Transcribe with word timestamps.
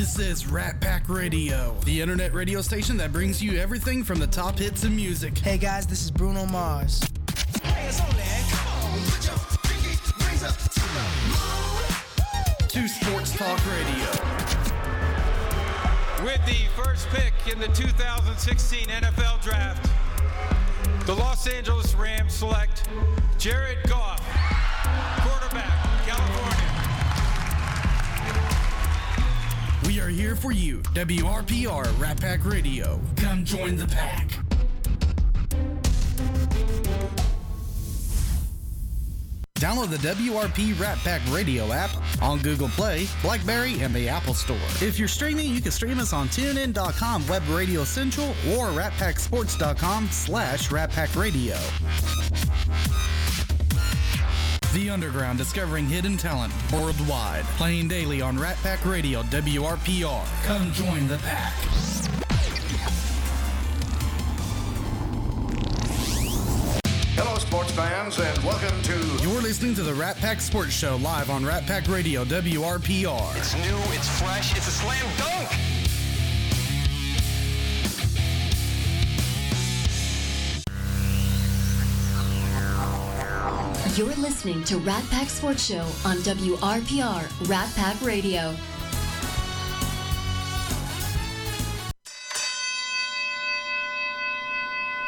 This 0.00 0.16
is 0.18 0.46
Rat 0.46 0.80
Pack 0.80 1.10
Radio, 1.10 1.76
the 1.84 2.00
internet 2.00 2.32
radio 2.32 2.62
station 2.62 2.96
that 2.96 3.12
brings 3.12 3.42
you 3.42 3.58
everything 3.58 4.02
from 4.02 4.18
the 4.18 4.26
top 4.26 4.58
hits 4.58 4.82
in 4.82 4.96
music. 4.96 5.36
Hey 5.36 5.58
guys, 5.58 5.86
this 5.86 6.02
is 6.02 6.10
Bruno 6.10 6.46
Mars. 6.46 7.00
To 7.00 7.08
Sports 12.88 13.36
Talk 13.36 13.60
Radio. 13.66 14.10
With 16.24 16.40
the 16.46 16.64
first 16.82 17.06
pick 17.10 17.34
in 17.52 17.60
the 17.60 17.68
2016 17.68 18.86
NFL 18.86 19.42
Draft, 19.42 19.86
the 21.04 21.14
Los 21.14 21.46
Angeles 21.46 21.94
Rams 21.94 22.32
select 22.32 22.88
Jared 23.36 23.86
Goff, 23.86 24.26
quarterback, 25.20 26.06
California. 26.06 26.49
We 30.00 30.06
are 30.06 30.08
here 30.08 30.34
for 30.34 30.50
you, 30.50 30.78
WRPR 30.94 32.00
Rat 32.00 32.18
Pack 32.18 32.46
Radio. 32.46 32.98
Come 33.16 33.44
join 33.44 33.76
the 33.76 33.86
pack. 33.86 34.30
Download 39.56 39.90
the 39.90 39.98
WRP 39.98 40.80
Rat 40.80 40.96
Pack 40.98 41.20
Radio 41.30 41.70
app 41.70 41.90
on 42.22 42.38
Google 42.38 42.68
Play, 42.68 43.06
Blackberry, 43.20 43.78
and 43.82 43.94
the 43.94 44.08
Apple 44.08 44.32
Store. 44.32 44.56
If 44.80 44.98
you're 44.98 45.06
streaming, 45.06 45.54
you 45.54 45.60
can 45.60 45.70
stream 45.70 45.98
us 45.98 46.14
on 46.14 46.28
TuneIn.com, 46.28 47.28
Web 47.28 47.46
Radio 47.50 47.84
Central, 47.84 48.28
or 48.56 48.68
RatPackSports.com 48.68 50.08
slash 50.10 50.70
RatPackRadio. 50.70 51.58
The 54.72 54.88
Underground 54.88 55.36
discovering 55.36 55.86
hidden 55.86 56.16
talent 56.16 56.52
worldwide. 56.72 57.44
Playing 57.56 57.88
daily 57.88 58.20
on 58.20 58.38
Rat 58.38 58.56
Pack 58.62 58.84
Radio, 58.84 59.24
WRPR. 59.24 60.44
Come 60.44 60.70
join 60.70 61.08
the 61.08 61.18
pack. 61.18 61.54
Hello, 67.16 67.36
sports 67.38 67.72
fans, 67.72 68.20
and 68.20 68.38
welcome 68.44 68.80
to. 68.82 68.94
You're 69.24 69.42
listening 69.42 69.74
to 69.74 69.82
the 69.82 69.92
Rat 69.92 70.18
Pack 70.18 70.40
Sports 70.40 70.72
Show 70.72 70.96
live 70.98 71.30
on 71.30 71.44
Rat 71.44 71.66
Pack 71.66 71.88
Radio, 71.88 72.24
WRPR. 72.24 73.36
It's 73.36 73.54
new, 73.56 73.76
it's 73.92 74.20
fresh, 74.20 74.56
it's 74.56 74.68
a 74.68 74.70
slam 74.70 75.04
dunk. 75.18 75.69
You're 83.96 84.14
listening 84.14 84.62
to 84.64 84.78
Rat 84.78 85.04
Pack 85.10 85.28
Sports 85.28 85.64
Show 85.64 85.80
on 86.04 86.18
WRPR 86.18 87.48
Rat 87.48 87.74
Pack 87.74 88.00
Radio. 88.00 88.54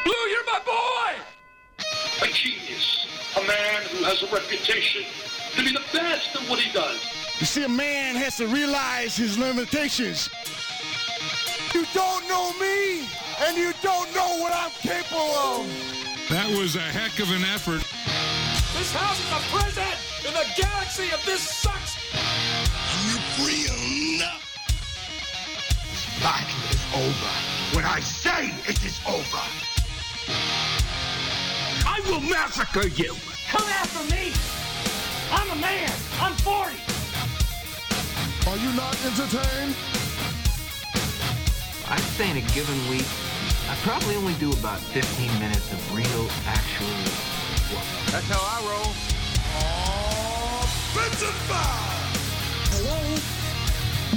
Blue, 0.05 0.13
you're 0.13 0.45
my 0.47 0.61
boy! 0.67 1.23
A 2.23 2.27
genius. 2.33 3.07
A 3.37 3.47
man 3.47 3.83
who 3.93 4.05
has 4.05 4.21
a 4.25 4.27
reputation 4.35 5.05
to 5.55 5.65
be 5.65 5.73
the 5.73 5.83
best 5.93 6.35
at 6.35 6.51
what 6.51 6.59
he 6.59 6.73
does. 6.73 7.01
You 7.39 7.47
see, 7.47 7.63
a 7.63 7.69
man 7.69 8.17
has 8.17 8.37
to 8.39 8.49
realize 8.49 9.17
his 9.17 9.39
limitations. 9.39 10.29
You 11.73 11.87
don't 11.95 12.29
know 12.29 12.53
me, 12.59 13.07
and 13.47 13.57
you 13.57 13.73
don't 13.81 14.13
know 14.13 14.41
what 14.41 14.53
I'm 14.53 14.73
capable 14.73 15.21
of. 15.21 15.67
That 16.31 16.49
was 16.59 16.75
a 16.75 16.81
heck 16.81 17.21
of 17.21 17.31
an 17.31 17.45
effort. 17.45 18.32
This 18.75 18.93
house 18.95 19.21
is 19.21 19.31
a 19.31 19.41
prison, 19.53 19.93
in 20.27 20.33
the 20.33 20.47
galaxy 20.57 21.11
of 21.13 21.23
this 21.27 21.41
sucks. 21.41 21.99
Are 22.15 23.05
you 23.05 23.19
free 23.37 23.69
enough. 23.69 24.41
Fight 26.25 26.49
is 26.73 26.81
over. 26.97 27.33
When 27.77 27.85
I 27.85 28.01
say 28.01 28.55
it 28.67 28.83
is 28.83 28.99
over, 29.07 29.45
I 31.85 32.01
will 32.09 32.21
massacre 32.21 32.89
you. 32.89 33.15
Come 33.51 33.69
after 33.69 34.05
me. 34.15 34.33
I'm 35.33 35.51
a 35.51 35.61
man. 35.61 35.93
I'm 36.21 36.33
40. 36.41 36.77
Are 38.49 38.57
you 38.57 38.73
not 38.73 38.97
entertained? 39.05 39.77
I'd 41.89 42.09
say 42.17 42.31
in 42.31 42.39
a 42.39 42.47
given 42.55 42.89
week, 42.89 43.07
I 43.69 43.77
probably 43.83 44.17
only 44.17 44.35
do 44.35 44.51
about 44.53 44.81
15 44.81 45.39
minutes 45.39 45.71
of 45.73 45.95
real, 45.95 46.29
actual 46.47 46.87
work. 46.89 47.32
That's 48.13 48.29
how 48.29 48.41
I 48.41 48.61
roll. 48.69 48.93
Offensive 50.83 51.39
Hello? 52.73 52.99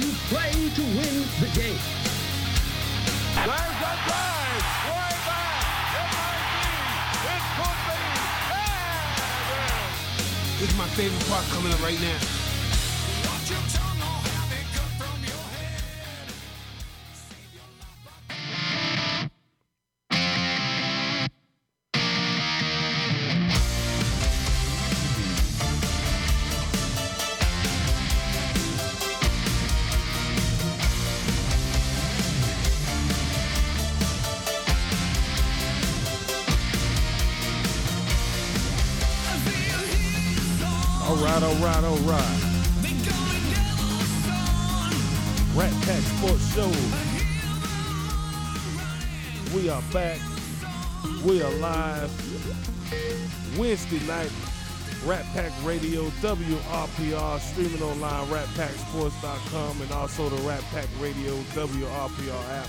You 0.00 0.08
play 0.28 0.52
to 0.52 0.82
win 0.82 1.14
the 1.40 1.48
game. 1.56 1.80
There's 3.34 3.80
a 3.80 3.94
drive. 4.04 4.66
Way 4.92 5.12
back. 5.24 5.96
It 5.96 6.08
might 6.16 6.44
be. 6.52 6.68
It 7.32 7.44
could 7.56 7.80
be. 7.88 8.00
Yeah, 8.52 9.16
This 10.60 10.68
is 10.70 10.76
my 10.76 10.88
favorite 10.88 11.26
part 11.28 11.44
coming 11.48 11.72
up 11.72 11.80
right 11.82 12.00
now. 12.00 12.18
We 49.54 49.68
are 49.68 49.82
back. 49.92 50.18
We 51.24 51.42
are 51.42 51.50
live. 51.52 52.10
Wednesday 53.58 54.00
night. 54.06 54.30
Rat 55.04 55.24
Pack 55.34 55.52
Radio, 55.64 56.08
WRPR, 56.20 57.38
streaming 57.38 57.80
online, 57.80 58.26
ratpacksports.com, 58.26 59.82
and 59.82 59.92
also 59.92 60.28
the 60.28 60.42
Rat 60.48 60.62
Pack 60.72 60.88
Radio 60.98 61.32
WRPR 61.54 62.48
app. 62.50 62.68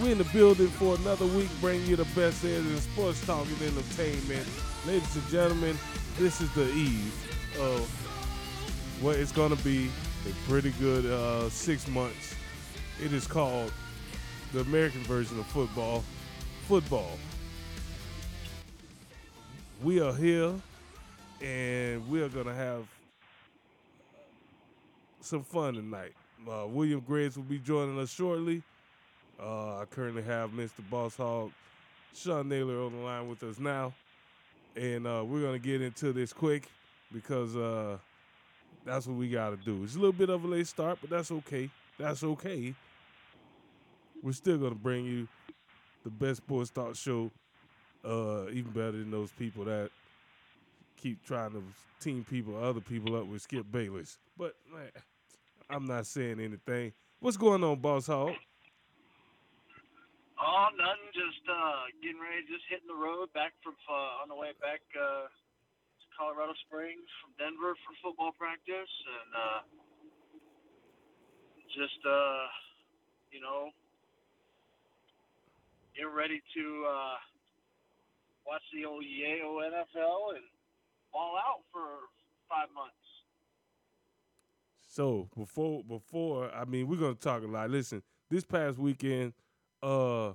We're 0.00 0.12
in 0.12 0.18
the 0.18 0.24
building 0.32 0.68
for 0.68 0.96
another 0.96 1.26
week, 1.26 1.50
bringing 1.60 1.86
you 1.86 1.96
the 1.96 2.06
best 2.16 2.42
airs 2.44 2.64
in 2.64 2.78
sports 2.78 3.24
talk 3.26 3.46
and 3.46 3.62
entertainment. 3.62 4.48
Ladies 4.86 5.14
and 5.14 5.28
gentlemen, 5.28 5.78
this 6.18 6.40
is 6.40 6.50
the 6.54 6.66
eve 6.72 7.58
of 7.60 7.80
what 9.02 9.16
is 9.16 9.32
going 9.32 9.54
to 9.54 9.62
be 9.62 9.90
a 10.26 10.48
pretty 10.48 10.70
good 10.80 11.04
uh, 11.04 11.50
six 11.50 11.86
months. 11.88 12.34
It 13.02 13.12
is 13.12 13.26
called 13.26 13.70
the 14.54 14.60
American 14.60 15.00
version 15.02 15.36
of 15.40 15.46
football, 15.46 16.04
football. 16.68 17.18
We 19.82 20.00
are 20.00 20.14
here, 20.14 20.52
and 21.42 22.08
we 22.08 22.22
are 22.22 22.28
going 22.28 22.46
to 22.46 22.54
have 22.54 22.86
some 25.20 25.42
fun 25.42 25.74
tonight. 25.74 26.12
Uh, 26.48 26.68
William 26.68 27.00
Graves 27.00 27.36
will 27.36 27.42
be 27.42 27.58
joining 27.58 27.98
us 27.98 28.12
shortly. 28.12 28.62
Uh, 29.42 29.80
I 29.80 29.86
currently 29.86 30.22
have 30.22 30.50
Mr. 30.50 30.88
Boss 30.88 31.16
Hog, 31.16 31.50
Sean 32.14 32.48
Naylor 32.48 32.80
on 32.80 32.92
the 32.92 33.02
line 33.02 33.28
with 33.28 33.42
us 33.42 33.58
now. 33.58 33.92
And 34.76 35.04
uh, 35.04 35.24
we're 35.26 35.40
going 35.40 35.60
to 35.60 35.68
get 35.68 35.82
into 35.82 36.12
this 36.12 36.32
quick 36.32 36.68
because 37.12 37.56
uh, 37.56 37.98
that's 38.84 39.08
what 39.08 39.16
we 39.16 39.28
got 39.28 39.50
to 39.50 39.56
do. 39.56 39.82
It's 39.82 39.96
a 39.96 39.98
little 39.98 40.12
bit 40.12 40.30
of 40.30 40.44
a 40.44 40.46
late 40.46 40.68
start, 40.68 40.98
but 41.00 41.10
that's 41.10 41.32
okay. 41.32 41.68
That's 41.98 42.22
okay. 42.22 42.72
We're 44.24 44.32
still 44.32 44.56
to 44.56 44.74
bring 44.74 45.04
you 45.04 45.28
the 46.02 46.08
best 46.08 46.38
sports 46.38 46.70
talk 46.70 46.96
show, 46.96 47.30
uh, 48.02 48.48
even 48.48 48.72
better 48.72 48.92
than 48.92 49.10
those 49.10 49.30
people 49.32 49.66
that 49.66 49.90
keep 50.96 51.22
trying 51.26 51.52
to 51.52 51.62
team 52.00 52.24
people, 52.24 52.56
other 52.56 52.80
people 52.80 53.16
up 53.16 53.26
with 53.26 53.42
Skip 53.42 53.66
Bayless. 53.70 54.16
But 54.38 54.54
man, 54.72 54.88
I'm 55.68 55.84
not 55.84 56.06
saying 56.06 56.40
anything. 56.40 56.94
What's 57.20 57.36
going 57.36 57.62
on, 57.62 57.80
Boss 57.80 58.06
Hog? 58.06 58.32
Oh, 60.40 60.68
nothing. 60.72 61.12
Just 61.12 61.44
uh, 61.44 61.84
getting 62.00 62.16
ready, 62.16 62.48
just 62.48 62.64
hitting 62.70 62.88
the 62.88 62.96
road 62.96 63.28
back 63.34 63.52
from 63.62 63.76
uh, 63.84 64.24
on 64.24 64.32
the 64.32 64.34
way 64.34 64.56
back 64.56 64.80
uh, 64.96 65.28
to 65.28 66.04
Colorado 66.16 66.54
Springs 66.64 67.04
from 67.20 67.36
Denver 67.36 67.76
for 67.84 67.92
football 68.00 68.32
practice, 68.40 68.88
and 69.04 69.30
uh, 69.36 69.60
just 71.76 72.00
uh, 72.08 72.48
you 73.30 73.44
know, 73.44 73.68
get 75.96 76.04
ready 76.04 76.42
to 76.54 76.86
uh, 76.88 77.16
watch 78.46 78.62
the 78.72 78.84
old 78.84 79.04
Yale 79.04 79.60
NFL 79.62 80.34
and 80.36 80.44
ball 81.12 81.36
out 81.38 81.62
for 81.72 82.08
five 82.48 82.68
months. 82.74 82.94
So 84.94 85.28
before 85.36 85.82
before 85.82 86.50
I 86.54 86.64
mean 86.64 86.86
we're 86.86 86.96
gonna 86.96 87.14
talk 87.14 87.42
a 87.42 87.46
lot. 87.46 87.70
Listen, 87.70 88.02
this 88.30 88.44
past 88.44 88.78
weekend, 88.78 89.32
uh 89.82 90.34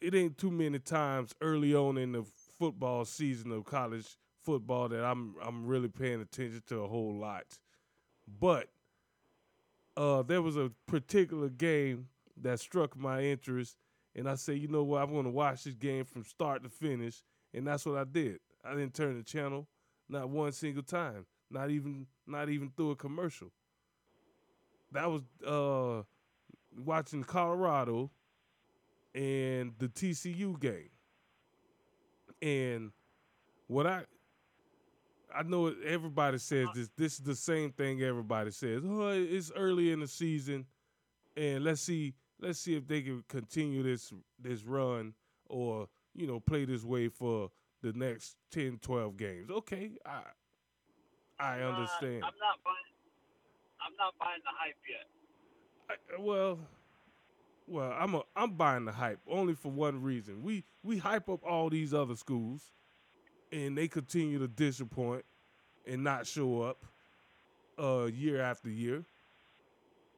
it 0.00 0.14
ain't 0.14 0.38
too 0.38 0.50
many 0.50 0.78
times 0.78 1.34
early 1.40 1.74
on 1.74 1.98
in 1.98 2.12
the 2.12 2.24
football 2.58 3.04
season 3.04 3.52
of 3.52 3.64
college 3.64 4.06
football 4.42 4.88
that 4.88 5.04
I'm 5.04 5.34
I'm 5.42 5.66
really 5.66 5.88
paying 5.88 6.22
attention 6.22 6.62
to 6.68 6.80
a 6.80 6.88
whole 6.88 7.14
lot. 7.14 7.44
But 8.40 8.68
uh 9.96 10.22
there 10.22 10.40
was 10.40 10.56
a 10.56 10.70
particular 10.86 11.50
game 11.50 12.08
that 12.42 12.60
struck 12.60 12.96
my 12.96 13.22
interest 13.22 13.76
and 14.16 14.28
I 14.28 14.36
said, 14.36 14.58
you 14.58 14.68
know 14.68 14.84
what, 14.84 15.02
I'm 15.02 15.14
gonna 15.14 15.30
watch 15.30 15.64
this 15.64 15.74
game 15.74 16.04
from 16.04 16.24
start 16.24 16.62
to 16.62 16.68
finish, 16.68 17.22
and 17.52 17.66
that's 17.66 17.84
what 17.84 17.96
I 17.96 18.04
did. 18.04 18.38
I 18.64 18.70
didn't 18.74 18.94
turn 18.94 19.16
the 19.16 19.24
channel 19.24 19.66
not 20.08 20.28
one 20.28 20.52
single 20.52 20.82
time. 20.82 21.26
Not 21.50 21.70
even 21.70 22.06
not 22.26 22.48
even 22.48 22.70
through 22.76 22.92
a 22.92 22.96
commercial. 22.96 23.50
That 24.92 25.10
was 25.10 25.22
uh 25.46 26.02
watching 26.84 27.24
Colorado 27.24 28.10
and 29.14 29.72
the 29.78 29.88
TCU 29.88 30.58
game. 30.58 30.90
And 32.42 32.92
what 33.66 33.86
I 33.86 34.04
I 35.34 35.42
know 35.42 35.74
everybody 35.84 36.38
says 36.38 36.68
this. 36.74 36.90
This 36.96 37.14
is 37.14 37.20
the 37.20 37.34
same 37.34 37.72
thing 37.72 38.02
everybody 38.02 38.50
says. 38.50 38.82
Oh, 38.84 39.08
it's 39.08 39.50
early 39.54 39.90
in 39.90 40.00
the 40.00 40.06
season, 40.06 40.64
and 41.36 41.64
let's 41.64 41.80
see, 41.80 42.14
let's 42.44 42.58
see 42.60 42.76
if 42.76 42.86
they 42.86 43.02
can 43.02 43.24
continue 43.28 43.82
this 43.82 44.12
this 44.38 44.62
run, 44.64 45.14
or 45.48 45.88
you 46.14 46.26
know, 46.26 46.40
play 46.40 46.64
this 46.64 46.84
way 46.84 47.08
for 47.08 47.50
the 47.82 47.92
next 47.92 48.36
10, 48.52 48.78
12 48.80 49.16
games. 49.16 49.50
Okay, 49.50 49.92
I 50.04 50.20
I 51.38 51.60
understand. 51.60 52.22
Uh, 52.22 52.26
I'm 52.26 52.38
not 52.38 52.58
buying. 52.64 52.92
I'm 53.80 53.92
not 53.98 54.14
buying 54.18 54.40
the 54.44 54.52
hype 54.56 54.76
yet. 54.88 55.06
I, 55.90 56.20
well, 56.20 56.58
well, 57.66 57.94
I'm 57.98 58.14
a 58.14 58.22
I'm 58.36 58.52
buying 58.52 58.84
the 58.84 58.92
hype 58.92 59.20
only 59.28 59.54
for 59.54 59.70
one 59.70 60.02
reason. 60.02 60.42
We 60.42 60.64
we 60.82 60.98
hype 60.98 61.28
up 61.28 61.42
all 61.44 61.70
these 61.70 61.92
other 61.92 62.16
schools, 62.16 62.72
and 63.52 63.76
they 63.76 63.88
continue 63.88 64.38
to 64.38 64.48
disappoint 64.48 65.24
and 65.86 66.04
not 66.04 66.26
show 66.26 66.62
up 66.62 66.84
uh, 67.78 68.04
year 68.06 68.40
after 68.40 68.70
year. 68.70 69.04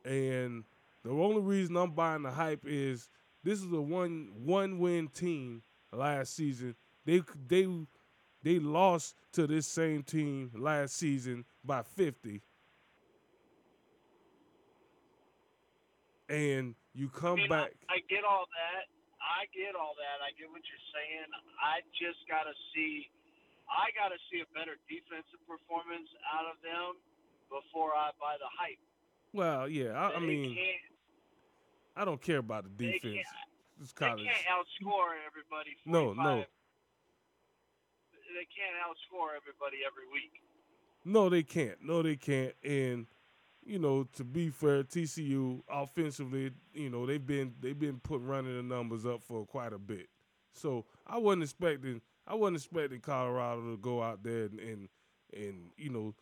And 0.04 0.62
the 1.06 1.12
only 1.12 1.40
reason 1.40 1.76
I'm 1.76 1.92
buying 1.92 2.22
the 2.22 2.30
hype 2.30 2.64
is 2.66 3.08
this 3.44 3.62
is 3.62 3.72
a 3.72 3.80
one 3.80 4.30
one 4.34 4.78
win 4.78 5.06
team 5.08 5.62
last 5.92 6.34
season. 6.34 6.74
They 7.04 7.22
they 7.46 7.68
they 8.42 8.58
lost 8.58 9.14
to 9.32 9.46
this 9.46 9.66
same 9.66 10.02
team 10.02 10.50
last 10.58 10.96
season 10.96 11.44
by 11.64 11.82
50. 11.82 12.42
And 16.28 16.74
you 16.94 17.08
come 17.08 17.38
mean, 17.38 17.48
back. 17.48 17.70
I, 17.86 17.94
I 17.94 17.98
get 18.10 18.26
all 18.26 18.50
that. 18.50 18.90
I 19.22 19.46
get 19.54 19.78
all 19.78 19.94
that. 19.94 20.18
I 20.26 20.34
get 20.34 20.50
what 20.50 20.62
you're 20.66 20.88
saying. 20.90 21.30
I 21.62 21.86
just 21.94 22.18
got 22.26 22.50
to 22.50 22.54
see. 22.74 23.06
I 23.70 23.94
got 23.94 24.10
to 24.10 24.18
see 24.30 24.42
a 24.42 24.48
better 24.54 24.74
defensive 24.90 25.42
performance 25.46 26.10
out 26.34 26.46
of 26.50 26.58
them 26.66 26.98
before 27.46 27.94
I 27.94 28.10
buy 28.18 28.38
the 28.38 28.50
hype. 28.58 28.82
Well, 29.34 29.68
yeah, 29.70 29.94
I, 29.94 30.16
I 30.16 30.20
mean, 30.22 30.54
can't- 30.54 30.95
I 31.96 32.04
don't 32.04 32.20
care 32.20 32.38
about 32.38 32.64
the 32.64 32.70
they 32.86 32.92
defense. 32.92 33.14
can't- 33.14 33.26
It's 33.80 33.92
They 33.92 34.06
college. 34.06 34.24
can't 34.24 34.46
outscore 34.46 35.14
everybody. 35.26 35.76
45. 35.84 35.86
No, 35.92 36.12
no. 36.14 36.44
They 38.34 38.46
can't 38.54 38.76
outscore 38.86 39.34
everybody 39.36 39.78
every 39.86 40.06
week. 40.12 40.42
No, 41.04 41.28
they 41.28 41.42
can't. 41.42 41.80
No, 41.82 42.02
they 42.02 42.16
can't. 42.16 42.54
And 42.64 43.06
you 43.64 43.78
know, 43.78 44.04
to 44.14 44.24
be 44.24 44.48
fair, 44.50 44.84
TCU 44.84 45.62
offensively, 45.68 46.52
you 46.72 46.88
know, 46.90 47.04
they've 47.06 47.24
been 47.24 47.54
they've 47.60 47.78
been 47.78 47.98
put 48.00 48.20
running 48.20 48.56
the 48.56 48.62
numbers 48.62 49.06
up 49.06 49.22
for 49.22 49.44
quite 49.46 49.72
a 49.72 49.78
bit. 49.78 50.08
So 50.52 50.84
I 51.06 51.18
wasn't 51.18 51.44
expecting 51.44 52.00
I 52.26 52.34
wasn't 52.34 52.56
expecting 52.58 53.00
Colorado 53.00 53.62
to 53.72 53.76
go 53.78 54.02
out 54.02 54.22
there 54.22 54.44
and 54.44 54.60
and, 54.60 54.88
and 55.32 55.70
you 55.76 55.90
know 55.90 56.14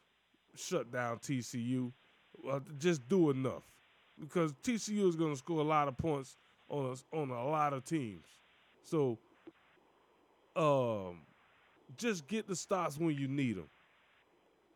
shut 0.54 0.90
down 0.90 1.18
TCU. 1.18 1.92
Well, 2.42 2.56
uh, 2.56 2.60
just 2.78 3.08
do 3.08 3.30
enough 3.30 3.64
because 4.20 4.52
TCU 4.62 5.08
is 5.08 5.16
going 5.16 5.32
to 5.32 5.38
score 5.38 5.60
a 5.60 5.64
lot 5.64 5.88
of 5.88 5.96
points 5.96 6.36
on 6.68 6.90
us 6.90 7.04
on 7.12 7.30
a 7.30 7.46
lot 7.46 7.72
of 7.72 7.84
teams. 7.84 8.26
So, 8.82 9.18
um, 10.56 11.22
just 11.96 12.26
get 12.26 12.46
the 12.48 12.56
stops 12.56 12.98
when 12.98 13.16
you 13.16 13.28
need 13.28 13.56
them 13.56 13.68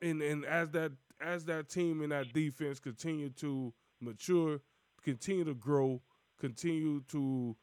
and 0.02 0.22
and 0.22 0.44
as 0.44 0.70
that 0.70 0.92
as 1.20 1.44
that 1.46 1.68
team 1.68 2.02
and 2.02 2.12
that 2.12 2.32
defense 2.32 2.78
continue 2.78 3.28
to 3.30 3.72
mature, 4.00 4.60
continue 5.02 5.44
to 5.44 5.54
grow, 5.54 6.00
continue 6.38 7.02
to, 7.08 7.56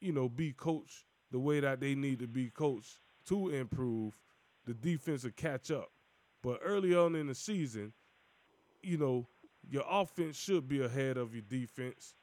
you 0.00 0.12
know, 0.12 0.28
be 0.28 0.52
coached 0.52 1.04
the 1.30 1.38
way 1.38 1.60
that 1.60 1.80
they 1.80 1.94
need 1.94 2.18
to 2.18 2.26
be 2.26 2.50
coached 2.50 2.98
to 3.26 3.48
improve, 3.48 4.18
the 4.66 4.74
defense 4.74 5.24
will 5.24 5.30
catch 5.30 5.70
up. 5.70 5.90
But 6.42 6.60
early 6.62 6.94
on 6.94 7.14
in 7.14 7.26
the 7.26 7.34
season, 7.34 7.92
you 8.82 8.98
know, 8.98 9.26
your 9.68 9.84
offense 9.88 10.36
should 10.36 10.68
be 10.68 10.82
ahead 10.82 11.16
of 11.16 11.34
your 11.34 11.42
defense, 11.42 12.14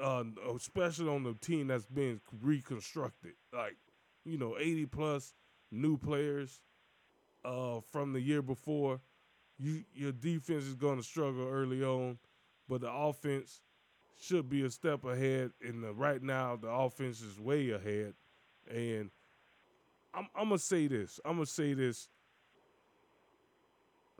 uh, 0.00 0.24
especially 0.56 1.08
on 1.08 1.22
the 1.22 1.34
team 1.34 1.68
that's 1.68 1.86
been 1.86 2.20
reconstructed. 2.40 3.32
Like, 3.52 3.76
you 4.24 4.38
know, 4.38 4.56
80 4.58 4.86
plus 4.86 5.34
new 5.70 5.96
players 5.96 6.60
uh, 7.44 7.80
from 7.90 8.12
the 8.12 8.20
year 8.20 8.42
before. 8.42 9.00
You 9.58 9.84
your 9.92 10.12
defense 10.12 10.64
is 10.64 10.74
going 10.74 10.96
to 10.96 11.02
struggle 11.04 11.46
early 11.48 11.84
on, 11.84 12.18
but 12.68 12.80
the 12.80 12.90
offense 12.90 13.60
should 14.20 14.48
be 14.48 14.62
a 14.64 14.70
step 14.70 15.04
ahead. 15.04 15.52
And 15.60 15.84
right 15.98 16.22
now, 16.22 16.56
the 16.56 16.68
offense 16.68 17.20
is 17.20 17.38
way 17.38 17.70
ahead. 17.70 18.14
And 18.70 19.10
I'm, 20.14 20.28
I'm 20.34 20.48
gonna 20.48 20.58
say 20.58 20.86
this. 20.86 21.20
I'm 21.24 21.34
gonna 21.34 21.46
say 21.46 21.74
this. 21.74 22.08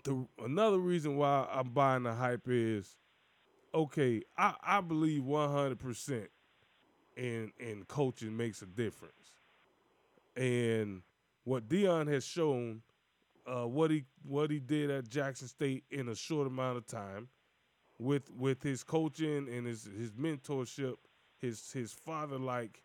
The 0.05 0.27
another 0.43 0.79
reason 0.79 1.17
why 1.17 1.47
I'm 1.53 1.71
buying 1.71 2.03
the 2.03 2.15
hype 2.15 2.49
is, 2.49 2.97
okay, 3.73 4.23
I, 4.37 4.55
I 4.63 4.81
believe 4.81 5.25
100 5.25 5.79
percent 5.79 6.29
in 7.17 7.53
in 7.61 7.85
coaching 7.85 8.37
makes 8.37 8.63
a 8.63 8.67
difference, 8.67 9.41
and 10.37 11.03
what 11.45 11.69
Deion 11.69 12.09
has 12.09 12.25
shown 12.25 12.83
uh, 13.47 13.67
what 13.67 13.91
he 13.91 14.05
what 14.25 14.51
he 14.51 14.59
did 14.59 14.91
at 14.91 15.09
Jackson 15.09 15.49
State 15.49 15.85
in 15.91 16.09
a 16.09 16.15
short 16.15 16.47
amount 16.47 16.79
of 16.79 16.87
time, 16.87 17.29
with 17.99 18.31
with 18.31 18.63
his 18.63 18.83
coaching 18.83 19.49
and 19.49 19.67
his 19.67 19.89
his 19.97 20.13
mentorship, 20.13 20.97
his 21.39 21.73
his 21.73 21.93
father 21.93 22.39
like 22.39 22.83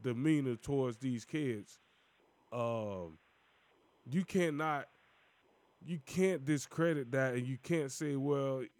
demeanor 0.00 0.56
towards 0.56 0.98
these 0.98 1.24
kids. 1.24 1.78
Um, 2.52 3.18
you 4.08 4.24
cannot 4.24 4.86
you 5.86 6.00
can't 6.04 6.44
discredit 6.44 7.12
that, 7.12 7.34
and 7.34 7.46
you 7.46 7.58
can't 7.62 7.92
say, 7.92 8.16
well, 8.16 8.60
it, 8.60 8.70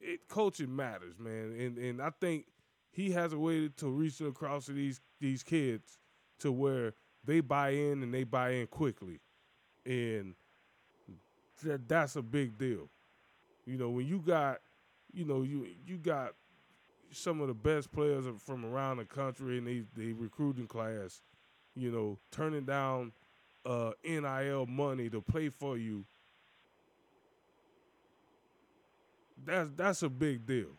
it 0.00 0.28
coaching 0.28 0.74
matters, 0.74 1.18
man. 1.18 1.54
And 1.58 1.78
and 1.78 2.02
I 2.02 2.10
think 2.20 2.46
he 2.90 3.10
has 3.12 3.32
a 3.32 3.38
way 3.38 3.68
to 3.68 3.88
reach 3.88 4.20
across 4.20 4.66
to 4.66 4.72
these 4.72 5.00
these 5.20 5.42
kids 5.42 5.98
to 6.40 6.52
where 6.52 6.94
they 7.24 7.40
buy 7.40 7.70
in 7.70 8.02
and 8.02 8.12
they 8.12 8.24
buy 8.24 8.50
in 8.50 8.66
quickly 8.68 9.20
and 9.86 10.34
that, 11.64 11.88
that's 11.88 12.16
a 12.16 12.22
big 12.22 12.58
deal. 12.58 12.88
You 13.64 13.78
know, 13.78 13.90
when 13.90 14.06
you 14.06 14.18
got, 14.18 14.60
you 15.12 15.24
know, 15.24 15.42
you 15.42 15.66
you 15.86 15.96
got 15.96 16.34
some 17.10 17.40
of 17.40 17.48
the 17.48 17.54
best 17.54 17.92
players 17.92 18.26
from 18.44 18.64
around 18.64 18.98
the 18.98 19.04
country 19.04 19.58
in 19.58 19.64
the, 19.64 19.84
the 19.96 20.12
recruiting 20.12 20.66
class, 20.66 21.22
you 21.74 21.90
know, 21.90 22.18
turning 22.30 22.64
down 22.64 23.12
uh, 23.66 23.90
NIL 24.06 24.66
money 24.70 25.10
to 25.10 25.20
play 25.20 25.50
for 25.50 25.76
you. 25.76 26.06
That's 29.42 29.70
that's 29.76 30.02
a 30.02 30.08
big 30.08 30.46
deal, 30.46 30.74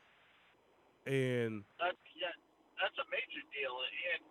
and 1.06 1.64
That's 1.80 2.00
yeah, 2.16 2.36
that's 2.80 2.98
a 3.00 3.08
major 3.12 3.44
deal. 3.54 3.76
And 3.80 4.24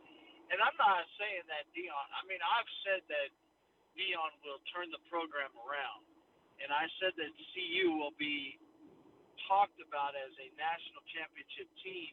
and 0.52 0.58
I'm 0.60 0.76
not 0.76 1.04
saying 1.16 1.44
that 1.48 1.68
Deion. 1.72 2.06
I 2.12 2.20
mean, 2.28 2.40
I've 2.42 2.72
said 2.84 3.00
that 3.12 3.28
Deion 3.96 4.32
will 4.44 4.60
turn 4.75 4.92
the 4.92 5.00
program 5.08 5.52
around, 5.56 6.04
and 6.60 6.68
I 6.68 6.88
said 7.00 7.16
that 7.16 7.32
CU 7.54 7.96
will 7.96 8.16
be 8.20 8.60
talked 9.48 9.78
about 9.80 10.12
as 10.18 10.32
a 10.42 10.48
national 10.58 11.00
championship 11.14 11.70
team 11.80 12.12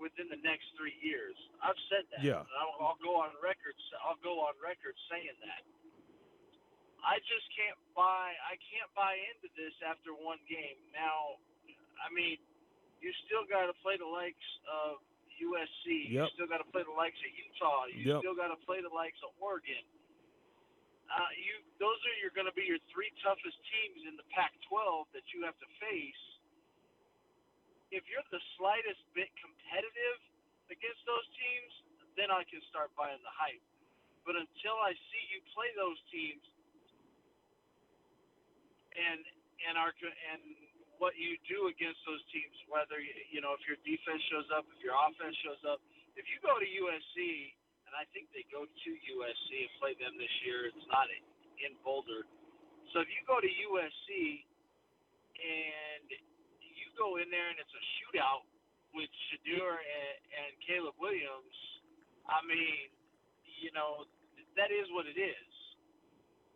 within 0.00 0.28
the 0.28 0.40
next 0.44 0.68
three 0.76 0.94
years. 1.02 1.34
I've 1.64 1.78
said 1.90 2.04
that. 2.14 2.22
Yeah. 2.24 2.42
I'll, 2.60 2.74
I'll 2.94 3.00
go 3.02 3.16
on 3.20 3.32
record. 3.42 3.74
I'll 4.04 4.20
go 4.24 4.44
on 4.44 4.54
record 4.62 4.94
saying 5.10 5.36
that. 5.46 5.62
I 7.04 7.22
just 7.28 7.46
can't 7.54 7.78
buy. 7.94 8.34
I 8.48 8.58
can't 8.72 8.90
buy 8.98 9.14
into 9.34 9.48
this 9.54 9.72
after 9.86 10.10
one 10.16 10.40
game. 10.50 10.76
Now, 10.90 11.38
I 12.02 12.10
mean, 12.10 12.40
you 12.98 13.12
still 13.28 13.46
got 13.46 13.70
to 13.70 13.76
play 13.84 13.94
the 14.00 14.08
likes 14.08 14.42
of 14.66 14.98
USC. 15.38 16.10
Yep. 16.10 16.26
You 16.26 16.32
still 16.34 16.50
got 16.50 16.58
to 16.64 16.68
play 16.72 16.82
the 16.82 16.96
likes 16.96 17.18
of 17.22 17.30
Utah. 17.30 17.86
You 17.92 18.02
Yep. 18.16 18.18
still 18.24 18.34
got 18.36 18.50
to 18.50 18.58
play 18.66 18.80
the 18.82 18.90
likes 18.90 19.20
of 19.22 19.30
Oregon. 19.38 19.84
uh, 21.06 21.30
you 21.38 21.62
those 21.78 21.94
are 22.02 22.16
you're 22.18 22.34
going 22.34 22.48
to 22.50 22.56
be 22.58 22.66
your 22.66 22.80
three 22.90 23.12
toughest 23.22 23.54
teams 23.70 24.02
in 24.10 24.16
the 24.18 24.26
Pac-12 24.34 25.06
that 25.14 25.22
you 25.30 25.44
have 25.46 25.54
to 25.62 25.68
face. 25.78 26.22
If 27.94 28.02
you're 28.10 28.26
the 28.34 28.42
slightest 28.58 28.98
bit 29.14 29.30
competitive 29.38 30.18
against 30.72 31.02
those 31.06 31.26
teams, 31.38 31.72
then 32.18 32.32
I 32.32 32.42
can 32.48 32.58
start 32.72 32.90
buying 32.98 33.20
the 33.22 33.34
hype. 33.34 33.62
But 34.26 34.34
until 34.34 34.76
I 34.82 34.90
see 34.90 35.22
you 35.30 35.38
play 35.54 35.70
those 35.78 36.00
teams, 36.10 36.42
and 38.96 39.22
and 39.68 39.74
our 39.78 39.92
and 39.94 40.42
what 40.96 41.14
you 41.14 41.36
do 41.46 41.68
against 41.68 42.00
those 42.08 42.24
teams, 42.32 42.56
whether 42.66 42.98
you 42.98 43.38
know 43.38 43.54
if 43.54 43.62
your 43.68 43.78
defense 43.86 44.18
shows 44.32 44.48
up, 44.50 44.66
if 44.72 44.80
your 44.82 44.96
offense 44.96 45.36
shows 45.44 45.62
up, 45.68 45.78
if 46.18 46.26
you 46.26 46.40
go 46.42 46.56
to 46.58 46.66
USC, 46.66 47.16
and 47.86 47.92
I 47.94 48.08
think 48.10 48.32
they 48.34 48.42
go 48.50 48.66
to 48.66 48.90
USC 48.90 49.48
and 49.62 49.72
play 49.78 49.94
them 50.00 50.18
this 50.18 50.32
year, 50.42 50.66
it's 50.66 50.88
not 50.90 51.06
in 51.12 51.72
Boulder. 51.86 52.26
So 52.90 53.04
if 53.04 53.08
you 53.12 53.22
go 53.28 53.38
to 53.38 53.46
USC 53.46 54.42
and 55.36 56.06
go 56.96 57.20
in 57.20 57.28
there 57.28 57.52
and 57.52 57.60
it's 57.60 57.72
a 57.72 57.84
shootout 58.00 58.48
with 58.96 59.12
Shedeur 59.28 59.76
and, 59.76 60.16
and 60.32 60.50
Caleb 60.64 60.96
Williams, 60.96 61.56
I 62.26 62.40
mean, 62.48 62.90
you 63.44 63.70
know, 63.76 64.08
that 64.56 64.72
is 64.72 64.88
what 64.96 65.04
it 65.04 65.20
is. 65.20 65.50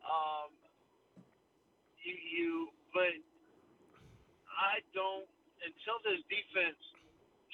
Um, 0.00 0.50
you, 2.00 2.16
you, 2.16 2.52
but 2.96 3.12
I 4.48 4.80
don't 4.96 5.28
until 5.60 6.00
this 6.04 6.20
defense 6.32 6.80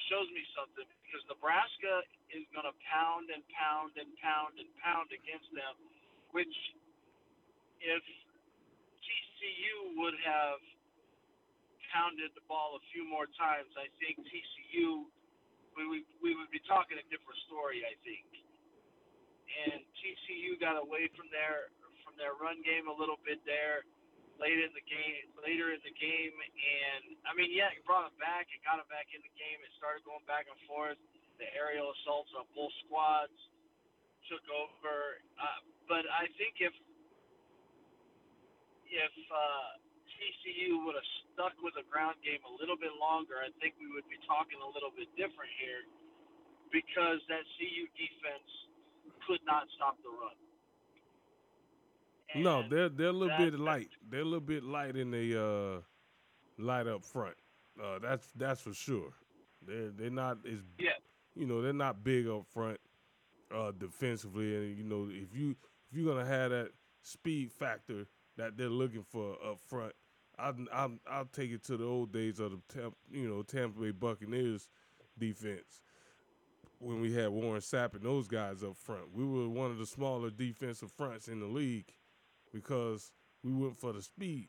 shows 0.07 0.31
me 0.31 0.43
something 0.55 0.87
because 1.03 1.23
Nebraska 1.27 2.07
is 2.31 2.47
going 2.55 2.67
to 2.67 2.75
pound 2.87 3.31
and 3.35 3.43
pound 3.51 3.99
and 3.99 4.11
pound 4.23 4.55
and 4.63 4.71
pound 4.79 5.11
against 5.11 5.51
them, 5.51 5.75
which 6.31 6.55
if 7.83 8.03
TCU 9.03 9.99
would 9.99 10.15
have 10.23 10.63
pounded 11.93 12.33
the 12.35 12.45
ball 12.47 12.79
a 12.79 12.83
few 12.93 13.07
more 13.07 13.27
times, 13.39 13.71
I 13.77 13.91
think 14.01 14.21
TCU 14.27 15.07
we 15.77 15.85
would 15.85 16.05
we 16.25 16.33
would 16.33 16.49
be 16.49 16.61
talking 16.65 16.97
a 16.97 17.07
different 17.13 17.37
story. 17.45 17.85
I 17.85 17.95
think, 18.01 18.25
and 19.69 19.85
TCU 20.01 20.57
got 20.57 20.81
away 20.81 21.13
from 21.13 21.29
their 21.29 21.69
from 22.01 22.17
their 22.17 22.33
run 22.41 22.65
game 22.65 22.89
a 22.89 22.97
little 22.97 23.21
bit 23.23 23.45
there 23.45 23.85
late 24.41 24.61
in 24.61 24.73
the 24.77 24.85
game, 24.85 25.33
later 25.41 25.73
in 25.73 25.81
the 25.81 25.97
game, 25.97 26.37
and 26.37 27.17
I 27.25 27.33
mean, 27.33 27.53
yeah, 27.53 27.73
it 27.73 27.81
brought 27.89 28.09
him 28.09 28.19
back. 28.21 28.49
It 28.53 28.61
got 28.65 28.77
him 28.77 28.89
back 28.93 29.09
in 29.13 29.21
the 29.25 29.33
game. 29.33 29.59
It 29.65 29.73
started 29.81 30.05
going 30.05 30.25
back 30.29 30.45
and 30.49 30.61
forth. 30.69 31.01
The 31.41 31.49
aerial 31.57 31.93
assaults 32.01 32.33
on 32.37 32.45
both 32.57 32.73
squads 32.85 33.37
took 34.29 34.45
over. 34.53 35.21
Uh, 35.37 35.61
but 35.89 36.05
I 36.09 36.29
think 36.37 36.61
if 36.61 36.73
if 38.89 39.15
uh, 39.29 39.69
TCU 40.09 40.85
would 40.85 40.97
have 40.97 41.11
stuck 41.37 41.53
with 41.61 41.77
the 41.77 41.85
ground 41.93 42.17
game 42.25 42.41
a 42.49 42.53
little 42.57 42.81
bit 42.81 42.97
longer, 42.97 43.37
I 43.37 43.53
think 43.61 43.77
we 43.77 43.93
would 43.93 44.09
be 44.09 44.17
talking 44.25 44.57
a 44.65 44.71
little 44.73 44.91
bit 44.97 45.13
different 45.21 45.53
here 45.61 45.85
because 46.73 47.21
that 47.29 47.45
CU 47.61 47.85
defense 47.93 48.49
could 49.29 49.45
not 49.45 49.69
stop 49.77 50.01
the 50.01 50.09
run. 50.09 50.37
And 52.35 52.43
no, 52.43 52.65
they're 52.69 52.89
they're 52.89 53.13
a 53.13 53.13
little 53.13 53.37
bit 53.37 53.55
light. 53.61 53.93
They're 54.09 54.25
a 54.25 54.25
little 54.25 54.41
bit 54.41 54.65
light 54.65 54.97
in 54.97 55.13
the 55.13 55.37
uh, 55.37 55.81
light 56.59 56.89
up 56.89 57.05
front. 57.05 57.37
Uh, 57.77 57.99
that's 58.01 58.27
that's 58.35 58.61
for 58.61 58.75
sure. 58.75 59.13
They're 59.65 59.91
they're 59.91 60.11
not 60.11 60.39
as 60.47 60.59
yeah. 60.79 60.99
you 61.35 61.47
know 61.47 61.63
they're 61.63 61.73
not 61.73 62.03
big 62.03 62.27
up 62.27 62.47
front 62.47 62.81
uh, 63.55 63.73
defensively, 63.79 64.57
and 64.57 64.77
you 64.77 64.85
know 64.85 65.09
if 65.11 65.37
you 65.37 65.51
if 65.91 65.97
you're 65.97 66.13
gonna 66.13 66.27
have 66.27 66.51
that 66.51 66.71
speed 67.03 67.53
factor 67.53 68.07
that 68.37 68.57
they're 68.57 68.69
looking 68.69 69.05
for 69.05 69.37
up 69.45 69.61
front, 69.69 69.93
I 70.39 70.53
I 70.73 70.89
I'll 71.11 71.27
take 71.27 71.51
it 71.51 71.65
to 71.65 71.77
the 71.77 71.85
old 71.85 72.13
days 72.13 72.39
of 72.41 72.53
the 72.53 72.93
you 73.11 73.29
know 73.29 73.43
Tampa 73.43 73.81
Bay 73.81 73.91
Buccaneers 73.91 74.69
defense 75.19 75.83
when 76.79 77.01
we 77.01 77.13
had 77.13 77.29
Warren 77.31 77.61
Sapp 77.61 77.95
and 77.95 78.03
those 78.03 78.29
guys 78.29 78.63
up 78.63 78.77
front. 78.77 79.13
We 79.15 79.25
were 79.25 79.49
one 79.49 79.71
of 79.71 79.79
the 79.79 79.87
smaller 79.87 80.31
defensive 80.31 80.93
fronts 80.93 81.29
in 81.29 81.41
the 81.41 81.47
league 81.47 81.93
because 82.53 83.13
we 83.43 83.53
went 83.53 83.77
for 83.77 83.93
the 83.93 84.03
speed 84.03 84.49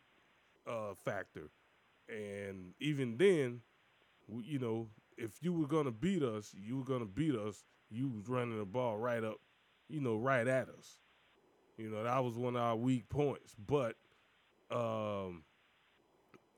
uh, 0.68 0.94
factor. 0.96 1.50
And 2.10 2.74
even 2.80 3.18
then, 3.18 3.62
we, 4.28 4.44
you 4.44 4.60
know, 4.60 4.90
if 5.18 5.32
you 5.42 5.54
were 5.54 5.68
gonna 5.68 5.92
beat 5.92 6.24
us, 6.24 6.54
you 6.58 6.78
were 6.78 6.84
gonna 6.86 7.06
beat 7.06 7.36
us. 7.36 7.64
You 7.90 8.10
was 8.10 8.28
running 8.28 8.58
the 8.60 8.66
ball 8.66 8.98
right 8.98 9.24
up, 9.24 9.38
you 9.90 10.02
know, 10.02 10.18
right 10.18 10.48
at 10.48 10.70
us. 10.70 11.00
You 11.78 11.90
know, 11.90 12.04
that 12.04 12.24
was 12.24 12.38
one 12.38 12.56
of 12.56 12.62
our 12.62 12.76
weak 12.76 13.10
points. 13.10 13.56
But, 13.56 13.96
um, 14.72 15.44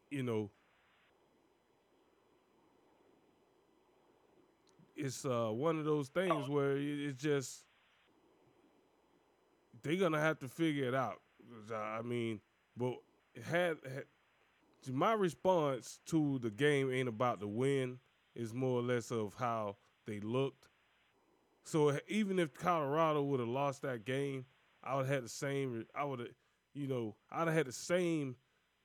you 0.09 0.23
know, 0.23 0.49
it's 4.95 5.25
uh, 5.25 5.49
one 5.51 5.79
of 5.79 5.85
those 5.85 6.09
things 6.09 6.49
where 6.49 6.75
it's 6.77 7.21
just 7.21 7.63
they're 9.81 9.95
gonna 9.95 10.19
have 10.19 10.39
to 10.39 10.47
figure 10.47 10.87
it 10.87 10.95
out. 10.95 11.21
I 11.73 12.01
mean, 12.01 12.41
but 12.75 12.95
had, 13.45 13.77
had 13.83 14.03
my 14.91 15.13
response 15.13 15.99
to 16.07 16.39
the 16.39 16.49
game 16.49 16.91
ain't 16.91 17.09
about 17.09 17.39
the 17.39 17.47
win. 17.47 17.99
It's 18.35 18.53
more 18.53 18.79
or 18.79 18.83
less 18.83 19.11
of 19.11 19.33
how 19.37 19.77
they 20.05 20.19
looked. 20.19 20.67
So 21.63 21.97
even 22.07 22.39
if 22.39 22.53
Colorado 22.53 23.21
would 23.23 23.39
have 23.39 23.49
lost 23.49 23.81
that 23.83 24.05
game, 24.05 24.45
I 24.83 24.95
would 24.95 25.05
have 25.05 25.15
had 25.15 25.25
the 25.25 25.29
same. 25.29 25.85
I 25.95 26.03
would 26.03 26.19
have, 26.19 26.29
you 26.73 26.87
know, 26.87 27.15
I'd 27.31 27.47
have 27.47 27.55
had 27.55 27.67
the 27.67 27.71
same 27.71 28.35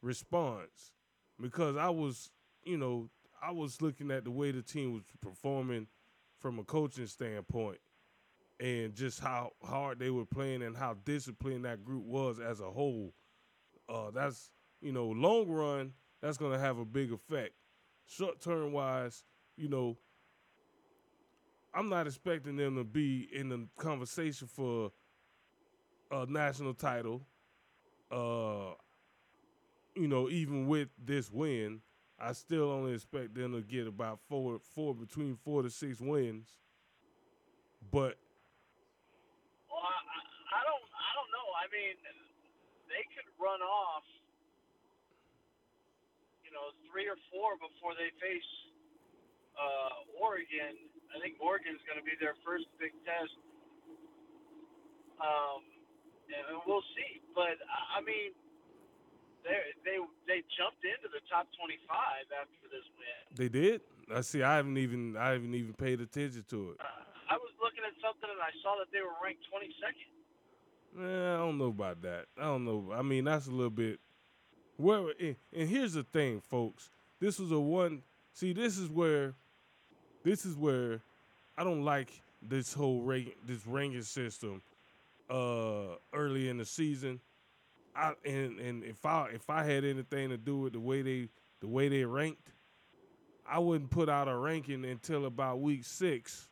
response 0.03 0.93
because 1.41 1.77
I 1.77 1.89
was, 1.91 2.31
you 2.65 2.77
know, 2.77 3.11
I 3.43 3.51
was 3.51 3.83
looking 3.83 4.11
at 4.11 4.25
the 4.25 4.31
way 4.31 4.51
the 4.51 4.63
team 4.63 4.93
was 4.95 5.03
performing 5.21 5.87
from 6.39 6.59
a 6.59 6.65
coaching 6.65 7.07
standpoint 7.07 7.79
and 8.61 8.95
just 8.95 9.21
how 9.21 9.53
hard 9.63 9.99
they 9.99 10.11
were 10.11 10.25
playing 10.25 10.63
and 10.63 10.77
how 10.77 10.95
disciplined 11.05 11.65
that 11.65 11.85
group 11.85 12.05
was 12.05 12.39
as 12.41 12.61
a 12.61 12.71
whole. 12.71 13.13
Uh, 13.89 14.11
that's 14.11 14.51
you 14.81 14.93
know, 14.93 15.09
long 15.09 15.49
run, 15.49 15.93
that's 16.21 16.37
gonna 16.37 16.59
have 16.59 16.79
a 16.79 16.85
big 16.85 17.13
effect. 17.13 17.55
Short 18.07 18.41
term 18.41 18.73
wise, 18.73 19.25
you 19.57 19.69
know, 19.69 19.97
I'm 21.75 21.89
not 21.89 22.07
expecting 22.07 22.57
them 22.57 22.77
to 22.77 22.85
be 22.85 23.29
in 23.33 23.49
the 23.49 23.67
conversation 23.79 24.47
for 24.47 24.93
a 26.11 26.27
national 26.27 26.75
title. 26.75 27.27
Uh, 28.11 28.75
you 29.95 30.09
know, 30.09 30.29
even 30.29 30.67
with 30.67 30.89
this 30.99 31.31
win, 31.31 31.81
I 32.19 32.33
still 32.33 32.71
only 32.71 32.95
expect 32.95 33.35
them 33.35 33.53
to 33.53 33.63
get 33.63 33.87
about 33.87 34.21
four, 34.29 34.59
four 34.75 34.95
between 34.95 35.37
four 35.37 35.63
to 35.63 35.71
six 35.71 36.01
wins. 36.01 36.59
But 37.91 38.17
well 39.69 39.85
I 39.85 40.63
don't 40.65 40.87
I 40.89 41.11
don't 41.15 41.31
know. 41.31 41.49
I 41.59 41.67
mean, 41.71 41.95
they 42.89 43.05
could 43.15 43.29
run 43.39 43.61
off, 43.61 44.07
you 46.43 46.51
know, 46.51 46.73
three 46.91 47.07
or 47.07 47.19
four 47.31 47.59
before 47.59 47.95
they 47.95 48.11
face 48.19 48.51
uh, 49.59 50.07
Oregon. 50.19 50.75
I 51.15 51.23
think 51.23 51.39
Oregon's 51.39 51.83
going 51.87 51.99
to 51.99 52.07
be 52.07 52.19
their 52.19 52.35
first 52.43 52.67
big 52.81 52.91
test. 53.07 53.35
Um, 55.23 55.63
and 56.27 56.59
we'll 56.67 56.83
see. 56.99 57.23
But 57.35 57.59
I 57.95 58.03
mean, 58.03 58.35
they 59.45 59.61
they 59.85 59.97
they 60.27 60.41
jumped 60.57 60.83
into 60.83 61.09
the 61.13 61.21
top 61.29 61.47
25 61.61 61.79
after 62.33 62.67
this 62.73 62.87
win. 62.97 63.21
They 63.37 63.49
did. 63.49 63.81
I 64.13 64.21
see. 64.21 64.43
I 64.43 64.57
haven't 64.57 64.79
even 64.79 65.17
I 65.17 65.37
haven't 65.37 65.55
even 65.55 65.73
paid 65.75 66.01
attention 66.01 66.45
to 66.51 66.73
it. 66.73 66.77
Uh, 66.81 67.05
I 67.31 67.37
was 67.37 67.53
looking 67.63 67.85
at 67.87 67.95
something 68.01 68.29
and 68.29 68.41
I 68.41 68.53
saw 68.65 68.77
that 68.81 68.89
they 68.93 69.01
were 69.01 69.15
ranked 69.23 69.45
22nd. 69.53 70.09
Eh, 70.97 71.35
I 71.35 71.39
don't 71.39 71.59
know 71.59 71.73
about 71.73 72.03
that. 72.03 72.27
I 72.39 72.43
don't 72.43 72.65
know. 72.65 72.93
I 72.93 73.03
mean, 73.03 73.25
that's 73.25 73.47
a 73.47 73.51
little 73.51 73.71
bit. 73.71 74.01
Where 74.77 75.13
and, 75.21 75.37
and 75.53 75.69
here's 75.69 75.95
the 75.95 76.03
thing, 76.05 76.41
folks. 76.41 76.91
This 77.21 77.39
was 77.39 77.53
a 77.53 77.61
one. 77.61 78.03
See, 78.33 78.53
this 78.53 78.79
is 78.79 78.89
where, 78.89 79.35
this 80.25 80.45
is 80.45 80.57
where, 80.57 81.01
I 81.57 81.63
don't 81.63 81.85
like 81.85 82.11
this 82.43 82.73
whole 82.73 83.03
rank, 83.03 83.37
this 83.47 83.67
ranking 83.67 84.03
system. 84.03 84.63
Uh, 85.31 85.97
early 86.13 86.51
in 86.51 86.59
the 86.59 86.67
season, 86.67 87.19
I 87.97 88.13
and 88.25 88.59
and 88.59 88.85
if 88.85 89.05
I 89.07 89.29
if 89.33 89.49
I 89.49 89.65
had 89.65 89.85
anything 89.85 90.31
to 90.31 90.37
do 90.37 90.59
with 90.59 90.73
the 90.73 90.81
way 90.81 91.03
they 91.03 91.29
the 91.61 91.69
way 91.69 91.89
they 91.89 92.05
ranked, 92.05 92.51
I 93.47 93.59
wouldn't 93.59 93.91
put 93.91 94.09
out 94.09 94.29
a 94.29 94.37
ranking 94.37 94.85
until 94.85 95.27
about 95.27 95.61
week 95.61 95.85
six 95.85 96.49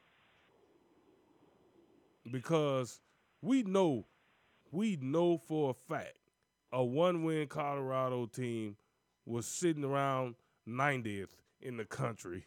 because 2.31 3.01
we 3.41 3.63
know 3.63 4.07
we 4.71 4.97
know 4.97 5.39
for 5.39 5.71
a 5.71 5.75
fact 5.75 6.17
a 6.73 6.83
one 6.83 7.23
win 7.25 7.47
Colorado 7.49 8.27
team 8.27 8.77
was 9.27 9.47
sitting 9.47 9.85
around 9.85 10.35
90th 10.69 11.37
in 11.61 11.77
the 11.77 11.85
country. 11.85 12.47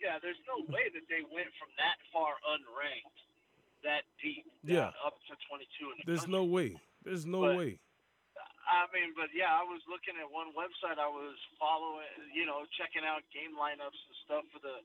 Yeah, 0.00 0.18
there's 0.22 0.38
no 0.46 0.62
way 0.72 0.86
that 0.94 1.08
they 1.08 1.26
went 1.34 1.48
from 1.58 1.68
that 1.78 1.98
far 2.12 2.34
unranked 2.46 3.27
that 3.84 4.02
deep. 4.22 4.44
Yeah. 4.64 4.90
Up 5.04 5.14
to 5.28 5.34
22 5.48 5.90
in 5.90 5.96
the 5.98 6.04
There's 6.06 6.20
country. 6.26 6.38
no 6.38 6.44
way. 6.44 6.70
There's 7.04 7.26
no 7.26 7.40
But- 7.42 7.56
way. 7.58 7.78
I 8.68 8.84
mean, 8.92 9.14
but 9.16 9.32
yeah, 9.32 9.48
I 9.56 9.64
was 9.64 9.80
looking 9.88 10.12
at 10.20 10.28
one 10.30 10.52
website. 10.52 11.00
I 11.00 11.08
was 11.08 11.36
following, 11.58 12.04
you 12.36 12.44
know, 12.44 12.66
checking 12.76 13.00
out 13.02 13.24
game 13.32 13.56
lineups 13.56 13.96
and 13.96 14.16
stuff 14.28 14.44
for 14.52 14.58
the 14.60 14.84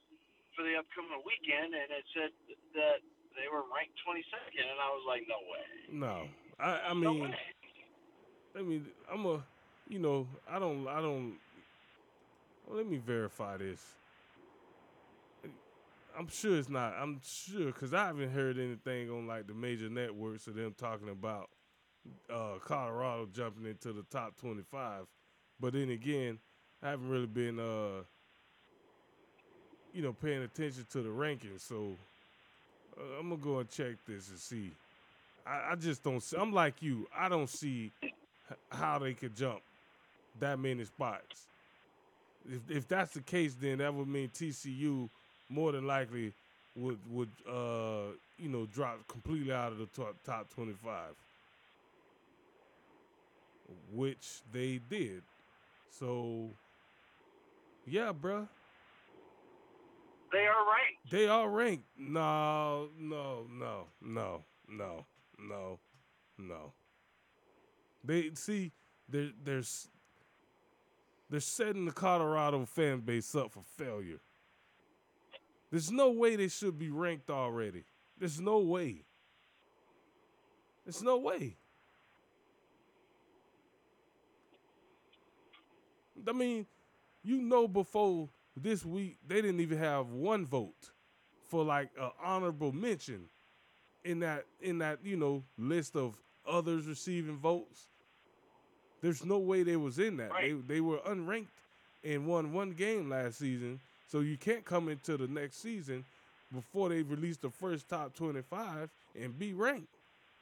for 0.55 0.63
the 0.63 0.77
upcoming 0.79 1.19
weekend, 1.25 1.73
and 1.75 1.91
it 1.91 2.05
said 2.15 2.31
that 2.75 3.01
they 3.35 3.49
were 3.51 3.63
ranked 3.75 3.97
22nd, 4.07 4.63
and 4.71 4.79
I 4.79 4.87
was 4.93 5.03
like, 5.05 5.23
no 5.27 5.35
way. 5.51 5.67
No. 5.91 6.29
I 6.59 6.79
I 6.79 6.93
No 6.93 7.11
mean 7.13 7.23
way. 7.27 7.35
I 8.55 8.61
mean 8.61 8.87
I'm 9.11 9.25
a 9.25 9.43
you 9.89 9.99
know, 9.99 10.27
I 10.47 10.59
don't 10.59 10.87
I 10.87 11.01
don't 11.01 11.35
well, 12.65 12.77
let 12.77 12.87
me 12.87 12.97
verify 12.99 13.57
this. 13.57 13.83
I'm 16.17 16.27
sure 16.27 16.57
it's 16.57 16.69
not. 16.69 16.93
I'm 16.99 17.19
sure 17.23 17.67
because 17.67 17.93
I 17.93 18.07
haven't 18.07 18.31
heard 18.31 18.57
anything 18.59 19.09
on 19.09 19.27
like 19.27 19.47
the 19.47 19.53
major 19.53 19.89
networks 19.89 20.47
of 20.47 20.55
them 20.55 20.75
talking 20.77 21.09
about 21.09 21.49
uh, 22.31 22.59
Colorado 22.63 23.27
jumping 23.33 23.65
into 23.65 23.93
the 23.93 24.03
top 24.11 24.37
25. 24.37 25.05
But 25.59 25.73
then 25.73 25.89
again, 25.89 26.39
I 26.81 26.91
haven't 26.91 27.09
really 27.09 27.25
been, 27.25 27.59
uh, 27.59 28.03
you 29.93 30.01
know, 30.01 30.13
paying 30.13 30.43
attention 30.43 30.85
to 30.91 31.01
the 31.01 31.09
rankings. 31.09 31.61
So 31.61 31.95
uh, 32.97 33.19
I'm 33.19 33.29
gonna 33.29 33.41
go 33.41 33.59
and 33.59 33.69
check 33.69 33.95
this 34.07 34.29
and 34.29 34.37
see. 34.39 34.71
I, 35.47 35.71
I 35.71 35.75
just 35.75 36.03
don't. 36.03 36.21
See, 36.21 36.37
I'm 36.37 36.53
like 36.53 36.81
you. 36.81 37.07
I 37.17 37.27
don't 37.27 37.49
see 37.49 37.91
how 38.69 38.99
they 38.99 39.13
could 39.13 39.35
jump 39.35 39.61
that 40.39 40.59
many 40.59 40.83
spots. 40.85 41.47
If 42.45 42.77
if 42.77 42.87
that's 42.87 43.13
the 43.13 43.21
case, 43.21 43.55
then 43.55 43.79
that 43.79 43.93
would 43.93 44.07
mean 44.07 44.29
TCU 44.29 45.09
more 45.49 45.71
than 45.71 45.85
likely 45.85 46.33
would 46.75 46.99
would 47.09 47.29
uh 47.47 48.13
you 48.37 48.49
know 48.49 48.65
drop 48.65 49.07
completely 49.07 49.53
out 49.53 49.71
of 49.71 49.77
the 49.77 49.85
top 49.87 50.15
top 50.23 50.49
25 50.49 51.13
which 53.91 54.41
they 54.51 54.79
did. 54.89 55.23
So 55.89 56.49
yeah 57.85 58.11
bruh. 58.13 58.47
They 60.31 60.47
are 60.47 60.65
ranked. 60.65 61.11
they 61.11 61.27
are 61.27 61.49
ranked. 61.49 61.85
No 61.97 62.89
no 62.99 63.45
no 63.51 63.85
no 64.01 64.43
no 64.67 65.05
no 65.37 65.79
no. 66.39 66.73
They 68.03 68.31
see 68.33 68.71
they're 69.07 69.31
they're 69.43 69.63
they're 71.29 71.39
setting 71.39 71.85
the 71.85 71.91
Colorado 71.91 72.65
fan 72.65 73.01
base 73.01 73.35
up 73.35 73.51
for 73.51 73.63
failure 73.77 74.19
there's 75.73 75.91
no 75.91 76.11
way 76.11 76.35
they 76.35 76.49
should 76.49 76.77
be 76.77 76.91
ranked 76.91 77.31
already. 77.31 77.83
There's 78.19 78.39
no 78.39 78.59
way. 78.59 79.05
There's 80.85 81.01
no 81.01 81.17
way. 81.17 81.55
I 86.27 86.31
mean, 86.31 86.67
you 87.23 87.41
know, 87.41 87.67
before 87.67 88.29
this 88.55 88.85
week, 88.85 89.17
they 89.27 89.41
didn't 89.41 89.61
even 89.61 89.79
have 89.79 90.11
one 90.11 90.45
vote 90.45 90.91
for 91.49 91.63
like 91.63 91.89
an 91.99 92.11
honorable 92.23 92.71
mention 92.71 93.23
in 94.03 94.19
that 94.19 94.45
in 94.61 94.77
that 94.77 94.99
you 95.03 95.17
know 95.17 95.43
list 95.57 95.95
of 95.95 96.15
others 96.47 96.85
receiving 96.85 97.37
votes. 97.37 97.87
There's 99.01 99.25
no 99.25 99.39
way 99.39 99.63
they 99.63 99.77
was 99.77 99.97
in 99.97 100.17
that. 100.17 100.33
They 100.39 100.51
they 100.51 100.81
were 100.81 100.99
unranked 100.99 101.47
and 102.03 102.27
won 102.27 102.53
one 102.53 102.73
game 102.73 103.09
last 103.09 103.39
season. 103.39 103.79
So 104.13 104.19
you 104.19 104.37
can't 104.37 104.63
come 104.63 104.89
into 104.89 105.17
the 105.17 105.25
next 105.27 105.59
season 105.59 106.05
before 106.53 106.89
they 106.89 107.01
release 107.01 107.37
the 107.37 107.49
first 107.49 107.89
top 107.89 108.13
25 108.13 108.87
and 109.19 109.39
be 109.39 109.53
ranked 109.53 109.87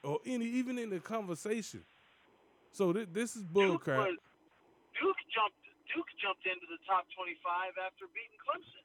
or 0.03 0.19
any 0.25 0.43
even 0.45 0.77
in 0.77 0.89
the 0.89 0.99
conversation. 0.99 1.79
So 2.73 2.91
thi- 2.91 3.07
this 3.13 3.37
is 3.37 3.43
bullcrap. 3.43 4.07
Duke, 4.07 4.19
Duke 4.99 5.15
jumped. 5.33 5.55
Duke 5.95 6.05
jumped 6.21 6.45
into 6.45 6.67
the 6.67 6.83
top 6.85 7.05
25 7.15 7.71
after 7.87 8.07
beating 8.13 8.35
Clemson. 8.43 8.83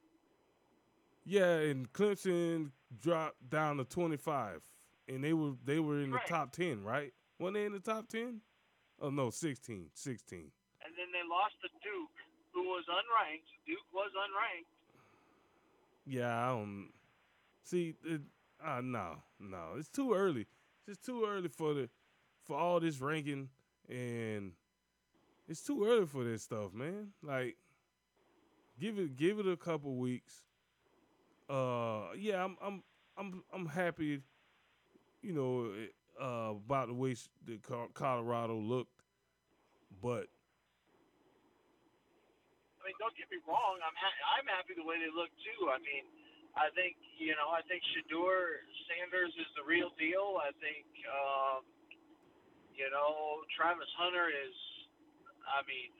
Yeah, 1.24 1.68
and 1.68 1.92
Clemson 1.92 2.70
dropped 3.02 3.50
down 3.50 3.78
to 3.78 3.84
25 3.84 4.62
and 5.08 5.24
they 5.24 5.32
were 5.32 5.54
they 5.64 5.80
were 5.80 5.98
in 5.98 6.12
Right. 6.12 6.24
the 6.24 6.30
top 6.32 6.52
10, 6.52 6.84
right? 6.84 7.12
Weren't 7.40 7.54
they 7.54 7.64
in 7.64 7.72
the 7.72 7.80
top 7.80 8.06
10? 8.06 8.40
Oh 9.02 9.10
no, 9.10 9.30
16, 9.30 9.90
16. 9.94 10.38
And 10.84 10.94
then 10.96 11.10
they 11.10 11.26
lost 11.28 11.54
to 11.62 11.68
Duke, 11.82 12.14
who 12.54 12.62
was 12.68 12.84
unranked. 12.86 13.50
Duke 13.66 13.82
was 13.92 14.12
unranked. 14.14 14.70
Yeah, 16.06 16.46
I 16.46 16.48
don't 16.50 16.90
see. 17.64 17.94
It, 18.04 18.20
uh, 18.64 18.80
no, 18.82 19.16
no, 19.40 19.74
it's 19.76 19.88
too 19.88 20.14
early. 20.14 20.46
It's 20.86 20.96
just 20.98 21.04
too 21.04 21.26
early 21.28 21.48
for 21.48 21.74
the 21.74 21.88
for 22.44 22.56
all 22.56 22.78
this 22.78 23.00
ranking, 23.00 23.48
and 23.88 24.52
it's 25.48 25.62
too 25.62 25.84
early 25.84 26.06
for 26.06 26.24
this 26.24 26.42
stuff, 26.42 26.72
man. 26.72 27.08
Like, 27.22 27.56
give 28.78 28.98
it 28.98 29.16
give 29.16 29.40
it 29.40 29.48
a 29.48 29.56
couple 29.56 29.96
weeks. 29.96 30.42
Uh, 31.50 32.12
yeah, 32.16 32.44
I'm 32.44 32.56
I'm 32.62 32.82
I'm 33.18 33.42
I'm 33.52 33.66
happy. 33.66 34.22
You 35.22 35.32
know, 35.32 35.72
uh, 36.24 36.54
about 36.54 36.86
the 36.86 36.94
way 36.94 37.16
the 37.44 37.58
Colorado 37.94 38.56
looked, 38.56 39.02
but 40.00 40.28
I 42.86 42.94
mean, 42.94 43.02
don't 43.02 43.18
get 43.18 43.26
me 43.34 43.42
wrong. 43.50 43.82
I'm 43.82 43.98
ha- 43.98 44.20
I'm 44.38 44.46
happy 44.46 44.78
the 44.78 44.86
way 44.86 44.94
they 45.02 45.10
look 45.10 45.34
too. 45.42 45.74
I 45.74 45.82
mean, 45.82 46.06
I 46.54 46.70
think 46.78 46.94
you 47.18 47.34
know, 47.34 47.50
I 47.50 47.66
think 47.66 47.82
Shedeur 47.90 48.62
Sanders 48.86 49.34
is 49.34 49.50
the 49.58 49.66
real 49.66 49.90
deal. 49.98 50.38
I 50.38 50.54
think 50.62 50.86
um, 51.10 51.66
you 52.78 52.86
know 52.94 53.42
Travis 53.58 53.90
Hunter 53.98 54.30
is. 54.30 54.54
I 55.50 55.66
mean, 55.66 55.90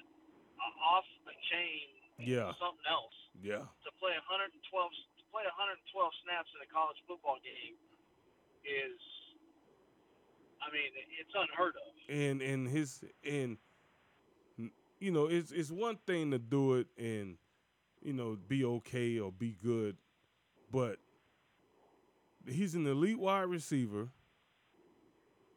off 0.79 1.07
the 1.27 1.35
chain. 1.51 1.91
Yeah. 2.23 2.55
Something 2.63 2.87
else 2.87 3.15
yeah, 3.43 3.67
to 3.83 3.91
play 3.99 4.15
112 4.15 4.55
to 4.55 5.25
play 5.35 5.43
112 5.43 6.23
snaps 6.23 6.49
in 6.55 6.63
a 6.63 6.71
college 6.71 7.03
football 7.11 7.43
game 7.43 7.75
is. 8.63 9.01
I 10.63 10.71
mean, 10.71 10.95
it's 10.95 11.35
unheard 11.35 11.75
of. 11.75 11.91
and 12.07 12.39
and 12.43 12.71
his 12.71 13.03
and 13.27 13.59
you 14.99 15.11
know 15.11 15.27
it's 15.27 15.53
it's 15.53 15.71
one 15.71 15.99
thing 16.07 16.31
to 16.31 16.39
do 16.39 16.75
it 16.75 16.87
and 16.99 17.37
you 18.03 18.13
know 18.13 18.37
be 18.49 18.65
okay 18.65 19.19
or 19.19 19.33
be 19.33 19.57
good, 19.63 19.97
but 20.71 20.99
he's 22.47 22.75
an 22.75 22.87
elite 22.87 23.19
wide 23.19 23.43
receiver 23.43 24.09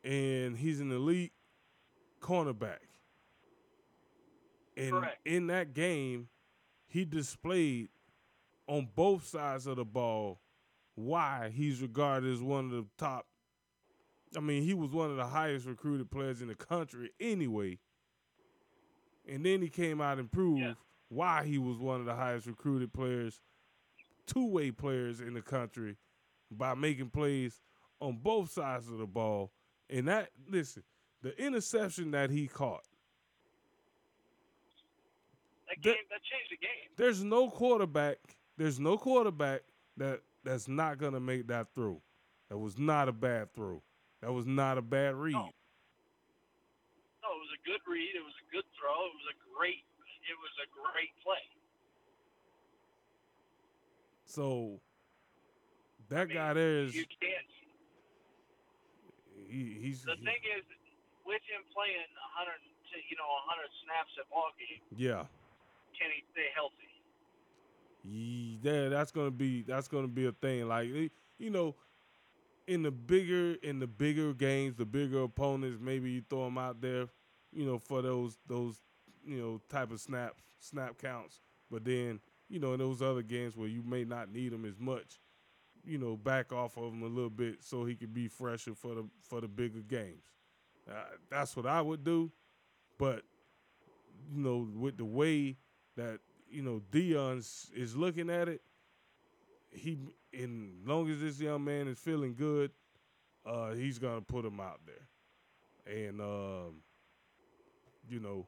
and 0.03 0.57
he's 0.57 0.79
an 0.79 0.91
elite 0.91 1.33
cornerback. 2.21 2.79
And 4.77 4.91
Correct. 4.91 5.17
in 5.25 5.47
that 5.47 5.73
game, 5.73 6.29
he 6.87 7.03
displayed 7.03 7.89
on 8.67 8.87
both 8.95 9.27
sides 9.27 9.67
of 9.67 9.75
the 9.75 9.83
ball 9.85 10.39
why 10.95 11.51
he's 11.53 11.81
regarded 11.81 12.31
as 12.31 12.41
one 12.41 12.65
of 12.65 12.71
the 12.71 12.85
top 12.97 13.25
I 14.35 14.41
mean, 14.41 14.63
he 14.63 14.73
was 14.73 14.91
one 14.91 15.09
of 15.09 15.17
the 15.17 15.25
highest 15.25 15.65
recruited 15.65 16.11
players 16.11 16.41
in 16.41 16.49
the 16.49 16.55
country 16.55 17.11
anyway. 17.19 17.79
And 19.29 19.45
then 19.45 19.61
he 19.61 19.69
came 19.69 20.01
out 20.01 20.17
and 20.19 20.31
proved 20.31 20.61
why 21.09 21.43
he 21.45 21.57
was 21.57 21.77
one 21.77 21.99
of 21.99 22.05
the 22.05 22.15
highest 22.15 22.47
recruited 22.47 22.93
players, 22.93 23.39
two 24.25 24.45
way 24.47 24.71
players 24.71 25.21
in 25.21 25.33
the 25.33 25.41
country 25.41 25.97
by 26.51 26.73
making 26.73 27.09
plays 27.09 27.61
on 27.99 28.17
both 28.21 28.51
sides 28.51 28.87
of 28.89 28.97
the 28.97 29.05
ball. 29.05 29.51
And 29.89 30.07
that, 30.07 30.29
listen, 30.47 30.83
the 31.21 31.37
interception 31.43 32.11
that 32.11 32.29
he 32.29 32.47
caught, 32.47 32.83
That 35.67 35.81
game 35.81 35.95
that 36.09 36.21
changed 36.23 36.51
the 36.51 36.57
game. 36.57 36.89
there's 36.97 37.23
no 37.23 37.49
quarterback, 37.49 38.17
there's 38.57 38.79
no 38.79 38.97
quarterback 38.97 39.61
that 39.97 40.21
that's 40.43 40.67
not 40.67 40.97
gonna 40.97 41.19
make 41.19 41.47
that 41.47 41.67
throw. 41.75 42.01
That 42.49 42.57
was 42.57 42.77
not 42.77 43.07
a 43.09 43.11
bad 43.11 43.53
throw. 43.53 43.83
That 44.21 44.33
was 44.33 44.45
not 44.45 44.77
a 44.77 44.81
bad 44.81 45.15
read. 45.15 45.33
No, 45.33 45.39
it 45.41 45.43
was 45.45 45.53
a 47.59 47.67
good 47.67 47.83
read. 47.83 48.15
It 48.15 48.23
was 48.23 48.35
a 48.39 48.47
good 48.55 48.65
throw. 48.79 48.95
It 48.95 49.15
was 49.19 49.27
a 49.35 49.37
great. 49.51 49.83
It 50.29 50.37
was 50.39 50.53
a 50.63 50.67
great 50.71 51.11
play. 51.23 51.43
So 54.25 54.79
that 56.09 56.29
guy 56.29 56.53
there 56.53 56.79
is 56.85 56.93
You 56.95 57.05
can't. 57.19 57.49
he, 59.49 59.77
he's 59.81 60.03
The 60.03 60.15
thing 60.15 60.41
is, 60.57 60.63
with 61.25 61.41
him 61.49 61.65
playing 61.73 62.05
100, 62.37 62.53
you 63.09 63.17
know, 63.17 63.25
100 63.49 63.69
snaps 63.85 64.13
at 64.19 64.29
ball 64.29 64.53
game, 64.57 64.81
yeah. 64.97 65.25
can 65.97 66.09
he 66.13 66.21
stay 66.31 66.49
healthy? 66.53 66.89
Yeah, 68.03 68.89
that's 68.89 69.11
gonna 69.11 69.31
be 69.31 69.63
that's 69.63 69.87
gonna 69.87 70.07
be 70.07 70.25
a 70.27 70.31
thing. 70.31 70.67
Like 70.67 70.89
you 70.89 71.49
know, 71.49 71.75
in 72.67 72.81
the 72.83 72.91
bigger 72.91 73.55
in 73.61 73.79
the 73.79 73.87
bigger 73.87 74.33
games, 74.33 74.75
the 74.75 74.85
bigger 74.85 75.23
opponents, 75.23 75.79
maybe 75.81 76.11
you 76.11 76.23
throw 76.29 76.45
them 76.45 76.57
out 76.57 76.81
there, 76.81 77.07
you 77.51 77.65
know, 77.65 77.77
for 77.77 78.01
those 78.01 78.37
those 78.47 78.75
you 79.25 79.37
know 79.37 79.61
type 79.69 79.91
of 79.91 79.99
snap 79.99 80.35
snap 80.59 80.97
counts. 80.97 81.39
But 81.71 81.85
then 81.85 82.19
you 82.49 82.59
know 82.59 82.73
in 82.73 82.79
those 82.79 83.01
other 83.01 83.21
games 83.21 83.55
where 83.55 83.67
you 83.67 83.83
may 83.83 84.03
not 84.03 84.31
need 84.31 84.51
them 84.51 84.65
as 84.65 84.79
much, 84.79 85.19
you 85.85 85.97
know, 85.97 86.15
back 86.17 86.51
off 86.51 86.77
of 86.77 86.93
him 86.93 87.03
a 87.03 87.07
little 87.07 87.29
bit 87.29 87.57
so 87.61 87.85
he 87.85 87.95
could 87.95 88.13
be 88.13 88.27
fresher 88.27 88.73
for 88.73 88.95
the 88.95 89.05
for 89.21 89.41
the 89.41 89.47
bigger 89.47 89.81
games. 89.81 90.23
Uh, 90.89 90.93
that's 91.29 91.55
what 91.55 91.65
I 91.65 91.81
would 91.81 92.03
do, 92.03 92.31
but 92.97 93.23
you 94.33 94.41
know, 94.41 94.67
with 94.75 94.97
the 94.97 95.05
way 95.05 95.57
that 95.95 96.19
you 96.49 96.61
know 96.61 96.81
Deion's 96.91 97.69
is 97.75 97.95
looking 97.95 98.29
at 98.29 98.47
it, 98.47 98.61
he 99.71 99.97
in 100.33 100.73
long 100.85 101.09
as 101.09 101.19
this 101.19 101.39
young 101.39 101.63
man 101.63 101.87
is 101.87 101.97
feeling 101.97 102.35
good, 102.35 102.71
uh, 103.45 103.71
he's 103.71 103.99
gonna 103.99 104.21
put 104.21 104.45
him 104.45 104.59
out 104.59 104.79
there, 104.85 105.95
and 105.95 106.21
um, 106.21 106.81
you 108.09 108.19
know, 108.19 108.47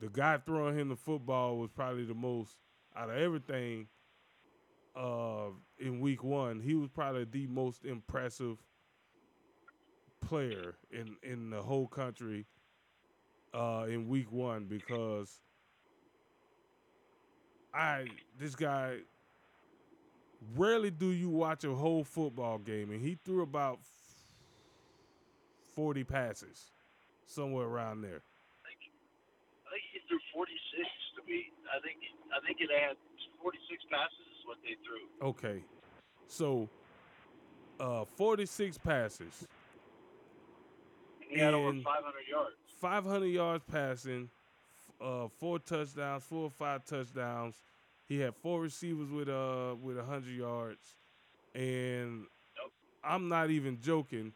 the 0.00 0.08
guy 0.08 0.38
throwing 0.38 0.78
him 0.78 0.88
the 0.88 0.96
football 0.96 1.58
was 1.58 1.70
probably 1.70 2.04
the 2.04 2.14
most 2.14 2.56
out 2.96 3.10
of 3.10 3.16
everything 3.16 3.86
uh, 4.96 5.50
in 5.78 6.00
week 6.00 6.24
one, 6.24 6.60
he 6.60 6.74
was 6.74 6.90
probably 6.90 7.24
the 7.24 7.46
most 7.46 7.84
impressive 7.84 8.58
player 10.20 10.74
in, 10.90 11.16
in 11.22 11.50
the 11.50 11.62
whole 11.62 11.86
country 11.86 12.46
uh, 13.54 13.86
in 13.88 14.08
week 14.08 14.30
one 14.30 14.64
because 14.66 15.40
I 17.72 18.06
this 18.38 18.54
guy 18.54 18.98
rarely 20.56 20.90
do 20.90 21.10
you 21.10 21.30
watch 21.30 21.64
a 21.64 21.74
whole 21.74 22.04
football 22.04 22.58
game 22.58 22.90
and 22.90 23.00
he 23.00 23.18
threw 23.24 23.42
about 23.42 23.78
40 25.74 26.04
passes 26.04 26.70
somewhere 27.26 27.66
around 27.66 28.02
there. 28.02 28.22
I 28.60 29.70
think 29.70 29.84
he 29.92 30.00
threw 30.08 30.18
46 30.34 30.86
to 31.16 31.30
me. 31.30 31.46
I 31.74 31.80
think 31.80 31.98
I 32.34 32.44
think 32.46 32.58
it 32.60 32.70
had 32.70 32.96
46 33.42 33.84
passes 33.90 34.26
is 34.38 34.46
what 34.46 34.58
they 34.62 34.76
threw. 34.84 35.28
Okay. 35.28 35.62
So 36.26 36.68
uh 37.78 38.04
46 38.16 38.78
passes. 38.78 39.46
He 41.28 41.38
had 41.38 41.54
over 41.54 41.72
500 41.72 41.82
yards. 42.30 42.56
500 42.80 43.26
yards 43.26 43.64
passing, 43.70 44.28
uh 45.00 45.28
four 45.38 45.58
touchdowns, 45.58 46.24
four 46.24 46.44
or 46.44 46.50
five 46.50 46.84
touchdowns. 46.84 47.54
He 48.08 48.18
had 48.18 48.34
four 48.34 48.60
receivers 48.60 49.10
with 49.10 49.28
uh 49.28 49.76
with 49.80 49.96
100 49.96 50.34
yards. 50.34 50.96
And 51.54 52.20
Nope. 52.56 52.72
I'm 53.04 53.28
not 53.28 53.50
even 53.50 53.80
joking 53.80 54.32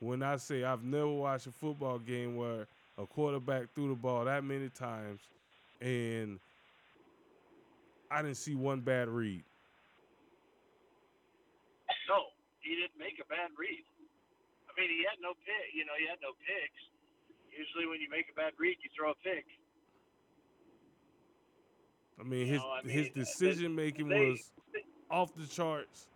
when 0.00 0.22
I 0.22 0.36
say 0.36 0.64
I've 0.64 0.84
never 0.84 1.08
watched 1.08 1.46
a 1.46 1.52
football 1.52 1.98
game 1.98 2.36
where 2.36 2.66
a 2.98 3.06
quarterback 3.06 3.72
threw 3.74 3.88
the 3.88 3.94
ball 3.94 4.24
that 4.26 4.44
many 4.44 4.68
times 4.68 5.20
and 5.80 6.38
I 8.14 8.22
didn't 8.22 8.36
see 8.36 8.54
one 8.54 8.80
bad 8.80 9.08
read. 9.08 9.42
No, 12.08 12.30
he 12.60 12.76
didn't 12.76 12.96
make 12.96 13.18
a 13.18 13.26
bad 13.26 13.50
read. 13.58 13.82
I 14.70 14.80
mean, 14.80 14.88
he 14.88 15.02
had 15.02 15.18
no 15.20 15.34
pick. 15.42 15.74
You 15.74 15.84
know, 15.84 15.92
he 15.98 16.06
had 16.06 16.18
no 16.22 16.30
picks. 16.46 16.82
Usually, 17.50 17.86
when 17.90 18.00
you 18.00 18.08
make 18.08 18.26
a 18.30 18.36
bad 18.36 18.52
read, 18.56 18.76
you 18.84 18.90
throw 18.96 19.10
a 19.10 19.14
pick. 19.24 19.44
I 22.20 22.22
mean, 22.22 22.46
You 22.46 22.52
his 22.52 22.60
know, 22.62 22.70
I 22.70 22.88
his 22.88 23.08
decision 23.10 23.74
making 23.74 24.08
was 24.08 24.52
off 25.10 25.34
the 25.34 25.46
charts. 25.46 26.06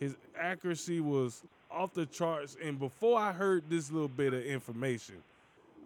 His 0.00 0.16
accuracy 0.38 1.00
was 1.00 1.42
off 1.70 1.92
the 1.92 2.06
charts. 2.06 2.56
And 2.62 2.78
before 2.78 3.20
I 3.20 3.32
heard 3.32 3.64
this 3.68 3.90
little 3.90 4.08
bit 4.08 4.32
of 4.32 4.42
information, 4.42 5.16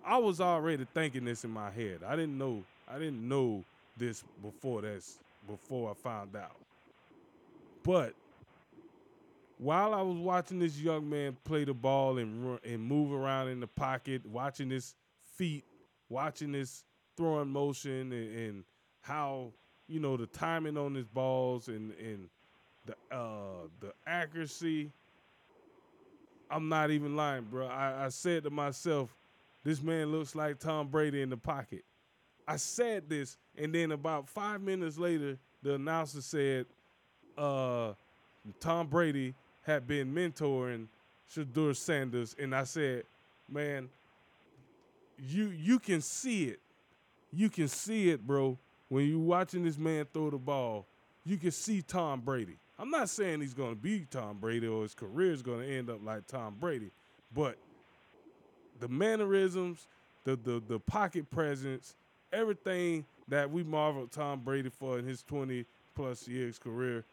I 0.04 0.18
was 0.18 0.40
already 0.40 0.86
thinking 0.94 1.24
this 1.24 1.42
in 1.44 1.50
my 1.50 1.72
head. 1.72 2.02
I 2.06 2.14
didn't 2.14 2.38
know. 2.38 2.62
I 2.88 3.00
didn't 3.00 3.28
know 3.28 3.64
this 3.96 4.22
before 4.42 4.82
this. 4.82 5.18
Before 5.46 5.90
I 5.90 5.94
found 5.94 6.36
out. 6.36 6.56
But 7.82 8.14
while 9.58 9.94
I 9.94 10.02
was 10.02 10.18
watching 10.18 10.58
this 10.58 10.78
young 10.78 11.08
man 11.08 11.36
play 11.44 11.64
the 11.64 11.74
ball 11.74 12.18
and 12.18 12.58
and 12.64 12.82
move 12.82 13.12
around 13.12 13.48
in 13.48 13.60
the 13.60 13.66
pocket, 13.66 14.24
watching 14.26 14.70
his 14.70 14.94
feet, 15.36 15.64
watching 16.08 16.52
his 16.52 16.84
throwing 17.16 17.48
motion, 17.48 18.12
and, 18.12 18.38
and 18.38 18.64
how 19.02 19.52
you 19.88 20.00
know 20.00 20.16
the 20.16 20.26
timing 20.26 20.76
on 20.76 20.94
his 20.94 21.06
balls 21.06 21.68
and 21.68 21.92
and 21.98 22.28
the 22.84 22.94
uh 23.14 23.68
the 23.80 23.92
accuracy. 24.06 24.90
I'm 26.48 26.68
not 26.68 26.90
even 26.92 27.16
lying, 27.16 27.44
bro. 27.44 27.66
I, 27.66 28.04
I 28.04 28.08
said 28.08 28.44
to 28.44 28.50
myself, 28.50 29.12
this 29.64 29.82
man 29.82 30.12
looks 30.12 30.36
like 30.36 30.60
Tom 30.60 30.86
Brady 30.86 31.22
in 31.22 31.30
the 31.30 31.36
pocket. 31.36 31.84
I 32.46 32.56
said 32.56 33.08
this, 33.08 33.36
and 33.56 33.74
then 33.74 33.92
about 33.92 34.28
five 34.28 34.60
minutes 34.60 34.98
later, 34.98 35.38
the 35.62 35.74
announcer 35.74 36.20
said, 36.20 36.66
uh, 37.36 37.92
Tom 38.60 38.86
Brady 38.86 39.34
had 39.62 39.86
been 39.86 40.14
mentoring 40.14 40.86
Shedeur 41.34 41.74
Sanders, 41.74 42.36
and 42.38 42.54
I 42.54 42.64
said, 42.64 43.02
man, 43.48 43.88
you 45.18 45.48
you 45.48 45.78
can 45.78 46.00
see 46.00 46.44
it. 46.44 46.60
You 47.32 47.48
can 47.50 47.68
see 47.68 48.10
it, 48.10 48.26
bro. 48.26 48.58
When 48.88 49.06
you 49.06 49.18
watching 49.18 49.64
this 49.64 49.78
man 49.78 50.06
throw 50.12 50.30
the 50.30 50.38
ball, 50.38 50.86
you 51.24 51.36
can 51.36 51.50
see 51.50 51.82
Tom 51.82 52.20
Brady. 52.20 52.56
I'm 52.78 52.90
not 52.90 53.08
saying 53.08 53.40
he's 53.40 53.54
gonna 53.54 53.74
be 53.74 54.06
Tom 54.10 54.38
Brady 54.38 54.68
or 54.68 54.82
his 54.82 54.94
career 54.94 55.32
is 55.32 55.42
gonna 55.42 55.64
end 55.64 55.90
up 55.90 56.04
like 56.04 56.26
Tom 56.26 56.56
Brady, 56.60 56.90
but 57.34 57.56
the 58.78 58.88
mannerisms, 58.88 59.86
the 60.24 60.36
the 60.36 60.62
the 60.66 60.78
pocket 60.78 61.30
presence, 61.30 61.94
everything 62.32 63.04
that 63.28 63.50
we 63.50 63.62
marveled 63.62 64.12
Tom 64.12 64.40
Brady 64.40 64.68
for 64.68 64.98
in 64.98 65.06
his 65.06 65.22
20 65.22 65.64
plus 65.94 66.28
years 66.28 66.58
career, 66.58 67.04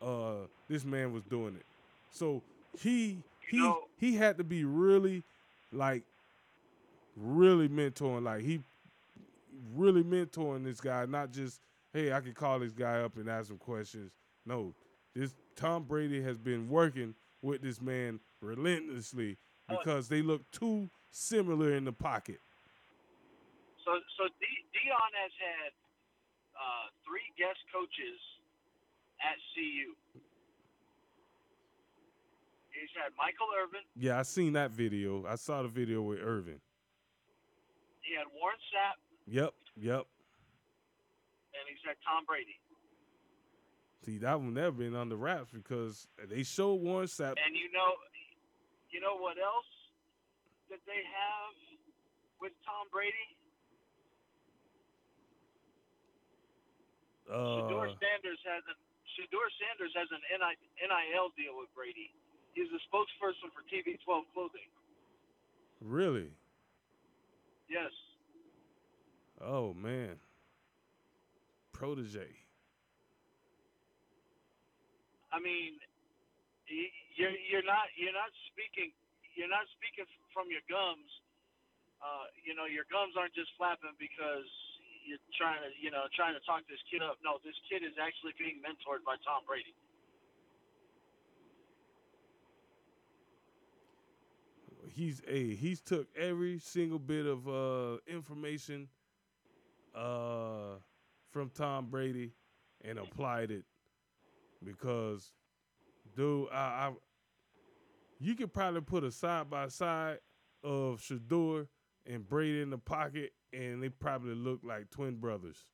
uh, 0.00 0.46
this 0.68 0.84
man 0.84 1.12
was 1.12 1.24
doing 1.24 1.54
it. 1.56 1.66
So 2.10 2.42
he 2.80 3.22
he 3.50 3.72
he 3.96 4.14
had 4.14 4.38
to 4.38 4.44
be 4.44 4.64
really 4.64 5.24
like 5.72 6.04
really 7.16 7.68
mentoring, 7.68 8.24
like 8.24 8.42
he 8.42 8.60
really 9.74 10.02
mentoring 10.02 10.64
this 10.64 10.80
guy, 10.80 11.06
not 11.06 11.32
just 11.32 11.60
hey, 11.92 12.12
I 12.12 12.20
can 12.20 12.32
call 12.32 12.58
this 12.58 12.72
guy 12.72 13.00
up 13.00 13.16
and 13.16 13.28
ask 13.28 13.50
him 13.50 13.58
questions. 13.58 14.12
No, 14.46 14.74
this 15.14 15.34
Tom 15.56 15.84
Brady 15.84 16.22
has 16.22 16.38
been 16.38 16.68
working 16.68 17.14
with 17.42 17.62
this 17.62 17.80
man 17.80 18.20
relentlessly 18.40 19.36
because 19.68 20.08
they 20.08 20.22
look 20.22 20.48
too 20.50 20.88
similar 21.10 21.74
in 21.74 21.84
the 21.84 21.92
pocket. 21.92 22.40
So, 23.88 23.96
so 24.20 24.22
De- 24.36 24.64
Deion 24.76 25.10
has 25.16 25.32
had 25.40 25.72
uh, 26.52 26.92
three 27.08 27.24
guest 27.40 27.56
coaches 27.72 28.20
at 29.24 29.40
CU. 29.56 29.96
He's 32.68 32.92
had 32.92 33.16
Michael 33.16 33.48
Irvin. 33.56 33.80
Yeah, 33.96 34.20
I 34.20 34.28
seen 34.28 34.52
that 34.60 34.72
video. 34.76 35.24
I 35.24 35.36
saw 35.40 35.62
the 35.62 35.72
video 35.72 36.02
with 36.02 36.20
Irvin. 36.20 36.60
He 38.04 38.12
had 38.12 38.28
Warren 38.36 38.60
Sapp, 38.68 39.00
Yep, 39.24 39.56
yep. 39.80 40.04
and 41.56 41.64
he's 41.64 41.80
had 41.80 41.96
Tom 42.04 42.28
Brady. 42.28 42.60
See, 44.04 44.18
that 44.20 44.36
one 44.36 44.52
never 44.52 44.72
been 44.72 44.94
under 44.94 45.16
wraps 45.16 45.48
because 45.50 46.08
they 46.28 46.42
showed 46.44 46.76
Warren 46.84 47.08
Sapp. 47.08 47.40
And 47.40 47.56
you 47.56 47.72
know, 47.72 47.96
you 48.92 49.00
know 49.00 49.16
what 49.16 49.40
else 49.40 49.68
that 50.68 50.80
they 50.84 51.00
have 51.08 51.56
with 52.40 52.52
Tom 52.68 52.84
Brady? 52.92 53.37
Shedeur 57.28 57.92
Uh, 57.92 57.96
Sanders 58.00 58.40
has 58.44 58.64
an 58.68 58.76
Shedeur 59.16 59.48
Sanders 59.60 59.92
has 59.96 60.08
an 60.12 60.22
NIL 60.32 61.28
deal 61.36 61.56
with 61.58 61.68
Brady. 61.74 62.12
He's 62.54 62.68
the 62.70 62.80
spokesperson 62.88 63.52
for 63.52 63.62
TB12 63.68 64.24
clothing. 64.32 64.68
really? 65.80 66.32
Yes. 67.68 67.92
Oh 69.40 69.74
man. 69.74 70.16
Protege. 71.72 72.32
I 75.30 75.38
mean, 75.38 75.76
you're 77.14 77.36
you're 77.50 77.62
not 77.68 77.92
you're 77.94 78.16
not 78.16 78.32
speaking 78.50 78.90
you're 79.36 79.52
not 79.52 79.68
speaking 79.76 80.08
from 80.32 80.48
your 80.50 80.64
gums. 80.66 81.06
Uh, 82.00 82.26
you 82.42 82.54
know, 82.54 82.64
your 82.64 82.88
gums 82.90 83.14
aren't 83.18 83.34
just 83.34 83.50
flapping 83.58 83.94
because 83.98 84.48
you're 85.08 85.18
trying 85.40 85.64
to 85.64 85.72
you 85.80 85.90
know 85.90 86.04
trying 86.12 86.34
to 86.36 86.44
talk 86.44 86.60
this 86.68 86.80
kid 86.92 87.00
up. 87.00 87.16
No, 87.24 87.40
this 87.40 87.56
kid 87.72 87.80
is 87.80 87.96
actually 87.96 88.36
being 88.38 88.60
mentored 88.60 89.00
by 89.08 89.16
Tom 89.24 89.42
Brady. 89.48 89.72
He's 94.92 95.22
a 95.26 95.54
he's 95.54 95.80
took 95.80 96.08
every 96.16 96.58
single 96.58 96.98
bit 96.98 97.24
of 97.26 97.48
uh 97.48 97.98
information 98.06 98.88
uh 99.94 100.76
from 101.30 101.50
Tom 101.50 101.86
Brady 101.90 102.32
and 102.84 102.98
applied 102.98 103.50
it 103.50 103.64
because 104.64 105.32
dude 106.16 106.48
I, 106.52 106.56
I 106.56 106.92
you 108.20 108.34
could 108.34 108.52
probably 108.52 108.80
put 108.80 109.04
a 109.04 109.12
side 109.12 109.48
by 109.48 109.68
side 109.68 110.18
of 110.64 111.00
Shedeur 111.00 111.68
and 112.06 112.28
Brady 112.28 112.62
in 112.62 112.70
the 112.70 112.78
pocket 112.78 113.32
and 113.52 113.82
they 113.82 113.88
probably 113.88 114.34
look 114.34 114.60
like 114.62 114.90
twin 114.90 115.16
brothers. 115.16 115.64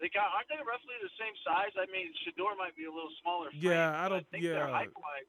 They 0.00 0.08
got 0.12 0.28
aren't 0.34 0.48
they 0.48 0.56
roughly 0.60 0.96
the 1.02 1.12
same 1.18 1.32
size? 1.46 1.72
I 1.80 1.86
mean, 1.90 2.12
Shedeur 2.24 2.56
might 2.58 2.76
be 2.76 2.84
a 2.84 2.92
little 2.92 3.12
smaller. 3.22 3.50
frame, 3.50 3.62
Yeah, 3.62 4.00
I 4.04 4.08
don't- 4.08 4.20
I 4.20 4.22
think 4.30 4.42
they're 4.44 4.66
yeah. 4.68 4.72
height 4.72 4.92
wise. 4.96 5.28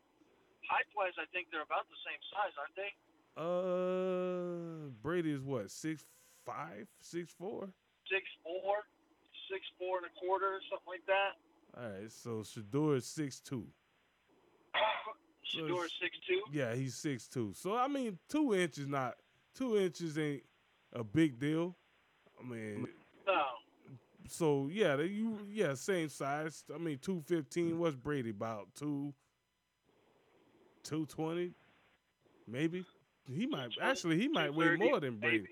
Height 0.69 0.85
wise, 0.95 1.13
I 1.19 1.25
think 1.31 1.47
they're 1.51 1.61
about 1.61 1.85
the 1.87 1.95
same 2.03 2.19
size, 2.33 2.53
aren't 2.59 2.75
they? 2.75 2.91
Uh, 3.37 4.89
Brady 5.01 5.31
is 5.31 5.41
what 5.41 5.69
six 5.71 6.03
five, 6.45 6.87
six 6.99 7.31
four. 7.33 7.69
Six 8.09 8.23
four, 8.43 8.77
six 9.51 9.65
four 9.77 9.97
and 9.97 10.07
a 10.07 10.19
quarter, 10.19 10.59
something 10.69 10.87
like 10.87 11.05
that. 11.05 11.37
All 11.77 11.89
right, 12.01 12.11
so 12.11 12.41
Shedeur 12.43 12.97
is 12.97 13.05
six 13.05 13.39
two. 13.39 13.67
Shedeur 15.45 15.87
six 16.01 16.17
two. 16.27 16.41
Yeah, 16.51 16.73
he's 16.75 16.95
six 16.95 17.27
two. 17.27 17.53
So 17.53 17.75
I 17.77 17.87
mean, 17.87 18.17
two 18.27 18.55
inches 18.55 18.87
not 18.87 19.15
two 19.55 19.77
inches 19.77 20.17
ain't 20.17 20.43
a 20.93 21.03
big 21.03 21.39
deal. 21.39 21.75
I 22.39 22.47
mean, 22.47 22.87
No, 23.25 23.43
so 24.27 24.69
yeah, 24.71 24.95
they, 24.95 25.05
you 25.05 25.39
yeah 25.49 25.73
same 25.73 26.09
size. 26.09 26.63
I 26.73 26.77
mean, 26.77 26.99
two 27.01 27.21
fifteen. 27.25 27.79
What's 27.79 27.95
Brady 27.95 28.29
about 28.31 28.67
two? 28.75 29.13
Two 30.83 31.05
twenty, 31.07 31.53
maybe. 32.47 32.85
He 33.27 33.47
might 33.47 33.69
actually 33.81 34.19
he 34.19 34.27
might 34.27 34.53
weigh 34.53 34.75
more 34.75 34.99
than 34.99 35.17
Brady. 35.17 35.37
maybe. 35.37 35.49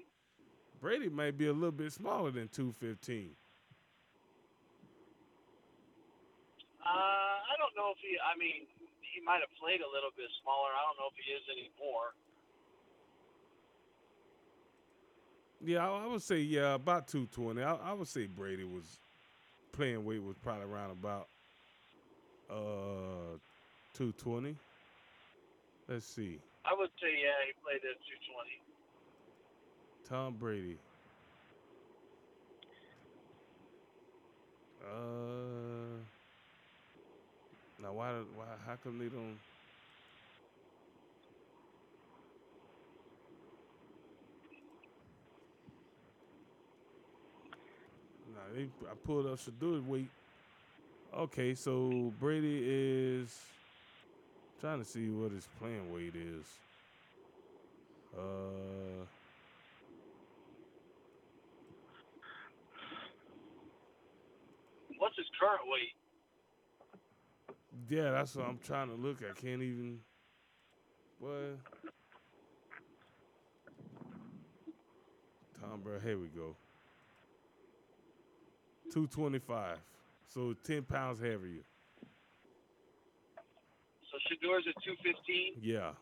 Brady 0.79 1.09
might 1.09 1.37
be 1.37 1.47
a 1.47 1.53
little 1.53 1.71
bit 1.71 1.91
smaller 1.91 2.29
than 2.29 2.49
two 2.49 2.71
fifteen. 2.73 3.31
uh, 6.83 7.35
I 7.49 7.53
don't 7.57 7.73
know 7.73 7.95
if 7.95 7.99
he. 8.03 8.13
I 8.19 8.37
mean, 8.37 8.67
he 9.01 9.23
might 9.25 9.39
have 9.41 9.49
played 9.57 9.81
a 9.81 9.89
little 9.89 10.11
bit 10.13 10.29
smaller. 10.43 10.69
I 10.75 10.81
don't 10.85 10.99
know 11.01 11.09
if 11.09 11.17
he 11.17 11.31
is 11.33 11.41
anymore. 11.49 12.13
Yeah, 15.65 15.89
I, 15.89 16.03
I 16.03 16.07
would 16.07 16.21
say 16.21 16.39
yeah 16.39 16.73
about 16.75 17.07
two 17.07 17.25
twenty. 17.27 17.63
I, 17.63 17.75
I 17.75 17.93
would 17.93 18.07
say 18.07 18.27
Brady 18.27 18.65
was 18.65 18.83
playing 19.71 20.03
weight 20.03 20.21
was 20.21 20.35
probably 20.43 20.65
around 20.65 20.91
about 20.91 21.27
uh 22.49 23.37
two 23.93 24.11
twenty. 24.13 24.55
Let's 25.87 26.05
see. 26.05 26.39
I 26.65 26.73
would 26.77 26.89
say 27.01 27.09
yeah, 27.21 27.31
he 27.45 27.53
played 27.63 27.77
at 27.89 27.97
two 28.05 28.17
twenty. 28.31 28.59
Tom 30.09 30.35
Brady. 30.37 30.77
Uh, 34.83 35.97
now 37.81 37.93
why? 37.93 38.11
Why? 38.35 38.45
How 38.65 38.75
come 38.83 38.99
they 38.99 39.05
don't? 39.05 39.37
Nah, 48.33 48.39
they. 48.55 48.63
I 48.89 48.95
pulled 49.05 49.27
up 49.27 49.39
Shedeur's 49.39 49.83
weight. 49.83 50.09
Okay, 51.15 51.53
so 51.53 52.11
Brady 52.19 52.63
is 52.65 53.39
trying 54.59 54.79
to 54.79 54.85
see 54.85 55.09
what 55.09 55.31
his 55.31 55.47
playing 55.59 55.93
weight 55.93 56.15
is. 56.15 56.45
Uh. 58.17 59.05
What's 64.97 65.17
his 65.17 65.25
current 65.39 65.61
weight? 65.67 65.93
Yeah, 67.89 68.11
that's 68.11 68.35
what 68.35 68.47
I'm 68.47 68.59
trying 68.65 68.89
to 68.89 68.95
look. 68.95 69.17
I 69.21 69.33
can't 69.39 69.61
even. 69.61 69.99
What? 71.19 71.59
Tom 75.59 75.81
Brady. 75.83 76.05
Here 76.05 76.17
we 76.17 76.27
go. 76.27 76.55
Two 78.93 79.09
twenty-five. 79.09 79.81
So 80.29 80.53
ten 80.61 80.85
pounds 80.85 81.17
heavier. 81.17 81.65
So 84.05 84.21
Shedeur's 84.29 84.69
at 84.69 84.77
two 84.85 84.93
fifteen. 85.01 85.57
Yeah. 85.57 85.97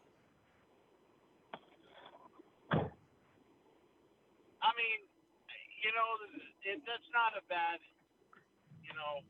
I 4.59 4.69
mean, 4.75 4.99
you 5.79 5.91
know, 5.95 6.09
it, 6.67 6.83
that's 6.83 7.07
not 7.15 7.31
a 7.39 7.43
bad, 7.47 7.79
you 8.83 8.91
know, 8.91 9.23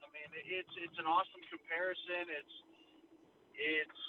I 0.00 0.06
mean, 0.14 0.30
it's 0.46 0.70
it's 0.78 0.94
an 1.02 1.10
awesome 1.10 1.42
comparison. 1.50 2.30
It's 2.30 2.54
it's 3.58 4.02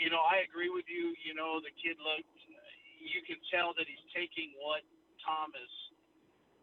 you 0.00 0.08
know, 0.08 0.24
I 0.24 0.48
agree 0.48 0.72
with 0.72 0.88
you. 0.88 1.12
You 1.28 1.36
know, 1.36 1.60
the 1.60 1.76
kid 1.76 2.00
looked. 2.00 2.40
You 3.04 3.20
can 3.28 3.36
tell 3.52 3.76
that 3.76 3.84
he's 3.84 4.00
taking 4.16 4.56
what 4.64 4.80
Thomas 5.20 5.68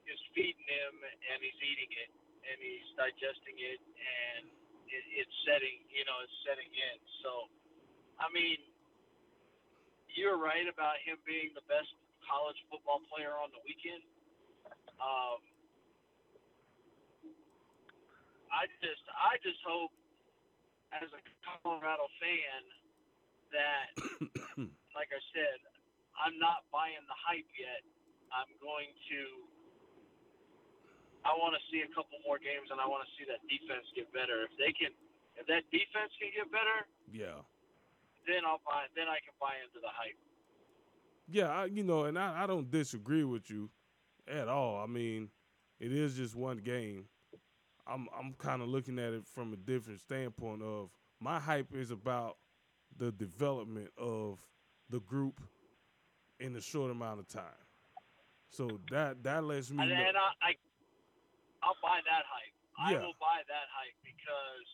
is 0.07 0.19
feeding 0.35 0.67
him, 0.67 0.93
and 1.03 1.37
he's 1.39 1.59
eating 1.63 1.91
it, 1.91 2.11
and 2.47 2.57
he's 2.59 2.87
digesting 2.99 3.57
it, 3.57 3.79
and 3.79 4.43
it, 4.91 5.03
it's 5.23 5.35
setting. 5.47 5.83
You 5.91 6.03
know, 6.05 6.17
it's 6.23 6.37
setting 6.43 6.69
in. 6.69 6.97
So, 7.23 7.47
I 8.19 8.27
mean, 8.31 8.59
you're 10.13 10.37
right 10.37 10.67
about 10.69 11.01
him 11.01 11.17
being 11.25 11.51
the 11.57 11.65
best 11.65 11.89
college 12.27 12.57
football 12.69 13.01
player 13.11 13.35
on 13.39 13.51
the 13.51 13.61
weekend. 13.65 14.03
Um, 15.01 15.41
I 18.53 18.69
just, 18.79 19.03
I 19.09 19.35
just 19.41 19.59
hope, 19.65 19.91
as 20.93 21.09
a 21.09 21.21
Colorado 21.41 22.05
fan, 22.21 22.61
that, 23.49 23.87
like 24.97 25.09
I 25.09 25.21
said, 25.33 25.57
I'm 26.13 26.37
not 26.37 26.69
buying 26.69 27.01
the 27.09 27.17
hype 27.17 27.49
yet. 27.57 27.81
I'm 28.29 28.49
going 28.61 28.93
to. 29.09 29.21
I 31.25 31.31
want 31.39 31.55
to 31.55 31.61
see 31.71 31.81
a 31.83 31.89
couple 31.95 32.19
more 32.27 32.37
games, 32.37 32.67
and 32.71 32.79
I 32.79 32.87
want 32.87 33.07
to 33.07 33.11
see 33.15 33.23
that 33.31 33.39
defense 33.47 33.87
get 33.95 34.11
better. 34.11 34.43
If 34.43 34.53
they 34.59 34.71
can, 34.75 34.91
if 35.39 35.47
that 35.47 35.63
defense 35.71 36.11
can 36.19 36.31
get 36.35 36.47
better, 36.51 36.87
Yeah. 37.11 37.39
then 38.27 38.43
I'll 38.45 38.61
buy. 38.67 38.87
Then 38.95 39.07
I 39.07 39.19
can 39.23 39.33
buy 39.39 39.55
into 39.63 39.79
the 39.79 39.91
hype. 39.91 40.19
Yeah, 41.27 41.47
I, 41.49 41.65
you 41.71 41.83
know, 41.83 42.03
and 42.05 42.19
I, 42.19 42.43
I 42.43 42.47
don't 42.47 42.69
disagree 42.69 43.23
with 43.23 43.49
you 43.49 43.69
at 44.27 44.47
all. 44.49 44.83
I 44.83 44.85
mean, 44.87 45.29
it 45.79 45.91
is 45.93 46.15
just 46.15 46.35
one 46.35 46.57
game. 46.57 47.05
I'm 47.87 48.07
I'm 48.17 48.33
kind 48.37 48.61
of 48.61 48.67
looking 48.67 48.99
at 48.99 49.13
it 49.13 49.25
from 49.25 49.53
a 49.53 49.57
different 49.57 49.99
standpoint 49.99 50.61
of 50.61 50.89
my 51.19 51.39
hype 51.39 51.73
is 51.73 51.91
about 51.91 52.37
the 52.97 53.11
development 53.11 53.89
of 53.97 54.39
the 54.89 54.99
group 54.99 55.39
in 56.39 56.55
a 56.55 56.61
short 56.61 56.91
amount 56.91 57.19
of 57.19 57.27
time. 57.27 57.43
So 58.49 58.79
that 58.91 59.23
that 59.23 59.43
lets 59.43 59.71
me 59.71 59.83
And, 59.83 59.91
and 59.91 60.17
I, 60.17 60.47
I, 60.49 60.53
I'll 61.63 61.79
buy 61.81 61.99
that 62.03 62.25
hype. 62.27 62.53
I 62.77 62.91
will 62.99 63.15
buy 63.19 63.39
that 63.47 63.67
hype 63.71 63.95
because 64.03 64.67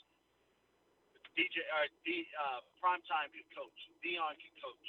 DJ 1.38 1.62
or 1.78 1.86
D, 2.06 2.26
uh, 2.36 2.62
primetime 2.82 3.30
can 3.32 3.46
coach. 3.54 3.80
Deion 4.02 4.34
can 4.40 4.54
coach. 4.58 4.88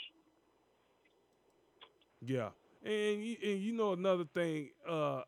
Yeah, 2.23 2.51
and 2.83 3.25
you- 3.25 3.39
and 3.43 3.61
you 3.63 3.73
know 3.73 3.93
another 3.93 4.25
thing, 4.25 4.71
uh, 4.87 5.23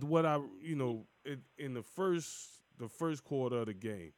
what 0.00 0.24
I 0.26 0.36
you 0.60 0.76
know 0.76 1.06
in, 1.24 1.42
in 1.58 1.74
the 1.74 1.82
first 1.82 2.62
the 2.78 2.88
first 2.88 3.24
quarter 3.24 3.58
of 3.58 3.66
the 3.66 3.74
game, 3.74 4.12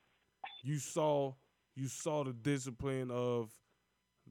you 0.62 0.78
saw 0.78 1.34
you 1.74 1.88
saw 1.88 2.24
the 2.24 2.32
discipline 2.32 3.10
of 3.10 3.50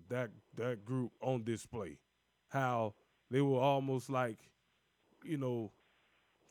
that 0.09 0.31
that 0.55 0.85
group 0.85 1.11
on 1.21 1.43
display, 1.43 1.99
how 2.49 2.93
they 3.29 3.41
were 3.41 3.59
almost 3.59 4.09
like, 4.09 4.37
you 5.23 5.37
know, 5.37 5.71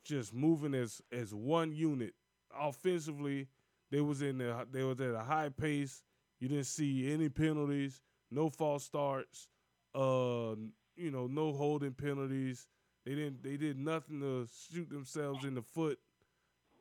just 0.05 0.35
moving 0.35 0.75
as 0.75 1.01
as 1.13 1.35
one 1.35 1.73
unit 1.73 2.15
offensively. 2.59 3.49
They 3.91 4.01
was 4.01 4.23
in 4.23 4.39
the 4.39 4.67
they 4.71 4.83
was 4.83 5.01
at 5.01 5.15
a 5.15 5.21
high 5.23 5.51
pace. 5.51 6.03
You 6.41 6.49
didn't 6.49 6.67
see 6.67 7.13
any 7.13 7.29
penalties, 7.29 8.01
no 8.31 8.49
false 8.51 8.85
starts 8.85 9.49
uh, 9.95 10.55
you 10.97 11.11
know, 11.11 11.27
no 11.27 11.53
holding 11.53 11.93
penalties. 11.93 12.67
They 13.05 13.15
didn't. 13.15 13.43
They 13.43 13.57
did 13.57 13.79
nothing 13.79 14.21
to 14.21 14.47
shoot 14.73 14.89
themselves 14.91 15.45
in 15.45 15.55
the 15.55 15.63
foot 15.63 15.99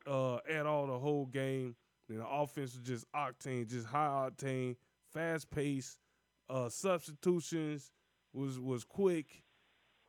uh, 0.07 0.37
at 0.49 0.65
all 0.65 0.87
the 0.87 0.99
whole 0.99 1.25
game. 1.25 1.75
And 2.09 2.19
the 2.19 2.27
offense 2.27 2.75
was 2.75 2.83
just 2.83 3.05
octane, 3.13 3.67
just 3.69 3.87
high 3.87 4.29
octane, 4.29 4.75
fast 5.13 5.49
pace. 5.49 5.97
Uh, 6.49 6.69
substitutions 6.69 7.91
was 8.33 8.59
was 8.59 8.83
quick. 8.83 9.43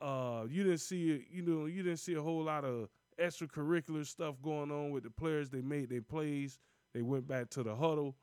Uh, 0.00 0.44
you 0.48 0.64
didn't 0.64 0.80
see 0.80 1.24
you 1.30 1.42
know 1.42 1.66
you 1.66 1.82
didn't 1.82 2.00
see 2.00 2.14
a 2.14 2.22
whole 2.22 2.42
lot 2.42 2.64
of 2.64 2.88
extracurricular 3.18 4.06
stuff 4.06 4.36
going 4.42 4.70
on 4.70 4.90
with 4.90 5.04
the 5.04 5.10
players. 5.10 5.50
They 5.50 5.60
made 5.60 5.88
their 5.90 6.02
plays. 6.02 6.58
They 6.94 7.02
went 7.02 7.26
back 7.26 7.50
to 7.50 7.62
the 7.62 7.74
huddle. 7.74 8.16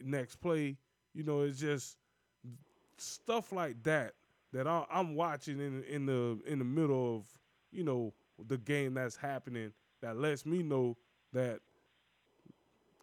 Next 0.00 0.36
play, 0.36 0.76
you 1.14 1.22
know, 1.22 1.42
it's 1.42 1.58
just 1.58 1.96
stuff 2.98 3.52
like 3.52 3.82
that 3.84 4.14
that 4.52 4.66
I, 4.66 4.84
I'm 4.90 5.14
watching 5.14 5.60
in 5.60 5.82
in 5.84 6.06
the 6.06 6.38
in 6.46 6.58
the 6.58 6.64
middle 6.64 7.16
of 7.16 7.26
you 7.70 7.84
know 7.84 8.12
the 8.48 8.58
game 8.58 8.94
that's 8.94 9.16
happening 9.16 9.72
that 10.02 10.16
lets 10.16 10.44
me 10.44 10.62
know 10.62 10.96
that 11.32 11.60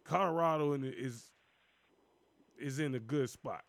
Colorado 0.04 0.74
is 0.74 1.30
is 2.58 2.78
in 2.78 2.94
a 2.94 3.00
good 3.00 3.30
spot. 3.30 3.64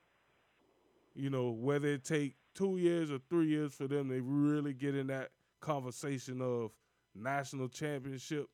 You 1.16 1.30
know 1.30 1.52
whether 1.52 1.88
it 1.88 2.04
take 2.04 2.36
two 2.54 2.78
years 2.78 3.12
or 3.12 3.20
three 3.30 3.48
years 3.48 3.74
for 3.74 3.88
them 3.88 4.10
to 4.10 4.22
really 4.22 4.74
get 4.74 4.96
in 4.96 5.08
that 5.08 5.30
conversation 5.60 6.42
of 6.42 6.72
national 7.16 7.70
championship. 7.70 8.48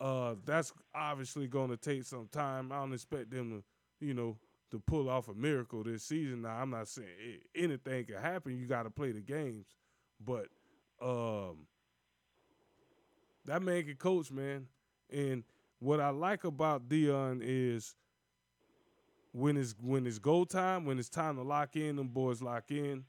Uh, 0.00 0.34
that's 0.44 0.72
obviously 0.94 1.46
going 1.46 1.70
to 1.70 1.76
take 1.76 2.04
some 2.04 2.28
time. 2.30 2.70
I 2.72 2.76
don't 2.76 2.92
expect 2.92 3.30
them 3.30 3.50
to, 3.50 4.06
you 4.06 4.14
know, 4.14 4.36
to 4.70 4.78
pull 4.78 5.08
off 5.08 5.28
a 5.28 5.34
miracle 5.34 5.82
this 5.82 6.04
season. 6.04 6.42
Now, 6.42 6.56
I'm 6.60 6.70
not 6.70 6.88
saying 6.88 7.08
it, 7.18 7.42
anything 7.54 8.04
can 8.04 8.16
happen. 8.16 8.56
You 8.56 8.66
got 8.66 8.84
to 8.84 8.90
play 8.90 9.12
the 9.12 9.20
games, 9.20 9.66
but 10.24 10.46
um, 11.02 11.66
that 13.46 13.62
man 13.62 13.84
can 13.84 13.96
coach, 13.96 14.30
man. 14.30 14.66
And 15.10 15.42
what 15.80 16.00
I 16.00 16.10
like 16.10 16.44
about 16.44 16.88
Deion 16.88 17.40
is 17.42 17.94
when 19.32 19.56
it's 19.56 19.74
when 19.80 20.06
it's 20.06 20.18
go 20.18 20.44
time, 20.44 20.84
when 20.84 20.98
it's 20.98 21.08
time 21.08 21.36
to 21.36 21.42
lock 21.42 21.76
in, 21.76 21.96
them 21.96 22.08
boys 22.08 22.42
lock 22.42 22.70
in. 22.70 23.04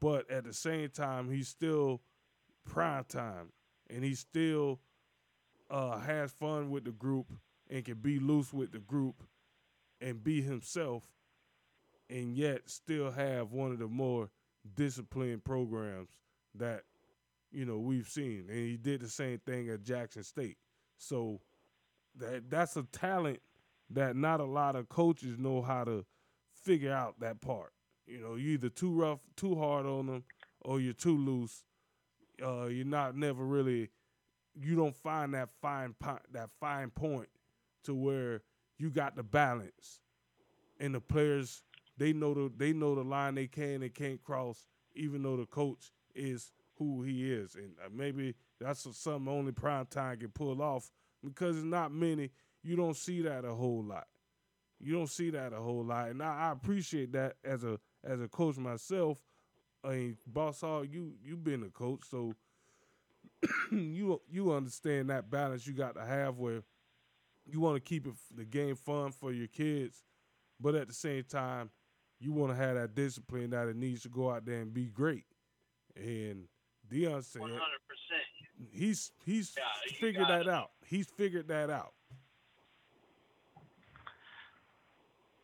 But 0.00 0.30
at 0.30 0.44
the 0.44 0.52
same 0.52 0.90
time, 0.90 1.30
he's 1.30 1.48
still 1.48 2.02
prime 2.66 3.04
time, 3.08 3.52
and 3.90 4.04
he 4.04 4.14
still 4.14 4.80
uh, 5.70 5.98
has 5.98 6.32
fun 6.32 6.70
with 6.70 6.84
the 6.84 6.92
group 6.92 7.26
and 7.70 7.84
can 7.84 7.94
be 7.94 8.18
loose 8.18 8.52
with 8.52 8.72
the 8.72 8.78
group 8.78 9.22
and 10.00 10.22
be 10.22 10.40
himself, 10.40 11.02
and 12.08 12.36
yet 12.36 12.68
still 12.68 13.10
have 13.10 13.52
one 13.52 13.72
of 13.72 13.78
the 13.78 13.88
more 13.88 14.30
disciplined 14.74 15.44
programs 15.44 16.10
that 16.54 16.82
you 17.50 17.64
know 17.64 17.78
we've 17.78 18.08
seen. 18.08 18.46
And 18.48 18.58
he 18.58 18.76
did 18.76 19.00
the 19.00 19.08
same 19.08 19.38
thing 19.38 19.68
at 19.68 19.82
Jackson 19.82 20.22
State. 20.22 20.56
So 20.96 21.40
that 22.16 22.50
that's 22.50 22.76
a 22.76 22.84
talent 22.84 23.40
that 23.90 24.16
not 24.16 24.40
a 24.40 24.44
lot 24.44 24.76
of 24.76 24.88
coaches 24.88 25.38
know 25.38 25.62
how 25.62 25.84
to 25.84 26.04
figure 26.52 26.92
out 26.92 27.20
that 27.20 27.40
part. 27.40 27.72
You 28.06 28.20
know, 28.20 28.36
you're 28.36 28.54
either 28.54 28.68
too 28.68 28.92
rough, 28.92 29.20
too 29.36 29.54
hard 29.54 29.86
on 29.86 30.06
them, 30.06 30.24
or 30.62 30.80
you're 30.80 30.94
too 30.94 31.16
loose. 31.16 31.64
Uh, 32.44 32.66
you're 32.66 32.84
not 32.84 33.16
never 33.16 33.44
really. 33.44 33.90
You 34.60 34.76
don't 34.76 34.96
find 34.96 35.34
that 35.34 35.50
fine 35.60 35.94
po- 35.98 36.18
that 36.32 36.50
fine 36.60 36.90
point 36.90 37.28
to 37.84 37.94
where 37.94 38.42
you 38.78 38.90
got 38.90 39.16
the 39.16 39.22
balance, 39.22 40.00
and 40.80 40.94
the 40.94 41.00
players 41.00 41.62
they 41.96 42.12
know 42.12 42.34
the 42.34 42.52
they 42.56 42.72
know 42.72 42.94
the 42.94 43.04
line 43.04 43.34
they 43.34 43.46
can 43.46 43.82
and 43.82 43.94
can't 43.94 44.22
cross, 44.22 44.66
even 44.94 45.22
though 45.22 45.36
the 45.36 45.46
coach 45.46 45.90
is 46.14 46.52
who 46.78 47.02
he 47.02 47.32
is, 47.32 47.54
and 47.56 47.72
uh, 47.84 47.88
maybe 47.92 48.34
that's 48.60 48.86
something 48.96 49.28
only 49.32 49.52
prime 49.52 49.86
time 49.86 50.18
can 50.18 50.28
pull 50.28 50.62
off 50.62 50.90
because 51.24 51.56
it's 51.56 51.64
not 51.64 51.92
many. 51.92 52.30
You 52.62 52.76
don't 52.76 52.96
see 52.96 53.22
that 53.22 53.44
a 53.44 53.54
whole 53.54 53.84
lot. 53.84 54.06
You 54.80 54.92
don't 54.92 55.10
see 55.10 55.30
that 55.30 55.52
a 55.52 55.60
whole 55.60 55.84
lot, 55.84 56.08
and 56.10 56.22
I, 56.22 56.48
I 56.48 56.52
appreciate 56.52 57.12
that 57.12 57.34
as 57.44 57.64
a 57.64 57.78
as 58.04 58.20
a 58.20 58.28
coach 58.28 58.56
myself. 58.56 59.18
I 59.84 59.88
mean, 59.88 60.16
boss, 60.26 60.62
all 60.62 60.84
you 60.84 61.14
you 61.24 61.36
been 61.36 61.62
a 61.62 61.68
coach, 61.68 62.00
so 62.10 62.34
you 63.72 64.20
you 64.30 64.52
understand 64.52 65.10
that 65.10 65.30
balance 65.30 65.66
you 65.66 65.72
got 65.72 65.94
to 65.94 66.04
have 66.04 66.38
where 66.38 66.62
you 67.46 67.60
want 67.60 67.76
to 67.76 67.80
keep 67.80 68.06
it 68.06 68.12
the 68.34 68.44
game 68.44 68.74
fun 68.74 69.12
for 69.12 69.32
your 69.32 69.46
kids, 69.46 70.02
but 70.60 70.74
at 70.74 70.88
the 70.88 70.94
same 70.94 71.22
time, 71.24 71.70
you 72.20 72.32
want 72.32 72.50
to 72.52 72.56
have 72.56 72.74
that 72.74 72.94
discipline 72.94 73.50
that 73.50 73.68
it 73.68 73.76
needs 73.76 74.02
to 74.02 74.08
go 74.08 74.30
out 74.30 74.44
there 74.44 74.60
and 74.60 74.74
be 74.74 74.86
great. 74.86 75.24
And 75.96 76.48
Deion 76.90 77.24
said, 77.24 77.42
100%. 77.42 77.50
He's 78.72 79.12
he's 79.24 79.54
Yeah, 79.56 79.94
figured 79.98 80.28
that 80.28 80.42
it. 80.42 80.48
out. 80.48 80.70
He's 80.84 81.06
figured 81.06 81.48
that 81.48 81.70
out. 81.70 81.94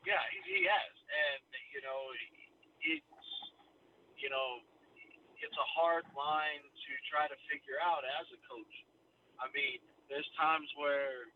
Yeah, 0.04 0.20
he, 0.34 0.60
he 0.60 0.64
has, 0.68 0.92
and 1.08 1.40
you 1.72 1.80
know, 1.80 1.96
you 4.24 4.32
know, 4.32 4.64
it's 5.36 5.52
a 5.60 5.68
hard 5.76 6.08
line 6.16 6.64
to 6.64 6.90
try 7.12 7.28
to 7.28 7.36
figure 7.52 7.76
out 7.84 8.00
as 8.08 8.24
a 8.32 8.40
coach. 8.48 8.74
I 9.36 9.52
mean, 9.52 9.84
there's 10.08 10.24
times 10.40 10.64
where 10.80 11.28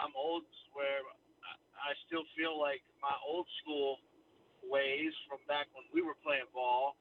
I'm 0.00 0.16
old, 0.16 0.48
where 0.72 1.04
I- 1.44 1.60
I 1.76 1.94
still 2.08 2.24
feel 2.32 2.56
like 2.56 2.80
my 3.04 3.12
old 3.20 3.44
school 3.60 4.00
ways 4.64 5.12
from 5.28 5.44
back 5.44 5.68
when 5.76 5.84
we 5.92 6.00
were 6.00 6.16
playing 6.24 6.48
ball. 6.54 6.96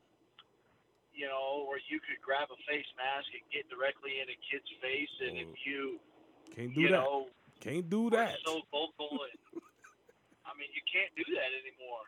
You 1.13 1.27
know, 1.27 1.63
where 1.67 1.79
you 1.87 1.99
could 1.99 2.19
grab 2.21 2.49
a 2.51 2.59
face 2.67 2.87
mask 2.95 3.27
and 3.35 3.43
get 3.51 3.67
directly 3.69 4.19
in 4.19 4.27
a 4.31 4.37
kid's 4.49 4.69
face, 4.81 5.11
and 5.21 5.37
if 5.37 5.47
mm. 5.47 5.65
you 5.65 5.99
Can't 6.55 6.73
do 6.73 6.81
you 6.81 6.87
that. 6.87 7.03
know 7.03 7.29
Can't 7.59 7.87
do 7.89 8.09
were 8.09 8.09
that. 8.11 8.39
so 8.43 8.61
vocal 8.71 9.23
and 9.23 9.61
I 10.47 10.51
mean 10.57 10.71
you 10.73 10.81
can't 10.91 11.13
do 11.15 11.23
that 11.35 11.51
anymore. 11.51 12.05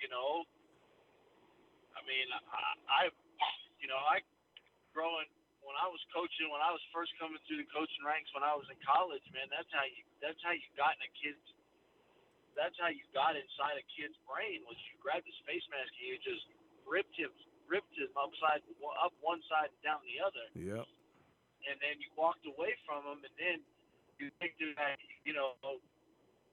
You 0.00 0.08
know, 0.08 0.44
I 0.44 0.55
mean 2.06 2.26
I, 2.32 2.40
I 2.88 3.02
you 3.82 3.86
know 3.90 3.98
I 3.98 4.22
growing 4.94 5.28
when 5.66 5.74
I 5.76 5.90
was 5.90 6.00
coaching 6.14 6.48
when 6.48 6.62
I 6.62 6.70
was 6.70 6.80
first 6.94 7.10
coming 7.18 7.38
through 7.44 7.60
the 7.60 7.68
coaching 7.74 8.02
ranks 8.06 8.30
when 8.32 8.46
I 8.46 8.54
was 8.54 8.64
in 8.70 8.78
college, 8.86 9.22
man. 9.34 9.50
That's 9.50 9.68
how 9.74 9.84
you 9.84 10.02
that's 10.22 10.38
how 10.46 10.54
you 10.54 10.66
got 10.78 10.94
in 10.96 11.02
a 11.04 11.12
kid's 11.18 11.42
that's 12.56 12.78
how 12.80 12.88
you 12.88 13.04
got 13.12 13.36
inside 13.36 13.76
a 13.76 13.84
kid's 13.92 14.16
brain 14.24 14.64
was 14.64 14.78
you 14.88 14.96
grabbed 15.02 15.28
his 15.28 15.36
face 15.44 15.66
mask 15.68 15.92
and 16.00 16.06
you 16.08 16.16
just 16.24 16.46
ripped 16.88 17.12
him 17.18 17.28
ripped 17.68 17.92
him 17.98 18.08
upside 18.16 18.62
up 19.02 19.12
one 19.20 19.42
side 19.50 19.68
and 19.68 19.82
down 19.82 20.00
the 20.06 20.22
other 20.22 20.46
Yep. 20.54 20.86
and 21.66 21.76
then 21.82 21.98
you 21.98 22.08
walked 22.14 22.46
away 22.46 22.78
from 22.86 23.02
him, 23.04 23.20
and 23.26 23.34
then 23.36 23.58
you 24.22 24.30
picked 24.40 24.62
him 24.62 24.72
back, 24.78 24.96
you 25.26 25.34
know, 25.34 25.58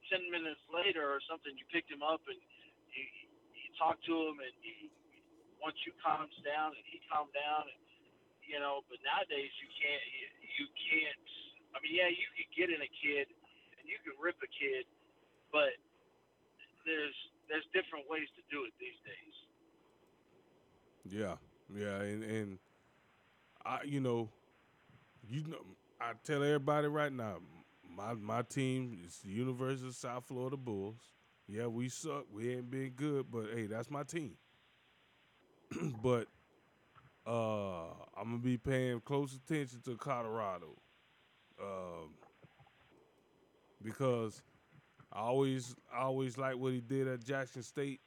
ten 0.09 0.25
minutes 0.33 0.59
later 0.73 1.05
or 1.05 1.21
something, 1.29 1.53
you 1.55 1.63
picked 1.71 1.87
him 1.87 2.01
up 2.03 2.19
and 2.27 2.35
you, 2.91 3.05
you 3.55 3.67
talked 3.77 4.03
to 4.09 4.15
him, 4.27 4.41
and 4.41 4.53
he, 4.59 4.89
once 5.63 5.79
you 5.87 5.95
calmed 6.03 6.35
down 6.43 6.75
and 6.75 6.83
he 6.83 6.99
calmed 7.07 7.31
down, 7.31 7.71
and 7.71 7.79
you 8.43 8.59
know, 8.59 8.83
but 8.91 8.99
nowadays 9.01 9.49
you 9.63 9.69
can't, 9.79 10.03
you, 10.11 10.27
you 10.59 10.65
can't. 10.91 11.23
I 11.71 11.79
mean, 11.79 11.95
yeah, 11.95 12.11
you 12.11 12.27
can 12.35 12.47
get 12.53 12.67
in 12.69 12.83
a 12.83 12.91
kid 13.01 13.31
and 13.79 13.87
you 13.87 13.97
can 14.03 14.13
rip 14.19 14.35
a 14.43 14.49
kid, 14.51 14.83
but 15.49 15.73
there's 16.85 17.15
there's 17.47 17.65
different 17.71 18.05
ways 18.11 18.27
to 18.35 18.43
do 18.51 18.67
it 18.67 18.75
these 18.77 18.99
days. 19.07 19.35
Yeah, 21.07 21.35
yeah, 21.71 22.03
and 22.03 22.23
and 22.23 22.49
I, 23.65 23.83
you 23.87 23.99
know, 24.03 24.29
you 25.27 25.43
know, 25.47 25.63
I 25.99 26.13
tell 26.23 26.43
everybody 26.43 26.87
right 26.87 27.11
now, 27.11 27.39
my 27.89 28.13
my 28.13 28.41
team 28.43 28.99
is 29.05 29.19
the 29.23 29.31
University 29.31 29.87
of 29.87 29.95
South 29.95 30.25
Florida 30.27 30.57
Bulls. 30.57 30.99
Yeah, 31.47 31.67
we 31.67 31.89
suck. 31.89 32.25
We 32.31 32.55
ain't 32.55 32.71
been 32.71 32.91
good, 32.91 33.29
but 33.31 33.47
hey, 33.53 33.67
that's 33.67 33.89
my 33.89 34.03
team. 34.03 34.35
but 36.03 36.27
uh, 37.25 37.85
I'm 38.17 38.25
gonna 38.25 38.37
be 38.39 38.57
paying 38.57 38.99
close 39.01 39.33
attention 39.35 39.81
to 39.85 39.95
Colorado, 39.95 40.75
um, 41.61 42.15
because 43.81 44.41
I 45.11 45.19
always 45.19 45.75
I 45.93 46.01
always 46.01 46.37
like 46.37 46.57
what 46.57 46.73
he 46.73 46.81
did 46.81 47.07
at 47.07 47.23
Jackson 47.23 47.63
State, 47.63 48.01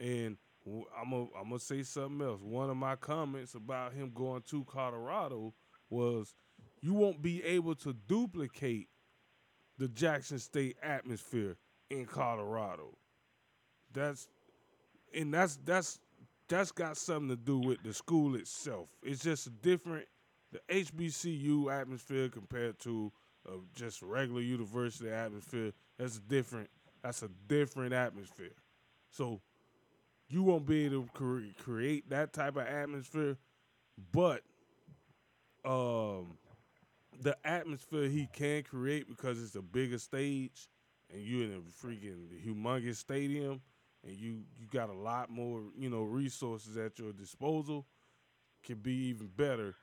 and 0.00 0.36
I'm 0.66 1.10
gonna 1.10 1.26
I'm 1.38 1.48
gonna 1.48 1.58
say 1.58 1.82
something 1.82 2.26
else. 2.26 2.40
One 2.40 2.70
of 2.70 2.76
my 2.76 2.96
comments 2.96 3.54
about 3.54 3.92
him 3.92 4.10
going 4.14 4.42
to 4.50 4.64
Colorado 4.64 5.54
was, 5.90 6.34
you 6.80 6.94
won't 6.94 7.22
be 7.22 7.42
able 7.44 7.74
to 7.76 7.92
duplicate 7.92 8.88
the 9.78 9.88
Jackson 9.88 10.38
State 10.38 10.76
atmosphere 10.82 11.56
in 11.90 12.06
Colorado. 12.06 12.96
That's 13.92 14.28
and 15.14 15.32
that's 15.32 15.56
that's 15.64 16.00
that's 16.48 16.72
got 16.72 16.96
something 16.96 17.28
to 17.28 17.36
do 17.36 17.58
with 17.58 17.82
the 17.82 17.92
school 17.92 18.34
itself. 18.36 18.88
It's 19.02 19.22
just 19.22 19.46
a 19.46 19.50
different 19.50 20.06
the 20.52 20.60
HBCU 20.68 21.72
atmosphere 21.72 22.28
compared 22.28 22.78
to 22.80 23.12
just 23.74 24.02
regular 24.02 24.40
university 24.40 25.10
atmosphere. 25.10 25.72
That's 25.98 26.18
a 26.18 26.20
different. 26.20 26.70
That's 27.02 27.22
a 27.22 27.30
different 27.46 27.92
atmosphere. 27.92 28.54
So 29.10 29.40
you 30.28 30.42
won't 30.42 30.66
be 30.66 30.86
able 30.86 31.02
to 31.04 31.08
cre- 31.12 31.62
create 31.62 32.10
that 32.10 32.32
type 32.32 32.56
of 32.56 32.66
atmosphere, 32.66 33.36
but 34.12 34.42
um, 35.64 36.38
the 37.20 37.36
atmosphere 37.44 38.08
he 38.08 38.28
can 38.32 38.62
create 38.64 39.08
because 39.08 39.40
it's 39.40 39.54
a 39.54 39.62
bigger 39.62 39.98
stage, 39.98 40.68
and 41.12 41.22
you're 41.22 41.44
in 41.44 41.52
a 41.52 41.86
freaking 41.86 42.26
humongous 42.44 42.96
stadium, 42.96 43.60
and 44.06 44.16
you 44.16 44.42
you 44.58 44.66
got 44.72 44.88
a 44.88 44.94
lot 44.94 45.30
more 45.30 45.62
you 45.76 45.90
know 45.90 46.02
resources 46.02 46.76
at 46.76 46.98
your 46.98 47.12
disposal, 47.12 47.86
can 48.64 48.76
be 48.76 49.08
even 49.08 49.28
better 49.36 49.74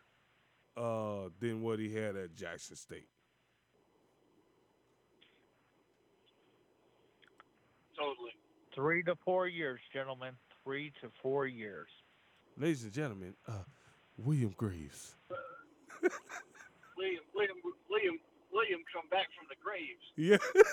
uh, 0.78 1.30
than 1.40 1.62
what 1.62 1.80
he 1.80 1.94
had 1.94 2.16
at 2.16 2.36
Jackson 2.36 2.76
State. 2.76 3.08
Totally. 7.98 8.32
Three 8.74 9.04
to 9.04 9.16
four 9.24 9.48
years, 9.48 9.80
gentlemen. 9.94 10.34
Three 10.64 10.92
to 11.02 11.10
four 11.22 11.46
years. 11.46 11.88
Ladies 12.58 12.84
and 12.84 12.92
gentlemen, 12.92 13.36
uh, 13.48 13.64
William 14.18 14.54
Graves. 14.58 15.16
William, 16.98 17.24
William, 17.36 17.58
William, 17.90 18.20
William, 18.52 18.80
come 18.94 19.08
back 19.10 19.28
from 19.38 19.48
the 19.50 19.56
graves. 19.64 20.02
Yeah. 20.16 20.38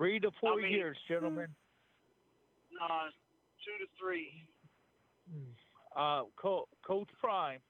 Three 0.00 0.18
to 0.20 0.30
four 0.40 0.56
mean- 0.56 0.72
years, 0.72 0.96
gentlemen. 1.06 1.54
Nah, 2.72 3.10
two 3.62 3.84
to 3.84 3.90
three. 3.98 4.46
Uh, 5.94 6.22
Co- 6.36 6.66
Coach 6.82 7.10
Prime, 7.20 7.60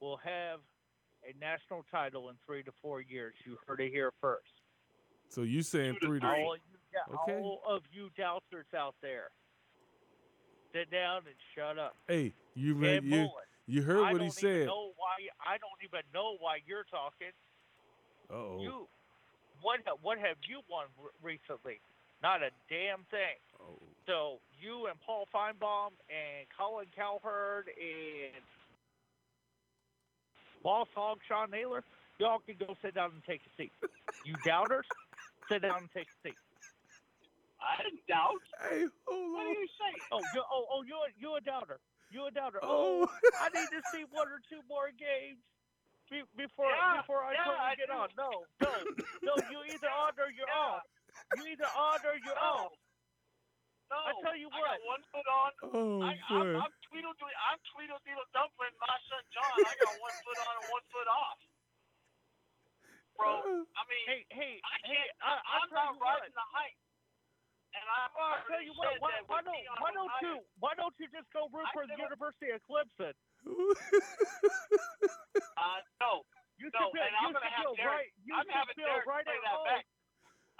will 0.00 0.16
have 0.16 0.60
a 1.28 1.38
national 1.38 1.84
title 1.90 2.30
in 2.30 2.36
three 2.46 2.62
to 2.62 2.72
four 2.80 3.02
years. 3.02 3.34
You 3.44 3.58
heard 3.66 3.80
it 3.80 3.90
here 3.92 4.12
first. 4.18 4.48
So 5.28 5.42
you 5.42 5.62
saying 5.62 5.96
three 6.02 6.20
to 6.20 6.26
All, 6.26 6.34
four? 6.42 6.56
you, 6.56 7.14
Okay. 7.20 7.38
all 7.38 7.60
of 7.68 7.82
you 7.92 8.08
doubters 8.16 8.66
out 8.74 8.94
there, 9.02 9.28
sit 10.72 10.90
down 10.90 11.18
and 11.26 11.36
shut 11.54 11.78
up. 11.78 11.94
Hey, 12.08 12.32
you 12.54 12.72
Ken 12.72 12.80
read, 12.82 13.04
you 13.04 13.30
you 13.66 13.82
heard 13.82 13.98
I 13.98 14.12
what 14.12 14.12
he 14.12 14.18
don't 14.18 14.22
even 14.22 14.32
said. 14.32 14.66
Know 14.68 14.92
why, 14.96 15.28
I 15.44 15.58
don't 15.58 15.82
even 15.84 16.00
know 16.14 16.36
why 16.38 16.60
you're 16.64 16.84
talking. 16.84 17.32
Uh 18.30 18.34
oh. 18.34 18.58
You, 18.62 18.88
what 19.62 19.80
what 20.02 20.18
have 20.18 20.36
you 20.48 20.60
won 20.70 20.86
recently? 21.22 21.80
Not 22.22 22.42
a 22.42 22.50
damn 22.68 23.02
thing. 23.10 23.38
Oh. 23.60 23.78
So 24.06 24.38
you 24.60 24.86
and 24.86 25.00
Paul 25.00 25.26
Finebaum 25.34 25.90
and 26.10 26.46
Colin 26.56 26.86
Cowherd 26.94 27.68
and 27.68 28.42
Boss 30.62 30.88
Hog 30.94 31.18
Sean 31.26 31.50
Naylor, 31.50 31.82
y'all 32.18 32.38
can 32.46 32.56
go 32.58 32.76
sit 32.82 32.94
down 32.94 33.10
and 33.12 33.22
take 33.24 33.40
a 33.46 33.50
seat. 33.56 33.72
You 34.24 34.34
doubters, 34.44 34.86
sit 35.48 35.62
down 35.62 35.78
and 35.78 35.90
take 35.90 36.06
a 36.06 36.28
seat. 36.28 36.38
I 37.58 37.82
didn't 37.82 38.06
doubt. 38.06 38.38
Hey, 38.60 38.86
hold 39.06 39.32
What 39.32 39.40
on. 39.40 39.46
are 39.46 39.58
you 39.58 39.66
saying? 39.80 40.02
Oh, 40.12 40.20
you 40.34 40.42
oh 40.52 40.64
oh 40.70 40.82
you 40.86 40.94
a- 40.94 41.14
you 41.18 41.34
a 41.34 41.40
doubter. 41.40 41.78
You 42.12 42.26
a 42.26 42.30
doubter. 42.30 42.60
Oh. 42.62 43.08
oh. 43.08 43.30
I 43.40 43.48
need 43.48 43.66
to 43.70 43.82
see 43.90 44.04
one 44.12 44.28
or 44.28 44.38
two 44.50 44.60
more 44.68 44.90
games 44.94 45.40
be, 46.12 46.20
before 46.36 46.68
Yeah, 46.68 47.00
before 47.00 47.24
I 47.24 47.32
yeah, 47.32 47.48
totally 47.48 47.72
I 47.72 47.74
get 47.80 47.88
do. 47.88 47.96
on. 47.96 48.08
No, 48.20 48.44
no, 48.60 48.72
no. 49.24 49.34
You 49.48 49.64
either 49.72 49.88
on 49.88 50.12
or 50.20 50.28
you're 50.28 50.52
off. 50.52 50.84
You 51.32 51.48
either 51.48 51.64
on 51.72 51.98
or 52.04 52.16
you're 52.20 52.36
No. 52.36 52.68
off. 52.68 52.76
No. 53.88 53.96
I 53.96 54.12
tell 54.20 54.36
you 54.36 54.48
I 54.52 54.60
what. 54.60 54.76
got 54.76 54.84
one 54.84 55.02
foot 55.08 55.28
on. 55.28 55.50
Oh, 55.72 56.00
I, 56.04 56.12
I'm, 56.12 56.48
I'm 56.68 56.72
Tweedledee. 56.88 57.36
I'm 57.48 57.60
Tweedledee 57.72 58.16
dumpling 58.36 58.76
my 58.76 58.96
son 59.08 59.24
John. 59.32 59.56
I 59.64 59.72
got 59.80 59.92
one 60.00 60.16
foot 60.20 60.38
on 60.44 60.52
and 60.60 60.68
one 60.68 60.84
foot 60.92 61.08
off. 61.08 61.40
Bro, 63.16 63.28
oh. 63.28 63.64
I 63.76 63.82
mean, 63.88 64.06
Hey, 64.08 64.20
hey, 64.32 64.54
I 64.64 64.76
can't. 64.84 65.10
I, 65.20 65.32
I 65.36 65.56
I'm 65.60 65.68
tell 65.68 65.84
not 65.84 65.92
you 65.92 66.00
what. 66.00 66.28
the 66.32 66.46
hype. 66.52 66.80
And 67.72 67.84
I've 67.88 68.12
I 68.12 68.20
already 68.20 68.48
tell 68.52 68.62
you 68.64 68.72
what. 68.76 68.92
said 68.92 69.00
Why, 69.00 69.10
that 69.16 69.24
why 69.28 69.40
don't 69.42 69.64
why 69.80 69.90
don't 69.92 70.12
you 70.20 70.34
why 70.60 70.72
don't 70.76 70.94
you 71.00 71.08
just 71.08 71.28
go 71.32 71.48
root 71.52 71.68
for 71.72 71.86
the 71.88 71.96
University 71.96 72.50
of 72.52 72.60
Clemson? 72.68 73.16
Uh, 75.56 75.78
no. 76.02 76.26
You 76.58 76.70
No, 76.74 76.90
should 76.90 76.94
feel, 76.94 77.06
and 77.06 77.14
I'm 77.22 77.32
gonna 77.34 77.46
have 77.50 77.62
feel 77.64 77.74
Derek- 77.78 78.10
right. 78.10 78.10
You 78.26 78.34
I'm 78.34 78.46
should 78.46 78.54
having 78.54 78.76
Derek 78.78 79.06
right 79.06 79.24
play 79.26 79.38
that 79.38 79.54
home. 79.56 79.66
back. 79.66 79.84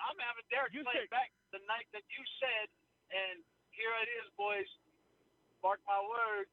I'm 0.03 0.19
having 0.19 0.47
Derek 0.51 0.71
You 0.75 0.83
play 0.87 1.07
it 1.07 1.11
back 1.15 1.31
the 1.55 1.63
night 1.71 1.87
that 1.95 2.03
you 2.11 2.23
said, 2.43 2.67
and 3.15 3.43
here 3.75 3.91
it 4.03 4.09
is, 4.23 4.27
boys. 4.35 4.67
Mark 5.63 5.79
my 5.87 5.99
words. 6.03 6.51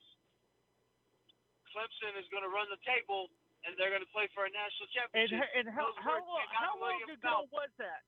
Clemson 1.73 2.13
is 2.17 2.25
going 2.34 2.41
to 2.45 2.49
run 2.49 2.65
the 2.69 2.82
table, 2.86 3.30
and 3.65 3.73
they're 3.77 3.89
going 3.93 4.05
to 4.05 4.09
play 4.13 4.25
for 4.34 4.45
a 4.45 4.51
national 4.53 4.89
championship. 4.93 5.45
and 5.57 5.69
how 5.69 5.89
Those 5.93 5.97
how 6.05 6.17
long 6.25 6.45
how 6.53 6.73
long 6.77 6.97
ago 7.09 7.45
was 7.53 7.69
that? 7.82 8.01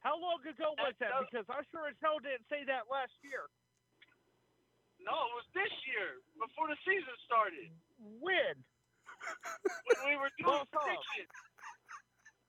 How 0.00 0.16
long 0.16 0.40
ago 0.44 0.72
was 0.78 0.94
that- 1.00 1.12
Because 1.28 1.48
I 1.52 1.64
sure 1.72 1.88
as 1.88 1.96
hell 2.00 2.20
didn't 2.20 2.48
say 2.48 2.64
that 2.64 2.88
last 2.88 3.12
year. 3.24 3.48
No, 5.00 5.12
it 5.12 5.34
was 5.40 5.48
this 5.56 5.72
year, 5.88 6.20
before 6.58 6.74
the 6.74 6.80
season 6.82 7.14
started, 7.22 7.70
When? 8.18 8.58
when 8.58 9.98
we 10.10 10.14
were 10.18 10.30
doing 10.42 10.58
Both 10.58 10.70
predictions. 10.74 11.30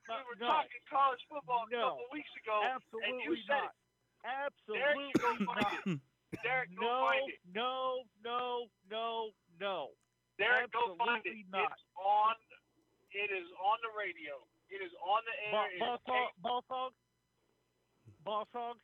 We 0.10 0.18
were 0.26 0.42
no. 0.42 0.50
talking 0.50 0.82
college 0.90 1.22
football 1.30 1.70
a 1.70 1.70
No. 1.70 1.94
couple 1.94 2.10
weeks 2.10 2.34
ago, 2.42 2.58
and 2.66 3.22
you 3.22 3.38
Absolutely 3.38 3.46
said 3.46 3.62
not. 3.62 3.70
it. 3.70 4.74
Derek, 4.74 5.14
go 5.14 5.30
Absolutely 5.30 5.46
find 5.46 5.62
not. 5.62 5.74
it. 5.86 6.42
Derek, 6.42 6.70
go 6.74 6.82
No, 6.82 6.98
find 7.06 7.30
it. 7.30 7.40
no, 7.54 8.04
no, 8.26 8.42
no, 8.90 9.30
no. 9.62 9.94
Derek, 10.42 10.72
go 10.74 10.96
find 10.98 11.22
it. 11.26 11.46
Not. 11.54 11.70
It's 11.78 11.86
on. 11.94 12.34
It 13.14 13.30
is 13.30 13.46
on 13.62 13.78
the 13.86 13.94
radio. 13.94 14.42
It 14.74 14.82
is 14.82 14.92
on 15.06 15.22
the 15.30 15.36
air. 15.46 15.70
Bo- 15.78 15.86
Boss 15.86 16.02
hog, 16.10 16.30
boss 16.42 16.64
hog, 16.70 16.94
boss 18.26 18.48
hog, 18.54 18.78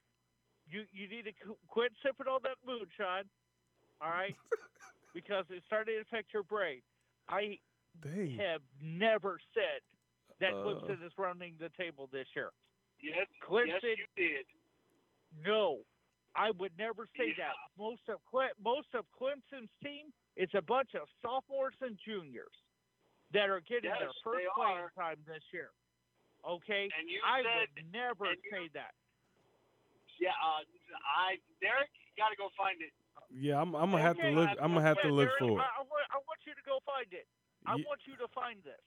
you 0.70 0.86
you 0.94 1.08
need 1.10 1.26
to 1.26 1.34
qu- 1.34 1.58
quit 1.68 1.94
sipping 2.06 2.28
on 2.28 2.42
that 2.44 2.58
moonshine, 2.66 3.26
all 4.02 4.10
right? 4.10 4.36
because 5.16 5.46
it's 5.50 5.66
starting 5.66 5.96
to 5.96 6.02
affect 6.02 6.34
your 6.36 6.44
brain. 6.44 6.82
I 7.28 7.58
Dang. 8.04 8.36
have 8.38 8.62
never 8.84 9.40
said 9.56 9.82
that 10.40 10.52
Uh. 10.54 10.58
Clemson 10.68 11.02
is 11.04 11.14
running 11.18 11.56
the 11.58 11.70
table 11.70 12.08
this 12.12 12.28
year. 12.36 12.52
Yes, 13.02 13.26
Clemson- 13.42 13.82
yes, 13.82 13.98
you 13.98 14.06
did. 14.16 14.46
No, 15.48 15.80
I 16.36 16.52
would 16.52 16.78
never 16.78 17.08
say 17.18 17.30
Yeah. 17.30 17.48
that. 17.50 17.56
Most 17.78 18.08
of 18.10 18.24
Cle- 18.26 18.52
most 18.60 18.94
of 18.94 19.10
Clemson's 19.12 19.72
team 19.82 20.14
is 20.36 20.54
a 20.54 20.62
bunch 20.62 20.94
of 20.96 21.08
sophomores 21.22 21.76
and 21.82 21.98
juniors 21.98 22.52
that 23.32 23.50
are 23.50 23.62
getting 23.62 23.90
their 23.92 24.12
first 24.24 24.24
playing 24.24 24.48
are. 24.58 24.92
time 24.92 25.24
this 25.26 25.44
year. 25.54 25.72
Okay, 26.44 26.90
And 26.96 27.10
you 27.10 27.22
I 27.24 27.42
said- 27.42 27.70
would 27.76 27.92
never 27.92 28.32
you- 28.34 28.42
say 28.52 28.68
that. 28.70 28.94
Yeah, 30.20 30.32
uh, 30.42 30.64
I 31.06 31.40
Derek, 31.60 31.90
you 31.94 32.14
got 32.18 32.30
to 32.30 32.36
go 32.36 32.50
find 32.50 32.82
it. 32.82 32.94
Yeah, 33.34 33.62
I'm, 33.62 33.76
I'm 33.76 33.92
gonna 33.92 34.02
have 34.04 34.18
to 34.18 34.30
look. 34.30 34.50
I'm 34.62 34.74
gonna 34.74 34.86
have 34.86 35.02
to 35.02 35.10
look 35.10 35.30
for 35.40 35.60
it. 35.60 35.64
I, 35.64 35.82
I 35.82 35.84
want, 35.86 36.06
I 36.12 36.18
want 36.26 36.40
you 36.46 36.54
to 36.54 36.64
go 36.66 36.80
find 36.86 37.08
it. 37.12 37.28
I 37.66 37.76
Ye- 37.76 37.86
want 37.88 38.02
you 38.06 38.16
to 38.18 38.28
find 38.34 38.60
this. 38.64 38.82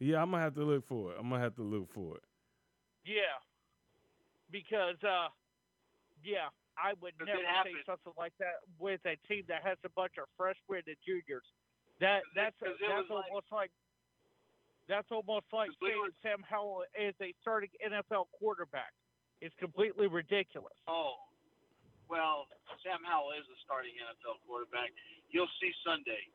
Yeah, 0.00 0.22
I'm 0.22 0.30
gonna 0.30 0.42
have 0.42 0.54
to 0.56 0.64
look 0.64 0.86
for 0.88 1.12
it. 1.12 1.16
I'm 1.20 1.28
gonna 1.30 1.42
have 1.42 1.54
to 1.56 1.62
look 1.62 1.88
for 1.94 2.16
it. 2.16 2.24
Yeah, 3.04 3.38
because 4.50 4.96
uh, 5.02 5.28
yeah, 6.24 6.50
I 6.78 6.94
would 7.00 7.14
Because 7.18 7.34
never 7.38 7.62
say 7.64 7.74
something 7.86 8.12
like 8.18 8.32
that 8.38 8.62
with 8.78 9.00
a 9.06 9.16
team 9.28 9.44
that 9.48 9.62
has 9.62 9.78
a 9.84 9.90
bunch 9.94 10.14
of 10.18 10.26
freshmen 10.36 10.82
and 10.86 10.96
juniors. 11.06 11.46
That 12.00 12.22
that's 12.34 12.56
Because 12.58 12.76
it 12.80 12.88
that's 12.88 13.06
was 13.08 13.22
like- 13.22 13.30
almost 13.30 13.50
like 13.52 13.70
that's 14.88 15.08
almost 15.12 15.46
like 15.52 15.70
saying 15.80 16.10
Sam 16.22 16.42
Howell 16.48 16.82
is 16.98 17.14
a 17.22 17.32
starting 17.40 17.70
NFL 17.78 18.26
quarterback. 18.38 18.90
It's 19.40 19.54
completely 19.58 20.06
ridiculous. 20.06 20.74
Oh, 20.88 21.14
well, 22.12 22.44
Sam 22.84 23.00
Howell 23.08 23.32
is 23.40 23.48
a 23.48 23.56
starting 23.64 23.96
NFL 23.96 24.44
quarterback. 24.44 24.92
You'll 25.32 25.48
see 25.56 25.72
Sunday. 25.80 26.28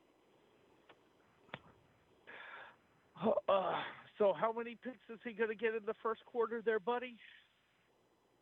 Uh, 3.22 3.78
so 4.18 4.34
how 4.34 4.52
many 4.52 4.74
picks 4.74 5.06
is 5.14 5.20
he 5.24 5.34
going 5.34 5.50
to 5.54 5.56
get 5.56 5.76
in 5.78 5.86
the 5.86 5.94
first 6.02 6.26
quarter, 6.26 6.64
there, 6.66 6.80
buddy? 6.80 7.14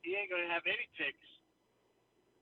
He 0.04 0.16
ain't 0.16 0.30
going 0.32 0.48
to 0.48 0.54
have 0.54 0.64
any 0.66 0.88
picks. 0.96 1.28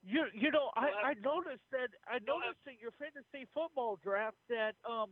You 0.06 0.26
you 0.36 0.52
know 0.52 0.70
He'll 0.76 0.84
I, 0.84 1.10
I 1.10 1.14
noticed 1.24 1.64
that 1.72 1.88
I 2.06 2.20
he'll 2.20 2.36
have- 2.44 2.60
noticed 2.60 2.68
in 2.68 2.76
your 2.78 2.91
fantasy 3.00 3.48
football 3.54 3.98
draft 4.04 4.36
that 4.50 4.76
um 4.84 5.12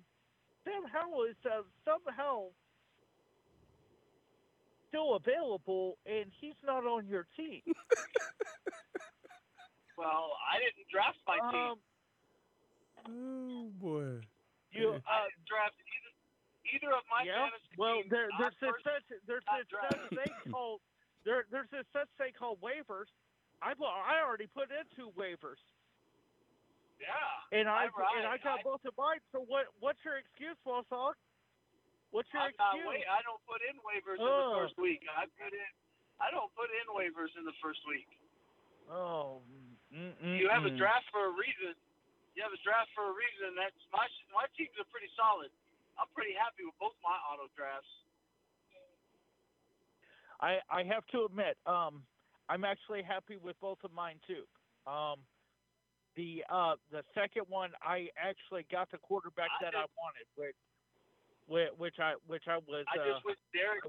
Sam 0.66 0.84
Howell 0.92 1.24
is 1.32 1.38
uh, 1.46 1.64
somehow 1.88 2.48
still 4.90 5.16
available 5.16 5.98
and 6.06 6.30
he's 6.42 6.60
not 6.66 6.84
on 6.86 7.08
your 7.08 7.26
team. 7.38 7.62
Well, 10.02 10.34
I 10.42 10.58
didn't 10.58 10.90
draft 10.90 11.22
my 11.30 11.38
team. 11.54 11.78
Um, 11.78 11.80
Oh 13.02 13.70
boy. 13.82 14.22
you 14.74 14.94
uh, 14.94 15.02
didn't 15.02 15.46
draft 15.50 15.74
either 15.78 16.14
either 16.74 16.92
of 16.94 17.02
my 17.10 17.22
yeah. 17.26 17.50
fantasy 17.50 17.74
Well, 17.78 18.02
teams. 18.06 18.14
there, 18.14 18.30
there's 18.38 18.58
this 18.62 18.78
such 18.86 19.02
there's 19.26 19.46
this 19.46 19.66
such 19.90 20.10
thing 20.14 20.34
called 20.54 20.82
there 21.26 21.46
there's 21.50 21.70
this 21.74 21.86
such 21.94 22.10
thing 22.22 22.34
called 22.38 22.62
waivers. 22.62 23.10
I 23.62 23.74
I 23.78 24.22
already 24.26 24.46
put 24.50 24.70
in 24.74 24.86
two 24.98 25.10
waivers. 25.18 25.62
Yeah. 27.02 27.58
And 27.58 27.66
I 27.70 27.90
right. 27.94 28.18
and 28.22 28.26
I 28.30 28.38
got 28.42 28.62
I- 28.62 28.66
both 28.66 28.86
of 28.86 28.94
mine. 28.98 29.22
So 29.34 29.42
what 29.50 29.70
what's 29.82 30.02
your 30.06 30.18
excuse, 30.22 30.58
Boss 30.66 30.86
What's 32.14 32.30
your 32.34 32.46
I'm 32.46 32.54
excuse? 32.54 32.86
wait. 32.86 33.06
I 33.10 33.22
don't 33.26 33.42
put 33.50 33.62
in 33.66 33.78
waivers 33.82 34.22
in 34.22 34.30
Oh. 34.30 34.54
the 34.54 34.66
first 34.66 34.78
week. 34.78 35.02
I 35.10 35.26
put 35.42 35.54
in. 35.54 35.72
I 36.22 36.30
don't 36.30 36.54
put 36.54 36.70
in 36.70 36.86
waivers 36.94 37.34
in 37.34 37.46
the 37.50 37.58
first 37.66 37.82
week. 37.90 38.06
Oh, 38.92 39.42
You 39.92 40.48
have 40.48 40.64
a 40.64 40.72
draft 40.72 41.08
for 41.12 41.28
a 41.28 41.34
reason. 41.36 41.76
You 42.36 42.42
have 42.48 42.56
a 42.56 42.62
draft 42.64 42.88
for 42.96 43.12
a 43.12 43.14
reason. 43.14 43.60
That's 43.60 43.76
my 43.92 44.08
my 44.32 44.48
teams 44.56 44.72
are 44.80 44.88
pretty 44.88 45.12
solid. 45.20 45.52
I'm 46.00 46.08
pretty 46.16 46.32
happy 46.32 46.64
with 46.64 46.78
both 46.80 46.96
my 47.04 47.16
auto 47.28 47.52
drafts. 47.52 47.92
I 50.40 50.64
I 50.72 50.88
have 50.88 51.04
to 51.12 51.28
admit, 51.28 51.60
um, 51.68 52.08
I'm 52.48 52.64
actually 52.64 53.04
happy 53.04 53.36
with 53.36 53.60
both 53.60 53.84
of 53.84 53.92
mine 53.92 54.18
too. 54.24 54.48
Um, 54.88 55.20
the 56.16 56.44
uh 56.48 56.80
the 56.92 57.04
second 57.14 57.46
one, 57.52 57.72
I 57.84 58.08
actually 58.16 58.66
got 58.72 58.90
the 58.92 58.98
quarterback 58.98 59.52
I 59.60 59.66
that 59.68 59.76
I 59.76 59.86
wanted, 60.00 60.28
which 60.40 60.56
which, 61.78 62.00
I 62.00 62.16
which 62.28 62.48
I 62.48 62.58
was. 62.64 62.88
I 62.88 63.00
uh, 63.00 63.12
just 63.12 63.26
wish 63.26 63.38
Derek. 63.52 63.84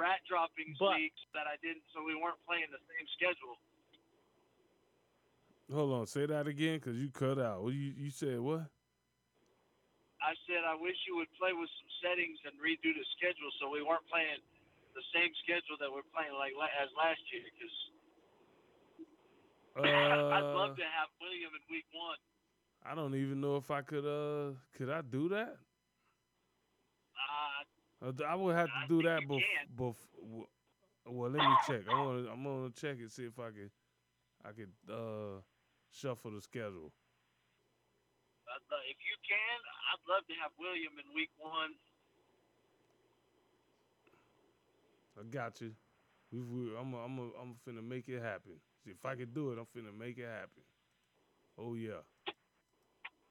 Rat 0.00 0.24
droppings 0.24 0.78
But- 0.80 0.96
leagues 0.96 1.20
that 1.36 1.44
I 1.46 1.60
didn't, 1.60 1.84
so 1.92 2.00
we 2.02 2.16
weren't 2.16 2.40
playing 2.48 2.72
the 2.72 2.80
same 2.88 3.06
schedule. 3.20 3.60
Hold 5.70 5.92
on. 5.92 6.06
Say 6.08 6.24
that 6.26 6.48
again, 6.48 6.80
cause 6.80 6.96
you 6.96 7.10
cut 7.12 7.38
out. 7.38 7.62
What 7.62 7.74
you 7.76 7.92
you 7.94 8.08
said 8.10 8.40
what? 8.40 8.64
I 10.24 10.32
said 10.48 10.64
I 10.66 10.74
wish 10.74 10.96
you 11.06 11.16
would 11.20 11.30
play 11.38 11.52
with 11.52 11.68
some 11.78 11.90
settings 12.02 12.40
and 12.48 12.56
redo 12.58 12.90
the 12.96 13.04
schedule 13.16 13.52
so 13.60 13.68
we 13.70 13.82
weren't 13.84 14.04
playing 14.10 14.40
the 14.96 15.04
same 15.14 15.30
schedule 15.44 15.76
that 15.78 15.86
we're 15.92 16.02
playing 16.16 16.34
like 16.34 16.52
la- 16.58 16.74
as 16.82 16.90
last 16.98 17.20
year 17.32 17.44
because 17.54 17.76
I'd 19.86 20.42
Uh, 20.42 20.54
love 20.56 20.76
to 20.76 20.82
have 20.82 21.08
William 21.20 21.52
in 21.54 21.62
week 21.70 21.86
one. 21.92 22.18
I 22.84 22.94
don't 22.96 23.14
even 23.14 23.40
know 23.40 23.56
if 23.56 23.70
I 23.70 23.82
could. 23.82 24.04
Uh, 24.04 24.56
could 24.76 24.90
I 24.90 25.02
do 25.02 25.28
that? 25.28 25.56
Uh, 28.02 28.12
I 28.26 28.34
would 28.34 28.56
have 28.56 28.68
to 28.68 28.88
do 28.88 29.02
that 29.02 29.22
you 29.22 29.28
bef- 29.76 30.08
Well, 31.06 31.30
let 31.30 31.42
me 31.42 31.56
check. 31.66 31.82
I'm 31.88 31.96
gonna 31.96 32.30
I'm 32.32 32.42
gonna 32.44 32.70
check 32.70 32.96
and 32.98 33.10
see 33.10 33.24
if 33.24 33.38
I 33.38 33.50
can. 33.50 33.70
I 34.44 34.52
could 34.52 34.72
uh 34.90 35.40
shuffle 35.92 36.30
the 36.30 36.40
schedule. 36.40 36.92
I'd 38.48 38.64
if 38.88 38.96
you 39.04 39.16
can, 39.26 39.58
I'd 39.92 40.02
love 40.08 40.26
to 40.26 40.34
have 40.42 40.52
William 40.58 40.92
in 40.98 41.14
week 41.14 41.30
one. 41.38 41.70
I 45.18 45.22
got 45.30 45.60
you. 45.60 45.72
We, 46.32 46.40
we, 46.40 46.76
I'm 46.78 46.94
a, 46.94 46.98
I'm 46.98 47.18
a, 47.18 47.22
I'm 47.42 47.56
finna 47.66 47.86
make 47.86 48.08
it 48.08 48.22
happen. 48.22 48.52
See, 48.84 48.90
if 48.90 49.04
I 49.04 49.14
can 49.14 49.30
do 49.34 49.50
it, 49.52 49.58
I'm 49.58 49.66
finna 49.76 49.96
make 49.96 50.18
it 50.18 50.26
happen. 50.26 50.62
Oh 51.58 51.74
yeah. 51.74 52.00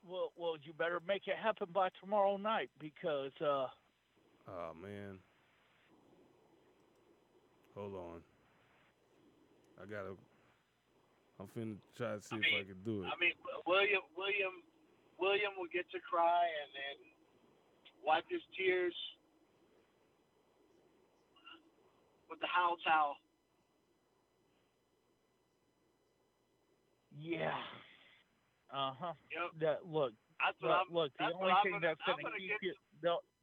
Well, 0.03 0.32
well, 0.38 0.55
you 0.61 0.74
better 0.74 0.99
make 1.07 1.28
it 1.28 1.36
happen 1.36 1.67
by 1.74 1.89
tomorrow 2.01 2.38
night 2.38 2.70
because 2.80 3.32
uh, 3.41 3.67
Oh 4.50 4.74
man. 4.74 5.20
Hold 7.76 7.93
on. 7.95 8.24
I 9.82 9.86
gotta. 9.86 10.18
I'm 11.39 11.47
finna 11.47 11.78
try 11.95 12.16
to 12.16 12.22
see 12.22 12.36
if 12.36 12.43
I 12.43 12.64
can 12.66 12.84
do 12.84 13.04
it. 13.04 13.08
I 13.08 13.16
mean, 13.20 13.32
William, 13.66 14.02
William, 14.18 14.64
William 15.20 15.54
will 15.58 15.72
get 15.72 15.89
to 15.91 16.00
cry 16.02 16.43
and 16.43 16.70
then 16.76 16.97
wipe 18.04 18.26
his 18.30 18.41
tears 18.58 18.95
with 22.30 22.39
the 22.41 22.47
howl 22.47 22.76
towel. 22.86 23.16
yeah, 27.20 27.56
uh 28.74 28.93
huh. 28.93 29.14
Yep. 29.32 29.52
That 29.60 29.86
look, 29.86 30.14
That's 30.39 30.60
what 30.62 30.70
look, 30.70 30.80
I'm. 30.88 30.93
look, 30.93 31.12
the 31.18 31.24
that's 31.24 31.36
only 31.36 31.47
what 31.47 31.58
I'm 31.58 31.64
thing 31.64 31.72
gonna, 31.74 31.88
that's 31.88 32.02
I'm 32.08 32.16
gonna 32.16 32.24
gonna 32.24 32.38
keep 32.39 32.50
get, 32.50 32.62
you 32.62 32.76
no, 33.04 33.12
I'm 33.12 33.38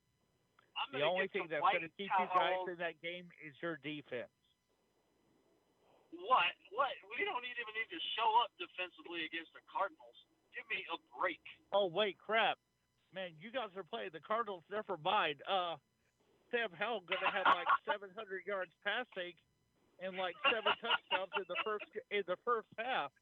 the 0.93 1.03
only 1.03 1.29
thing 1.29 1.47
that's 1.51 1.63
gonna 1.63 1.89
keep 1.97 2.11
you 2.11 2.27
guys 2.31 2.33
towels. 2.33 2.69
in 2.71 2.77
that 2.79 3.01
game 3.03 3.29
is 3.43 3.55
your 3.61 3.77
defense. 3.83 4.31
What? 6.25 6.57
What? 6.73 6.95
We 7.13 7.25
don't 7.29 7.45
even 7.45 7.73
need 7.77 7.91
to 7.93 8.01
show 8.17 8.31
up 8.41 8.49
defensively 8.57 9.29
against 9.29 9.53
the 9.53 9.61
Cardinals. 9.69 10.17
Give 10.57 10.65
me 10.73 10.81
a 10.89 10.97
break. 11.13 11.43
Oh 11.73 11.87
wait, 11.93 12.17
crap, 12.17 12.57
man! 13.13 13.37
You 13.37 13.53
guys 13.53 13.69
are 13.77 13.85
playing 13.85 14.17
the 14.17 14.25
Cardinals. 14.25 14.65
Never 14.73 14.97
mind. 15.05 15.45
Uh, 15.45 15.77
Sam 16.49 16.73
Howell 16.73 17.05
gonna 17.05 17.29
have 17.29 17.45
like 17.45 17.69
700 17.93 18.17
yards 18.49 18.73
passing 18.81 19.37
and 20.01 20.17
like 20.17 20.33
seven 20.49 20.73
touchdowns 20.81 21.33
in 21.37 21.45
the 21.49 21.59
first 21.65 21.85
in 22.09 22.25
the 22.25 22.37
first 22.45 22.69
half. 22.81 23.13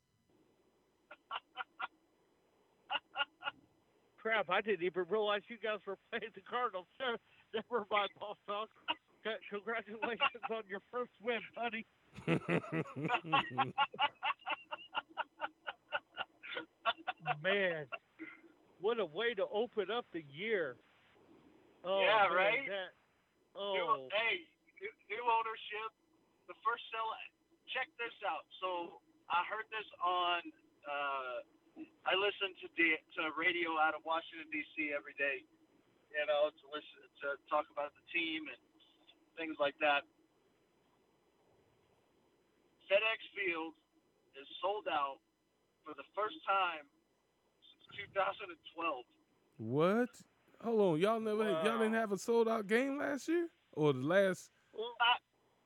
Crap! 4.23 4.49
I 4.49 4.61
didn't 4.63 4.87
even 4.87 5.05
realize 5.11 5.43
you 5.51 5.59
guys 5.59 5.81
were 5.87 5.99
playing 6.11 6.31
the 6.35 6.41
Cardinals. 6.47 6.87
Never 7.55 7.87
mind, 7.91 8.11
boss 8.19 8.37
talk. 8.47 8.69
Congratulations 9.49 10.43
on 10.51 10.67
your 10.69 10.83
first 10.91 11.13
win, 11.23 11.41
buddy. 11.55 11.87
Man, 17.41 17.89
what 18.81 19.01
a 19.01 19.07
way 19.07 19.33
to 19.33 19.49
open 19.49 19.89
up 19.89 20.05
the 20.13 20.25
year. 20.29 20.77
Oh, 21.85 22.01
Yeah, 22.01 22.29
man, 22.29 22.37
right? 22.37 22.65
That, 22.69 22.93
New, 23.55 23.81
oh, 23.81 24.09
hey, 24.13 24.45
new, 24.81 24.93
new 25.09 25.25
ownership. 25.25 25.93
The 26.49 26.57
first 26.65 26.85
sell. 26.93 27.09
Check 27.73 27.89
this 27.97 28.13
out. 28.29 28.45
So 28.61 29.01
I 29.33 29.41
heard 29.49 29.65
this 29.73 29.89
on. 30.05 30.41
Uh, 30.85 31.45
I 32.05 32.13
listen 32.17 32.53
to 32.61 32.67
the 32.77 33.01
to 33.17 33.33
radio 33.37 33.81
out 33.81 33.97
of 33.97 34.05
Washington 34.05 34.49
D.C. 34.53 34.93
every 34.93 35.17
day. 35.17 35.45
You 36.13 36.25
know, 36.29 36.53
to 36.53 36.65
listen 36.73 37.04
to 37.23 37.39
talk 37.51 37.67
about 37.73 37.93
the 37.95 38.05
team 38.13 38.47
and 38.49 38.61
things 39.39 39.57
like 39.61 39.75
that. 39.81 40.03
FedEx 42.91 43.21
Field 43.33 43.73
is 44.37 44.47
sold 44.61 44.85
out 44.91 45.19
for 45.87 45.95
the 45.97 46.05
first 46.15 46.37
time 46.47 46.85
since 47.89 48.09
2012. 48.13 49.05
What? 49.59 50.11
Hold 50.63 50.81
on, 50.81 50.95
y'all 51.01 51.21
never 51.21 51.45
y'all 51.65 51.79
didn't 51.79 51.95
have 51.99 52.13
a 52.13 52.19
sold 52.19 52.49
out 52.49 52.67
game 52.67 52.97
last 52.99 53.29
year 53.29 53.49
or 53.73 53.93
the 53.93 54.01
last 54.05 54.51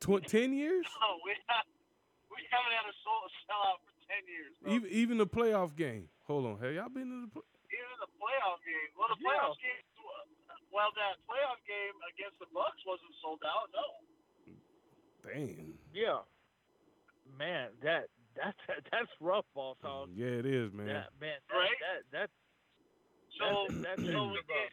tw- 0.00 0.22
ten 0.26 0.52
years? 0.52 0.84
No, 1.02 1.18
we 1.24 1.32
have, 1.46 1.66
we 2.30 2.42
haven't 2.50 2.74
had 2.74 2.86
a 2.90 2.96
sold 3.06 3.30
sellout 3.46 3.78
for 3.86 3.94
10 4.10 4.26
years. 4.26 4.52
Bro. 4.62 4.68
Even 4.74 4.88
even 4.90 5.14
the 5.18 5.26
playoff 5.28 5.74
game. 5.78 6.08
Hold 6.26 6.46
on, 6.46 6.54
have 6.58 6.74
y'all 6.74 6.90
been 6.90 7.08
in 7.08 7.22
the? 7.26 7.30
Play- 7.30 7.46
Even 7.70 7.96
the 8.02 8.10
playoff 8.18 8.58
game. 8.66 8.90
Well, 8.98 9.08
the 9.14 9.20
playoff 9.22 9.56
game. 9.62 9.82
Well, 10.68 10.92
that 11.00 11.16
playoff 11.24 11.60
game 11.64 11.96
against 12.12 12.36
the 12.38 12.48
Bucs 12.52 12.80
wasn't 12.84 13.14
sold 13.24 13.40
out. 13.44 13.72
No. 13.72 13.86
Damn. 15.24 15.74
yeah. 15.92 16.24
Man, 17.36 17.72
that 17.82 18.08
that's 18.36 18.60
that's 18.92 19.12
rough, 19.20 19.48
boss 19.54 19.76
hog. 19.82 20.10
Yeah, 20.14 20.40
it 20.40 20.46
is, 20.46 20.72
man. 20.72 20.86
That 20.86 21.10
man, 21.20 21.38
that, 21.48 21.56
Right? 21.56 21.78
that 21.82 22.00
that's 22.12 22.36
So, 23.36 23.66
that's, 23.68 23.98
that's 23.98 24.04
so 24.08 24.28
we 24.28 24.40
rough. 24.40 24.48
get, 24.48 24.70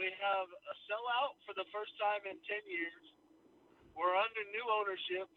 we 0.00 0.08
have 0.18 0.48
a 0.48 0.74
sellout 0.88 1.38
for 1.46 1.54
the 1.54 1.64
first 1.70 1.94
time 2.00 2.26
in 2.26 2.36
10 2.42 2.66
years. 2.66 3.04
We're 3.94 4.16
under 4.16 4.42
new 4.50 4.66
ownership. 4.74 5.30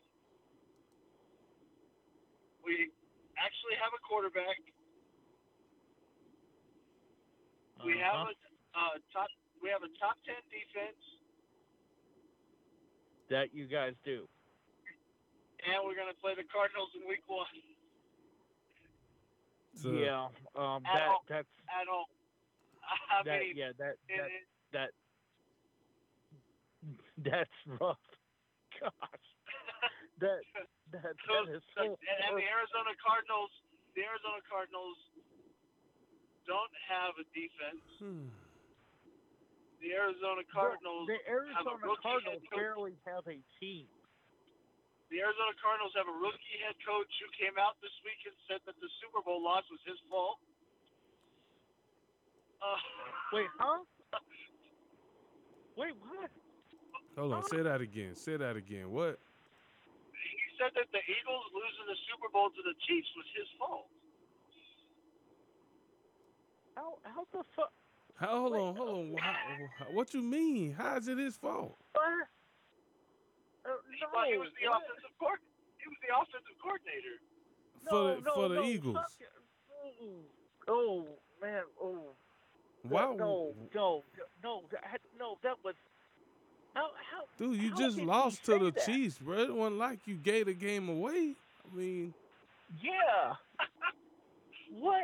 We 2.66 2.90
actually 3.38 3.78
have 3.78 3.94
a 3.94 4.02
quarterback. 4.02 4.58
We 7.86 7.94
have 8.02 8.26
uh-huh. 8.26 8.34
a 8.34 8.47
uh, 8.78 9.02
top. 9.12 9.28
We 9.62 9.74
have 9.74 9.82
a 9.82 9.90
top 9.98 10.22
10 10.30 10.38
defense, 10.54 11.02
that 13.34 13.50
you 13.58 13.66
guys 13.66 13.98
do. 14.06 14.30
and 15.66 15.82
we're 15.82 15.98
going 15.98 16.14
to 16.14 16.20
play 16.22 16.38
the 16.38 16.46
Cardinals 16.46 16.94
in 16.94 17.02
Week 17.10 17.26
One 17.26 17.50
So, 19.74 19.90
yeah, 19.98 20.30
um, 20.54 20.86
At 20.86 20.94
that 20.94 21.10
home. 21.10 21.26
that's 21.28 21.54
at 21.74 21.90
home. 21.90 22.06
I 23.12 23.26
that 23.26 23.42
mean, 23.42 23.58
yeah 23.58 23.74
that 23.82 23.98
it- 24.08 24.22
that 24.22 24.30
it- 24.30 24.50
that 24.72 24.90
that's 27.26 27.58
rough. 27.82 27.98
Gosh, 28.78 29.26
that 30.22 30.40
that 30.94 31.14
So, 31.26 31.34
that 31.34 31.50
is 31.50 31.66
so- 31.74 31.82
so. 31.82 31.98
and, 31.98 32.18
and 32.30 32.34
the 32.38 32.46
Arizona 32.46 32.94
Cardinals, 33.02 33.50
the 33.98 34.06
Arizona 34.06 34.38
Cardinals 34.46 34.98
don't 36.46 36.74
have 36.88 37.18
a 37.18 37.26
defense. 37.34 37.84
Hmm. 37.98 38.30
The 39.82 39.94
Arizona 39.94 40.42
Well, 40.42 40.54
Cardinals 40.54 41.06
the 41.08 41.18
have 41.22 41.28
a 41.28 41.32
Arizona 41.32 41.78
rookie 41.86 42.02
Cardinals 42.02 42.42
head 42.42 42.50
coach. 42.50 42.58
barely 42.60 42.96
have 43.06 43.26
a 43.30 43.38
team. 43.62 43.86
The 45.14 45.22
Arizona 45.24 45.54
Cardinals 45.62 45.94
have 45.96 46.10
a 46.10 46.18
rookie 46.18 46.58
head 46.66 46.76
coach 46.84 47.08
who 47.24 47.30
came 47.38 47.56
out 47.62 47.80
this 47.80 47.94
week 48.04 48.20
and 48.28 48.36
said 48.50 48.60
that 48.68 48.76
the 48.82 48.90
Super 49.00 49.22
Bowl 49.24 49.40
loss 49.40 49.64
was 49.72 49.80
his 49.88 49.96
fault. 50.12 50.42
Uh, 52.60 52.76
Wait, 53.32 53.48
huh? 53.62 53.86
Wait, 55.80 55.94
what? 56.02 56.32
Hold 57.16 57.34
on, 57.34 57.44
say 57.48 57.62
that 57.62 57.80
again. 57.82 58.18
Say 58.18 58.36
that 58.36 58.58
again. 58.58 58.90
What? 58.92 59.22
he 60.18 60.38
said 60.58 60.74
that 60.74 60.90
the 60.90 61.04
Eagles 61.06 61.46
losing 61.54 61.86
the 61.86 62.00
Super 62.10 62.30
Bowl 62.34 62.50
to 62.50 62.62
the 62.66 62.74
Chiefs 62.90 63.10
was 63.16 63.30
his 63.38 63.50
fault. 63.62 63.88
How 66.76 66.98
how 67.06 67.26
the 67.32 67.46
fuck? 67.56 67.72
How, 68.20 68.28
hold 68.28 68.54
on, 68.56 68.76
hold 68.76 68.90
on. 68.90 69.16
How, 69.20 69.34
how- 69.80 69.86
what 69.94 70.14
you 70.14 70.22
mean? 70.22 70.74
How 70.74 70.98
is 70.98 71.08
it 71.08 71.18
his 71.18 71.38
fault? 71.38 71.78
What? 71.94 72.04
Uh, 73.66 73.70
He, 73.92 74.00
no, 74.02 74.08
well, 74.14 74.26
he 74.32 74.38
was 74.38 74.50
the 74.62 74.70
what? 74.70 74.82
offensive 74.82 75.12
coord. 75.20 75.40
He 75.78 75.88
was 75.90 75.98
the 76.02 76.16
offensive 76.16 76.58
coordinator. 76.62 77.18
For 77.88 77.94
no, 77.94 78.16
the 78.16 78.22
no, 78.22 78.34
for 78.34 78.50
the 78.50 78.56
no, 78.56 78.64
Eagles. 78.64 78.96
fuck. 78.96 79.12
Oh, 80.68 80.68
oh 80.68 81.08
man, 81.42 81.62
oh. 81.82 82.00
Wow. 82.90 83.16
No, 83.18 83.54
no, 83.76 84.04
no, 84.44 84.62
no, 85.20 85.38
that 85.44 85.56
was. 85.64 85.76
How, 86.74 86.90
how, 87.12 87.24
Dude, 87.38 87.60
you 87.62 87.72
how 87.72 87.78
just 87.78 87.98
lost 88.00 88.46
to 88.46 88.58
the 88.60 88.72
that? 88.72 88.86
Chiefs, 88.86 89.18
bro. 89.18 89.38
It 89.40 89.54
wasn't 89.54 89.78
like 89.80 90.00
you 90.08 90.16
gave 90.16 90.46
the 90.46 90.54
game 90.54 90.90
away. 90.90 91.34
I 91.72 91.76
mean, 91.76 92.14
Yeah. 92.82 93.34
what? 94.80 95.02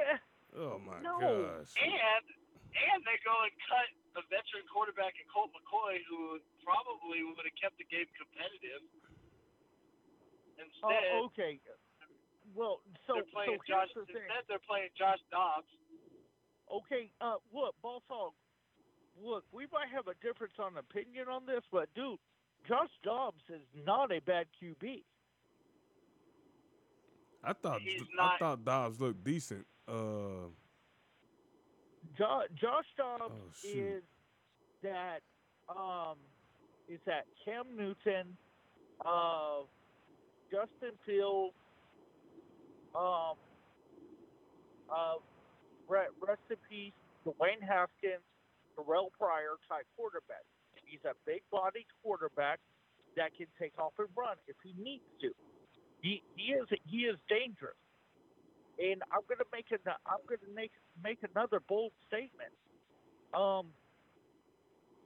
oh 0.57 0.79
my 0.85 1.01
No. 1.01 1.19
gosh. 1.19 1.73
And 1.81 2.23
and 2.73 2.99
they 3.05 3.17
go 3.21 3.33
and 3.45 3.53
cut 3.69 3.87
a 4.17 4.23
veteran 4.29 4.65
quarterback 4.69 5.13
in 5.21 5.25
Colt 5.29 5.49
McCoy 5.53 6.01
who 6.09 6.37
probably 6.65 7.21
would 7.25 7.45
have 7.45 7.57
kept 7.59 7.77
the 7.77 7.87
game 7.89 8.07
competitive. 8.17 8.81
Instead, 10.57 11.03
Oh, 11.17 11.25
okay. 11.33 11.59
Well, 12.53 12.81
so 13.07 13.15
they're 13.17 13.23
playing 13.33 13.57
so 13.57 13.73
Josh. 13.73 13.89
here's 13.93 14.05
the 14.07 14.13
thing. 14.13 14.21
Instead, 14.29 14.43
they're 14.47 14.65
playing 14.67 14.89
Josh 14.97 15.21
Dobbs. 15.31 15.69
Okay, 16.69 17.09
uh, 17.21 17.37
look, 17.53 17.75
Boss 17.81 18.01
Hog, 18.09 18.33
look, 19.21 19.43
we 19.51 19.65
might 19.71 19.89
have 19.89 20.07
a 20.07 20.13
difference 20.25 20.53
on 20.59 20.77
opinion 20.77 21.27
on 21.29 21.45
this, 21.45 21.61
but 21.71 21.89
dude, 21.95 22.19
Josh 22.67 22.89
Dobbs 23.03 23.41
is 23.49 23.61
not 23.85 24.11
a 24.11 24.19
bad 24.21 24.47
QB. 24.61 25.03
I 27.43 27.53
thought 27.53 27.81
He's 27.81 28.01
I 28.01 28.15
not- 28.15 28.39
thought 28.39 28.63
Dobbs 28.65 29.01
looked 29.01 29.23
decent. 29.23 29.65
Uh, 29.87 30.47
Jo- 32.17 32.47
Josh 32.53 32.87
Dobbs 32.97 33.35
Oh, 33.35 33.51
is 33.63 34.03
that 34.81 35.21
um 35.67 36.33
is 36.87 37.01
that 37.05 37.27
Cam 37.43 37.75
Newton, 37.77 38.37
uh, 39.05 39.63
Justin 40.51 40.99
Fields, 41.05 41.57
um, 42.95 43.37
uh, 44.89 45.19
re- 45.87 46.09
rest 46.21 46.43
in 46.49 46.57
peace, 46.67 46.95
Dwayne 47.25 47.61
Haskins, 47.61 48.25
Terrelle 48.77 49.11
Pryor 49.13 49.57
type 49.67 49.87
quarterback. 49.95 50.45
He's 50.85 51.03
a 51.05 51.15
big 51.25 51.43
bodied 51.51 51.87
quarterback 52.01 52.61
that 53.15 53.35
can 53.35 53.47
take 53.59 53.77
off 53.79 53.93
and 53.99 54.15
run 54.15 54.39
if 54.47 54.57
he 54.63 54.73
needs 54.73 55.05
to. 55.21 55.33
He 56.01 56.23
he 56.35 56.53
is 56.53 56.67
he 56.85 57.05
is 57.05 57.17
dangerous. 57.29 57.77
And 58.79 59.03
I'm 59.11 59.21
gonna 59.29 59.45
make 59.51 59.71
an 59.71 59.79
I'm 60.05 60.19
gonna 60.27 60.51
make 60.53 60.71
make 61.03 61.19
another 61.23 61.59
bold 61.59 61.91
statement. 62.07 62.51
Um, 63.33 63.67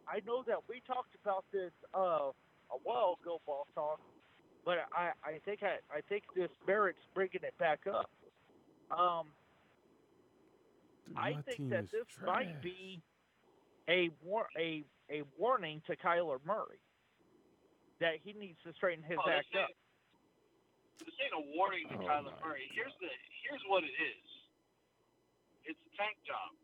I 0.07 0.21
know 0.25 0.43
that 0.47 0.59
we 0.69 0.81
talked 0.87 1.15
about 1.21 1.45
this 1.51 1.71
uh, 1.93 2.31
a 2.71 2.77
while 2.83 3.17
ago, 3.21 3.41
Boss 3.45 3.67
Talk, 3.75 3.99
but 4.63 4.77
I, 4.93 5.11
I 5.23 5.39
think 5.43 5.63
I, 5.63 5.77
I 5.91 6.01
think 6.07 6.23
this 6.35 6.49
merits 6.65 6.99
bringing 7.13 7.43
it 7.43 7.57
back 7.57 7.81
up. 7.87 8.09
Um, 8.89 9.27
dude, 11.07 11.17
I 11.17 11.33
think 11.41 11.57
team 11.57 11.69
that 11.69 11.83
is 11.85 11.89
this 11.91 12.07
trash. 12.17 12.25
might 12.25 12.61
be 12.61 13.01
a 13.89 14.09
war 14.23 14.47
a 14.57 14.83
a 15.09 15.23
warning 15.37 15.81
to 15.87 15.95
Kyler 15.97 16.39
Murray 16.45 16.79
that 17.99 18.13
he 18.23 18.31
needs 18.33 18.57
to 18.63 18.73
straighten 18.73 19.03
his 19.03 19.17
Oh, 19.25 19.29
act 19.29 19.47
this 19.51 19.61
up. 19.63 19.69
Ain't- 20.97 21.05
This 21.05 21.15
ain't 21.21 21.33
a 21.33 21.45
warning 21.55 21.87
to 21.89 21.95
Oh, 21.95 22.07
Kyler 22.07 22.33
my 22.33 22.41
Murray. 22.41 22.69
Here's 22.73 22.93
the 22.99 23.09
here's 23.43 23.61
what 23.67 23.83
it 23.83 23.93
is. 23.93 24.25
It's 25.65 25.79
a 25.79 25.91
tank 25.97 26.17
job. 26.25 26.55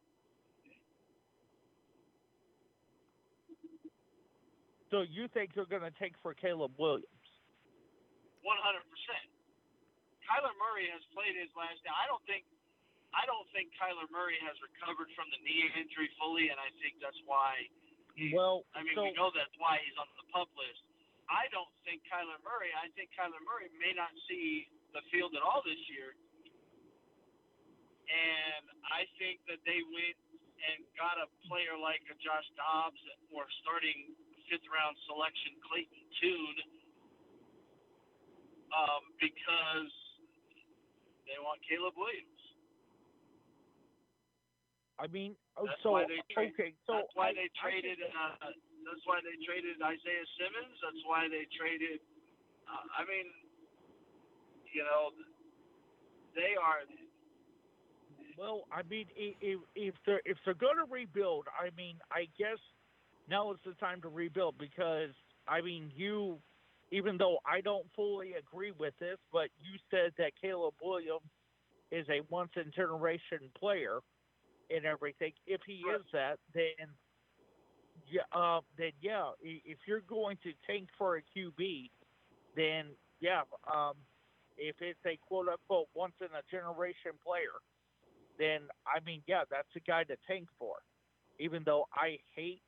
So 4.91 5.01
you 5.01 5.25
think 5.34 5.53
they're 5.57 5.65
going 5.69 5.81
to 5.86 5.93
take 5.97 6.13
for 6.21 6.34
Caleb 6.38 6.77
Williams? 6.77 7.09
One 8.45 8.59
hundred 8.61 8.86
percent. 8.91 9.25
Kyler 10.27 10.53
Murray 10.61 10.88
has 10.93 11.01
played 11.15 11.34
his 11.36 11.49
last. 11.57 11.81
Now, 11.84 11.95
I 11.97 12.05
don't 12.07 12.21
think, 12.29 12.45
I 13.11 13.25
don't 13.25 13.47
think 13.51 13.73
Kyler 13.75 14.05
Murray 14.13 14.38
has 14.45 14.55
recovered 14.61 15.09
from 15.17 15.27
the 15.34 15.39
knee 15.43 15.65
injury 15.75 16.07
fully, 16.21 16.47
and 16.53 16.59
I 16.61 16.69
think 16.79 16.99
that's 17.01 17.17
why. 17.25 17.67
He, 18.15 18.29
Well, 18.31 18.63
I 18.77 18.86
mean, 18.86 18.93
so 18.93 19.09
we 19.09 19.11
know 19.17 19.34
that's 19.34 19.51
why 19.57 19.81
he's 19.81 19.97
on 19.97 20.05
the 20.21 20.27
PUP 20.31 20.47
list. 20.53 20.84
I 21.32 21.47
don't 21.55 21.71
think 21.88 22.03
Kyler 22.07 22.38
Murray. 22.43 22.69
I 22.76 22.91
think 22.93 23.09
Kyler 23.15 23.39
Murray 23.47 23.71
may 23.80 23.95
not 23.95 24.11
see 24.28 24.67
the 24.91 25.01
field 25.09 25.34
at 25.36 25.41
all 25.41 25.63
this 25.65 25.80
year, 25.89 26.13
and 28.11 28.65
I 28.91 29.07
think 29.17 29.39
that 29.49 29.57
they 29.65 29.80
went 29.89 30.17
and 30.63 30.80
got 30.95 31.17
a 31.19 31.28
player 31.49 31.76
like 31.80 32.03
a 32.11 32.15
Josh 32.24 32.47
Dobbs 32.55 32.99
or 33.34 33.43
starting 33.63 34.13
fifth 34.51 34.67
round 34.71 34.95
selection 35.07 35.55
Clayton 35.65 36.03
Tune 36.21 36.59
um, 38.76 39.03
because 39.19 39.91
they 41.28 41.39
want 41.41 41.59
Caleb 41.67 41.95
Williams. 41.97 42.30
I 45.01 45.07
mean, 45.09 45.34
oh, 45.57 45.65
That's 45.65 45.82
so 45.82 45.97
why 45.97 46.05
they 46.05 46.21
trade- 46.32 46.53
okay, 46.53 46.71
so 46.86 47.01
that's 47.01 47.11
why 47.17 47.34
I- 47.34 47.34
they 47.34 47.49
I 47.49 47.59
traded. 47.59 47.97
think- 47.99 48.13
Uh, 48.13 48.51
that's 48.86 49.03
why 49.05 49.19
they 49.23 49.36
traded 49.43 49.79
Isaiah 49.81 50.27
Simmons. 50.38 50.75
That's 50.84 51.03
why 51.05 51.27
they 51.27 51.47
traded. 51.55 51.99
Uh, 52.67 52.86
I 52.99 53.03
mean, 53.07 53.27
you 54.73 54.84
know, 54.84 55.11
they 56.36 56.55
are. 56.59 56.84
Well, 58.38 58.65
I 58.71 58.81
mean, 58.84 59.05
if 59.15 59.59
if 59.75 59.95
they're 60.05 60.21
if 60.25 60.38
they're 60.45 60.53
going 60.57 60.77
to 60.77 60.89
rebuild, 60.89 61.47
I 61.53 61.69
mean, 61.75 61.97
I 62.11 62.27
guess 62.38 62.57
now 63.29 63.51
is 63.51 63.59
the 63.65 63.73
time 63.75 64.01
to 64.01 64.09
rebuild 64.09 64.57
because 64.57 65.13
I 65.47 65.61
mean, 65.61 65.91
you, 65.95 66.39
even 66.91 67.17
though 67.17 67.38
I 67.45 67.61
don't 67.61 67.86
fully 67.95 68.34
agree 68.34 68.71
with 68.71 68.93
this, 68.99 69.17
but 69.31 69.49
you 69.61 69.77
said 69.91 70.13
that 70.17 70.31
Caleb 70.41 70.73
Williams 70.81 71.29
is 71.91 72.07
a 72.09 72.21
once 72.29 72.51
in 72.55 72.71
generation 72.75 73.49
player 73.57 73.99
and 74.69 74.86
everything. 74.86 75.34
If 75.45 75.61
he 75.65 75.84
is 75.93 76.01
that, 76.11 76.39
then 76.53 76.89
yeah, 78.10 78.22
uh, 78.32 78.62
then 78.78 78.91
yeah, 79.01 79.32
if 79.41 79.78
you're 79.88 80.01
going 80.01 80.38
to 80.43 80.51
tank 80.68 80.89
for 80.97 81.18
a 81.18 81.22
QB, 81.22 81.89
then 82.56 82.88
yeah, 83.20 83.41
um, 83.72 83.93
if 84.58 84.76
it's 84.82 84.99
a 85.06 85.18
quote 85.28 85.47
unquote 85.47 85.88
once 85.95 86.14
in 86.22 86.28
a 86.28 86.41
generation 86.51 87.12
player, 87.26 87.62
then 88.38 88.62
I 88.86 88.99
mean, 89.06 89.22
yeah, 89.28 89.43
that's 89.49 89.68
a 89.76 89.80
guy 89.80 90.04
to 90.06 90.16
tank 90.28 90.47
for. 90.60 90.76
Even 91.39 91.64
though 91.66 91.88
I 91.93 92.20
hate 92.36 92.62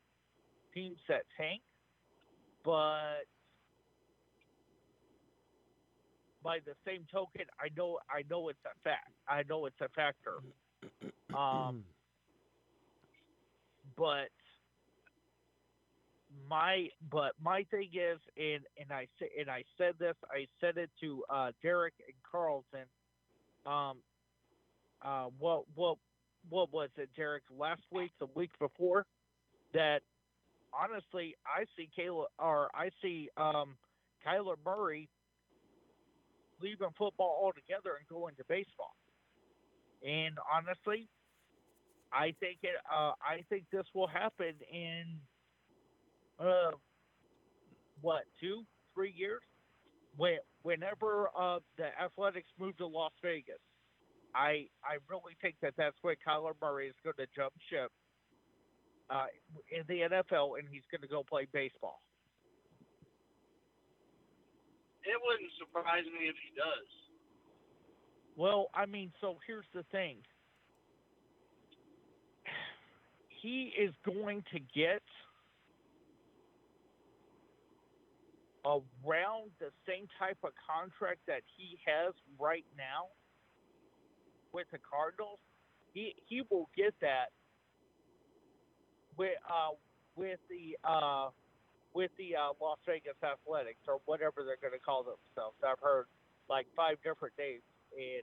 teams 0.74 0.98
that 1.08 1.22
tank, 1.36 1.62
but 2.64 3.24
by 6.42 6.58
the 6.64 6.74
same 6.86 7.06
token, 7.12 7.44
I 7.60 7.68
know 7.76 7.98
I 8.10 8.22
know 8.28 8.48
it's 8.48 8.58
a 8.64 8.74
fact. 8.82 9.12
I 9.28 9.42
know 9.48 9.66
it's 9.66 9.80
a 9.80 9.88
factor. 9.90 10.38
Um, 11.36 11.82
but 13.96 14.30
my 16.48 16.88
but 17.10 17.32
my 17.42 17.64
thing 17.70 17.90
is, 17.92 18.18
and 18.36 18.64
and 18.78 18.90
I 18.90 19.06
and 19.38 19.50
I 19.50 19.64
said 19.78 19.94
this, 19.98 20.14
I 20.30 20.46
said 20.60 20.76
it 20.76 20.90
to 21.00 21.24
uh, 21.30 21.52
Derek 21.62 21.94
and 22.06 22.16
Carlton. 22.30 22.86
Um, 23.64 23.98
uh, 25.02 25.26
what 25.38 25.64
what 25.74 25.98
what 26.48 26.72
was 26.72 26.90
it, 26.96 27.10
Derek? 27.16 27.42
Last 27.56 27.82
week, 27.92 28.12
the 28.20 28.28
week 28.34 28.50
before, 28.58 29.06
that 29.74 30.00
honestly, 30.72 31.34
I 31.46 31.64
see 31.76 31.88
Kayla 31.98 32.24
or 32.38 32.70
I 32.74 32.90
see 33.02 33.28
um, 33.36 33.76
Kyler 34.26 34.56
Murray 34.64 35.08
leaving 36.60 36.88
football 36.96 37.40
altogether 37.42 37.96
and 37.98 38.06
going 38.08 38.34
to 38.36 38.44
baseball. 38.48 38.94
And 40.06 40.36
honestly, 40.52 41.08
I 42.12 42.34
think 42.40 42.58
it. 42.62 42.76
Uh, 42.90 43.12
I 43.20 43.42
think 43.48 43.64
this 43.72 43.86
will 43.94 44.06
happen 44.06 44.54
in 44.72 45.18
uh, 46.38 46.70
what 48.00 48.24
two, 48.40 48.62
three 48.94 49.12
years. 49.16 49.42
When 50.16 50.38
whenever 50.62 51.28
uh, 51.38 51.58
the 51.76 51.88
Athletics 52.02 52.48
move 52.58 52.76
to 52.78 52.86
Las 52.86 53.12
Vegas, 53.22 53.60
I 54.34 54.68
I 54.82 54.98
really 55.08 55.36
think 55.42 55.56
that 55.62 55.74
that's 55.76 55.96
where 56.02 56.16
Kyler 56.26 56.52
Murray 56.60 56.88
is 56.88 56.94
going 57.04 57.16
to 57.18 57.26
jump 57.34 57.52
ship 57.70 57.92
uh, 59.10 59.26
in 59.70 59.82
the 59.88 60.08
NFL, 60.08 60.58
and 60.58 60.68
he's 60.70 60.82
going 60.90 61.02
to 61.02 61.08
go 61.08 61.22
play 61.22 61.46
baseball. 61.52 62.00
It 65.04 65.20
wouldn't 65.22 65.52
surprise 65.58 66.04
me 66.04 66.28
if 66.28 66.34
he 66.42 66.50
does. 66.56 66.88
Well, 68.36 68.68
I 68.74 68.86
mean, 68.86 69.12
so 69.20 69.36
here's 69.46 69.66
the 69.74 69.84
thing. 69.92 70.16
He 73.42 73.70
is 73.78 73.94
going 74.04 74.42
to 74.52 74.58
get 74.74 75.02
around 78.66 79.50
the 79.60 79.70
same 79.86 80.08
type 80.18 80.38
of 80.42 80.50
contract 80.66 81.20
that 81.26 81.42
he 81.56 81.78
has 81.86 82.14
right 82.38 82.66
now 82.76 83.06
with 84.52 84.66
the 84.72 84.78
Cardinals. 84.78 85.38
He 85.94 86.14
he 86.28 86.42
will 86.50 86.68
get 86.76 86.94
that 87.00 87.30
with 89.16 89.38
uh 89.48 89.70
with 90.16 90.40
the 90.50 90.76
uh 90.84 91.30
with 91.94 92.10
the 92.18 92.36
uh, 92.36 92.52
Las 92.60 92.78
Vegas 92.86 93.16
Athletics 93.24 93.80
or 93.88 94.00
whatever 94.04 94.44
they're 94.44 94.60
going 94.60 94.78
to 94.78 94.84
call 94.84 95.02
themselves. 95.02 95.56
I've 95.64 95.80
heard 95.80 96.04
like 96.48 96.66
five 96.76 96.98
different 97.02 97.32
names 97.38 97.62
and 97.96 98.22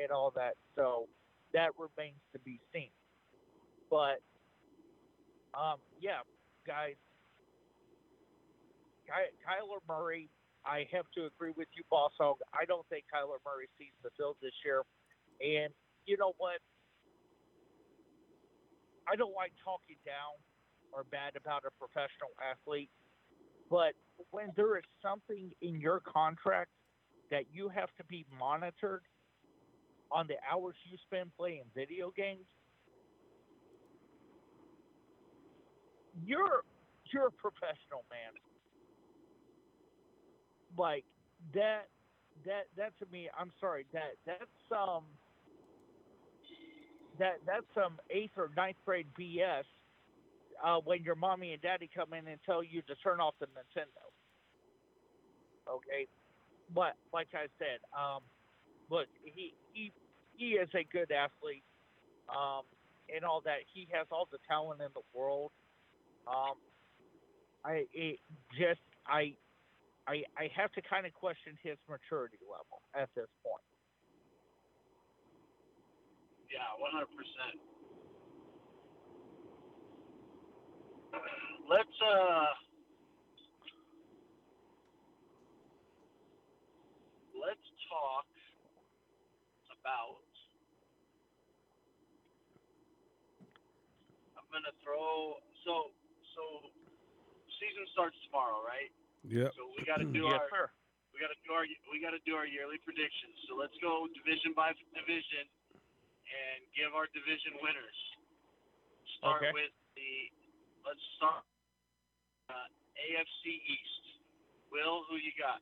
and 0.00 0.10
all 0.10 0.32
that. 0.36 0.54
So 0.76 1.08
that 1.52 1.70
remains 1.76 2.20
to 2.32 2.38
be 2.40 2.60
seen. 2.72 2.90
But 3.90 4.22
um, 5.52 5.78
yeah, 6.00 6.20
guys, 6.66 6.96
Ky- 9.10 9.36
Kyler 9.46 9.80
Murray. 9.88 10.30
I 10.64 10.86
have 10.92 11.06
to 11.14 11.26
agree 11.26 11.52
with 11.52 11.68
you, 11.76 11.84
Boss 11.90 12.12
Hog. 12.18 12.40
I 12.54 12.66
don't 12.66 12.88
think 12.88 13.06
Kyler 13.14 13.38
Murray 13.44 13.68
sees 13.78 13.94
the 14.02 14.10
field 14.16 14.38
this 14.42 14.54
year. 14.64 14.84
And 15.40 15.74
you 16.06 16.16
know 16.18 16.34
what? 16.38 16.60
I 19.08 19.16
don't 19.16 19.34
like 19.34 19.54
talking 19.64 19.98
down 20.06 20.34
or 20.92 21.04
bad 21.04 21.36
about 21.36 21.64
a 21.66 21.72
professional 21.72 22.30
athlete, 22.42 22.92
but 23.70 23.94
when 24.30 24.52
there 24.56 24.78
is 24.78 24.84
something 25.02 25.52
in 25.60 25.80
your 25.80 26.00
contract 26.00 26.72
that 27.30 27.50
you 27.50 27.68
have 27.70 27.94
to 27.96 28.04
be 28.04 28.26
monitored 28.30 29.06
on 30.10 30.28
the 30.28 30.36
hours 30.50 30.76
you 30.84 30.98
spend 31.04 31.34
playing 31.34 31.70
video 31.74 32.12
games, 32.12 32.48
you're 36.12 36.64
you're 37.12 37.28
a 37.28 37.32
professional 37.32 38.06
man. 38.10 38.34
Like 40.76 41.04
that 41.54 41.88
that 42.44 42.64
that 42.76 42.98
to 42.98 43.06
me, 43.12 43.28
I'm 43.36 43.52
sorry, 43.60 43.86
that 43.92 44.12
that's 44.26 44.42
um 44.70 45.04
that 47.18 47.34
that's 47.46 47.66
some 47.74 47.98
eighth 48.10 48.32
or 48.36 48.50
ninth 48.56 48.76
grade 48.84 49.06
BS. 49.18 49.64
Uh, 50.62 50.78
when 50.84 51.02
your 51.02 51.14
mommy 51.14 51.54
and 51.54 51.62
daddy 51.62 51.88
come 51.94 52.12
in 52.12 52.26
and 52.28 52.38
tell 52.44 52.62
you 52.62 52.82
to 52.82 52.94
turn 52.96 53.18
off 53.18 53.34
the 53.40 53.46
Nintendo. 53.46 54.12
Okay, 55.68 56.06
but 56.74 56.96
like 57.12 57.28
I 57.34 57.46
said, 57.58 57.80
um, 57.98 58.22
look, 58.90 59.06
he 59.24 59.54
he 59.72 59.92
he 60.36 60.50
is 60.52 60.68
a 60.74 60.84
good 60.84 61.10
athlete, 61.12 61.64
um, 62.28 62.62
and 63.14 63.24
all 63.24 63.40
that. 63.42 63.60
He 63.72 63.88
has 63.92 64.06
all 64.10 64.28
the 64.30 64.38
talent 64.46 64.82
in 64.82 64.88
the 64.94 65.02
world. 65.18 65.50
Um, 66.26 66.56
I 67.64 67.86
it 67.92 68.20
just 68.58 68.80
I 69.06 69.34
I 70.10 70.24
I 70.36 70.50
have 70.58 70.72
to 70.74 70.82
kind 70.82 71.06
of 71.06 71.14
question 71.14 71.54
his 71.62 71.78
maturity 71.88 72.38
level 72.42 72.82
at 72.98 73.10
this 73.14 73.30
point. 73.46 73.62
Yeah, 76.50 76.66
one 76.82 76.90
hundred 76.90 77.14
percent. 77.14 77.56
Let's 81.70 81.96
uh 82.02 82.46
let's 87.38 87.66
talk 87.88 88.26
about 89.80 90.22
I'm 94.36 94.46
gonna 94.52 94.74
throw 94.84 95.38
so 95.64 95.94
so 96.34 96.42
season 97.60 97.86
starts 97.94 98.16
tomorrow, 98.26 98.60
right? 98.66 98.90
Yep. 99.24 99.52
So 99.56 99.62
we 99.76 99.84
gotta 99.84 100.04
do 100.08 100.24
Yes, 100.24 100.40
our 100.40 100.48
sir. 100.48 100.64
we 101.12 101.20
gotta 101.20 101.36
do 101.44 101.52
our 101.52 101.64
we 101.92 102.00
gotta 102.00 102.20
do 102.24 102.34
our 102.34 102.46
yearly 102.46 102.78
predictions. 102.84 103.36
So 103.48 103.56
let's 103.56 103.76
go 103.82 104.08
division 104.16 104.52
by 104.56 104.72
division 104.96 105.44
and 106.30 106.58
give 106.72 106.94
our 106.96 107.06
division 107.12 107.58
winners. 107.60 107.98
Start 109.18 109.42
Okay. 109.42 109.52
with 109.52 109.72
the 109.96 110.32
let's 110.86 111.02
start 111.16 111.44
uh, 112.48 112.66
AFC 112.96 113.60
East. 113.60 114.04
Will, 114.72 115.04
who 115.10 115.16
you 115.16 115.32
got? 115.38 115.60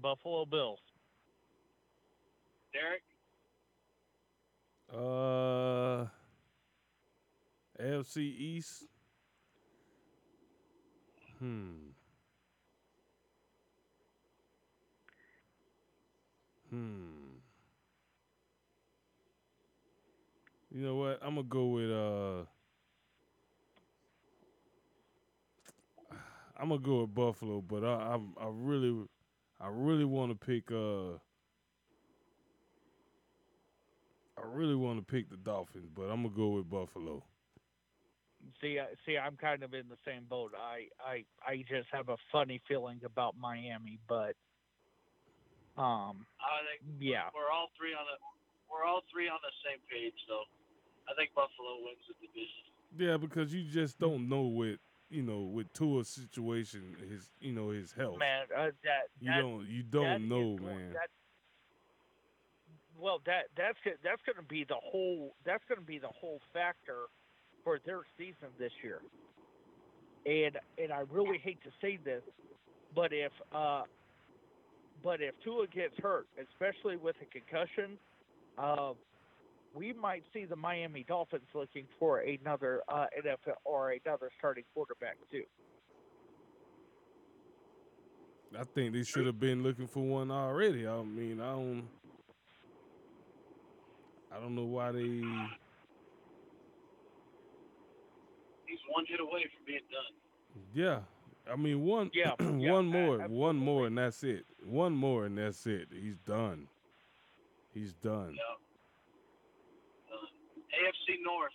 Buffalo 0.00 0.44
Bills. 0.44 0.80
Derek? 2.72 3.02
Uh, 4.92 6.06
AFC 7.80 8.18
East. 8.18 8.84
Hmm. 11.38 11.90
Hmm. 16.72 17.36
You 20.70 20.82
know 20.82 20.96
what? 20.96 21.18
I'm 21.22 21.34
gonna 21.34 21.42
go 21.48 21.66
with 21.66 21.90
uh. 21.90 22.46
I'm 26.58 26.68
gonna 26.70 26.80
go 26.80 27.02
with 27.02 27.14
Buffalo, 27.14 27.60
but 27.60 27.84
I 27.84 28.16
I, 28.16 28.44
I 28.44 28.48
really, 28.50 29.06
I 29.60 29.68
really 29.70 30.06
want 30.06 30.32
to 30.32 30.46
pick 30.46 30.70
uh. 30.72 31.18
I 34.38 34.46
really 34.46 34.74
want 34.74 34.98
to 34.98 35.04
pick 35.04 35.28
the 35.28 35.36
Dolphins, 35.36 35.90
but 35.94 36.04
I'm 36.04 36.22
gonna 36.22 36.34
go 36.34 36.48
with 36.48 36.70
Buffalo. 36.70 37.22
See, 38.60 38.78
see, 39.06 39.16
I'm 39.16 39.36
kind 39.36 39.62
of 39.62 39.72
in 39.72 39.88
the 39.88 39.96
same 40.04 40.24
boat. 40.28 40.52
I, 40.58 40.88
I, 41.00 41.24
I 41.46 41.58
just 41.68 41.88
have 41.92 42.08
a 42.08 42.16
funny 42.32 42.60
feeling 42.66 43.00
about 43.04 43.36
Miami, 43.40 44.00
but, 44.08 44.34
um, 45.76 46.26
I 46.40 46.60
think 46.68 46.82
yeah, 47.00 47.30
we're 47.34 47.50
all 47.50 47.68
three 47.78 47.94
on 47.94 48.04
the 48.04 48.16
we're 48.70 48.84
all 48.84 49.02
three 49.12 49.28
on 49.28 49.38
the 49.42 49.52
same 49.64 49.80
page 49.90 50.14
though. 50.28 50.44
I 51.08 51.14
think 51.16 51.34
Buffalo 51.34 51.76
wins 51.84 51.98
the 52.08 52.14
division. 52.26 52.64
Yeah, 52.96 53.16
because 53.16 53.52
you 53.52 53.64
just 53.64 53.98
don't 53.98 54.28
know 54.28 54.42
with 54.42 54.78
you 55.10 55.22
know 55.22 55.40
with 55.40 55.72
Tua's 55.72 56.08
situation, 56.08 56.96
his 57.08 57.30
you 57.40 57.52
know 57.52 57.70
his 57.70 57.92
health. 57.92 58.18
man, 58.18 58.46
uh, 58.56 58.70
that 58.84 59.08
you 59.20 59.30
that, 59.30 59.40
don't 59.40 59.66
you 59.68 59.82
don't 59.82 60.22
is 60.22 60.28
know, 60.28 60.56
going- 60.56 60.66
man. 60.78 60.92
That, 60.92 61.08
well, 62.98 63.20
that 63.26 63.44
that's 63.56 63.78
that's 64.04 64.20
going 64.26 64.36
to 64.36 64.48
be 64.48 64.64
the 64.64 64.76
whole 64.78 65.34
that's 65.44 65.64
going 65.68 65.80
to 65.80 65.86
be 65.86 65.98
the 65.98 66.12
whole 66.20 66.40
factor 66.52 67.08
for 67.64 67.78
their 67.84 68.00
season 68.18 68.48
this 68.58 68.72
year. 68.82 69.00
And 70.24 70.56
and 70.78 70.92
I 70.92 71.02
really 71.10 71.38
hate 71.38 71.62
to 71.64 71.70
say 71.80 71.98
this, 72.04 72.22
but 72.94 73.12
if 73.12 73.32
uh, 73.52 73.82
but 75.02 75.20
if 75.20 75.34
Tua 75.42 75.66
gets 75.66 75.94
hurt, 76.02 76.26
especially 76.40 76.96
with 76.96 77.16
a 77.20 77.26
concussion, 77.26 77.98
uh, 78.58 78.92
we 79.74 79.92
might 79.92 80.22
see 80.32 80.44
the 80.44 80.56
Miami 80.56 81.04
Dolphins 81.08 81.48
looking 81.54 81.86
for 81.98 82.20
another 82.20 82.82
uh, 82.88 83.06
NFL 83.18 83.54
or 83.64 83.94
another 84.04 84.30
starting 84.38 84.64
quarterback 84.74 85.16
too. 85.30 85.44
I 88.58 88.64
think 88.74 88.92
they 88.92 89.02
should 89.02 89.26
have 89.26 89.40
been 89.40 89.62
looking 89.62 89.86
for 89.86 90.00
one 90.02 90.30
already. 90.30 90.86
I 90.86 91.02
mean, 91.02 91.40
I 91.40 91.52
don't, 91.52 91.88
I 94.30 94.38
don't 94.38 94.54
know 94.54 94.64
why 94.64 94.92
they. 94.92 95.00
He's 98.66 98.78
one 98.90 99.06
hit 99.08 99.20
away 99.20 99.46
from 99.54 99.64
being 99.66 99.80
done. 99.90 100.12
Yeah, 100.74 101.00
I 101.52 101.56
mean 101.56 101.82
one. 101.84 102.10
Yeah, 102.14 102.32
yeah, 102.40 102.72
one 102.72 102.86
a- 102.86 102.88
more, 102.88 103.18
one 103.28 103.56
more, 103.56 103.86
and 103.86 103.98
that's 103.98 104.22
it. 104.24 104.46
One 104.64 104.94
more, 104.94 105.26
and 105.26 105.36
that's 105.36 105.66
it. 105.66 105.88
He's 105.92 106.16
done. 106.18 106.66
He's 107.74 107.92
done. 107.94 108.34
Yeah. 108.36 110.14
Uh, 110.14 110.26
AFC 110.88 111.16
North. 111.24 111.52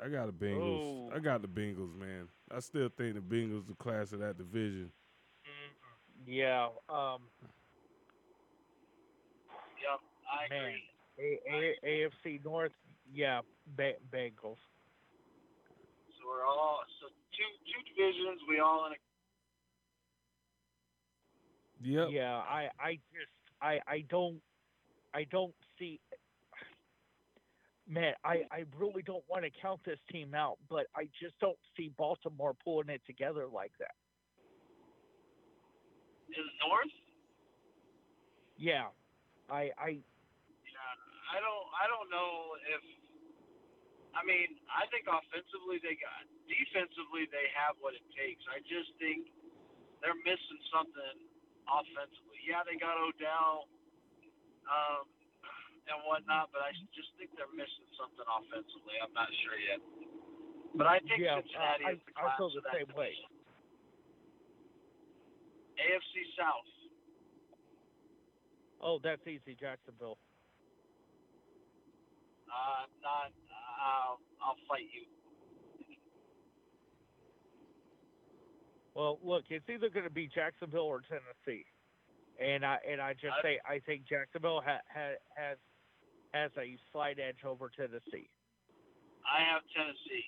I 0.00 0.08
got 0.08 0.26
the 0.26 0.32
Bengals. 0.46 1.10
Oh. 1.12 1.12
I 1.14 1.18
got 1.18 1.42
the 1.42 1.48
Bengals, 1.48 1.94
man. 1.98 2.28
I 2.54 2.60
still 2.60 2.88
think 2.96 3.14
the 3.14 3.20
Bengals 3.20 3.66
the 3.66 3.74
class 3.74 4.12
of 4.12 4.20
that 4.20 4.38
division. 4.38 4.90
Yeah, 6.26 6.68
um, 6.90 7.22
Yep, 9.80 10.00
I 10.30 10.48
Man. 10.50 10.64
agree. 11.16 11.38
A- 11.48 11.76
A- 11.86 12.08
AFC 12.10 12.44
North, 12.44 12.72
yeah, 13.12 13.40
ba- 13.76 13.94
Bengals. 14.12 14.58
So 16.18 16.26
we're 16.28 16.44
all 16.44 16.80
so 16.97 16.97
two 17.38 17.50
two 17.70 17.82
divisions. 17.94 18.42
We 18.50 18.58
all 18.58 18.86
in 18.86 18.92
a 18.92 19.00
Yep. 21.80 22.08
Yeah, 22.10 22.34
I, 22.34 22.68
I 22.80 22.98
just, 23.14 23.30
I, 23.62 23.78
I 23.86 24.04
don't, 24.10 24.40
I 25.14 25.24
don't 25.30 25.54
see. 25.78 26.00
Man, 27.88 28.14
I, 28.24 28.44
I 28.50 28.64
really 28.76 29.00
don't 29.02 29.24
want 29.30 29.44
to 29.44 29.50
count 29.62 29.80
this 29.86 29.98
team 30.10 30.34
out, 30.34 30.58
but 30.68 30.86
I 30.94 31.08
just 31.22 31.38
don't 31.40 31.56
see 31.76 31.90
Baltimore 31.96 32.54
pulling 32.62 32.90
it 32.90 33.00
together 33.06 33.46
like 33.46 33.72
that. 33.78 33.94
in 36.28 36.44
the 36.44 36.66
North. 36.68 36.92
Yeah, 38.58 38.92
I, 39.48 39.70
I, 39.78 40.02
Yeah, 40.66 40.92
I 41.32 41.38
don't 41.40 41.66
I 41.78 41.84
don't 41.86 42.10
know 42.10 42.58
if. 42.74 42.82
I 44.12 44.26
mean, 44.26 44.58
I 44.66 44.84
think 44.90 45.06
offensively 45.06 45.78
they 45.80 45.94
got. 45.94 46.26
Defensively 46.48 47.28
they 47.28 47.46
have 47.52 47.76
what 47.84 47.92
it 47.92 48.04
takes. 48.16 48.40
I 48.48 48.64
just 48.64 48.88
think 48.96 49.28
they're 50.00 50.16
missing 50.24 50.60
something 50.72 51.16
offensively. 51.68 52.40
Yeah, 52.48 52.64
they 52.64 52.80
got 52.80 52.96
Odell. 52.96 53.68
Um, 54.68 55.04
and 55.88 56.04
whatnot, 56.04 56.52
but 56.52 56.60
I 56.60 56.76
just 56.92 57.08
think 57.16 57.32
they're 57.32 57.48
missing 57.56 57.88
something 57.96 58.24
offensively. 58.28 59.00
I'm 59.00 59.12
not 59.16 59.28
sure 59.40 59.56
yet. 59.56 59.80
But 60.76 60.84
I 60.84 61.00
think 61.00 61.24
Yeah, 61.24 61.40
uh, 61.40 61.44
Cincinnati 61.48 61.84
I- 61.84 61.92
is 61.96 62.00
the 62.04 62.12
I 62.16 62.20
class 62.28 62.36
feel 62.36 62.46
of 62.52 62.52
the 62.52 62.60
that 62.68 62.76
same 62.76 62.92
way. 62.92 63.12
AFC 65.80 66.12
South. 66.36 66.68
oh, 68.84 68.98
that's 69.00 69.24
easy, 69.26 69.54
Jacksonville. 69.56 70.18
Uh, 72.52 72.84
not. 73.00 73.32
I'll, 73.80 74.20
I'll 74.42 74.56
fight 74.68 74.84
you. 74.92 75.06
Well, 78.98 79.20
look, 79.22 79.44
it's 79.48 79.70
either 79.70 79.88
going 79.90 80.10
to 80.10 80.10
be 80.10 80.26
Jacksonville 80.26 80.90
or 80.90 81.00
Tennessee, 81.06 81.62
and 82.42 82.66
I 82.66 82.78
and 82.82 83.00
I 83.00 83.14
just 83.14 83.38
I- 83.38 83.42
say 83.42 83.60
I 83.62 83.78
think 83.86 84.02
Jacksonville 84.10 84.58
ha, 84.58 84.82
ha, 84.90 85.14
has 85.38 85.56
has 86.34 86.50
a 86.58 86.74
slight 86.90 87.22
edge 87.22 87.46
over 87.46 87.70
Tennessee. 87.70 88.26
I 89.22 89.38
have 89.54 89.62
Tennessee. 89.70 90.26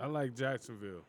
I 0.00 0.06
like 0.06 0.32
Jacksonville. 0.34 1.04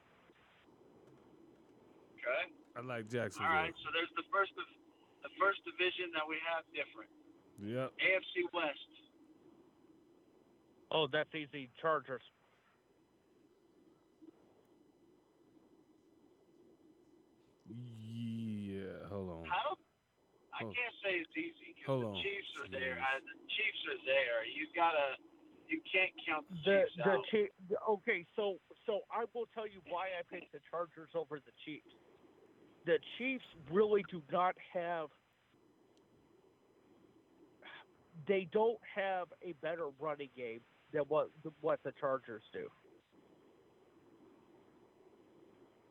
Okay. 2.20 2.44
I 2.76 2.82
like 2.84 3.08
Jacksonville. 3.08 3.48
All 3.48 3.56
right. 3.56 3.74
So 3.88 3.90
there's 3.96 4.12
the 4.20 4.28
first 4.36 4.52
of 4.60 4.68
the 5.24 5.32
first 5.40 5.64
division 5.64 6.12
that 6.12 6.28
we 6.28 6.36
have 6.44 6.68
different. 6.76 7.08
Yep. 7.64 7.96
AFC 8.04 8.52
West. 8.52 8.92
Oh, 10.92 11.08
that's 11.08 11.34
easy, 11.34 11.70
Chargers. 11.82 12.22
I 20.54 20.64
Hold- 20.64 20.76
can't 20.76 20.96
say 21.02 21.18
it's 21.18 21.34
easy 21.36 21.74
because 21.74 22.02
the 22.02 22.08
on. 22.14 22.22
Chiefs 22.22 22.52
are 22.62 22.70
there. 22.70 22.98
Uh, 23.02 23.20
the 23.26 23.38
Chiefs 23.58 23.82
are 23.90 24.02
there. 24.06 24.46
You 24.46 24.68
gotta. 24.76 25.18
You 25.68 25.82
can't 25.92 26.12
count 26.28 26.46
the, 26.50 26.56
The 26.62 26.78
Chiefs 26.84 26.96
the 26.98 27.10
out. 27.10 27.26
Chief, 27.32 27.50
okay, 27.90 28.26
so 28.36 28.60
so 28.86 29.02
I 29.10 29.26
will 29.34 29.48
tell 29.56 29.66
you 29.66 29.82
why 29.90 30.08
I 30.14 30.22
picked 30.30 30.52
the 30.52 30.60
Chargers 30.70 31.10
over 31.16 31.40
the 31.40 31.52
Chiefs. 31.66 31.90
The 32.86 33.00
Chiefs 33.18 33.46
really 33.72 34.04
do 34.12 34.22
not 34.32 34.56
have. 34.74 35.08
They 38.28 38.48
don't 38.52 38.78
have 38.96 39.28
a 39.42 39.54
better 39.54 39.88
running 40.00 40.30
game 40.38 40.62
than 40.92 41.04
what 41.08 41.30
what 41.62 41.80
the 41.84 41.94
Chargers 42.00 42.44
do. 42.54 42.68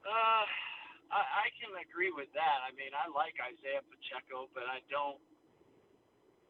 Uh, 0.06 0.44
I, 1.12 1.46
I 1.46 1.46
can 1.60 1.76
agree 1.76 2.10
with 2.10 2.32
that. 2.32 2.58
I 2.64 2.72
mean, 2.72 2.96
I 2.96 3.06
like 3.12 3.36
Isaiah 3.36 3.84
Pacheco, 3.84 4.48
but 4.56 4.64
I 4.64 4.80
don't. 4.90 5.20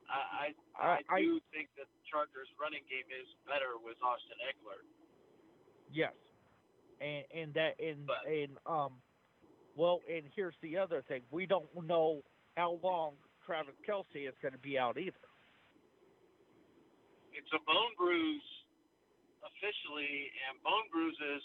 I 0.09 0.55
I, 0.79 0.79
I, 0.79 1.01
I- 1.11 1.21
do 1.23 1.41
think 1.53 1.71
that 1.77 1.87
the 1.91 2.03
Chargers' 2.11 2.49
running 2.61 2.85
game 2.89 3.09
is 3.11 3.27
better 3.47 3.77
with 3.83 3.99
Austin 4.03 4.39
Ekeler. 4.47 4.87
Yes, 5.91 6.15
and 7.01 7.25
and 7.35 7.55
that 7.55 7.75
and 7.81 8.09
and 8.27 8.59
um, 8.67 9.03
well, 9.75 10.01
and 10.09 10.25
here's 10.35 10.57
the 10.63 10.79
other 10.79 11.03
thing: 11.09 11.23
we 11.31 11.47
don't 11.47 11.69
know 11.87 12.23
how 12.57 12.79
long 12.83 13.17
Travis 13.45 13.75
Kelsey 13.85 14.27
is 14.27 14.35
going 14.43 14.53
to 14.55 14.61
be 14.63 14.79
out 14.79 14.99
either. 14.99 15.19
It's 17.35 17.51
a 17.53 17.61
bone 17.67 17.93
bruise 17.99 18.45
officially, 19.45 20.31
and 20.49 20.63
bone 20.63 20.87
bruises 20.93 21.43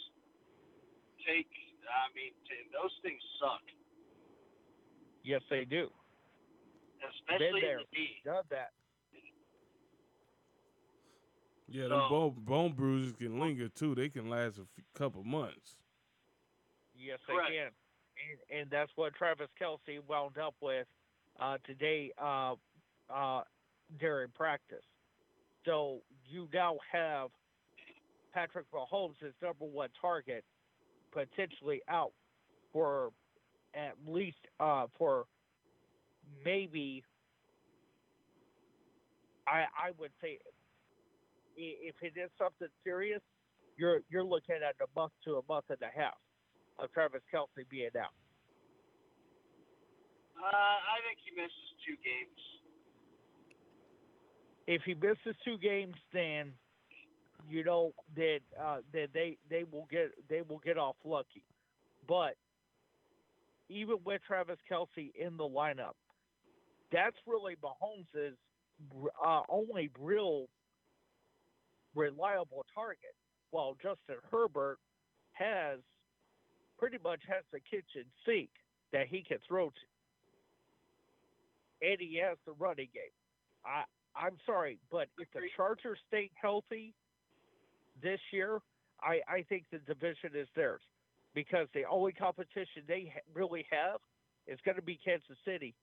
take. 1.26 1.49
I 1.88 2.14
mean, 2.16 2.32
t- 2.48 2.70
those 2.74 2.92
things 3.02 3.22
suck, 3.40 3.62
Yes, 5.24 5.42
they 5.50 5.66
do. 5.66 5.90
especially 7.04 7.62
there. 7.62 7.80
the 7.80 7.98
knee. 7.98 8.22
Done 8.24 8.44
that. 8.50 8.72
Yeah, 11.68 11.88
them 11.90 12.00
So- 12.04 12.10
bone, 12.10 12.36
bone 12.46 12.74
bruises 12.74 13.14
can 13.14 13.40
linger 13.40 13.68
too. 13.70 13.94
They 13.96 14.10
can 14.10 14.30
last 14.30 14.58
a 14.58 14.62
f- 14.62 14.84
couple 14.94 15.24
months. 15.24 15.78
Yes, 16.96 17.20
Correct. 17.26 17.50
they 17.50 17.56
can. 17.58 17.72
And, 18.50 18.60
and 18.62 18.70
that's 18.72 18.92
what 18.96 19.14
Travis 19.16 19.50
Kelsey 19.60 20.00
wound 20.08 20.38
up 20.38 20.56
with 20.62 20.88
uh, 21.40 21.58
today 21.66 22.12
uh, 22.18 22.56
uh, 23.10 23.44
during 24.00 24.30
practice. 24.32 24.84
So 25.66 26.02
you 26.26 26.48
now 26.54 26.78
have 26.92 27.30
Patrick 28.34 28.66
Mahomes' 28.72 29.22
as 29.26 29.34
number 29.42 29.66
one 29.66 29.90
target 30.02 30.46
potentially 31.18 31.82
out 31.89 32.11
for 32.72 33.09
at 33.74 33.95
least 34.07 34.38
uh, 34.59 34.86
for 34.97 35.26
maybe 36.45 37.03
I 39.47 39.65
I 39.74 39.91
would 39.97 40.11
say 40.22 40.38
if 41.55 41.95
it 42.01 42.13
is 42.20 42.30
something 42.38 42.68
serious, 42.84 43.22
you're 43.78 44.01
you're 44.09 44.24
looking 44.24 44.57
at 44.57 44.76
a 44.82 44.99
month 44.99 45.13
to 45.26 45.38
a 45.38 45.41
month 45.49 45.65
and 45.70 45.82
a 45.82 45.99
half 45.99 46.18
of 46.78 46.91
Travis 46.93 47.22
Kelsey 47.32 47.65
being 47.70 47.89
out. 47.99 48.13
Uh, 50.38 50.45
I 50.45 51.01
think 51.07 51.18
he 51.26 51.32
misses 51.36 51.68
two 51.82 51.97
games. 52.05 52.39
If 54.68 54.84
he 54.84 54.93
misses 54.93 55.36
two 55.43 55.57
games, 55.57 55.95
then 56.13 56.53
you 57.50 57.64
know 57.64 57.94
that 58.16 58.40
uh, 58.62 58.78
that 58.94 59.10
they 59.14 59.38
they 59.50 59.64
will 59.72 59.88
get 59.90 60.12
they 60.30 60.42
will 60.42 60.60
get 60.60 60.78
off 60.78 60.96
lucky. 61.04 61.44
But 62.08 62.36
even 63.70 63.98
with 64.06 64.22
Travis 64.26 64.58
Kelsey 64.68 65.14
in 65.20 65.38
the 65.38 65.44
lineup, 65.44 65.96
that's 66.92 67.16
really 67.26 67.56
Mahomes' 67.64 68.34
uh, 69.24 69.42
only 69.50 69.90
real 70.00 70.48
reliable 71.96 72.66
target. 72.74 73.16
While 73.52 73.76
Justin 73.82 74.18
Herbert 74.30 74.78
has 75.32 75.80
pretty 76.78 76.98
much 77.04 77.22
has 77.28 77.44
the 77.54 77.60
kitchen 77.60 78.06
sink 78.26 78.50
that 78.92 79.08
he 79.08 79.24
can 79.24 79.38
throw 79.48 79.70
to, 79.70 79.76
and 81.88 81.98
he 82.00 82.20
has 82.22 82.38
the 82.46 82.54
running 82.54 82.90
game. 82.94 83.14
I 83.66 83.84
I'm 84.16 84.38
sorry, 84.46 84.80
but 84.92 85.08
if 85.18 85.28
the 85.34 85.42
Chargers 85.56 86.00
stay 86.08 86.30
healthy 86.42 86.94
this 88.02 88.20
year, 88.32 88.60
I 89.02 89.22
I 89.28 89.43
think 89.48 89.66
the 89.72 89.80
division 89.80 90.32
is 90.36 90.48
theirs 90.56 90.82
because 91.34 91.68
the 91.74 91.84
only 91.86 92.12
competition 92.14 92.84
they 92.88 93.12
ha- 93.14 93.22
really 93.34 93.66
have 93.72 94.00
is 94.48 94.60
going 94.66 94.76
to 94.76 94.82
be 94.82 95.00
Kansas 95.04 95.38
City. 95.45 95.76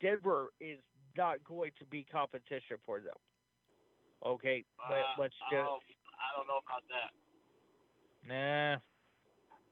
Denver 0.00 0.48
is 0.60 0.78
not 1.16 1.42
going 1.44 1.70
to 1.78 1.84
be 1.86 2.04
competition 2.10 2.76
for 2.84 3.00
them. 3.00 3.14
Okay, 4.24 4.64
let, 4.90 4.98
Uh, 4.98 5.02
let's 5.18 5.34
just 5.50 5.68
oh, 5.68 5.78
I 6.18 6.36
don't 6.36 6.46
know 6.46 6.60
about 6.66 6.82
that. 6.88 7.10
Nah. 8.26 8.80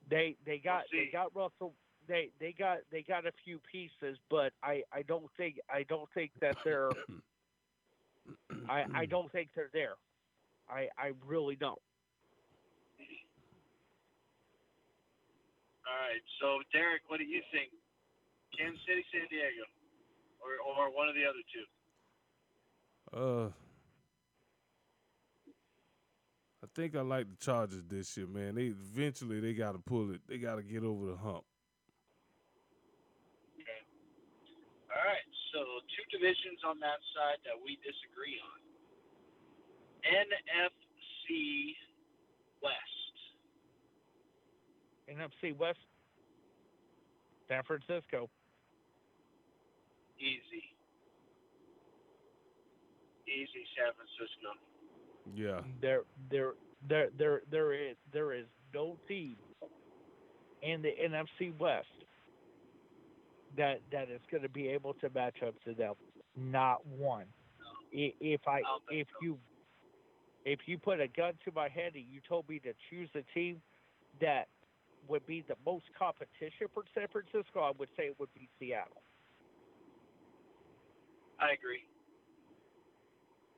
They 0.09 0.37
they 0.47 0.59
got 0.59 0.85
We'll 0.93 1.05
they 1.05 1.11
got 1.11 1.35
Russell 1.35 1.75
they 2.07 2.31
they 2.39 2.53
got 2.53 2.79
they 2.91 3.03
got 3.03 3.27
a 3.27 3.33
few 3.45 3.59
pieces, 3.71 4.19
but 4.31 4.53
I 4.63 4.83
I 4.93 5.03
don't 5.03 5.27
think 5.37 5.59
I 5.69 5.83
don't 5.83 6.09
think 6.15 6.31
that 6.41 6.57
they're 6.65 6.91
I 8.69 8.85
I 8.95 9.07
don't 9.07 9.31
think 9.33 9.51
they're 9.55 9.71
there. 9.73 9.95
I 10.69 10.89
I 10.97 11.13
really 11.27 11.57
don't. 11.57 11.81
All 15.87 15.95
right, 15.95 16.25
so 16.43 16.59
Derek, 16.75 17.07
what 17.07 17.23
do 17.23 17.25
you 17.25 17.41
think? 17.55 17.71
Kansas 18.59 18.81
City, 18.87 19.05
San 19.15 19.27
Diego, 19.31 19.63
or 20.43 20.59
or 20.67 20.91
one 20.91 21.09
of 21.09 21.15
the 21.15 21.23
other 21.23 21.45
two? 21.55 21.67
Uh, 23.15 23.49
I 26.63 26.67
think 26.75 26.97
I 26.97 27.03
like 27.03 27.31
the 27.31 27.37
Chargers 27.39 27.85
this 27.87 28.17
year, 28.17 28.27
man. 28.27 28.57
They 28.57 28.75
eventually 28.75 29.39
they 29.39 29.55
got 29.55 29.73
to 29.73 29.79
pull 29.79 30.11
it. 30.11 30.21
They 30.27 30.39
got 30.39 30.57
to 30.57 30.63
get 30.63 30.83
over 30.83 31.07
the 31.07 31.17
hump. 31.17 31.45
Okay. 33.55 33.83
All 34.91 35.05
right, 35.07 35.29
so 35.55 35.61
two 35.95 36.03
divisions 36.11 36.67
on 36.67 36.81
that 36.81 36.99
side 37.15 37.39
that 37.47 37.55
we 37.63 37.79
disagree 37.87 38.43
on. 38.43 38.59
NFC 40.07 41.75
West. 42.63 42.96
NFC 45.09 45.57
West, 45.57 45.79
San 47.49 47.63
Francisco. 47.65 48.29
Easy. 50.19 50.65
Easy, 53.27 53.67
San 53.77 53.93
Francisco. 53.95 54.61
Yeah, 55.35 55.61
There 55.81 56.03
there 56.31 56.53
there 56.89 57.09
there 57.19 57.41
there 57.51 57.73
is 57.73 57.97
there 58.13 58.33
is 58.33 58.47
no 58.73 58.97
team 59.09 59.37
in 60.63 60.83
the 60.83 60.93
NFC 61.03 61.57
West 61.59 61.89
that 63.57 63.81
that 63.91 64.09
is 64.11 64.21
going 64.31 64.43
to 64.45 64.49
be 64.49 64.69
able 64.69 64.95
to 64.95 65.11
match 65.11 65.43
up 65.45 65.55
to 65.65 65.75
them. 65.75 65.95
Not 66.37 66.87
one. 66.87 67.27
I- 67.93 68.15
If 68.21 68.47
I 68.47 68.61
if 68.91 69.09
you 69.21 69.39
if 70.45 70.61
you 70.67 70.79
put 70.79 71.01
a 71.01 71.09
gun 71.09 71.35
to 71.45 71.51
my 71.53 71.69
head 71.69 71.95
and 71.97 72.05
you 72.05 72.21
told 72.29 72.49
me 72.49 72.61
to 72.61 72.73
choose 72.89 73.11
a 73.17 73.23
team 73.35 73.61
that 74.21 74.47
would 75.09 75.27
be 75.27 75.43
the 75.49 75.57
most 75.65 75.87
competition 75.99 76.69
for 76.73 76.85
San 76.95 77.09
Francisco, 77.09 77.61
I 77.61 77.73
would 77.79 77.91
say 77.97 78.05
it 78.05 78.19
would 78.19 78.33
be 78.35 78.49
Seattle. 78.59 79.03
I 81.41 81.53
agree. 81.53 81.85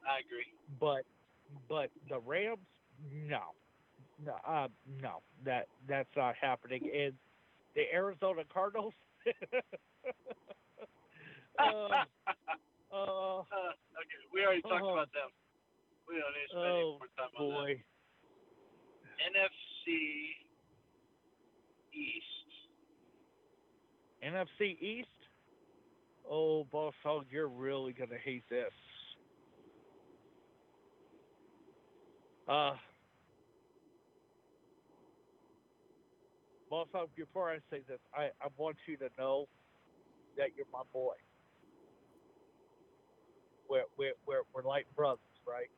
I 0.06 0.18
agree. 0.20 0.52
But 0.80 1.04
but 1.68 1.90
the 2.08 2.18
Rams, 2.20 2.66
no, 3.12 3.54
no, 4.24 4.34
uh, 4.46 4.68
no, 5.00 5.22
that 5.44 5.68
that's 5.88 6.10
not 6.16 6.34
happening. 6.40 6.82
And 6.92 7.14
the 7.74 7.84
Arizona 7.92 8.42
Cardinals, 8.52 8.94
uh, 11.58 12.04
uh, 12.92 13.42
okay, 13.52 14.20
we 14.32 14.44
already 14.44 14.62
talked 14.62 14.82
Oh. 14.84 14.92
about 14.92 15.12
them. 15.12 15.30
We 16.08 16.16
don't 16.16 16.32
need 16.34 16.48
to 16.48 16.54
spend 16.58 16.74
any 16.76 16.84
oh 16.84 16.98
more 16.98 17.10
time 17.16 17.32
on 17.36 17.48
that. 17.48 17.54
boy, 17.54 17.82
NFC 19.20 20.47
East. 21.92 22.24
NFC 24.24 24.80
East. 24.80 25.08
Oh, 26.30 26.64
Boss 26.64 26.94
Hog, 27.02 27.26
you're 27.30 27.48
really 27.48 27.92
gonna 27.92 28.18
hate 28.22 28.44
this. 28.50 28.72
Uh, 32.46 32.74
Boss 36.70 36.88
Hog, 36.92 37.08
before 37.16 37.50
I 37.50 37.58
say 37.70 37.82
this, 37.88 37.98
I, 38.14 38.30
I 38.42 38.48
want 38.56 38.76
you 38.86 38.96
to 38.98 39.08
know 39.18 39.48
that 40.36 40.48
you're 40.56 40.66
my 40.72 40.82
boy. 40.92 41.14
We're, 43.68 43.84
we're, 43.98 44.14
we're, 44.26 44.42
we're 44.54 44.68
like 44.68 44.86
brothers, 44.96 45.20
right? 45.46 45.68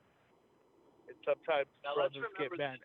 And 1.08 1.16
sometimes 1.24 1.66
Now 1.84 1.94
brothers 1.94 2.24
get 2.38 2.56
mad. 2.56 2.78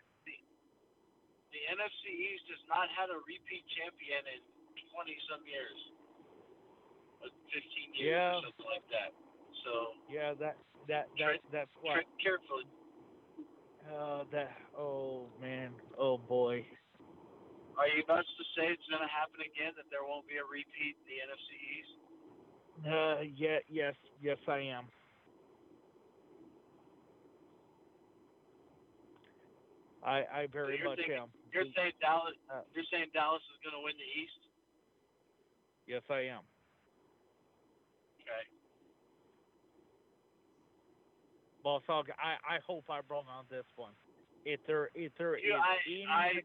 The 1.56 1.64
NFC 1.72 2.04
East 2.12 2.44
has 2.52 2.60
not 2.68 2.92
had 2.92 3.08
a 3.08 3.20
repeat 3.24 3.64
champion 3.80 4.20
in 4.28 4.40
20 4.92 5.16
some 5.32 5.44
years. 5.48 5.80
uh, 7.24 7.32
15 7.50 7.96
years 7.96 8.12
Yeah. 8.12 8.36
or 8.38 8.42
something 8.44 8.68
like 8.68 8.88
that. 8.92 9.16
So 9.64 9.96
Yeah, 10.12 10.34
that 10.44 10.58
that 10.92 11.08
that 11.18 11.40
Tread- 11.40 11.48
that's 11.50 11.72
what. 11.82 11.96
tread 11.96 12.12
carefully. 12.22 12.68
Uh, 13.88 14.24
that. 14.36 14.52
Oh 14.78 15.32
man. 15.40 15.74
Oh 15.98 16.18
boy. 16.20 16.68
Are 17.80 17.88
you 17.88 18.04
about 18.04 18.26
to 18.28 18.44
say 18.56 18.68
it's 18.68 18.86
going 18.92 19.02
to 19.02 19.08
happen 19.08 19.40
again? 19.42 19.74
That 19.76 19.90
there 19.90 20.04
won't 20.04 20.28
be 20.28 20.38
a 20.38 20.46
repeat 20.46 20.96
in 21.02 21.06
the 21.08 21.18
NFC 21.24 21.50
East? 21.80 21.96
Uh, 22.86 23.22
yeah. 23.34 23.60
Yes. 23.68 23.96
Yes, 24.22 24.38
I 24.48 24.60
am. 24.60 24.86
I 30.04 30.24
I 30.32 30.48
very 30.52 30.78
you're 30.78 30.86
much 30.90 30.98
thinking- 31.00 31.16
am. 31.18 31.32
You're 31.56 31.72
saying 31.76 31.94
Dallas? 32.02 32.36
Uh, 32.52 32.62
You're 32.76 32.84
saying 32.92 33.08
Dallas 33.14 33.42
is 33.48 33.60
going 33.64 33.72
to 33.80 33.84
win 33.84 33.96
the 33.96 34.12
East? 34.22 34.44
Yes, 35.88 36.04
I 36.10 36.28
am. 36.28 36.44
Okay. 38.20 38.44
Boss 41.64 41.82
Hog, 41.88 42.08
I, 42.20 42.36
I 42.44 42.60
hope 42.68 42.84
I'm 42.90 43.04
wrong 43.08 43.26
on 43.30 43.46
this 43.50 43.66
one. 43.78 43.94
If 44.44 44.60
there 44.68 44.90
if 44.94 45.12
there 45.18 45.38
You- 45.40 45.56
is 45.56 45.62
I- 45.64 45.78
any 45.88 46.06
I- 46.06 46.44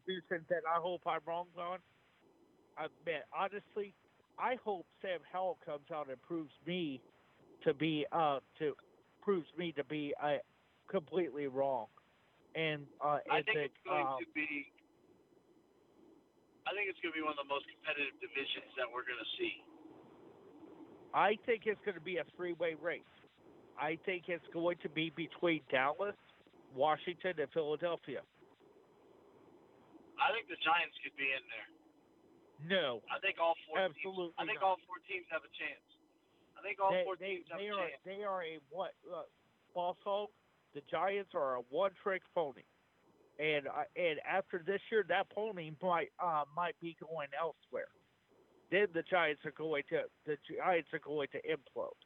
that 0.49 0.63
I 0.67 0.79
hope 0.79 1.03
I'm 1.07 1.21
wrong 1.27 1.49
on, 1.59 1.81
I 2.79 2.87
man, 3.05 3.23
honestly, 3.33 3.93
I 4.39 4.55
hope 4.65 4.87
Sam 5.03 5.21
Howell 5.31 5.59
comes 5.65 5.91
out 5.93 6.09
and 6.09 6.23
proves 6.23 6.53
me 6.65 7.03
to 7.65 7.75
be 7.75 8.07
uh 8.13 8.41
to 8.59 8.75
proves 9.21 9.49
me 9.59 9.73
to 9.73 9.85
be 9.85 10.15
uh, 10.23 10.39
completely 10.87 11.47
wrong. 11.49 11.89
And 12.55 12.87
uh 13.05 13.19
I 13.31 13.43
think 13.43 13.57
that, 13.57 13.65
it's 13.65 13.75
going 13.85 14.07
uh, 14.07 14.17
to 14.17 14.25
be. 14.35 14.73
I 16.71 16.75
think 16.79 16.87
it's 16.87 17.03
going 17.03 17.11
to 17.11 17.19
be 17.19 17.27
one 17.27 17.35
of 17.35 17.43
the 17.43 17.51
most 17.51 17.67
competitive 17.67 18.15
divisions 18.23 18.71
that 18.79 18.87
we're 18.87 19.03
going 19.03 19.19
to 19.19 19.31
see. 19.35 19.59
I 21.11 21.35
think 21.43 21.67
it's 21.67 21.83
going 21.83 21.99
to 21.99 22.07
be 22.07 22.23
a 22.23 22.27
three-way 22.39 22.79
race. 22.79 23.03
I 23.75 23.99
think 24.07 24.31
it's 24.31 24.47
going 24.55 24.79
to 24.87 24.91
be 24.95 25.11
between 25.19 25.67
Dallas, 25.67 26.15
Washington, 26.71 27.43
and 27.43 27.51
Philadelphia. 27.51 28.23
I 30.23 30.31
think 30.31 30.47
the 30.47 30.61
Giants 30.63 30.95
could 31.03 31.17
be 31.19 31.27
in 31.35 31.43
there. 31.51 31.69
No, 32.61 33.03
I 33.11 33.19
think 33.19 33.43
all 33.43 33.59
four. 33.67 33.81
Absolutely 33.81 34.31
Teams, 34.31 34.39
I 34.39 34.45
think 34.47 34.61
not. 34.63 34.77
all 34.77 34.79
four 34.87 35.03
teams 35.11 35.27
have 35.33 35.43
a 35.43 35.51
chance. 35.59 35.83
I 36.55 36.63
think 36.63 36.77
all 36.79 36.93
they, 36.93 37.03
four 37.03 37.17
they, 37.17 37.43
teams 37.43 37.51
have 37.51 37.59
they 37.59 37.73
a 37.73 37.75
are 37.75 37.89
chance. 37.91 38.05
they 38.07 38.21
are 38.23 38.41
a 38.47 38.55
what 38.71 38.93
uh, 39.09 39.27
boss 39.75 39.99
hog. 40.05 40.29
The 40.77 40.85
Giants 40.87 41.35
are 41.35 41.59
a 41.59 41.63
one-trick 41.73 42.23
pony, 42.31 42.63
and 43.41 43.67
uh, 43.67 43.89
and 43.97 44.21
after 44.29 44.63
this 44.65 44.81
year, 44.93 45.05
that 45.09 45.31
pony 45.31 45.73
might 45.83 46.13
uh, 46.23 46.45
might 46.55 46.79
be 46.81 46.97
going 47.01 47.29
elsewhere. 47.39 47.89
Then 48.71 48.87
the 48.93 49.03
Giants 49.11 49.41
are 49.47 49.57
going 49.57 49.83
to 49.89 50.03
the 50.27 50.37
Giants 50.57 50.89
are 50.93 51.01
going 51.01 51.29
to 51.33 51.39
implode. 51.39 51.97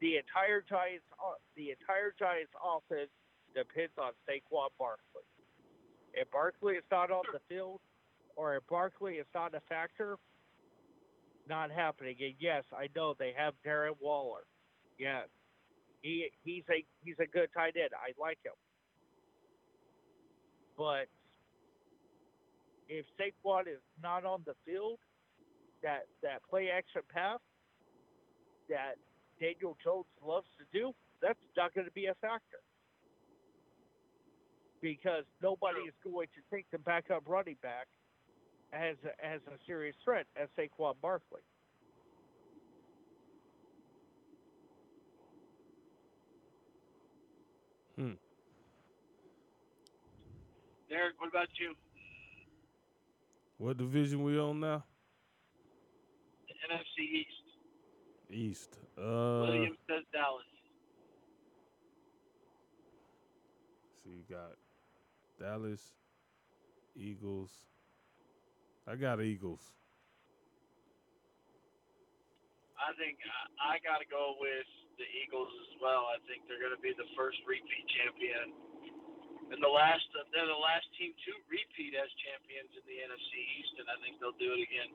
The 0.00 0.16
entire 0.16 0.64
Giants 0.68 1.04
uh, 1.18 1.34
the 1.56 1.70
entire 1.70 2.14
Giants 2.18 2.52
offense 2.62 3.10
depends 3.54 3.92
on 3.98 4.12
Saquon 4.28 4.68
Barkley. 4.78 5.26
If 6.14 6.30
Barkley 6.30 6.74
is 6.74 6.84
not 6.90 7.10
on 7.10 7.24
the 7.32 7.40
field, 7.48 7.80
or 8.36 8.56
if 8.56 8.62
Barkley 8.68 9.14
is 9.14 9.26
not 9.34 9.54
a 9.54 9.60
factor, 9.68 10.16
not 11.48 11.70
happening. 11.70 12.16
And 12.20 12.34
yes, 12.38 12.62
I 12.72 12.88
know 12.94 13.14
they 13.18 13.32
have 13.36 13.54
Darren 13.66 13.96
Waller. 14.00 14.44
Yes, 14.98 15.26
he 16.02 16.28
he's 16.44 16.64
a 16.70 16.84
he's 17.02 17.16
a 17.20 17.26
good 17.26 17.48
tight 17.54 17.74
end. 17.76 17.90
I 17.94 18.12
like 18.20 18.38
him. 18.44 18.52
But 20.76 21.06
if 22.88 23.06
Saquon 23.18 23.68
is 23.68 23.80
not 24.02 24.24
on 24.24 24.42
the 24.44 24.54
field, 24.66 24.98
that 25.82 26.02
that 26.22 26.42
play 26.48 26.68
action 26.70 27.02
pass 27.12 27.38
that 28.68 28.94
Daniel 29.40 29.76
Jones 29.82 30.06
loves 30.24 30.46
to 30.58 30.64
do, 30.78 30.92
that's 31.20 31.38
not 31.56 31.74
going 31.74 31.86
to 31.86 31.92
be 31.92 32.06
a 32.06 32.14
factor. 32.20 32.58
Because 34.80 35.24
nobody 35.42 35.80
is 35.80 35.94
going 36.02 36.28
to 36.34 36.54
take 36.54 36.66
the 36.72 36.78
backup 36.78 37.22
running 37.26 37.56
back 37.62 37.86
as 38.72 38.96
a, 39.04 39.24
as 39.24 39.40
a 39.46 39.56
serious 39.66 39.94
threat 40.04 40.26
as 40.36 40.48
Saquon 40.58 40.94
Barkley. 41.00 41.42
Hmm. 47.96 48.12
Derek, 50.88 51.14
what 51.18 51.28
about 51.28 51.48
you? 51.60 51.74
What 53.58 53.76
division 53.76 54.22
we 54.22 54.38
on 54.38 54.60
now? 54.60 54.84
The 56.48 56.74
NFC 56.74 57.20
East. 57.20 57.28
East. 58.30 58.78
Uh, 58.98 59.46
Williams 59.46 59.78
says 59.88 60.04
Dallas. 60.12 60.44
so 64.02 64.10
you 64.10 64.24
got 64.28 64.56
Dallas, 65.38 65.94
Eagles. 66.96 67.50
I 68.86 68.96
got 68.96 69.20
Eagles. 69.22 69.62
I 72.82 72.90
think 72.98 73.18
I, 73.62 73.74
I 73.74 73.78
got 73.86 74.02
to 74.02 74.08
go 74.10 74.34
with 74.40 74.66
the 75.02 75.10
Eagles 75.18 75.50
as 75.66 75.74
well. 75.82 76.06
I 76.14 76.22
think 76.30 76.46
they're 76.46 76.62
going 76.62 76.74
to 76.74 76.78
be 76.78 76.94
the 76.94 77.10
first 77.18 77.42
repeat 77.42 77.82
champion, 77.98 78.54
and 79.50 79.58
the 79.58 79.68
last 79.68 80.06
they're 80.30 80.46
the 80.46 80.62
last 80.62 80.86
team 80.94 81.10
to 81.10 81.32
repeat 81.50 81.98
as 81.98 82.06
champions 82.22 82.70
in 82.78 82.84
the 82.86 82.98
NFC 83.02 83.34
East, 83.58 83.74
and 83.82 83.90
I 83.90 83.98
think 83.98 84.22
they'll 84.22 84.38
do 84.38 84.54
it 84.54 84.62
again. 84.62 84.90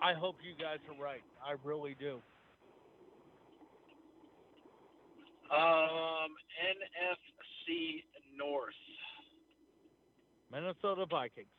I 0.00 0.16
hope 0.16 0.40
you 0.40 0.56
guys 0.56 0.80
are 0.88 0.96
right. 0.96 1.20
I 1.44 1.60
really 1.60 1.92
do. 1.92 2.24
Um, 5.52 6.32
NFC 6.56 8.08
North. 8.38 8.72
Minnesota 10.50 11.04
Vikings. 11.04 11.52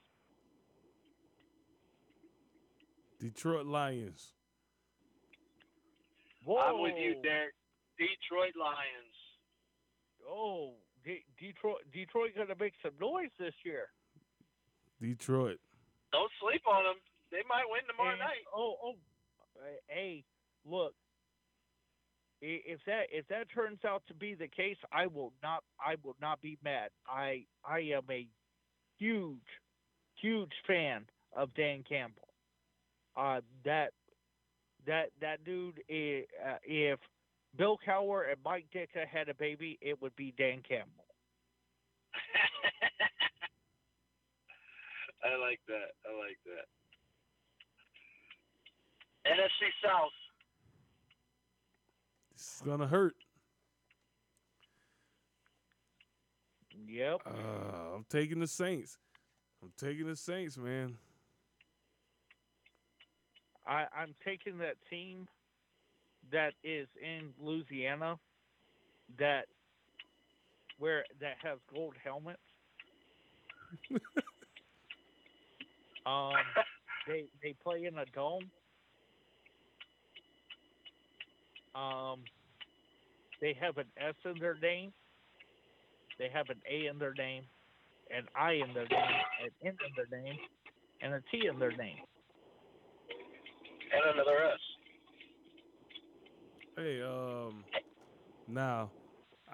Detroit 3.20 3.68
Lions. 3.68 4.34
Whoa. 6.44 6.58
I'm 6.58 6.82
with 6.82 6.96
you, 6.98 7.16
Derek. 7.22 7.54
Detroit 7.98 8.54
Lions. 8.60 9.16
Oh, 10.28 10.74
De- 11.06 11.26
Detroit 11.40 11.82
Detroit 11.94 12.32
going 12.36 12.48
to 12.48 12.56
make 12.60 12.74
some 12.82 12.94
noise 13.00 13.30
this 13.40 13.54
year. 13.66 13.88
Detroit. 15.02 15.60
Don't 16.12 16.32
sleep 16.42 16.62
on 16.68 16.84
them. 16.84 16.96
They 17.32 17.42
might 17.50 17.66
win 17.70 17.82
tomorrow 17.88 18.12
And- 18.12 18.20
night. 18.20 18.46
Oh, 18.56 18.76
oh, 18.84 18.96
uh, 19.58 19.66
hey, 19.88 20.24
look. 20.66 20.94
If 22.44 22.80
that 22.88 23.04
if 23.12 23.28
that 23.28 23.52
turns 23.54 23.86
out 23.86 24.02
to 24.08 24.16
be 24.16 24.34
the 24.34 24.48
case, 24.48 24.78
I 24.92 25.06
will 25.06 25.32
not 25.44 25.64
I 25.80 25.96
will 26.04 26.16
not 26.20 26.42
be 26.42 26.58
mad. 26.64 26.90
I 27.08 27.46
I 27.64 27.80
am 27.96 28.02
a 28.10 28.28
huge 28.98 29.38
huge 30.16 30.52
fan 30.66 31.06
of 31.36 31.54
Dan 31.54 31.84
Campbell. 31.88 32.28
Uh, 33.16 33.42
that 33.64 33.92
that 34.86 35.12
that 35.20 35.44
dude. 35.44 35.82
i- 35.90 36.26
Uh, 36.44 36.58
if 36.64 37.00
Bill 37.56 37.78
Cowher 37.86 38.32
and 38.32 38.42
Mike 38.44 38.68
Ditka 38.74 39.06
had 39.08 39.30
a 39.30 39.34
baby, 39.34 39.78
it 39.82 40.02
would 40.02 40.16
be 40.16 40.32
Dan 40.32 40.62
Campbell. 40.64 41.06
I 45.24 45.36
like 45.38 45.60
that. 45.68 45.94
I 46.06 46.12
like 46.18 46.40
that. 46.46 46.68
NFC 49.32 49.70
South. 49.84 50.12
This 52.32 52.56
is 52.56 52.62
gonna 52.66 52.88
hurt. 52.88 53.16
Yep. 56.88 57.22
Uh, 57.26 57.96
I'm 57.96 58.06
taking 58.10 58.40
the 58.40 58.48
Saints. 58.48 58.98
I'm 59.62 59.72
taking 59.78 60.08
the 60.08 60.16
Saints, 60.16 60.58
man. 60.58 60.98
I, 63.72 63.86
I'm 63.98 64.14
taking 64.26 64.58
that 64.58 64.76
team 64.90 65.28
that 66.32 66.52
is 66.62 66.88
in 67.02 67.30
Louisiana 67.42 68.18
that 69.18 69.46
where 70.78 71.06
that 71.22 71.36
has 71.42 71.58
gold 71.74 71.94
helmets. 72.04 72.40
um, 76.06 76.34
they 77.08 77.24
they 77.42 77.56
play 77.64 77.86
in 77.86 77.98
a 77.98 78.06
dome. 78.14 78.52
Um, 81.74 82.20
they 83.40 83.56
have 83.62 83.78
an 83.78 83.86
S 83.98 84.16
in 84.26 84.38
their 84.42 84.56
name. 84.62 84.92
They 86.20 86.28
have 86.34 86.50
an 86.50 86.60
A 86.70 86.88
in 86.88 87.00
their 87.00 87.14
name, 87.14 87.44
an 88.16 88.26
I 88.36 88.54
in 88.54 88.74
their 88.74 88.88
name, 88.88 89.16
an 89.44 89.52
N 89.66 89.78
in 89.88 89.94
their 89.96 90.22
name, 90.22 90.38
and 91.02 91.14
a 91.14 91.22
T 91.32 91.48
in 91.48 91.58
their 91.58 91.72
name. 91.72 92.00
And 93.94 94.04
another 94.14 94.38
S. 94.46 94.60
Hey, 96.78 97.02
um, 97.02 97.66
now 98.48 98.92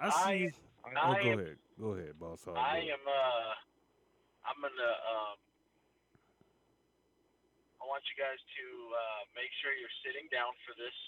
I 0.00 0.08
I- 0.08 0.10
see. 0.10 0.50
I 0.84 1.10
oh, 1.10 1.14
go 1.22 1.30
am- 1.32 1.38
ahead. 1.40 1.58
Go 1.78 1.86
ahead, 1.94 2.18
boss. 2.18 2.44
Hog. 2.44 2.56
I 2.56 2.80
Go. 2.80 2.92
am 2.92 3.00
uh 3.06 3.54
I'm 4.46 4.60
gonna 4.62 4.90
um 5.12 5.36
I 7.80 7.84
want 7.86 8.02
you 8.10 8.22
guys 8.22 8.38
to 8.38 8.64
uh, 8.94 9.22
make 9.34 9.50
sure 9.62 9.72
you're 9.72 9.98
sitting 10.04 10.28
down 10.30 10.52
for 10.66 10.74
this. 10.76 10.98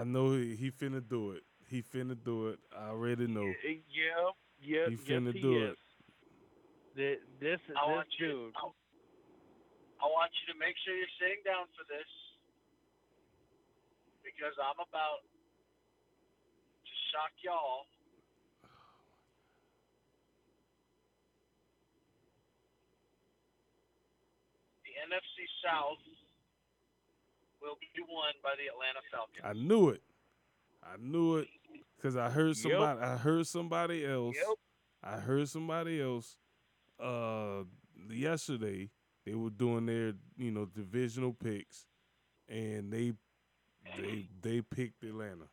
I 0.00 0.04
know 0.04 0.32
he, 0.36 0.56
he 0.56 0.70
finna 0.70 1.06
do 1.06 1.32
it. 1.32 1.42
He 1.68 1.82
finna 1.82 2.16
do 2.22 2.48
it. 2.48 2.58
I 2.76 2.88
already 2.88 3.26
know. 3.26 3.42
Yeah, 3.44 4.30
yeah, 4.60 4.86
He 4.86 4.92
yes, 4.92 5.00
finna 5.00 5.32
he 5.32 5.40
do 5.40 5.64
is. 5.70 5.76
Th- 6.96 7.18
This 7.40 7.60
I 7.68 7.72
this 7.72 7.94
want 7.96 8.08
you. 8.18 8.26
dude. 8.28 8.54
I, 8.56 8.70
I 10.00 10.08
want 10.08 10.32
you 10.40 10.48
to 10.52 10.56
make 10.56 10.72
sure 10.80 10.96
you're 10.96 11.16
sitting 11.20 11.44
down 11.44 11.68
for 11.76 11.84
this 11.84 12.08
because 14.24 14.56
I'm 14.56 14.80
about 14.80 15.20
to 15.28 16.94
shock 17.12 17.36
y'all. 17.44 17.84
The 24.88 24.96
NFC 25.04 25.44
South 25.60 26.00
will 27.60 27.76
be 27.76 28.00
won 28.08 28.32
by 28.40 28.56
the 28.56 28.72
Atlanta 28.72 29.04
Falcons. 29.12 29.44
I 29.44 29.52
knew 29.52 29.92
it. 29.92 30.00
I 30.82 30.96
knew 30.96 31.36
it 31.36 31.48
because 31.96 32.16
I 32.16 32.30
heard 32.30 32.56
somebody. 32.56 33.00
I 33.00 33.16
heard 33.16 33.46
somebody 33.46 34.06
else. 34.06 34.34
Yep. 34.34 34.56
I 35.04 35.16
heard 35.20 35.48
somebody 35.48 36.00
else. 36.00 36.36
Uh, 36.98 37.64
yesterday 38.10 38.88
they 39.30 39.36
were 39.36 39.50
doing 39.50 39.86
their 39.86 40.12
you 40.36 40.50
know 40.50 40.66
divisional 40.66 41.32
picks, 41.32 41.86
and 42.48 42.92
they 42.92 43.12
they 43.96 44.28
they 44.42 44.60
picked 44.60 45.04
Atlanta. 45.04 45.46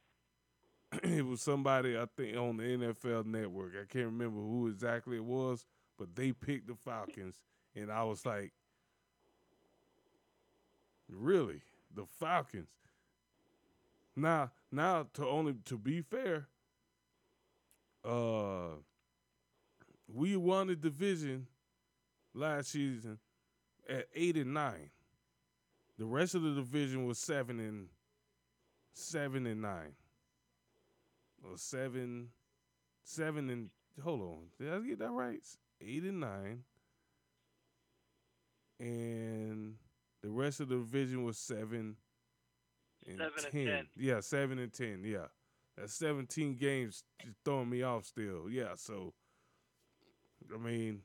it 1.03 1.23
was 1.23 1.41
somebody 1.41 1.95
I 1.95 2.05
think 2.17 2.35
on 2.37 2.57
the 2.57 2.63
NFL 2.63 3.25
Network. 3.25 3.73
I 3.75 3.85
can't 3.85 4.05
remember 4.05 4.39
who 4.39 4.67
exactly 4.67 5.17
it 5.17 5.23
was, 5.23 5.65
but 5.97 6.15
they 6.15 6.31
picked 6.31 6.67
the 6.67 6.75
Falcons, 6.75 7.35
and 7.75 7.91
I 7.91 8.03
was 8.03 8.25
like, 8.25 8.51
really, 11.07 11.61
the 11.93 12.05
Falcons. 12.19 12.69
Now, 14.15 14.51
now 14.71 15.05
to 15.13 15.27
only 15.27 15.53
to 15.65 15.77
be 15.77 16.01
fair, 16.01 16.47
uh, 18.03 18.77
we 20.11 20.35
won 20.35 20.67
the 20.67 20.75
division 20.75 21.45
last 22.33 22.71
season 22.71 23.19
at 23.89 24.07
eight 24.15 24.37
and 24.37 24.53
nine. 24.53 24.89
The 25.97 26.05
rest 26.05 26.35
of 26.35 26.43
the 26.43 26.53
division 26.53 27.05
was 27.05 27.17
seven 27.17 27.59
and 27.59 27.87
seven 28.93 29.45
and 29.47 29.61
nine. 29.61 29.93
Or 31.43 31.57
seven, 31.57 32.29
seven 33.03 33.49
and 33.49 33.69
hold 34.03 34.21
on, 34.21 34.37
did 34.59 34.73
I 34.73 34.79
get 34.79 34.99
that 34.99 35.11
right? 35.11 35.39
Eight 35.81 36.03
and 36.03 36.19
nine, 36.19 36.63
and 38.79 39.75
the 40.23 40.29
rest 40.29 40.59
of 40.59 40.69
the 40.69 40.77
division 40.77 41.23
was 41.23 41.37
seven 41.37 41.95
and 43.05 43.17
Seven 43.17 43.33
and 43.43 43.51
10. 43.53 43.65
10. 43.65 43.87
Yeah, 43.95 44.19
seven 44.19 44.59
and 44.59 44.73
ten. 44.73 45.03
Yeah, 45.05 45.27
that's 45.77 45.93
seventeen 45.93 46.57
games 46.57 47.03
throwing 47.45 47.69
me 47.69 47.83
off 47.83 48.05
still. 48.05 48.49
Yeah, 48.49 48.73
so 48.75 49.13
I 50.53 50.57
mean, 50.57 51.01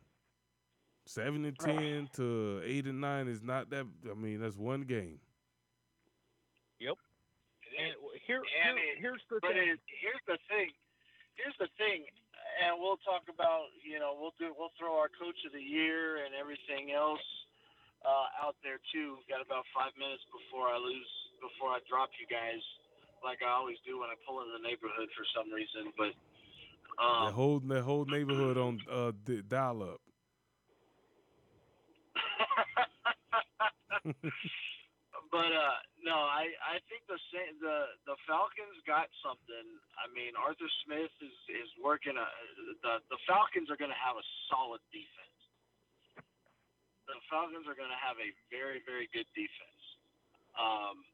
seven 1.06 1.44
and 1.44 1.58
ten 1.58 2.08
to 2.16 2.60
eight 2.64 2.86
and 2.86 3.00
nine 3.00 3.28
is 3.28 3.42
not 3.42 3.70
that. 3.70 3.86
I 4.10 4.14
mean, 4.14 4.40
that's 4.40 4.56
one 4.56 4.82
game. 4.82 5.18
Yep. 6.80 6.98
And 7.78 7.94
here, 8.26 8.42
And 8.42 8.76
here 8.78 8.92
it- 8.92 8.98
here's 9.00 9.22
the 9.30 9.38
but 9.40 9.52
thing. 9.54 9.68
it, 9.68 9.80
here's 9.86 10.22
the 10.26 10.38
thing. 10.48 10.70
Here's 11.34 11.56
the 11.58 11.68
thing, 11.78 12.04
and 12.60 12.76
we'll 12.78 12.98
talk 12.98 13.24
about. 13.32 13.72
You 13.82 13.98
know, 13.98 14.12
we'll 14.18 14.34
do. 14.38 14.52
We'll 14.58 14.74
throw 14.78 14.98
our 14.98 15.08
coach 15.08 15.38
of 15.46 15.52
the 15.52 15.62
year 15.62 16.24
and 16.24 16.34
everything 16.34 16.92
else 16.92 17.24
uh, 18.04 18.44
out 18.44 18.56
there 18.62 18.76
too. 18.92 19.16
We've 19.16 19.28
got 19.32 19.40
about 19.40 19.64
five 19.72 19.96
minutes 19.96 20.22
before 20.28 20.68
I 20.68 20.76
lose. 20.76 21.08
Before 21.40 21.70
I 21.72 21.80
drop 21.88 22.10
you 22.20 22.26
guys, 22.28 22.60
like 23.24 23.40
I 23.42 23.50
always 23.50 23.78
do 23.88 23.98
when 23.98 24.10
I 24.12 24.14
pull 24.28 24.44
into 24.44 24.52
the 24.52 24.62
neighborhood 24.62 25.08
for 25.16 25.24
some 25.34 25.48
reason. 25.50 25.90
But 25.96 26.12
that 27.00 27.02
um, 27.02 27.32
whole 27.32 27.58
that 27.72 27.82
whole 27.82 28.04
neighborhood 28.04 28.58
on 28.60 28.78
uh, 28.92 29.12
dial 29.48 29.82
up. 29.82 30.01
But 35.30 35.50
uh, 35.54 35.78
no, 36.02 36.16
I 36.26 36.50
I 36.58 36.82
think 36.90 37.06
the 37.06 37.18
the 37.62 37.78
the 38.04 38.16
Falcons 38.26 38.78
got 38.82 39.06
something. 39.22 39.66
I 39.94 40.10
mean, 40.10 40.34
Arthur 40.34 40.68
Smith 40.82 41.12
is 41.22 41.36
is 41.48 41.70
working. 41.78 42.18
A, 42.18 42.26
the 42.82 42.98
the 43.06 43.20
Falcons 43.30 43.70
are 43.70 43.78
going 43.78 43.94
to 43.94 44.02
have 44.02 44.18
a 44.18 44.26
solid 44.50 44.82
defense. 44.90 45.38
The 47.06 47.18
Falcons 47.30 47.70
are 47.70 47.78
going 47.78 47.92
to 47.92 48.02
have 48.02 48.18
a 48.18 48.28
very 48.50 48.82
very 48.82 49.06
good 49.14 49.28
defense. 49.38 49.82
Um, 50.58 51.06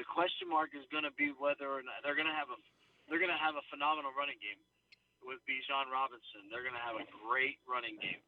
the 0.00 0.08
question 0.08 0.48
mark 0.48 0.72
is 0.72 0.88
going 0.88 1.04
to 1.04 1.14
be 1.14 1.36
whether 1.36 1.68
or 1.68 1.84
not 1.84 2.00
they're 2.00 2.16
going 2.16 2.30
to 2.30 2.34
have 2.34 2.48
a 2.48 2.58
they're 3.12 3.20
going 3.20 3.34
to 3.34 3.42
have 3.44 3.60
a 3.60 3.64
phenomenal 3.68 4.14
running 4.16 4.40
game 4.40 4.58
with 5.20 5.38
Bijan 5.44 5.92
Robinson. 5.92 6.48
They're 6.48 6.64
going 6.64 6.76
to 6.76 6.82
have 6.82 6.98
a 6.98 7.06
great 7.22 7.60
running 7.68 8.00
game. 8.00 8.24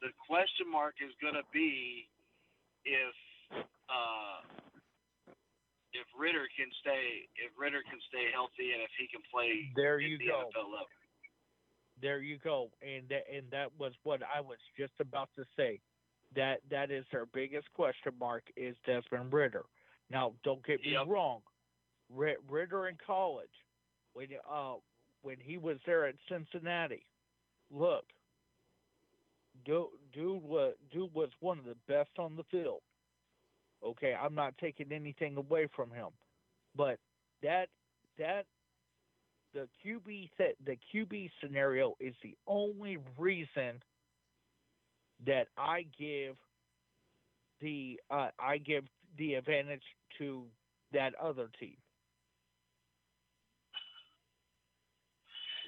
The 0.00 0.12
question 0.24 0.68
mark 0.68 1.00
is 1.00 1.12
going 1.20 1.36
to 1.36 1.46
be 1.52 2.06
if 2.84 3.14
uh, 3.88 4.40
if 5.92 6.06
Ridder 6.18 6.46
can 6.56 6.68
stay 6.80 7.28
if 7.36 7.52
Ridder 7.58 7.82
can 7.88 7.98
stay 8.08 8.30
healthy 8.32 8.72
and 8.72 8.82
if 8.82 8.90
he 8.98 9.06
can 9.06 9.22
play 9.32 9.70
There 9.76 10.00
you 10.00 10.18
the 10.18 10.26
go. 10.26 10.50
NFL 10.50 10.64
level. 10.72 10.86
There 12.02 12.18
you 12.20 12.38
go. 12.42 12.70
And 12.82 13.08
that, 13.08 13.24
and 13.32 13.44
that 13.52 13.70
was 13.78 13.92
what 14.02 14.20
I 14.22 14.40
was 14.40 14.58
just 14.76 14.92
about 15.00 15.28
to 15.36 15.44
say. 15.56 15.80
That 16.34 16.58
that 16.70 16.90
is 16.90 17.04
their 17.12 17.26
biggest 17.26 17.72
question 17.74 18.12
mark 18.18 18.42
is 18.56 18.76
Desmond 18.84 19.32
Ridder. 19.32 19.64
Now, 20.10 20.34
don't 20.42 20.64
get 20.66 20.80
me 20.80 20.92
Yep. 20.92 21.06
wrong. 21.06 21.40
Ri- 22.12 22.36
Ridder 22.48 22.88
in 22.88 22.96
college, 23.06 23.54
when 24.14 24.28
uh 24.50 24.74
when 25.22 25.36
he 25.40 25.56
was 25.56 25.78
there 25.86 26.06
at 26.06 26.16
Cincinnati, 26.28 27.06
look, 27.70 28.04
dude, 29.64 29.86
dude 30.12 30.42
was 30.42 30.74
dude 30.92 31.14
was 31.14 31.30
one 31.40 31.58
of 31.58 31.64
the 31.64 31.76
best 31.88 32.10
on 32.18 32.36
the 32.36 32.44
field. 32.50 32.80
Okay, 33.84 34.14
I'm 34.14 34.34
not 34.34 34.56
taking 34.58 34.92
anything 34.92 35.36
away 35.36 35.68
from 35.74 35.90
him, 35.90 36.08
but 36.76 36.98
that 37.42 37.68
that 38.18 38.46
the 39.52 39.68
QB 39.84 40.30
the 40.64 40.76
QB 40.94 41.30
scenario 41.40 41.94
is 42.00 42.14
the 42.22 42.36
only 42.46 42.98
reason 43.18 43.82
that 45.26 45.48
I 45.56 45.86
give 45.98 46.36
the 47.60 48.00
uh, 48.10 48.28
I 48.38 48.58
give 48.58 48.84
the 49.18 49.34
advantage 49.34 49.82
to 50.18 50.44
that 50.92 51.14
other 51.22 51.48
team. 51.58 51.76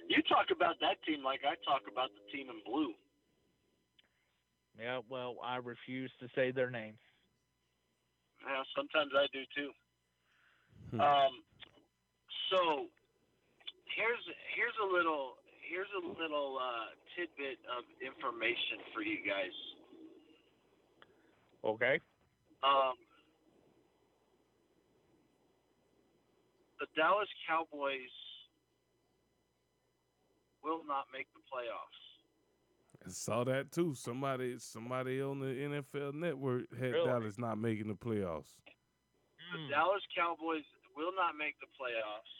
You 0.08 0.22
talk 0.22 0.46
about 0.54 0.76
that 0.80 1.02
team 1.04 1.24
like 1.24 1.40
I 1.44 1.54
talk 1.64 1.82
about 1.90 2.10
the 2.14 2.36
team 2.36 2.48
in 2.48 2.60
blue. 2.64 2.92
Yeah, 4.78 5.00
well, 5.08 5.36
I 5.42 5.56
refuse 5.56 6.10
to 6.20 6.28
say 6.34 6.50
their 6.50 6.70
name. 6.70 6.94
Yeah, 8.44 8.62
sometimes 8.76 9.12
I 9.16 9.26
do 9.32 9.42
too. 9.56 9.70
Hmm. 10.92 11.00
Um, 11.00 11.32
so 12.50 12.86
here's 13.96 14.22
here's 14.54 14.76
a 14.78 14.86
little 14.86 15.40
here's 15.64 15.90
a 15.96 16.04
little 16.20 16.58
uh, 16.60 16.94
tidbit 17.16 17.58
of 17.72 17.82
information 18.04 18.84
for 18.94 19.02
you 19.02 19.18
guys. 19.26 19.56
Okay. 21.64 21.98
Um, 22.62 22.94
the 26.78 26.86
Dallas 26.94 27.28
Cowboys 27.48 28.14
will 30.62 30.86
not 30.86 31.06
make 31.12 31.26
the 31.34 31.42
playoffs. 31.50 32.05
I 33.06 33.10
saw 33.10 33.44
that 33.44 33.70
too. 33.70 33.94
Somebody 33.94 34.58
somebody 34.58 35.20
on 35.22 35.38
the 35.38 35.46
NFL 35.46 36.12
Network 36.14 36.64
had 36.74 36.92
Really? 36.92 37.06
Dallas 37.06 37.38
not 37.38 37.56
making 37.58 37.86
the 37.88 37.94
playoffs. 37.94 38.50
The 39.52 39.58
Hmm. 39.58 39.68
Dallas 39.70 40.02
Cowboys 40.14 40.64
will 40.96 41.12
not 41.14 41.36
make 41.36 41.54
the 41.60 41.66
playoffs. 41.78 42.34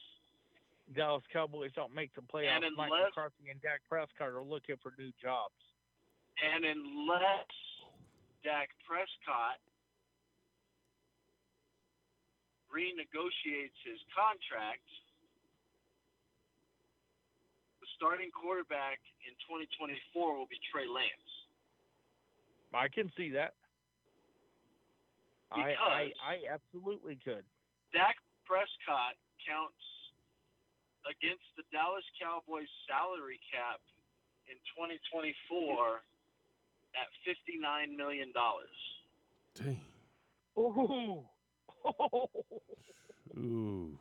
Dallas 0.93 1.23
Cowboys 1.33 1.73
don't 1.75 1.95
make 1.95 2.13
the 2.15 2.23
playoffs. 2.23 2.65
And 2.65 2.75
Mike 2.77 2.91
unless- 2.93 3.11
McCarthy 3.15 3.51
and 3.51 3.61
Dak 3.63 3.83
Prescott 3.89 4.29
are 4.29 4.43
looking 4.43 4.77
for 4.79 4.93
new 4.99 5.13
jobs. 5.23 5.55
And 6.43 6.65
unless 6.65 7.47
Dak 8.43 8.71
Prescott 8.85 9.61
renegotiates 12.71 13.79
his 13.85 14.01
contract, 14.15 14.83
the 14.91 15.06
starting 17.97 18.31
quarterback 18.31 19.01
in 19.25 19.33
2024 19.49 20.37
will 20.37 20.47
be 20.47 20.61
Trey 20.69 20.87
Lance. 20.87 21.33
I 22.77 22.89
can 22.89 23.11
see 23.17 23.33
that. 23.33 23.57
I, 25.51 25.73
I 25.81 26.03
I 26.21 26.35
absolutely 26.53 27.17
could. 27.25 27.45
Dak 27.93 28.17
Prescott 28.45 29.17
counts 29.41 29.81
against 31.09 31.47
the 31.57 31.65
Dallas 31.73 32.05
Cowboys 32.21 32.69
salary 32.85 33.41
cap 33.49 33.81
in 34.51 34.59
2024 34.77 36.03
at 36.99 37.09
$59 37.25 37.97
million. 37.97 38.33
Dang. 39.55 39.81
Ooh. 40.59 41.25
Oh. 41.85 42.31
Ooh. 43.39 43.97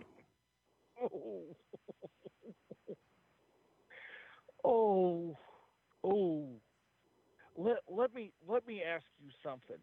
Oh. 4.66 5.38
Oh. 6.04 6.48
Let 7.56 7.78
let 7.88 8.14
me 8.14 8.32
let 8.48 8.68
me 8.68 8.82
ask 8.84 9.06
you 9.20 9.30
something. 9.44 9.78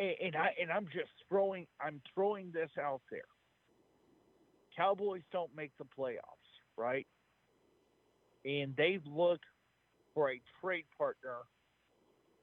And, 0.00 0.14
and 0.22 0.36
I 0.36 0.50
and 0.60 0.70
I'm 0.70 0.86
just 0.86 1.10
throwing 1.28 1.66
I'm 1.80 2.00
throwing 2.14 2.52
this 2.52 2.70
out 2.80 3.02
there. 3.10 3.28
Cowboys 4.76 5.22
don't 5.32 5.50
make 5.56 5.72
the 5.78 5.84
playoffs, 5.84 6.52
right? 6.76 7.06
And 8.44 8.74
they 8.76 9.00
look 9.04 9.40
for 10.14 10.30
a 10.30 10.40
trade 10.60 10.84
partner 10.96 11.38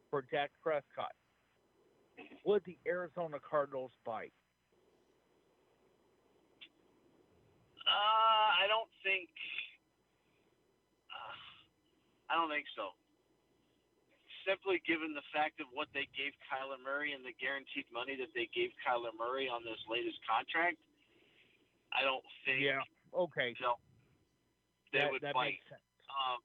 for 0.10 0.26
Dak 0.32 0.52
Prescott. 0.62 1.14
Would 2.45 2.64
the 2.66 2.78
Arizona 2.88 3.38
Cardinals 3.49 3.91
bite? 4.06 4.34
Uh, 7.88 8.64
I 8.64 8.68
don't 8.68 8.90
think. 9.03 9.30
I 12.32 12.40
don't 12.40 12.48
think 12.48 12.64
so. 12.80 12.95
Simply 14.48 14.80
given 14.88 15.12
the 15.12 15.26
fact 15.36 15.60
of 15.60 15.68
what 15.76 15.91
they 15.91 16.08
gave 16.16 16.32
Kyler 16.48 16.80
Murray 16.80 17.12
and 17.12 17.22
the 17.22 17.36
guaranteed 17.36 17.86
money 17.91 18.16
that 18.16 18.32
they 18.32 18.48
gave 18.56 18.72
Kyler 18.80 19.12
Murray 19.14 19.52
on 19.52 19.62
this 19.68 19.78
latest 19.86 20.18
contract, 20.24 20.80
I 21.91 22.08
don't 22.08 22.24
think. 22.48 22.64
Yeah. 22.64 22.82
Okay. 23.12 23.53
No. 23.60 23.76
They 24.95 25.03
that, 25.03 25.12
would 25.12 25.22
that 25.22 25.36
bite. 25.36 25.60
makes 25.60 25.68
sense. 25.68 25.84
Um, 26.08 26.40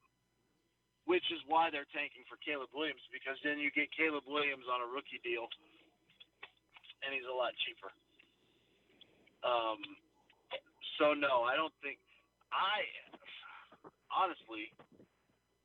which 1.07 1.25
is 1.31 1.39
why 1.47 1.71
they're 1.71 1.89
tanking 1.95 2.27
for 2.27 2.35
Caleb 2.43 2.69
Williams 2.75 3.03
because 3.15 3.39
then 3.47 3.63
you 3.63 3.71
get 3.71 3.87
Caleb 3.95 4.27
Williams 4.27 4.67
on 4.67 4.83
a 4.83 4.89
rookie 4.91 5.23
deal, 5.23 5.47
and 7.07 7.15
he's 7.15 7.27
a 7.31 7.33
lot 7.33 7.55
cheaper. 7.63 7.95
Um, 9.47 9.79
so 10.99 11.15
no, 11.15 11.47
I 11.47 11.55
don't 11.55 11.75
think. 11.79 12.03
I 12.51 12.83
honestly, 14.11 14.75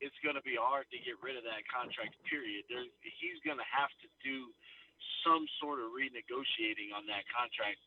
it's 0.02 0.18
going 0.26 0.34
to 0.34 0.42
be 0.42 0.58
hard 0.58 0.90
to 0.90 0.98
get 0.98 1.14
rid 1.22 1.38
of 1.38 1.46
that 1.46 1.62
contract. 1.70 2.18
Period. 2.26 2.66
There's, 2.66 2.90
he's 3.00 3.38
going 3.46 3.62
to 3.62 3.70
have 3.70 3.94
to 4.02 4.08
do 4.26 4.50
some 5.22 5.46
sort 5.62 5.78
of 5.78 5.94
renegotiating 5.94 6.90
on 6.90 7.06
that 7.06 7.22
contract. 7.30 7.78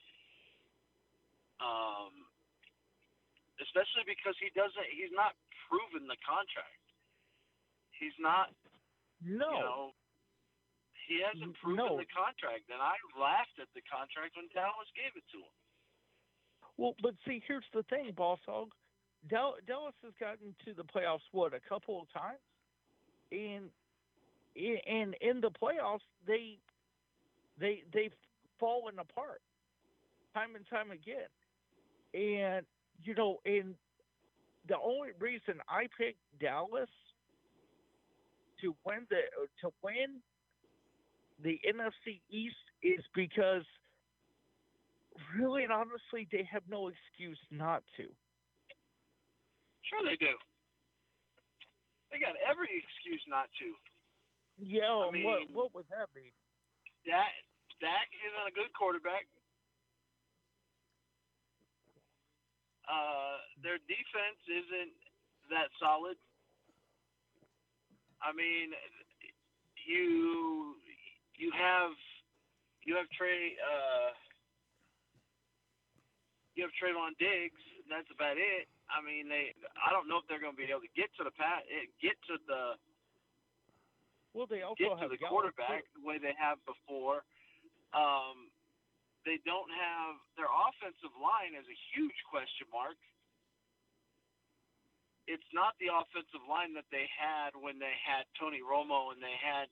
Um, 1.60 2.24
especially 3.60 4.08
because 4.08 4.36
he 4.40 4.48
doesn't. 4.56 4.88
He's 4.96 5.12
not 5.12 5.36
proven 5.68 6.08
the 6.08 6.20
contract. 6.24 6.84
He's 8.00 8.16
not. 8.16 8.56
No. 9.20 9.52
You 9.52 9.60
know, 9.60 9.84
he 11.08 11.16
hasn't 11.20 11.56
proven 11.60 11.84
no. 11.84 12.00
the 12.00 12.10
contract, 12.12 12.72
and 12.72 12.80
I 12.80 12.96
laughed 13.16 13.60
at 13.60 13.70
the 13.76 13.84
contract 13.88 14.40
when 14.40 14.48
Dallas 14.56 14.90
gave 14.96 15.14
it 15.16 15.28
to 15.36 15.40
him. 15.44 15.56
Well, 16.76 16.96
but 17.00 17.16
see, 17.24 17.40
here's 17.48 17.68
the 17.72 17.84
thing, 17.88 18.12
Boss 18.16 18.40
Hog. 18.44 18.72
Dal- 19.30 19.58
Dallas 19.68 19.96
has 20.04 20.14
gotten 20.20 20.56
to 20.66 20.74
the 20.74 20.84
playoffs 20.84 21.22
what 21.32 21.54
a 21.54 21.60
couple 21.60 22.02
of 22.02 22.12
times, 22.12 22.40
and 23.32 23.70
and 24.56 25.16
in 25.22 25.42
the 25.42 25.52
playoffs 25.52 26.06
they 26.26 26.60
they 27.60 27.84
they've 27.94 28.14
fallen 28.60 29.00
apart 29.00 29.42
time 30.34 30.56
and 30.56 30.66
time 30.68 30.92
again, 30.92 31.30
and 32.14 32.66
you 33.04 33.14
know, 33.16 33.40
and 33.46 33.76
the 34.68 34.78
only 34.78 35.10
reason 35.20 35.62
I 35.68 35.88
picked 35.98 36.20
Dallas 36.40 36.90
to 38.62 38.76
win 38.86 39.08
the 39.10 39.22
to 39.62 39.74
win 39.84 40.22
the 41.44 41.60
NFC 41.68 42.22
East 42.30 42.56
is 42.82 43.04
because 43.14 43.64
really 45.38 45.64
and 45.64 45.72
honestly 45.72 46.28
they 46.32 46.48
have 46.52 46.64
no 46.70 46.90
excuse 46.90 47.40
not 47.52 47.84
to. 47.98 48.04
Sure, 49.90 50.02
they 50.02 50.18
do. 50.18 50.34
They 52.12 52.18
got 52.18 52.34
every 52.42 52.72
excuse 52.74 53.22
not 53.28 53.50
to. 53.62 53.68
Yeah, 54.58 54.88
I 54.88 55.12
mean, 55.12 55.26
what 55.26 55.42
what 55.52 55.70
would 55.76 55.90
that 55.92 56.08
be? 56.16 56.32
Dak 57.04 57.30
Dak 57.84 58.08
isn't 58.24 58.48
a 58.48 58.56
good 58.56 58.72
quarterback. 58.74 59.28
Uh, 62.88 63.42
their 63.62 63.82
defense 63.90 64.40
isn't 64.48 64.94
that 65.50 65.74
solid. 65.82 66.16
I 68.22 68.32
mean, 68.32 68.72
you 69.86 70.76
you 71.36 71.52
have 71.52 71.92
you 72.86 72.96
have 72.96 73.10
Trey 73.12 73.58
uh, 73.60 74.14
you 76.56 76.64
have 76.64 76.72
Trevon 76.80 77.14
Diggs. 77.20 77.62
And 77.84 77.92
that's 77.92 78.10
about 78.10 78.38
it. 78.40 78.66
I 78.96 79.04
mean, 79.04 79.28
they. 79.28 79.52
I 79.76 79.92
don't 79.92 80.08
know 80.08 80.24
if 80.24 80.26
they're 80.32 80.40
going 80.40 80.56
to 80.56 80.62
be 80.62 80.72
able 80.72 80.88
to 80.88 80.96
get 80.96 81.12
to 81.20 81.28
the 81.28 81.36
pat, 81.36 81.68
get 82.00 82.16
to 82.32 82.40
the 82.48 82.80
well, 84.36 84.52
they 84.52 84.68
also 84.68 84.76
get 84.76 84.92
to 85.00 85.08
the 85.08 85.16
quarterback 85.16 85.88
the 85.96 86.04
way 86.04 86.20
they 86.20 86.36
have 86.36 86.60
before. 86.68 87.24
Um, 87.96 88.52
they 89.24 89.40
don't 89.48 89.72
have 89.72 90.20
their 90.36 90.52
offensive 90.52 91.16
line 91.16 91.56
is 91.56 91.64
a 91.64 91.78
huge 91.96 92.20
question 92.28 92.68
mark. 92.68 93.00
It's 95.26 95.48
not 95.56 95.80
the 95.80 95.88
offensive 95.88 96.44
line 96.46 96.76
that 96.76 96.86
they 96.92 97.08
had 97.16 97.56
when 97.56 97.80
they 97.80 97.96
had 98.04 98.28
Tony 98.36 98.60
Romo 98.60 99.16
and 99.16 99.24
they 99.24 99.40
had, 99.40 99.72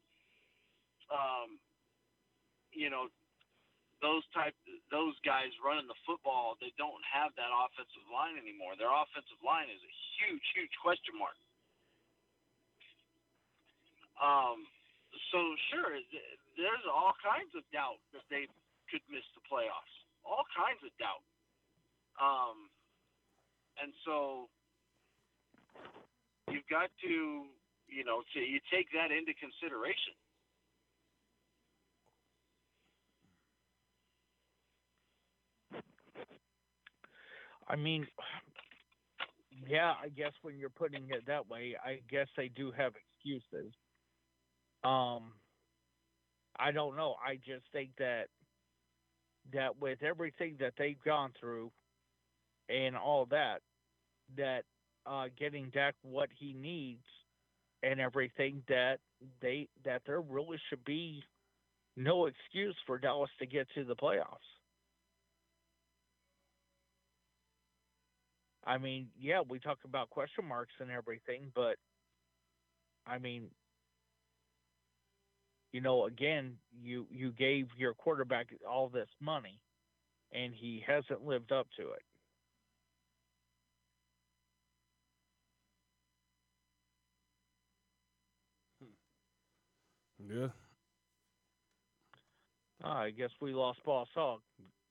um, 1.11 1.59
you 2.71 2.89
know, 2.89 3.11
those 4.03 4.27
type 4.35 4.53
those 4.91 5.15
guys 5.23 5.49
running 5.63 5.87
the 5.87 5.97
football. 6.03 6.59
They 6.59 6.75
don't 6.75 7.01
have 7.07 7.31
that 7.39 7.49
offensive 7.49 8.03
line 8.11 8.35
anymore. 8.35 8.75
Their 8.75 8.91
offensive 8.91 9.39
line 9.39 9.71
is 9.71 9.79
a 9.79 9.93
huge, 10.19 10.43
huge 10.51 10.75
question 10.83 11.15
mark. 11.15 11.39
Um, 14.19 14.67
so 15.31 15.39
sure, 15.71 15.97
there's 16.59 16.85
all 16.85 17.15
kinds 17.23 17.55
of 17.55 17.63
doubt 17.73 18.03
that 18.11 18.27
they 18.29 18.45
could 18.91 19.01
miss 19.09 19.25
the 19.33 19.41
playoffs. 19.47 19.95
All 20.21 20.45
kinds 20.53 20.83
of 20.85 20.91
doubt. 21.01 21.25
Um, 22.19 22.69
and 23.81 23.89
so 24.05 24.47
you've 26.51 26.67
got 26.69 26.93
to, 27.01 27.13
you 27.89 28.03
know, 28.05 28.21
to, 28.33 28.39
you 28.39 28.61
take 28.69 28.93
that 28.93 29.09
into 29.09 29.33
consideration. 29.33 30.13
I 37.67 37.75
mean, 37.75 38.07
yeah, 39.67 39.93
I 40.01 40.09
guess 40.09 40.33
when 40.41 40.57
you're 40.57 40.69
putting 40.69 41.09
it 41.09 41.25
that 41.27 41.49
way, 41.49 41.75
I 41.83 41.99
guess 42.09 42.27
they 42.35 42.49
do 42.49 42.71
have 42.71 42.93
excuses. 42.95 43.73
Um, 44.83 45.33
I 46.59 46.71
don't 46.71 46.95
know. 46.95 47.15
I 47.25 47.35
just 47.35 47.63
think 47.71 47.91
that 47.97 48.25
that 49.53 49.79
with 49.79 50.01
everything 50.03 50.55
that 50.59 50.73
they've 50.77 51.01
gone 51.03 51.31
through 51.39 51.71
and 52.69 52.95
all 52.95 53.25
that, 53.27 53.59
that 54.37 54.63
uh, 55.05 55.25
getting 55.37 55.69
Dak 55.73 55.95
what 56.01 56.29
he 56.37 56.53
needs 56.53 57.03
and 57.81 57.99
everything 57.99 58.63
that 58.69 58.99
they 59.41 59.67
that 59.83 60.01
there 60.05 60.21
really 60.21 60.57
should 60.69 60.83
be 60.85 61.23
no 61.95 62.25
excuse 62.25 62.75
for 62.87 62.97
Dallas 62.97 63.29
to 63.39 63.45
get 63.45 63.67
to 63.75 63.83
the 63.83 63.95
playoffs. 63.95 64.52
I 68.65 68.77
mean, 68.77 69.09
yeah, 69.19 69.41
we 69.41 69.59
talk 69.59 69.79
about 69.85 70.09
question 70.09 70.45
marks 70.45 70.73
and 70.79 70.89
everything, 70.89 71.51
but 71.53 71.75
I 73.05 73.17
mean, 73.19 73.49
you 75.73 75.81
know, 75.81 76.05
again, 76.05 76.57
you 76.71 77.07
you 77.09 77.31
gave 77.33 77.67
your 77.77 77.93
quarterback 77.93 78.47
all 78.69 78.89
this 78.89 79.09
money, 79.19 79.59
and 80.31 80.53
he 80.53 80.83
hasn't 80.85 81.23
lived 81.25 81.51
up 81.51 81.67
to 81.77 81.91
it. 81.91 82.03
Yeah. 90.29 90.47
Ah, 92.83 93.01
I 93.01 93.11
guess 93.11 93.29
we 93.41 93.53
lost 93.53 93.79
Boss 93.83 94.07
Hog. 94.13 94.41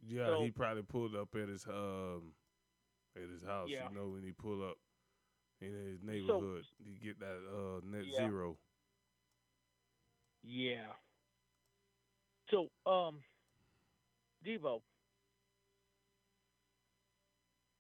Yeah, 0.06 0.26
So- 0.26 0.42
he 0.42 0.50
probably 0.50 0.82
pulled 0.82 1.14
up 1.14 1.34
at 1.34 1.48
his 1.48 1.66
um 1.66 2.34
at 3.16 3.28
his 3.28 3.42
house. 3.42 3.70
Yeah. 3.70 3.88
You 3.88 3.90
know 3.90 4.08
when 4.08 4.22
he 4.24 4.32
pull 4.32 4.68
up 4.68 4.78
in 5.60 5.72
his 5.72 6.02
neighborhood, 6.02 6.66
he 6.78 6.94
get 6.96 7.18
that 7.20 7.40
uh 7.48 7.80
net 7.84 8.06
Yeah. 8.06 8.12
zero. 8.12 8.58
Yeah. 10.42 10.92
So, 12.50 12.70
um, 12.86 13.22
Debo, 14.42 14.82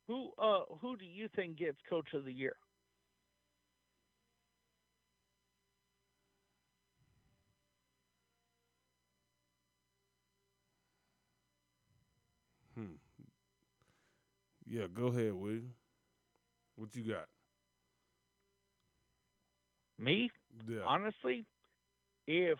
who 0.06 0.32
uh 0.38 0.64
who 0.80 0.96
do 0.96 1.04
you 1.04 1.28
think 1.34 1.58
gets 1.58 1.78
Coach 1.88 2.12
of 2.14 2.24
the 2.24 2.32
Year? 2.32 2.56
Yeah, 14.72 14.88
go 14.92 15.06
ahead, 15.08 15.34
William. 15.34 15.74
What 16.76 16.94
you 16.96 17.04
got? 17.04 17.28
Me? 19.98 20.30
Yeah. 20.68 20.82
Honestly, 20.86 21.46
if 22.26 22.58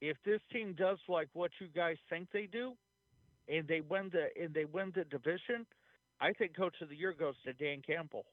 if 0.00 0.16
this 0.24 0.40
team 0.52 0.74
does 0.74 0.98
like 1.08 1.28
what 1.32 1.50
you 1.60 1.68
guys 1.68 1.96
think 2.10 2.28
they 2.32 2.46
do, 2.46 2.74
and 3.48 3.66
they 3.68 3.80
win 3.80 4.10
the 4.12 4.28
and 4.42 4.54
they 4.54 4.64
win 4.66 4.92
the 4.94 5.04
division, 5.04 5.66
I 6.20 6.32
think 6.32 6.56
Coach 6.56 6.76
of 6.82 6.88
the 6.90 6.96
Year 6.96 7.12
goes 7.12 7.36
to 7.44 7.52
Dan 7.54 7.82
Campbell. 7.86 8.26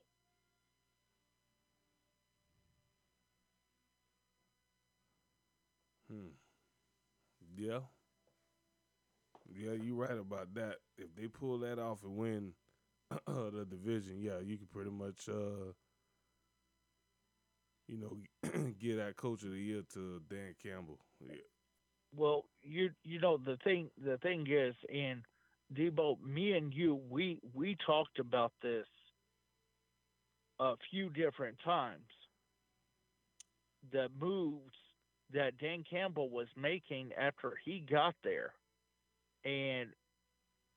Hmm. 6.10 6.36
Yeah. 7.58 7.82
Yeah, 9.56 9.74
you're 9.74 9.96
right 9.96 10.18
about 10.18 10.54
that. 10.56 10.78
If 10.98 11.16
they 11.16 11.28
pull 11.28 11.60
that 11.60 11.80
off 11.80 12.04
and 12.04 12.16
win 12.18 12.54
the 13.28 13.66
division, 13.70 14.20
yeah, 14.20 14.40
you 14.44 14.58
can 14.58 14.68
pretty 14.68 14.92
much, 14.92 15.28
uh, 15.30 15.74
you 17.88 17.98
know, 17.98 18.18
get 18.80 18.98
that 18.98 19.16
coach 19.18 19.44
of 19.44 19.52
the 19.52 19.60
year 19.60 19.84
to 19.94 20.22
Dan 20.30 20.56
Campbell. 20.62 21.00
Yeah. 21.20 21.36
Well, 22.16 22.46
you 22.62 22.92
you 23.04 23.20
know 23.20 23.38
the 23.38 23.58
thing 23.64 23.90
the 24.04 24.18
thing 24.18 24.46
is, 24.50 24.76
and 24.94 25.24
Debo, 25.74 26.22
me 26.22 26.54
and 26.54 26.74
you, 26.74 26.96
we 27.10 27.40
we 27.54 27.78
talked 27.86 28.20
about 28.20 28.54
this 28.62 28.88
a 30.60 30.76
few 30.90 31.10
different 31.10 31.58
times. 31.64 32.08
The 33.92 34.10
moves 34.20 34.78
that 35.32 35.58
Dan 35.58 35.84
Campbell 35.84 36.30
was 36.30 36.48
making 36.56 37.14
after 37.14 37.56
he 37.64 37.80
got 37.80 38.16
there, 38.24 38.54
and 39.46 39.90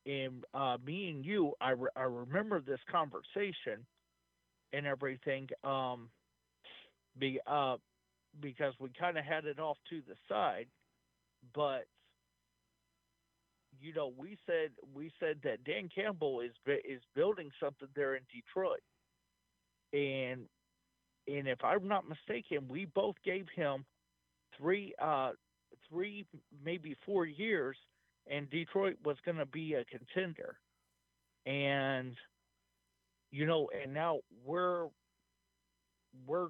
and 0.07 0.45
uh, 0.53 0.77
me 0.85 1.09
and 1.09 1.24
you, 1.24 1.53
I, 1.61 1.70
re- 1.70 1.89
I 1.97 2.03
remember 2.03 2.61
this 2.61 2.81
conversation 2.91 3.86
and 4.73 4.86
everything. 4.86 5.49
Um, 5.62 6.11
be 7.19 7.41
uh, 7.47 7.77
because 8.41 8.74
we 8.81 8.91
kind 8.99 9.16
of 9.16 9.24
had 9.24 9.45
it 9.45 9.59
off 9.59 9.78
to 9.91 10.03
the 10.07 10.15
side, 10.28 10.66
but 11.55 11.86
you 13.81 13.93
know, 13.95 14.12
we 14.16 14.36
said 14.47 14.70
we 14.95 15.11
said 15.20 15.39
that 15.45 15.65
Dan 15.65 15.89
Campbell 15.95 16.41
is 16.41 16.53
is 16.66 17.01
building 17.15 17.51
something 17.61 17.89
there 17.95 18.16
in 18.16 18.23
Detroit, 18.32 18.82
and 19.93 20.43
and 21.27 21.49
if 21.49 21.62
I'm 21.65 21.89
not 21.89 22.05
mistaken, 22.09 22.69
we 22.69 22.86
both 22.86 23.16
gave 23.24 23.47
him 23.55 23.85
three 24.57 24.95
uh 25.01 25.32
three 25.89 26.27
maybe 26.65 26.97
four 27.07 27.27
years, 27.27 27.77
and 28.26 28.48
Detroit 28.51 28.96
was 29.05 29.16
going 29.24 29.36
to 29.36 29.46
be 29.46 29.74
a 29.74 29.84
contender, 29.84 30.56
and 31.46 32.16
you 33.30 33.46
know, 33.46 33.68
and 33.82 33.92
now 33.92 34.20
we're 34.44 34.86
we're 36.26 36.48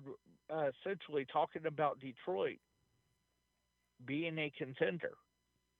uh, 0.52 0.70
essentially 0.80 1.26
talking 1.32 1.66
about 1.66 1.98
Detroit 2.01 2.59
being 4.06 4.38
a 4.38 4.52
contender. 4.56 5.12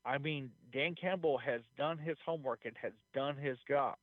I 0.05 0.19
mean, 0.19 0.51
Dan 0.73 0.95
Campbell 1.01 1.39
has 1.39 1.63
done 1.79 1.99
his 1.99 2.17
homework 2.25 2.61
and 2.65 2.75
has 2.83 2.93
done 3.15 3.37
his 3.37 3.59
job. 3.69 3.97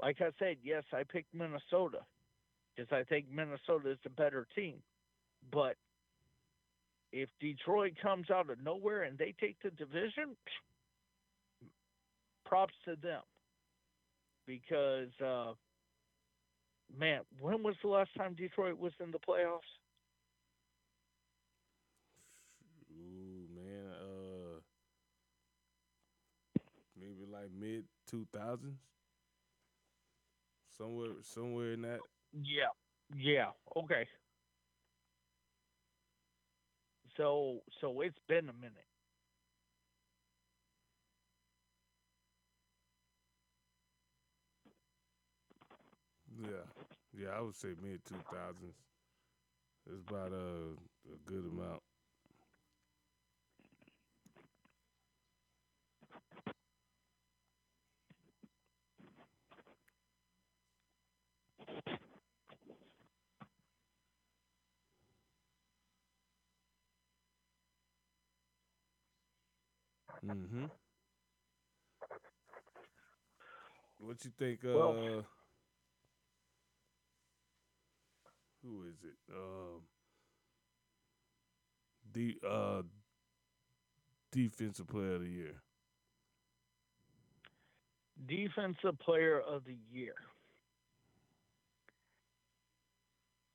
Like 0.00 0.20
I 0.20 0.30
said, 0.38 0.56
yes, 0.62 0.84
I 0.92 1.02
picked 1.04 1.34
Minnesota 1.34 2.00
because 2.74 2.92
I 2.92 3.04
think 3.04 3.26
Minnesota 3.30 3.90
is 3.92 3.98
the 4.02 4.10
better 4.10 4.46
team. 4.54 4.76
But 5.52 5.76
if 7.12 7.28
Detroit 7.40 7.92
comes 8.02 8.30
out 8.30 8.50
of 8.50 8.62
nowhere 8.62 9.04
and 9.04 9.16
they 9.16 9.34
take 9.40 9.56
the 9.62 9.70
division, 9.70 10.36
props 12.54 12.74
to 12.84 12.94
them. 13.02 13.20
Because, 14.46 15.08
uh, 15.20 15.54
man, 16.96 17.22
when 17.40 17.64
was 17.64 17.74
the 17.82 17.88
last 17.88 18.10
time 18.16 18.34
Detroit 18.34 18.78
was 18.78 18.92
in 19.00 19.10
the 19.10 19.18
playoffs? 19.18 19.58
Ooh, 22.92 23.48
man. 23.56 23.86
Uh, 24.00 24.60
maybe 26.96 27.26
like 27.28 27.50
mid 27.58 27.82
two 28.06 28.24
thousands. 28.32 28.78
Somewhere, 30.78 31.08
somewhere 31.22 31.72
in 31.72 31.82
that. 31.82 31.98
Yeah. 32.32 32.70
Yeah. 33.16 33.50
Okay. 33.76 34.06
So, 37.16 37.62
so 37.80 38.00
it's 38.02 38.18
been 38.28 38.48
a 38.48 38.52
minute. 38.52 38.86
Yeah, 46.38 46.64
yeah, 47.16 47.28
I 47.36 47.40
would 47.40 47.56
say 47.56 47.68
mid 47.82 48.04
two 48.04 48.16
thousands. 48.30 48.76
It's 49.86 50.00
about 50.10 50.32
a, 50.32 50.74
a 51.12 51.16
good 51.26 51.44
amount. 51.44 51.82
Mm-hmm. 70.24 70.66
What 73.98 74.24
you 74.24 74.30
think? 74.38 74.64
Uh, 74.64 74.72
Well- 74.76 75.24
who 78.64 78.84
is 78.84 78.96
it? 79.04 79.16
Um, 79.32 79.82
the 82.12 82.36
uh, 82.48 82.82
defensive 84.32 84.86
player 84.88 85.14
of 85.16 85.22
the 85.22 85.28
year. 85.28 85.62
Defensive 88.26 88.98
player 89.00 89.40
of 89.40 89.64
the 89.64 89.76
year. 89.92 90.14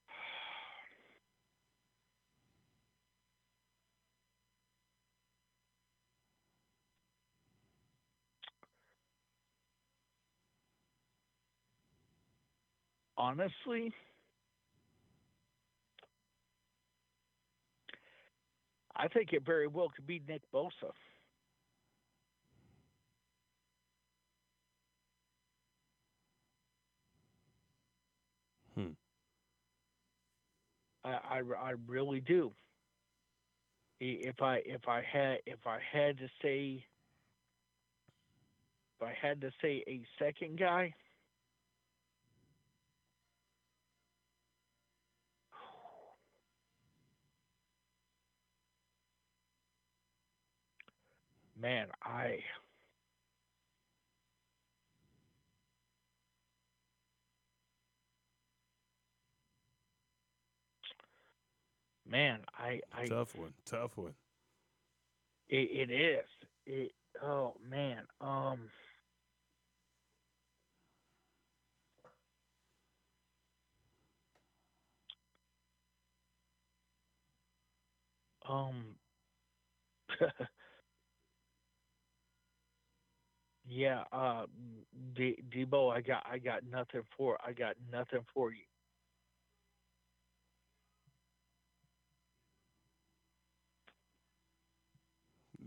Honestly, 13.18 13.94
I 19.00 19.08
think 19.08 19.32
it 19.32 19.46
very 19.46 19.68
well 19.68 19.90
could 19.96 20.06
be 20.06 20.22
Nick 20.28 20.42
Bosa. 20.54 20.92
Hmm. 28.76 28.90
I, 31.06 31.10
I, 31.10 31.42
I 31.62 31.74
really 31.88 32.20
do. 32.20 32.52
If 34.02 34.42
I 34.42 34.62
if 34.66 34.88
I 34.88 35.02
had 35.02 35.40
if 35.46 35.60
I 35.66 35.80
had 35.92 36.18
to 36.20 36.28
say 36.42 36.86
if 38.98 39.08
I 39.08 39.14
had 39.22 39.42
to 39.42 39.52
say 39.62 39.84
a 39.88 40.02
second 40.18 40.60
guy, 40.60 40.94
man, 51.60 51.88
I 52.04 52.40
man, 62.08 62.40
I 62.58 62.82
I 62.94 63.06
Tough 63.06 63.36
one. 63.36 63.54
Tough 63.66 63.98
one. 63.98 64.14
It, 65.50 65.90
it 65.90 65.92
is. 65.92 66.26
It. 66.66 66.92
Oh 67.22 67.56
man. 67.68 68.04
Um. 68.22 68.70
Um. 78.48 78.96
yeah. 83.70 84.04
Uh. 84.12 84.46
D- 85.14 85.42
Debo, 85.50 85.94
I 85.96 86.02
got. 86.02 86.26
I 86.30 86.40
got 86.40 86.64
nothing 86.66 87.04
for. 87.18 87.38
I 87.46 87.54
got 87.54 87.76
nothing 87.92 88.26
for 88.34 88.52
you. 88.52 88.66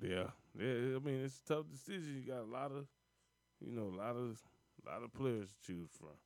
Yeah. 0.01 0.31
Yeah. 0.59 0.97
I 0.97 0.99
mean, 0.99 1.25
it's 1.25 1.41
a 1.41 1.45
tough 1.55 1.67
decision. 1.71 2.23
You 2.25 2.33
got 2.33 2.43
a 2.43 2.51
lot 2.51 2.73
of, 2.73 2.87
you 3.61 3.73
know, 3.73 3.85
a 3.89 3.97
lot 3.97 4.17
of, 4.17 4.41
A 4.87 4.91
lot 4.91 5.03
of 5.05 5.13
players 5.15 5.49
to 5.51 5.57
choose 5.75 5.91
from. 5.99 6.17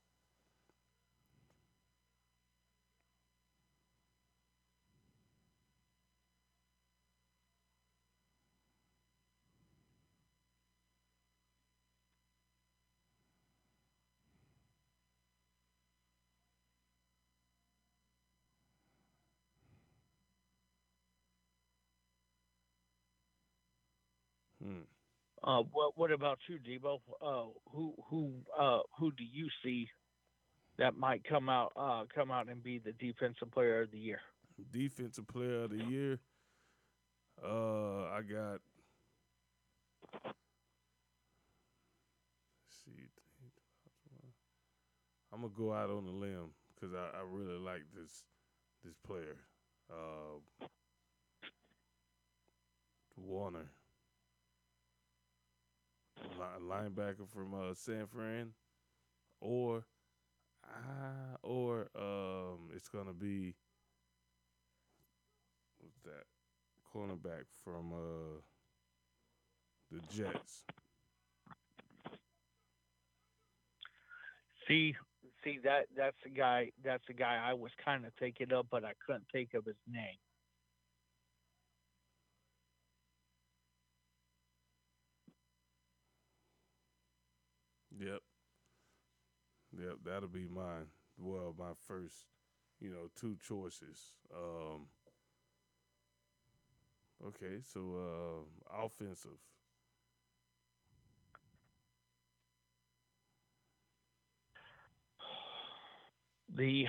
Hmm. 24.62 24.82
Uh, 25.47 25.62
what 25.73 25.97
what 25.97 26.10
about 26.10 26.39
you, 26.48 26.59
Debo? 26.59 26.98
Uh, 27.23 27.51
who 27.70 27.94
who 28.10 28.32
uh, 28.59 28.81
who 28.98 29.12
do 29.12 29.23
you 29.24 29.48
see 29.62 29.89
that 30.78 30.97
might 30.97 31.23
come 31.24 31.48
out 31.48 31.73
uh, 31.77 32.05
come 32.12 32.32
out 32.32 32.48
and 32.48 32.62
be 32.62 32.78
the 32.78 32.93
defensive 32.93 33.51
player 33.52 33.82
of 33.82 33.90
the 33.93 33.98
year? 33.98 34.20
Defensive 34.73 35.28
player 35.28 35.62
of 35.64 35.70
the 35.70 35.85
year. 35.85 36.18
Uh, 37.43 38.05
I 38.10 38.23
got. 38.23 38.60
see, 42.68 43.09
I'm 45.32 45.43
gonna 45.43 45.52
go 45.56 45.73
out 45.73 45.90
on 45.90 46.06
a 46.06 46.10
limb 46.10 46.51
because 46.74 46.94
I, 46.94 47.18
I 47.18 47.23
really 47.31 47.59
like 47.59 47.82
this 47.94 48.24
this 48.85 48.97
player, 49.06 49.36
uh, 49.90 50.66
Warner, 53.16 53.70
linebacker 56.62 57.28
from 57.28 57.55
uh, 57.55 57.74
San 57.74 58.06
Fran, 58.06 58.52
or 59.40 59.84
uh, 60.64 61.36
or 61.43 61.88
um, 61.97 62.70
it's 62.74 62.88
gonna 62.88 63.12
be 63.12 63.55
what's 65.78 65.98
that 66.05 66.24
cornerback 66.94 67.44
from 67.64 67.93
uh, 67.93 68.40
the 69.90 70.01
Jets. 70.14 70.64
See, 74.68 74.97
see 75.44 75.59
that 75.64 75.86
that's 75.97 76.16
the 76.24 76.30
guy. 76.30 76.72
That's 76.84 77.05
the 77.06 77.14
guy 77.14 77.40
I 77.44 77.55
was 77.55 77.70
kind 77.84 78.05
of 78.05 78.12
thinking 78.18 78.52
of, 78.52 78.66
but 78.70 78.84
I 78.84 78.93
couldn't 79.06 79.26
think 79.32 79.55
of 79.55 79.64
his 79.64 79.76
name. 79.86 80.18
Yep. 87.98 88.20
Yep, 89.78 89.98
that'll 90.05 90.28
be 90.28 90.47
mine. 90.47 90.86
Well, 91.18 91.55
my 91.59 91.73
first, 91.86 92.14
you 92.81 92.90
know, 92.90 93.09
two 93.16 93.36
choices. 93.47 94.12
Um 94.35 94.86
Okay, 97.24 97.60
so 97.62 97.81
uh 98.70 98.85
offensive. 98.85 99.39
The 106.55 106.86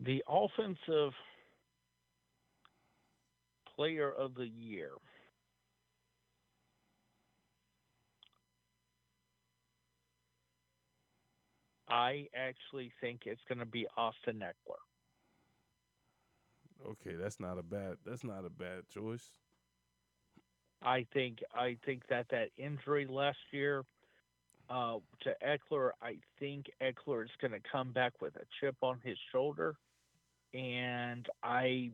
the 0.00 0.22
offensive 0.28 1.14
player 3.74 4.10
of 4.10 4.34
the 4.34 4.46
year. 4.48 4.92
I 11.92 12.28
actually 12.34 12.90
think 13.02 13.22
it's 13.26 13.42
going 13.46 13.58
to 13.58 13.66
be 13.66 13.86
Austin 13.98 14.42
Ekeler. 14.42 14.80
Okay, 16.86 17.16
that's 17.16 17.38
not 17.38 17.58
a 17.58 17.62
bad 17.62 17.98
that's 18.04 18.24
not 18.24 18.44
a 18.46 18.50
bad 18.50 18.88
choice. 18.88 19.28
I 20.82 21.06
think 21.12 21.40
I 21.54 21.76
think 21.84 22.06
that 22.08 22.26
that 22.30 22.48
injury 22.56 23.06
last 23.06 23.38
year 23.52 23.84
uh, 24.70 24.98
to 25.22 25.36
Ekeler, 25.46 25.90
I 26.02 26.16
think 26.40 26.66
Ekeler 26.82 27.24
is 27.24 27.30
going 27.40 27.52
to 27.52 27.60
come 27.70 27.92
back 27.92 28.14
with 28.22 28.36
a 28.36 28.44
chip 28.60 28.76
on 28.82 28.98
his 29.04 29.18
shoulder, 29.30 29.76
and 30.54 31.26
I, 31.42 31.90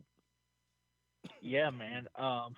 yeah, 1.41 1.69
man, 1.71 2.07
um, 2.17 2.55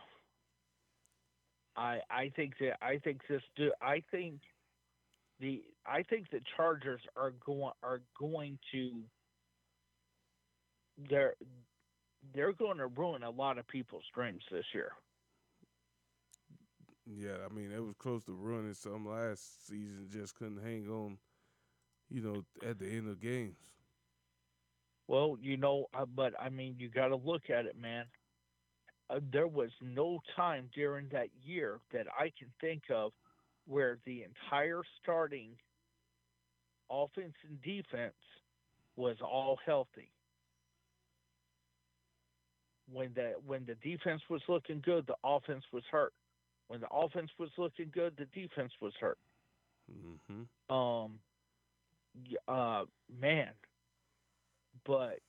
I 1.76 2.02
I 2.10 2.32
think 2.36 2.54
that 2.60 2.78
I 2.84 3.00
think 3.00 3.22
this 3.28 3.42
do 3.56 3.72
I 3.82 4.04
think 4.12 4.42
the 5.42 5.64
I 5.86 6.04
think 6.04 6.30
the 6.32 6.42
Chargers 6.58 7.02
are 7.18 7.34
going 7.46 7.74
are 7.84 8.02
going 8.20 8.60
to 8.72 9.04
they're 11.10 11.36
they're 12.34 12.54
going 12.54 12.78
to 12.78 12.88
ruin 12.88 13.24
a 13.24 13.32
lot 13.32 13.58
of 13.58 13.68
people's 13.68 14.06
dreams 14.16 14.44
this 14.52 14.66
year. 14.74 14.94
Yeah, 17.06 17.38
I 17.50 17.54
mean 17.54 17.72
it 17.72 17.84
was 17.84 17.96
close 17.98 18.26
to 18.26 18.34
ruining 18.34 18.74
some 18.74 19.08
last 19.08 19.68
season. 19.68 20.08
Just 20.10 20.36
couldn't 20.36 20.64
hang 20.64 20.88
on, 20.90 21.18
you 22.10 22.22
know, 22.22 22.46
at 22.68 22.80
the 22.80 22.88
end 22.88 23.10
of 23.10 23.20
games. 23.20 23.58
Well, 25.08 25.38
you 25.42 25.58
know, 25.58 25.88
uh, 25.94 26.06
but 26.06 26.34
I 26.40 26.50
mean, 26.50 26.76
you 26.78 26.90
got 26.90 27.10
to 27.10 27.18
look 27.18 27.50
at 27.50 27.66
it, 27.66 27.78
man. 27.78 28.06
Uh, 29.10 29.20
there 29.32 29.48
was 29.48 29.72
no 29.82 30.20
time 30.36 30.70
during 30.74 31.10
that 31.10 31.30
year 31.44 31.80
that 31.92 32.08
I 32.18 32.32
can 32.38 32.50
think 32.62 32.84
of 32.90 33.12
where 33.68 33.98
the 34.06 34.24
entire 34.24 34.82
starting 35.02 35.52
offense 36.90 37.34
and 37.48 37.62
defense 37.62 38.14
was 38.96 39.18
all 39.22 39.58
healthy. 39.66 40.12
When 42.92 43.12
the 43.16 43.36
when 43.46 43.66
the 43.66 43.76
defense 43.76 44.22
was 44.30 44.42
looking 44.50 44.82
good, 44.84 45.08
the 45.08 45.16
offense 45.24 45.64
was 45.72 45.84
hurt. 45.90 46.14
When 46.68 46.82
the 46.82 46.90
offense 46.92 47.30
was 47.38 47.50
looking 47.58 47.90
good, 47.94 48.14
the 48.18 48.26
defense 48.26 48.72
was 48.82 48.94
hurt. 49.00 49.18
Mm-hmm. 49.90 50.74
Um, 50.74 51.20
uh, 52.48 52.84
man, 53.20 53.52
but 54.86 55.20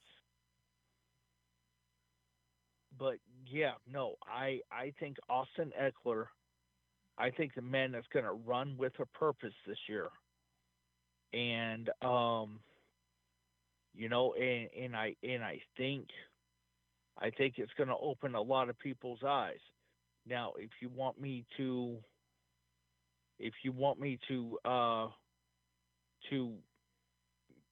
but 2.98 3.16
yeah, 3.46 3.72
no, 3.90 4.14
I 4.26 4.60
I 4.70 4.92
think 4.98 5.16
Austin 5.28 5.72
Ekeler, 5.80 6.26
I 7.18 7.30
think 7.30 7.54
the 7.54 7.62
man 7.62 7.92
that's 7.92 8.06
going 8.12 8.24
to 8.24 8.32
run 8.32 8.76
with 8.78 8.92
a 9.00 9.06
purpose 9.06 9.54
this 9.66 9.78
year, 9.88 10.08
and 11.32 11.90
um, 12.02 12.60
you 13.94 14.08
know, 14.08 14.34
and 14.34 14.68
and 14.78 14.96
I 14.96 15.14
and 15.22 15.42
I 15.44 15.60
think, 15.76 16.08
I 17.18 17.30
think 17.30 17.54
it's 17.58 17.72
going 17.76 17.88
to 17.88 17.96
open 17.96 18.34
a 18.34 18.40
lot 18.40 18.68
of 18.68 18.78
people's 18.78 19.20
eyes. 19.26 19.60
Now, 20.26 20.52
if 20.58 20.70
you 20.80 20.88
want 20.88 21.20
me 21.20 21.44
to, 21.56 21.96
if 23.38 23.54
you 23.62 23.72
want 23.72 23.98
me 24.00 24.18
to, 24.28 24.58
uh, 24.64 25.08
to 26.30 26.52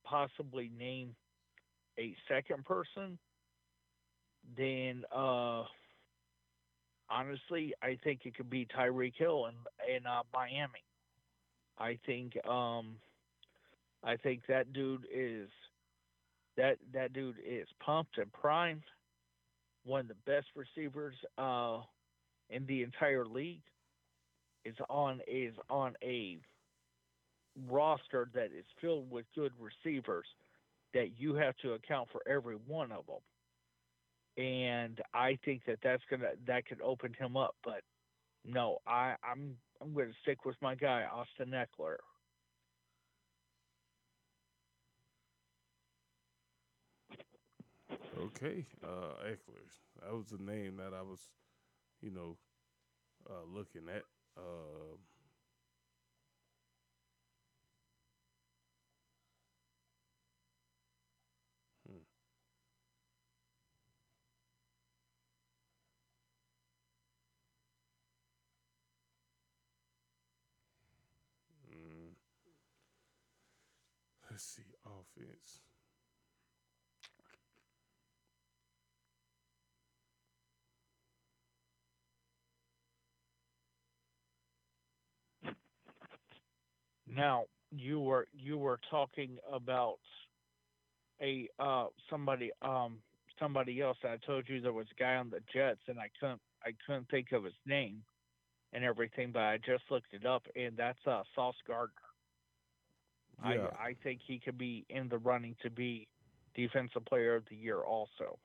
possibly 0.04 0.70
name 0.76 1.14
a 1.98 2.14
second 2.28 2.64
person, 2.64 3.18
then 4.56 5.04
uh, 5.14 5.62
honestly, 7.10 7.74
I 7.82 7.98
think 8.02 8.20
it 8.24 8.36
could 8.36 8.50
be 8.50 8.66
Tyreek 8.66 9.14
Hill 9.16 9.46
in 9.46 9.96
in 9.96 10.06
uh, 10.06 10.22
Miami. 10.32 10.84
I 11.78 11.98
think 12.06 12.32
um, 12.46 12.96
I 14.04 14.16
think 14.16 14.42
that 14.48 14.72
dude 14.72 15.06
is 15.12 15.48
that 16.56 16.76
that 16.92 17.12
dude 17.12 17.36
is 17.44 17.66
pumped 17.84 18.18
and 18.18 18.32
primed. 18.32 18.82
One 19.84 20.00
of 20.00 20.08
the 20.08 20.14
best 20.26 20.46
receivers 20.54 21.14
uh, 21.38 21.78
in 22.50 22.66
the 22.66 22.82
entire 22.82 23.24
league 23.26 23.62
is 24.64 24.74
on 24.88 25.20
is 25.26 25.54
on 25.68 25.94
a 26.02 26.38
roster 27.68 28.30
that 28.34 28.46
is 28.46 28.64
filled 28.80 29.10
with 29.10 29.24
good 29.34 29.52
receivers 29.58 30.26
that 30.94 31.18
you 31.18 31.34
have 31.34 31.56
to 31.58 31.72
account 31.72 32.08
for 32.12 32.20
every 32.28 32.56
one 32.66 32.92
of 32.92 33.06
them 33.06 33.20
and 34.36 35.00
I 35.14 35.38
think 35.44 35.62
that 35.66 35.78
that's 35.82 36.02
gonna 36.10 36.30
that 36.46 36.66
could 36.66 36.80
open 36.82 37.14
him 37.18 37.36
up. 37.36 37.56
But 37.64 37.82
no, 38.44 38.78
I 38.86 39.14
I'm 39.24 39.56
I'm 39.80 39.94
to 39.94 40.12
stick 40.22 40.44
with 40.44 40.56
my 40.62 40.74
guy 40.74 41.04
Austin 41.12 41.52
Ekeler. 41.52 41.96
Okay, 48.18 48.66
uh, 48.84 49.14
Ekeler. 49.26 49.70
That 50.02 50.14
was 50.14 50.28
the 50.28 50.42
name 50.42 50.76
that 50.78 50.94
I 50.94 51.02
was, 51.02 51.20
you 52.02 52.10
know, 52.10 52.36
uh, 53.28 53.44
looking 53.46 53.88
at. 53.88 54.02
Uh, 54.36 54.96
hmm. 61.88 61.98
let's 74.30 74.44
see, 74.44 74.62
Now 87.06 87.46
you 87.70 88.00
were 88.00 88.26
you 88.32 88.58
were 88.58 88.80
talking 88.90 89.38
about 89.52 89.98
a 91.22 91.48
uh 91.58 91.86
somebody 92.10 92.50
um 92.62 92.98
somebody 93.38 93.80
else. 93.82 93.98
I 94.04 94.16
told 94.26 94.48
you 94.48 94.60
there 94.60 94.72
was 94.72 94.86
a 94.92 95.00
guy 95.02 95.16
on 95.16 95.30
the 95.30 95.40
Jets, 95.52 95.80
and 95.88 95.98
I 95.98 96.10
couldn't 96.20 96.40
I 96.64 96.70
couldn't 96.86 97.08
think 97.10 97.32
of 97.32 97.44
his 97.44 97.54
name 97.66 98.02
and 98.72 98.84
everything, 98.84 99.32
but 99.32 99.42
I 99.42 99.58
just 99.58 99.84
looked 99.90 100.14
it 100.14 100.26
up, 100.26 100.44
and 100.56 100.76
that's 100.76 100.98
uh 101.06 101.22
Sauce 101.34 101.56
Gardner. 101.66 102.09
Yeah. 103.44 103.70
I 103.78 103.88
I 103.88 103.94
think 104.02 104.20
he 104.26 104.38
could 104.38 104.58
be 104.58 104.84
in 104.88 105.08
the 105.08 105.18
running 105.18 105.56
to 105.62 105.70
be 105.70 106.08
defensive 106.54 107.04
player 107.06 107.36
of 107.36 107.44
the 107.50 107.56
year 107.56 107.80
also. 107.80 108.38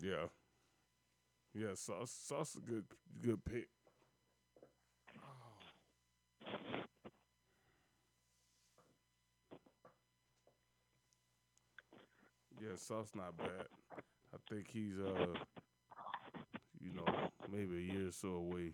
Yeah. 0.00 0.26
Yeah, 1.54 1.74
Sauce 1.74 2.10
Sauce 2.12 2.50
is 2.50 2.56
a 2.56 2.60
good 2.60 2.84
good 3.22 3.44
pick. 3.44 3.68
Yeah, 12.60 12.76
Sauce 12.76 13.12
not 13.14 13.36
bad. 13.36 13.66
I 14.34 14.38
think 14.50 14.66
he's 14.72 14.98
uh 14.98 15.34
you 16.86 16.94
know, 16.94 17.30
maybe 17.50 17.76
a 17.78 17.94
year 17.94 18.08
or 18.08 18.12
so 18.12 18.28
away 18.30 18.72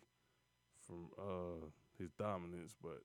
from 0.86 1.08
uh 1.18 1.66
his 1.98 2.10
dominance, 2.12 2.76
but 2.82 3.02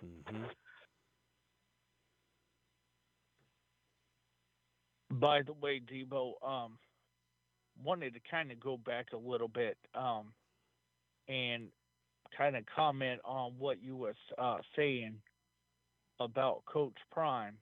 hmm 0.00 0.44
By 5.10 5.42
the 5.42 5.52
way, 5.52 5.80
Debo, 5.80 6.34
um, 6.46 6.78
wanted 7.82 8.14
to 8.14 8.20
kind 8.20 8.50
of 8.52 8.60
go 8.60 8.76
back 8.76 9.12
a 9.12 9.16
little 9.16 9.48
bit 9.48 9.76
um, 9.94 10.34
and 11.28 11.70
kind 12.36 12.56
of 12.56 12.64
comment 12.74 13.20
on 13.24 13.52
what 13.58 13.82
you 13.82 13.96
was 13.96 14.14
uh, 14.38 14.58
saying 14.76 15.14
about 16.20 16.64
Coach 16.66 16.96
Prime 17.10 17.54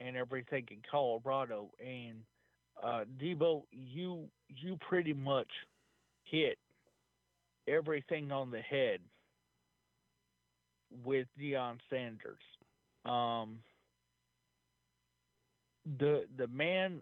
and 0.00 0.16
everything 0.16 0.66
in 0.70 0.78
Colorado. 0.90 1.70
And 1.80 2.18
uh, 2.82 3.04
Debo, 3.20 3.62
you 3.70 4.24
you 4.48 4.78
pretty 4.88 5.12
much 5.12 5.50
hit 6.24 6.58
everything 7.68 8.32
on 8.32 8.50
the 8.50 8.60
head 8.60 8.98
with 11.04 11.26
Deion 11.40 11.78
Sanders. 11.90 12.38
Um, 13.04 13.58
the 15.98 16.24
the 16.36 16.46
man 16.48 17.00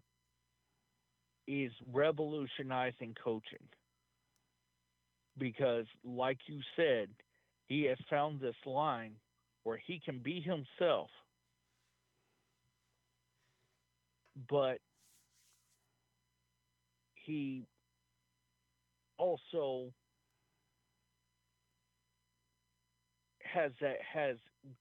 is 1.47 1.73
revolutionizing 1.93 3.15
coaching 3.23 3.59
because 5.41 5.87
like 6.05 6.39
you 6.47 6.61
said 6.77 7.09
he 7.67 7.85
has 7.85 7.99
found 8.09 8.41
this 8.41 8.57
line 8.67 9.15
where 9.65 9.81
he 9.87 10.01
can 10.05 10.21
be 10.21 10.41
himself 10.41 11.11
but 14.49 14.79
he 17.15 17.65
also 19.19 19.93
has 23.53 23.73
that 23.81 23.97
has 24.01 24.37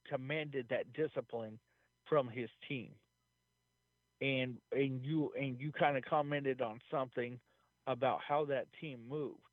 commanded 0.07 0.67
that 0.69 0.91
discipline 0.93 1.59
from 2.07 2.27
his 2.27 2.49
team. 2.67 2.91
And 4.21 4.57
and 4.71 5.03
you 5.03 5.31
and 5.39 5.59
you 5.59 5.71
kind 5.71 5.97
of 5.97 6.03
commented 6.03 6.61
on 6.61 6.79
something 6.91 7.39
about 7.87 8.19
how 8.27 8.45
that 8.45 8.67
team 8.81 8.99
moved 9.09 9.48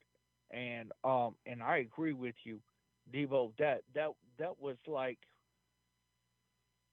and 0.51 0.93
um 1.05 1.37
and 1.47 1.63
I 1.63 1.79
agree 1.79 2.13
with 2.13 2.37
you 2.45 2.61
Debo 3.13 3.53
that 3.59 3.83
that 3.95 4.11
that 4.39 4.59
was 4.61 4.77
like 4.87 5.19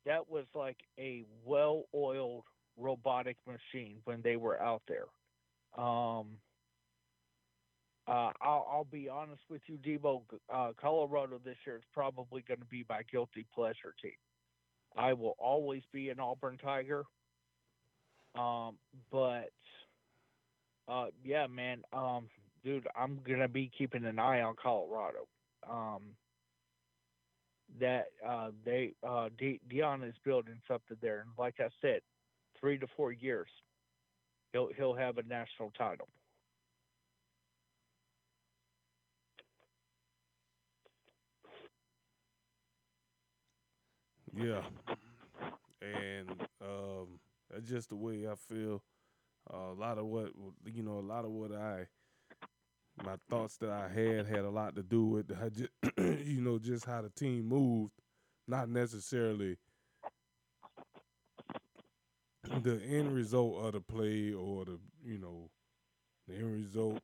that 0.06 0.30
was 0.30 0.46
like 0.54 0.78
a 1.00 1.26
well-oiled 1.46 2.44
robotic 2.78 3.38
machine 3.46 4.02
when 4.06 4.22
they 4.22 4.36
were 4.36 4.62
out 4.62 4.84
there 4.88 5.08
um 5.84 6.40
uh, 8.08 8.32
I'll, 8.42 8.68
I'll 8.70 8.88
be 8.92 9.08
honest 9.08 9.44
with 9.50 9.62
you, 9.68 9.78
Debo. 9.78 10.24
Uh, 10.54 10.74
Colorado 10.80 11.40
this 11.44 11.56
year 11.66 11.78
is 11.78 11.84
probably 11.94 12.42
going 12.42 12.60
to 12.60 12.66
be 12.66 12.86
my 12.90 13.02
guilty 13.04 13.46
pleasure 13.54 13.96
team. 14.02 14.12
I 14.96 15.14
will 15.14 15.36
always 15.40 15.84
be 15.92 16.10
an 16.10 16.20
Auburn 16.20 16.58
Tiger. 16.58 17.06
Um, 18.36 18.78
but 19.12 19.52
uh, 20.88 21.08
yeah, 21.24 21.48
man, 21.48 21.84
um, 21.94 22.30
dude, 22.64 22.88
I'm 22.96 23.20
gonna 23.28 23.48
be 23.48 23.72
keeping 23.78 24.06
an 24.06 24.20
eye 24.20 24.42
on 24.42 24.56
Colorado. 24.62 25.28
Um, 25.70 26.02
that 27.80 28.08
uh, 28.28 28.52
they 28.66 28.94
uh, 29.08 29.30
De- 29.38 29.60
Deion 29.72 30.08
is 30.08 30.16
building 30.24 30.60
something 30.68 30.98
there, 31.02 31.22
and 31.22 31.30
like 31.38 31.56
I 31.60 31.70
said, 31.82 32.02
three 32.60 32.78
to 32.78 32.88
four 32.96 33.12
years, 33.12 33.48
he'll 34.52 34.70
he'll 34.78 34.94
have 34.96 35.18
a 35.18 35.24
national 35.24 35.72
title. 35.78 36.08
Yeah, 44.36 44.62
and 45.82 46.30
um, 46.62 47.20
that's 47.52 47.68
just 47.70 47.90
the 47.90 47.96
way 47.96 48.28
I 48.28 48.36
feel. 48.36 48.84
Uh, 49.54 49.74
a 49.74 49.78
lot 49.78 49.98
of 49.98 50.06
what 50.06 50.32
you 50.66 50.84
know, 50.84 51.00
a 51.00 51.02
lot 51.02 51.26
of 51.26 51.32
what 51.32 51.52
I, 51.52 51.88
my 53.02 53.16
thoughts 53.30 53.58
that 53.58 53.70
I 53.70 53.88
had 53.88 54.28
had 54.28 54.46
a 54.46 54.50
lot 54.50 54.76
to 54.76 54.84
do 54.84 55.06
with, 55.06 55.28
just, 55.56 55.70
you 55.98 56.42
know, 56.42 56.60
just 56.60 56.86
how 56.86 57.02
the 57.02 57.10
team 57.10 57.48
moved, 57.48 57.94
not 58.48 58.70
necessarily 58.70 59.58
the 62.62 62.82
end 62.84 63.14
result 63.14 63.66
of 63.66 63.74
the 63.74 63.82
play 63.82 64.34
or 64.34 64.66
the 64.66 64.80
you 65.04 65.18
know, 65.18 65.50
the 66.28 66.36
end 66.36 66.54
result 66.54 67.00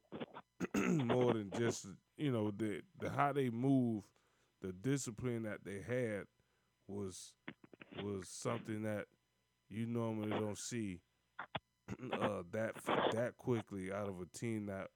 more 0.75 1.33
than 1.33 1.51
just 1.57 1.87
you 2.17 2.31
know 2.31 2.51
the 2.51 2.81
the 2.99 3.09
how 3.09 3.33
they 3.33 3.49
move, 3.49 4.03
the 4.61 4.71
discipline 4.71 5.43
that 5.43 5.63
they 5.63 5.81
had 5.81 6.25
was 6.87 7.33
was 8.03 8.27
something 8.27 8.83
that 8.83 9.05
you 9.69 9.85
normally 9.85 10.29
don't 10.29 10.57
see 10.57 10.99
uh, 12.13 12.43
that 12.51 12.73
that 13.13 13.35
quickly 13.37 13.91
out 13.91 14.07
of 14.07 14.15
a 14.21 14.37
team 14.37 14.65
that 14.67 14.87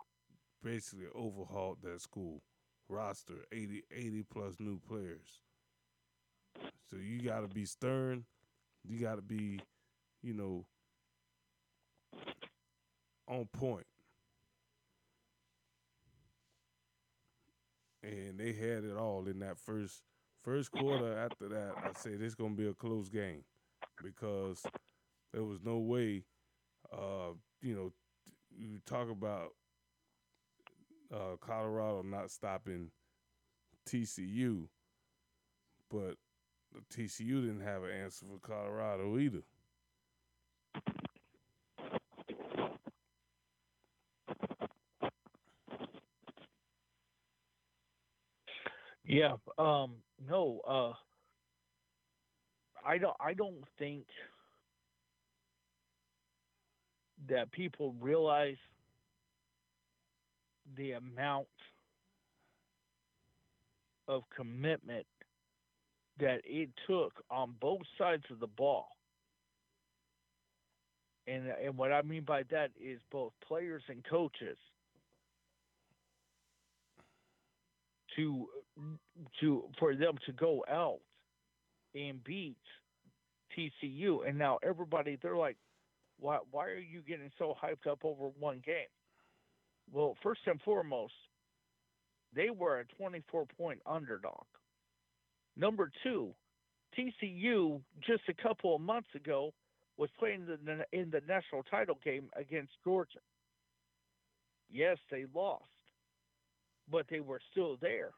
basically 0.64 1.08
overhauled 1.16 1.80
that 1.84 2.02
school 2.02 2.42
roster 2.90 3.46
80, 3.52 3.84
80 3.92 4.24
plus 4.24 4.56
new 4.60 4.80
players. 4.80 5.42
So 6.90 6.98
you 6.98 7.22
got 7.22 7.42
to 7.42 7.48
be 7.48 7.66
stern. 7.66 8.26
You 8.84 9.00
got 9.00 9.16
to 9.16 9.22
be, 9.22 9.60
you 10.22 10.34
know, 10.34 10.66
on 13.28 13.48
point. 13.54 13.86
And 18.04 18.38
they 18.38 18.54
had 18.54 18.84
it 18.84 18.98
all 18.98 19.28
in 19.28 19.40
that 19.40 19.58
first 19.58 20.04
First 20.44 20.74
quarter 20.74 21.18
after 21.18 21.48
that, 21.48 21.72
I 21.78 21.94
said 21.94 22.20
it's 22.20 22.36
gonna 22.36 22.54
be 22.54 22.68
a 22.68 22.74
close 22.74 23.08
game 23.08 23.46
because 24.04 24.62
there 25.34 25.44
was 25.44 25.60
no 25.64 25.80
way. 25.80 26.26
Uh, 26.92 27.34
you 27.62 27.76
know, 27.76 27.94
you 28.56 28.80
talk 28.86 29.10
about 29.10 29.52
uh, 31.12 31.38
Colorado 31.42 32.04
not 32.04 32.32
stopping 32.32 32.92
TCU, 33.88 34.68
but 35.90 36.16
the 36.74 36.82
TCU 36.96 37.42
didn't 37.42 37.62
have 37.62 37.84
an 37.84 37.92
answer 37.92 38.26
for 38.26 38.40
Colorado 38.48 39.18
either. 39.18 39.44
Yeah. 49.06 49.36
Um. 49.58 49.96
No. 50.28 50.62
Uh. 50.68 50.94
I 52.86 52.98
don't. 52.98 53.16
I 53.20 53.34
don't 53.34 53.64
think 53.78 54.06
that 57.28 57.52
people 57.52 57.96
realize 58.00 58.58
the 60.78 60.94
amount 60.94 61.48
of 64.08 64.24
commitment 64.36 65.06
that 66.20 66.42
it 66.46 66.70
took 66.88 67.14
on 67.30 67.56
both 67.60 67.82
sides 67.98 68.24
of 68.32 68.40
the 68.40 68.48
ball. 68.48 68.88
And 71.26 71.48
and 71.64 71.78
what 71.78 71.92
I 71.92 72.02
mean 72.02 72.24
by 72.26 72.44
that 72.52 72.72
is 72.80 73.00
both 73.12 73.32
players 73.48 73.84
and 73.88 74.04
coaches 74.10 74.58
to 78.16 78.48
to 79.40 79.64
for 79.80 79.96
them 79.96 80.16
to 80.26 80.34
go 80.34 80.66
out 80.70 81.00
and 81.96 82.24
beat 82.24 82.58
TCU. 83.58 84.28
And 84.28 84.38
now 84.38 84.60
everybody 84.64 85.18
they're 85.22 85.38
like, 85.38 85.58
why 86.20 86.40
why 86.52 86.68
are 86.68 86.78
you 86.78 87.02
getting 87.08 87.32
so 87.40 87.56
hyped 87.62 87.90
up 87.90 88.00
over 88.04 88.30
one 88.38 88.62
game? 88.66 88.88
Well, 89.92 90.16
first 90.24 90.42
and 90.48 90.62
foremost, 90.62 91.14
they 92.36 92.50
were 92.50 92.80
a 92.80 92.86
24 92.98 93.46
point 93.58 93.80
underdog. 93.86 94.46
Number 95.56 95.92
two, 96.04 96.34
TCU 96.98 97.82
just 98.06 98.24
a 98.30 98.42
couple 98.42 98.76
of 98.76 98.82
months 98.82 99.10
ago 99.16 99.54
was 99.98 100.10
playing 100.18 100.46
the, 100.48 100.86
in 100.92 101.12
the 101.12 101.22
national 101.28 101.64
title 101.64 101.98
game 102.04 102.30
against 102.36 102.72
Georgia. 102.84 103.20
Yes, 104.72 104.98
they 105.12 105.26
lost, 105.36 105.66
but 106.90 107.06
they 107.10 107.20
were 107.20 107.40
still 107.52 107.78
there. 107.80 108.12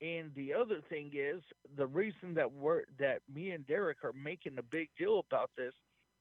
And 0.00 0.32
the 0.34 0.52
other 0.52 0.80
thing 0.88 1.12
is 1.14 1.42
the 1.76 1.86
reason 1.86 2.34
that 2.34 2.50
we're 2.50 2.82
that 2.98 3.20
me 3.32 3.50
and 3.50 3.64
Derek 3.66 3.98
are 4.02 4.12
making 4.12 4.58
a 4.58 4.62
big 4.62 4.88
deal 4.98 5.22
about 5.30 5.50
this 5.56 5.72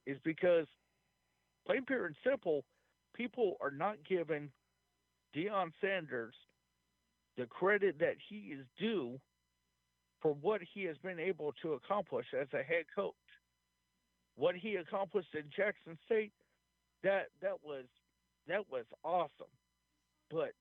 is 0.05 0.17
because 0.23 0.67
plain 1.71 1.85
pure 1.85 2.05
and 2.05 2.15
simple, 2.25 2.65
people 3.15 3.55
are 3.61 3.71
not 3.71 3.95
giving 4.07 4.49
Deion 5.35 5.71
Sanders 5.79 6.33
the 7.37 7.45
credit 7.45 7.97
that 7.99 8.15
he 8.29 8.53
is 8.53 8.65
due 8.77 9.17
for 10.21 10.33
what 10.41 10.59
he 10.73 10.83
has 10.83 10.97
been 10.97 11.19
able 11.19 11.53
to 11.61 11.73
accomplish 11.73 12.25
as 12.39 12.47
a 12.53 12.61
head 12.61 12.83
coach. 12.93 13.13
What 14.35 14.55
he 14.55 14.75
accomplished 14.75 15.33
in 15.33 15.43
Jackson 15.55 15.97
State, 16.05 16.33
that 17.03 17.27
that 17.41 17.55
was 17.63 17.85
that 18.47 18.69
was 18.69 18.85
awesome. 19.03 19.51
But 20.29 20.51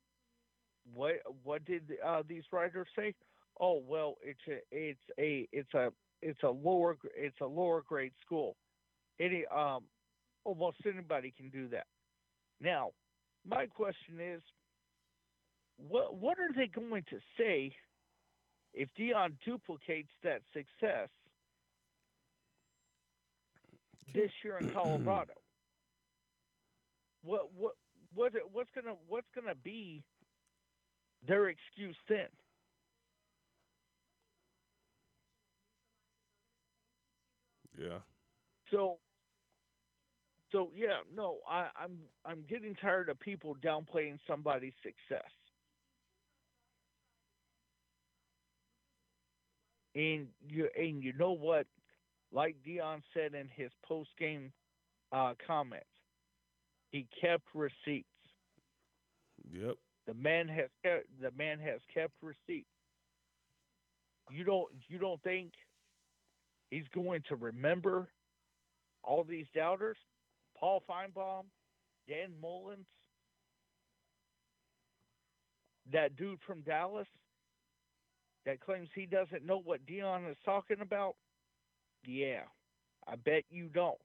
what 0.94 1.14
what 1.42 1.64
did 1.64 1.82
uh, 2.06 2.22
these 2.28 2.44
writers 2.52 2.86
say? 2.96 3.14
Oh 3.60 3.82
well, 3.84 4.14
it's 4.22 4.40
a 4.48 4.60
it's 4.70 5.00
a 5.18 5.48
it's 5.52 5.74
a 5.74 5.90
it's 6.22 6.42
a 6.44 6.50
lower 6.50 6.96
it's 7.16 7.40
a 7.40 7.46
lower 7.46 7.82
grade 7.86 8.12
school. 8.24 8.56
Any 9.18 9.44
um 9.54 9.84
Oh, 10.44 10.50
almost 10.50 10.78
anybody 10.86 11.32
can 11.36 11.50
do 11.50 11.68
that. 11.68 11.86
Now, 12.60 12.90
my 13.46 13.66
question 13.66 14.20
is, 14.20 14.42
what 15.76 16.16
what 16.16 16.38
are 16.38 16.52
they 16.54 16.66
going 16.66 17.04
to 17.10 17.18
say 17.38 17.72
if 18.74 18.88
Deion 18.98 19.32
duplicates 19.44 20.10
that 20.22 20.42
success 20.52 21.08
this 24.14 24.30
year 24.44 24.58
in 24.58 24.70
Colorado? 24.70 25.32
what 27.22 27.52
what 27.56 27.72
what 28.14 28.32
what's 28.52 28.70
gonna 28.74 28.96
what's 29.08 29.28
gonna 29.34 29.54
be 29.62 30.02
their 31.26 31.48
excuse 31.48 31.96
then? 32.08 32.28
Yeah. 37.78 37.98
So 38.70 38.98
so 40.52 40.70
yeah, 40.74 40.98
no, 41.14 41.38
I, 41.48 41.68
I'm 41.80 41.98
I'm 42.24 42.44
getting 42.48 42.74
tired 42.74 43.08
of 43.08 43.18
people 43.20 43.56
downplaying 43.64 44.18
somebody's 44.26 44.72
success. 44.82 45.30
And 49.94 50.28
you 50.48 50.68
and 50.78 51.02
you 51.02 51.12
know 51.18 51.32
what? 51.32 51.66
Like 52.32 52.56
Deion 52.66 53.02
said 53.12 53.34
in 53.34 53.48
his 53.54 53.70
post 53.84 54.10
game 54.18 54.52
uh, 55.12 55.34
comments, 55.44 55.86
he 56.90 57.06
kept 57.20 57.44
receipts. 57.54 58.06
Yep. 59.52 59.76
The 60.06 60.14
man 60.14 60.48
has 60.48 60.68
kept, 60.84 61.06
the 61.20 61.30
man 61.36 61.58
has 61.60 61.80
kept 61.92 62.14
receipts. 62.22 62.68
You 64.30 64.44
don't 64.44 64.68
you 64.88 64.98
don't 64.98 65.22
think 65.22 65.52
he's 66.70 66.86
going 66.94 67.22
to 67.28 67.36
remember 67.36 68.08
all 69.02 69.24
these 69.24 69.46
doubters? 69.54 69.96
Paul 70.60 70.82
Finebaum, 70.88 71.44
Dan 72.06 72.32
Mullins, 72.40 72.86
that 75.90 76.16
dude 76.16 76.38
from 76.46 76.60
Dallas 76.60 77.08
that 78.46 78.60
claims 78.60 78.88
he 78.94 79.06
doesn't 79.06 79.44
know 79.44 79.60
what 79.64 79.84
Deion 79.86 80.30
is 80.30 80.36
talking 80.44 80.80
about? 80.80 81.16
Yeah, 82.06 82.42
I 83.08 83.16
bet 83.16 83.44
you 83.50 83.68
don't. 83.68 83.98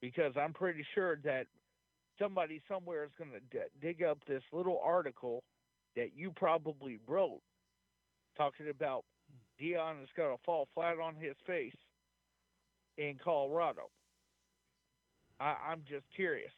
Because 0.00 0.32
I'm 0.36 0.52
pretty 0.52 0.84
sure 0.94 1.18
that 1.24 1.46
somebody 2.18 2.60
somewhere 2.68 3.04
is 3.04 3.10
going 3.18 3.30
to 3.30 3.40
d- 3.58 3.64
dig 3.80 4.02
up 4.02 4.18
this 4.26 4.42
little 4.52 4.80
article 4.84 5.42
that 5.96 6.10
you 6.14 6.32
probably 6.34 6.98
wrote 7.06 7.40
talking 8.36 8.68
about 8.68 9.04
Deion 9.60 10.02
is 10.02 10.08
going 10.16 10.36
to 10.36 10.42
fall 10.44 10.68
flat 10.74 10.98
on 10.98 11.14
his 11.14 11.36
face 11.46 11.72
in 12.98 13.16
Colorado. 13.22 13.88
I, 15.44 15.56
I'm 15.70 15.82
just 15.86 16.06
curious. 16.16 16.52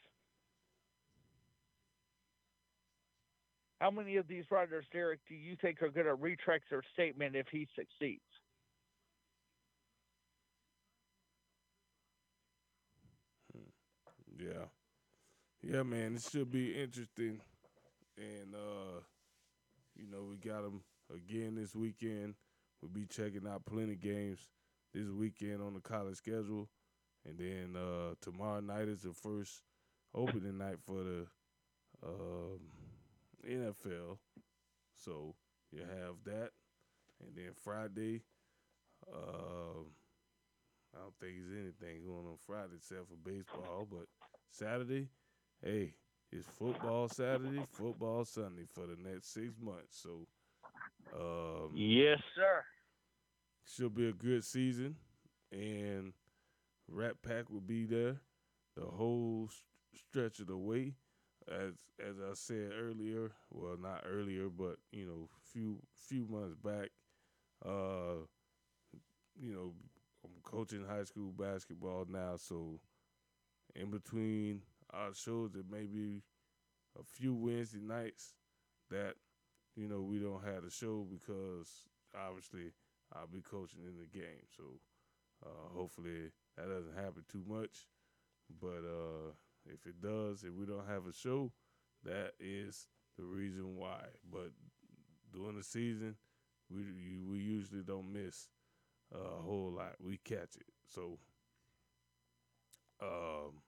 How 3.80 3.90
many 3.90 4.16
of 4.16 4.28
these 4.28 4.44
writers, 4.50 4.86
Derek, 4.92 5.20
do 5.28 5.34
you 5.34 5.56
think 5.60 5.82
are 5.82 5.90
going 5.90 6.06
to 6.06 6.14
retract 6.14 6.70
their 6.70 6.82
statement 6.94 7.34
if 7.34 7.46
he 7.50 7.66
succeeds? 7.74 8.22
Yeah. 14.38 14.66
Yeah, 15.62 15.82
man, 15.82 16.14
it 16.14 16.22
should 16.22 16.52
be 16.52 16.72
interesting. 16.80 17.40
And, 18.16 18.54
uh, 18.54 19.00
you 19.96 20.06
know, 20.08 20.22
we 20.30 20.36
got 20.36 20.62
them 20.62 20.82
again 21.12 21.56
this 21.56 21.74
weekend. 21.74 22.34
We'll 22.80 22.90
be 22.90 23.06
checking 23.06 23.48
out 23.48 23.66
plenty 23.66 23.96
games 23.96 24.38
this 24.94 25.08
weekend 25.08 25.60
on 25.60 25.74
the 25.74 25.80
college 25.80 26.16
schedule. 26.16 26.68
And 27.26 27.38
then 27.38 27.80
uh, 27.80 28.14
tomorrow 28.20 28.60
night 28.60 28.88
is 28.88 29.02
the 29.02 29.12
first 29.12 29.62
opening 30.14 30.58
night 30.58 30.76
for 30.84 31.02
the 31.02 31.26
um, 32.04 32.60
NFL. 33.48 34.18
So 34.94 35.34
you 35.72 35.80
have 35.80 36.16
that. 36.24 36.50
And 37.20 37.34
then 37.34 37.52
Friday, 37.64 38.22
uh, 39.12 39.82
I 40.94 41.00
don't 41.00 41.14
think 41.20 41.34
there's 41.38 41.64
anything 41.64 42.04
going 42.04 42.26
on 42.26 42.36
Friday 42.46 42.76
except 42.76 43.08
for 43.08 43.28
baseball. 43.28 43.88
But 43.90 44.06
Saturday, 44.50 45.08
hey, 45.62 45.94
it's 46.32 46.46
football 46.58 47.08
Saturday, 47.08 47.64
football 47.72 48.24
Sunday 48.24 48.64
for 48.72 48.86
the 48.86 48.96
next 49.02 49.32
six 49.32 49.54
months. 49.60 50.02
So, 50.02 50.26
um, 51.14 51.70
yes, 51.74 52.18
sir. 52.34 52.62
Should 53.64 53.94
be 53.94 54.08
a 54.08 54.12
good 54.12 54.44
season, 54.44 54.94
and 55.50 56.12
Rat 56.88 57.22
Pack 57.22 57.50
will 57.50 57.60
be 57.60 57.84
there 57.84 58.16
the 58.76 58.84
whole 58.84 59.50
stretch 59.94 60.40
of 60.40 60.46
the 60.48 60.56
way. 60.56 60.94
As 61.48 61.74
as 62.00 62.16
I 62.18 62.34
said 62.34 62.72
earlier, 62.76 63.30
well, 63.50 63.76
not 63.80 64.02
earlier, 64.04 64.48
but 64.48 64.76
you 64.90 65.06
know, 65.06 65.28
few 65.52 65.78
few 65.94 66.26
months 66.26 66.56
back, 66.56 66.90
uh, 67.64 68.24
you 69.40 69.52
know, 69.52 69.72
I'm 70.24 70.30
coaching 70.42 70.84
high 70.84 71.04
school 71.04 71.30
basketball 71.30 72.06
now, 72.08 72.34
so 72.36 72.80
in 73.76 73.90
between 73.90 74.62
our 74.92 75.14
shows, 75.14 75.50
there 75.52 75.62
may 75.70 75.86
be 75.86 76.22
a 76.98 77.04
few 77.04 77.34
Wednesday 77.34 77.80
nights 77.80 78.34
that 78.90 79.14
you 79.76 79.86
know 79.88 80.00
we 80.00 80.18
don't 80.18 80.44
have 80.44 80.64
a 80.64 80.70
show 80.70 81.06
because 81.08 81.86
obviously 82.16 82.72
I'll 83.14 83.26
be 83.26 83.40
coaching 83.40 83.82
in 83.84 83.96
the 83.98 84.18
game. 84.18 84.46
So 84.56 84.64
uh, 85.44 85.76
hopefully 85.76 86.32
that 86.56 86.68
doesn't 86.68 86.96
happen 86.96 87.24
too 87.30 87.44
much. 87.46 87.86
But 88.60 88.84
uh, 88.86 89.32
if 89.66 89.86
it 89.86 90.00
does, 90.02 90.44
if 90.44 90.54
we 90.54 90.66
don't 90.66 90.88
have 90.88 91.06
a 91.06 91.12
show, 91.12 91.52
that 92.04 92.32
is 92.40 92.86
the 93.18 93.24
reason 93.24 93.76
why. 93.76 94.04
But 94.30 94.50
during 95.32 95.56
the 95.56 95.64
season, 95.64 96.16
we 96.70 96.82
we 97.28 97.38
usually 97.38 97.82
don't 97.82 98.12
miss 98.12 98.48
a 99.14 99.42
whole 99.42 99.72
lot. 99.76 99.94
We 100.00 100.18
catch 100.18 100.56
it. 100.56 100.72
So, 100.88 101.18
um, 103.00 103.62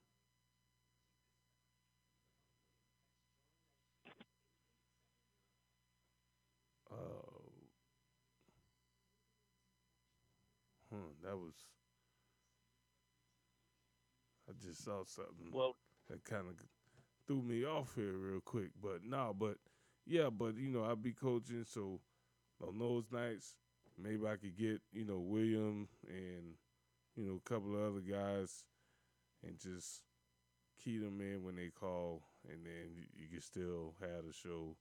uh, 6.90 6.96
hmm, 10.90 11.12
that 11.22 11.36
was. 11.36 11.54
Just 14.68 14.84
saw 14.84 15.04
something 15.04 15.52
well, 15.52 15.76
that 16.08 16.24
kind 16.24 16.48
of 16.48 16.54
threw 17.26 17.42
me 17.42 17.64
off 17.64 17.94
here 17.94 18.12
real 18.16 18.40
quick. 18.40 18.70
But 18.82 19.04
no, 19.04 19.34
but 19.38 19.56
yeah, 20.06 20.30
but 20.30 20.56
you 20.58 20.70
know, 20.70 20.84
I'll 20.84 20.96
be 20.96 21.12
coaching, 21.12 21.64
so 21.66 22.00
on 22.66 22.78
those 22.78 23.04
nights, 23.12 23.54
maybe 23.98 24.26
I 24.26 24.36
could 24.36 24.56
get 24.56 24.80
you 24.92 25.04
know 25.04 25.18
William 25.18 25.88
and 26.08 26.54
you 27.16 27.24
know 27.24 27.40
a 27.44 27.48
couple 27.48 27.74
of 27.74 27.92
other 27.92 28.00
guys, 28.00 28.64
and 29.46 29.58
just 29.58 30.02
key 30.82 30.98
them 30.98 31.20
in 31.20 31.42
when 31.44 31.56
they 31.56 31.68
call, 31.70 32.22
and 32.48 32.64
then 32.64 32.92
you, 32.94 33.04
you 33.16 33.28
can 33.28 33.40
still 33.40 33.94
have 34.00 34.26
the 34.26 34.32
show. 34.32 34.76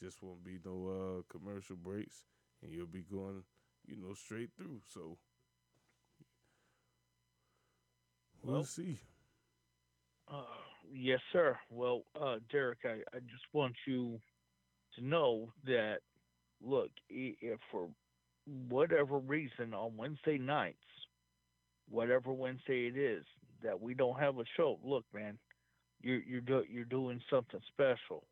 Just 0.00 0.22
won't 0.22 0.44
be 0.44 0.58
no 0.64 0.88
uh, 0.88 1.22
commercial 1.38 1.76
breaks, 1.76 2.24
and 2.62 2.72
you'll 2.72 2.86
be 2.86 3.02
going, 3.02 3.44
you 3.86 3.96
know, 3.96 4.14
straight 4.14 4.50
through. 4.56 4.80
So 4.92 5.18
we'll, 8.42 8.54
Well, 8.54 8.64
see. 8.64 9.00
Uh, 10.30 10.44
yes, 10.92 11.20
sir. 11.32 11.58
Well, 11.70 12.02
uh, 12.20 12.36
Derek, 12.50 12.80
I, 12.84 13.00
I 13.14 13.20
just 13.20 13.44
want 13.52 13.74
you 13.86 14.20
to 14.96 15.04
know 15.04 15.52
that, 15.64 15.98
look, 16.62 16.90
if 17.08 17.58
for 17.70 17.88
whatever 18.46 19.18
reason 19.18 19.74
on 19.74 19.96
Wednesday 19.96 20.38
nights, 20.38 20.78
whatever 21.88 22.32
Wednesday 22.32 22.86
it 22.86 22.96
is, 22.96 23.24
that 23.62 23.80
we 23.80 23.94
don't 23.94 24.18
have 24.18 24.38
a 24.38 24.44
show, 24.56 24.78
look, 24.84 25.04
man, 25.14 25.38
you're 26.00 26.22
you're 26.22 26.40
do, 26.40 26.64
you're 26.68 26.84
doing 26.84 27.20
something 27.30 27.60
special. 27.68 28.26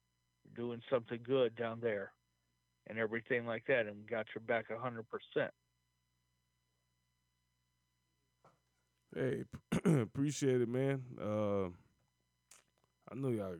You're 0.45 0.67
doing 0.67 0.83
something 0.91 1.21
good 1.23 1.55
down 1.55 1.81
there, 1.81 2.13
and 2.89 2.99
everything 2.99 3.47
like 3.47 3.65
that, 3.69 3.87
and 3.87 4.09
got 4.09 4.27
your 4.35 4.43
back 4.43 4.67
a 4.71 4.79
hundred 4.79 5.07
percent. 5.09 5.53
Hey, 9.15 9.45
appreciate 9.85 10.61
it, 10.61 10.69
man. 10.69 11.03
Uh, 11.21 11.71
I 13.11 13.15
know 13.15 13.29
y'all, 13.29 13.57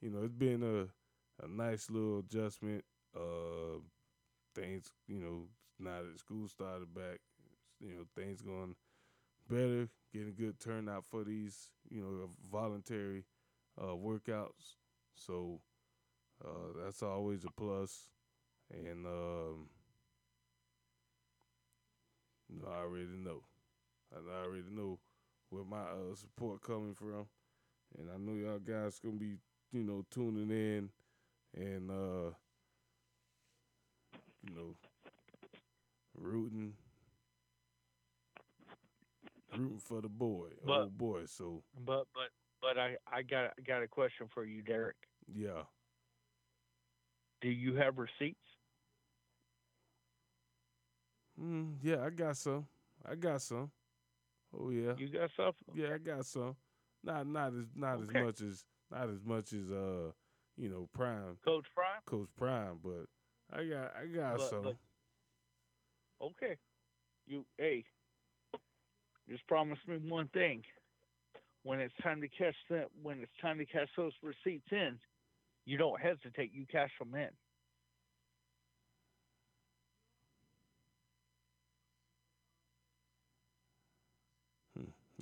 you 0.00 0.10
know, 0.10 0.24
it's 0.24 0.34
been 0.34 0.62
a, 0.62 1.44
a 1.44 1.48
nice 1.48 1.90
little 1.90 2.20
adjustment. 2.20 2.84
Uh, 3.14 3.80
things, 4.54 4.92
you 5.08 5.20
know, 5.20 5.44
now 5.78 6.02
that 6.02 6.18
school 6.18 6.48
started 6.48 6.94
back, 6.94 7.20
you 7.80 7.94
know, 7.94 8.04
things 8.16 8.42
going 8.42 8.76
better, 9.50 9.88
getting 10.12 10.34
good 10.34 10.60
turnout 10.60 11.04
for 11.04 11.24
these, 11.24 11.70
you 11.90 12.02
know, 12.02 12.30
voluntary 12.50 13.24
uh, 13.80 13.94
workouts. 13.96 14.76
So 15.14 15.60
uh, 16.44 16.84
that's 16.84 17.02
always 17.02 17.44
a 17.44 17.50
plus. 17.50 18.08
And 18.72 19.06
um, 19.06 19.68
I 22.66 22.80
already 22.80 23.16
know. 23.16 23.42
I 24.14 24.44
already 24.44 24.64
know 24.70 24.98
where 25.50 25.64
my 25.64 25.80
uh, 25.82 26.14
support 26.14 26.62
coming 26.62 26.94
from, 26.94 27.26
and 27.98 28.08
I 28.12 28.16
know 28.18 28.34
y'all 28.34 28.58
guys 28.58 28.98
gonna 28.98 29.16
be, 29.16 29.36
you 29.72 29.82
know, 29.82 30.04
tuning 30.10 30.50
in, 30.50 30.90
and 31.54 31.90
uh, 31.90 32.30
you 34.48 34.54
know, 34.54 34.74
rooting, 36.18 36.74
rooting 39.56 39.78
for 39.78 40.00
the 40.00 40.08
boy, 40.08 40.48
But- 40.64 40.80
old 40.82 40.98
boy. 40.98 41.26
So 41.26 41.62
But 41.84 42.06
but 42.14 42.30
but 42.60 42.78
I 42.78 42.96
I 43.06 43.22
got 43.22 43.52
got 43.66 43.82
a 43.82 43.88
question 43.88 44.28
for 44.32 44.44
you, 44.44 44.62
Derek. 44.62 44.96
yeah, 45.32 45.62
Do 47.42 47.48
you 47.48 47.74
have 47.76 47.98
receipts? 47.98 48.40
mm, 51.40 51.74
yeah, 51.82 52.02
I 52.04 52.10
got 52.10 52.36
some. 52.36 52.66
I 53.08 53.14
got 53.14 53.42
some. 53.42 53.70
Oh 54.58 54.70
yeah, 54.70 54.94
You 54.98 55.08
got 55.08 55.30
some? 55.36 55.52
yeah, 55.74 55.94
I 55.94 55.98
got 55.98 56.24
some. 56.26 56.56
Not 57.04 57.26
not 57.26 57.48
as 57.54 57.66
not 57.74 57.98
Okay. 57.98 58.18
as 58.20 58.24
much 58.24 58.40
as 58.40 58.64
not 58.90 59.08
as 59.10 59.22
much 59.24 59.52
as 59.52 59.70
uh, 59.70 60.10
you 60.56 60.68
know, 60.70 60.88
Prime. 60.94 61.36
Coach 61.44 61.66
Prime? 61.74 62.00
Coach 62.06 62.28
Prime, 62.38 62.78
but 62.82 63.06
I 63.52 63.64
got 63.64 63.92
I 63.96 64.06
got 64.06 64.38
But- 64.38 64.50
some. 64.50 64.62
but- 64.62 64.76
Okay. 66.20 66.56
You 67.26 67.44
hey, 67.58 67.84
just 69.28 69.46
promise 69.48 69.78
me 69.86 69.98
one 69.98 70.28
thing. 70.28 70.62
When 71.64 71.80
it's 71.80 71.94
time 72.02 72.20
to 72.22 72.28
cash 72.28 72.54
that 72.70 72.86
when 73.02 73.20
it's 73.20 73.32
time 73.42 73.58
to 73.58 73.66
cash 73.66 73.88
those 73.96 74.12
receipts 74.22 74.68
in, 74.70 74.98
you 75.66 75.76
don't 75.76 76.00
hesitate, 76.00 76.52
you 76.52 76.64
cash 76.66 76.92
them 76.98 77.14
in. 77.14 77.28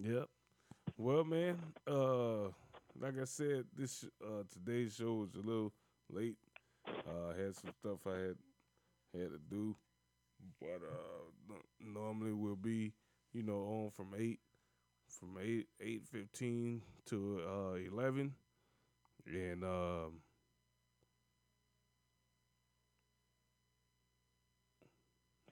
Yep. 0.04 0.28
Well, 0.98 1.24
man, 1.24 1.58
uh, 1.88 2.44
like 3.00 3.18
I 3.20 3.24
said, 3.24 3.64
this 3.76 4.04
uh 4.22 4.44
today's 4.52 4.96
show 4.96 5.14
was 5.14 5.34
a 5.34 5.46
little 5.46 5.72
late. 6.10 6.36
Uh, 6.88 7.30
I 7.34 7.42
had 7.42 7.56
some 7.56 7.72
stuff 7.80 8.00
I 8.06 8.18
had 8.18 8.36
had 9.14 9.30
to 9.32 9.40
do, 9.50 9.76
but 10.60 10.80
uh, 10.82 11.54
normally 11.80 12.32
we'll 12.32 12.56
be, 12.56 12.92
you 13.34 13.42
know, 13.44 13.60
on 13.84 13.90
from 13.92 14.14
eight, 14.18 14.40
from 15.08 15.38
eight 15.42 15.68
eight 15.80 16.04
fifteen 16.10 16.82
to 17.06 17.40
uh 17.48 17.74
eleven, 17.74 18.34
and 19.26 19.64
um. 19.64 20.20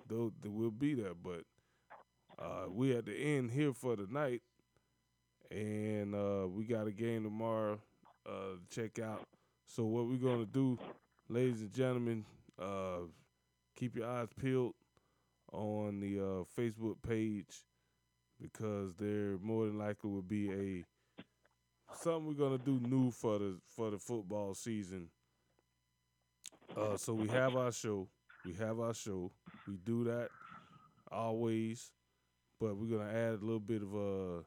Though 0.09 0.33
will 0.45 0.71
be 0.71 0.95
there, 0.95 1.15
but 1.15 1.45
uh, 2.43 2.69
we 2.69 2.97
at 2.97 3.07
the 3.07 3.15
end 3.15 3.51
here 3.51 3.73
for 3.73 3.97
the 3.97 4.07
night, 4.11 4.43
and 5.51 6.15
uh, 6.15 6.47
we 6.49 6.65
got 6.65 6.87
a 6.87 6.93
game 6.93 7.23
tomorrow 7.25 7.79
uh, 8.27 8.57
to 8.57 8.61
check 8.71 8.99
out. 8.99 9.27
So 9.67 9.85
what 9.85 10.07
we're 10.07 10.17
gonna 10.17 10.47
do, 10.47 10.79
ladies 11.29 11.61
and 11.61 11.73
gentlemen, 11.73 12.25
uh, 12.61 13.07
keep 13.77 13.97
your 13.97 14.07
eyes 14.07 14.29
peeled 14.39 14.75
on 15.53 16.01
the 16.01 16.19
uh, 16.19 16.45
Facebook 16.59 16.97
page 17.07 17.65
because 18.41 18.95
there 18.95 19.39
more 19.41 19.67
than 19.67 19.79
likely 19.79 20.11
will 20.11 20.23
be 20.23 20.51
a 20.51 20.85
something 21.95 22.27
we're 22.27 22.35
gonna 22.35 22.59
do 22.59 22.81
new 22.81 23.11
for 23.11 23.39
the 23.39 23.57
for 23.67 23.91
the 23.91 23.99
football 23.99 24.55
season. 24.55 25.09
Uh, 26.77 26.97
so 26.97 27.13
we 27.13 27.29
have 27.29 27.55
our 27.55 27.71
show. 27.71 28.09
We 28.45 28.55
have 28.55 28.81
our 28.81 28.95
show. 28.95 29.31
We 29.69 29.77
do 29.85 30.05
that 30.05 30.29
always, 31.11 31.93
but 32.63 32.77
we're 32.77 32.97
gonna 32.99 33.11
add 33.11 33.35
a 33.43 33.45
little 33.45 33.61
bit 33.61 33.83
of 33.83 33.95
a 33.95 34.45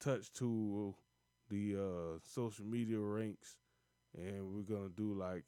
touch 0.00 0.32
to 0.34 0.94
the 1.50 1.76
uh, 1.76 2.18
social 2.22 2.64
media 2.66 2.98
ranks, 2.98 3.56
and 4.16 4.52
we're 4.54 4.62
gonna 4.62 4.90
do 4.96 5.14
like, 5.14 5.44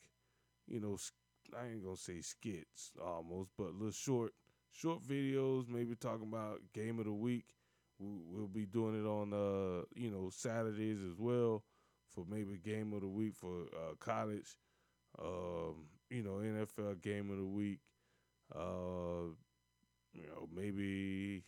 you 0.67 0.81
know, 0.81 0.99
I 1.59 1.69
ain't 1.69 1.85
gonna 1.85 1.97
say 1.97 2.21
skits 2.21 2.93
almost, 3.05 3.51
but 3.57 3.75
little 3.75 3.91
short, 3.93 4.33
short 4.71 5.03
videos. 5.03 5.69
Maybe 5.69 5.95
talking 5.95 6.29
about 6.29 6.61
game 6.75 6.99
of 6.99 7.07
the 7.07 7.13
week. 7.13 7.47
We- 7.99 8.23
We'll 8.27 8.49
be 8.49 8.67
doing 8.67 9.01
it 9.01 9.07
on, 9.09 9.33
uh, 9.33 9.85
you 9.95 10.11
know, 10.11 10.31
Saturdays 10.31 11.03
as 11.03 11.19
well 11.19 11.65
for 12.11 12.27
maybe 12.29 12.59
game 12.59 12.93
of 12.93 13.01
the 13.03 13.09
week 13.09 13.35
for 13.35 13.63
uh, 13.75 13.95
college. 13.99 14.59
Um, 15.19 15.87
you 16.11 16.23
know, 16.23 16.41
NFL 16.43 16.95
game 16.95 17.31
of 17.31 17.39
the 17.39 17.47
week. 17.47 17.81
Uh, 18.55 19.33
you 20.13 20.27
know, 20.29 20.49
maybe 20.55 21.45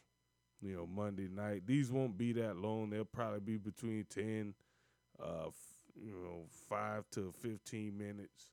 you 0.62 0.74
know 0.74 0.86
Monday 0.86 1.28
night. 1.28 1.66
These 1.66 1.90
won't 1.90 2.18
be 2.18 2.32
that 2.35 2.56
long. 2.56 2.90
They'll 2.90 3.05
probably 3.05 3.40
be 3.40 3.56
between 3.56 4.05
ten, 4.09 4.55
uh, 5.22 5.48
f- 5.48 5.55
you 5.94 6.12
know, 6.12 6.47
five 6.68 7.05
to 7.12 7.32
fifteen 7.40 7.97
minutes. 7.97 8.51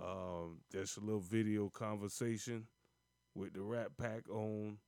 Um, 0.00 0.60
just 0.70 0.96
a 0.96 1.00
little 1.00 1.20
video 1.20 1.68
conversation 1.68 2.66
with 3.34 3.52
the 3.54 3.62
Rat 3.62 3.96
Pack 3.96 4.28
on. 4.30 4.78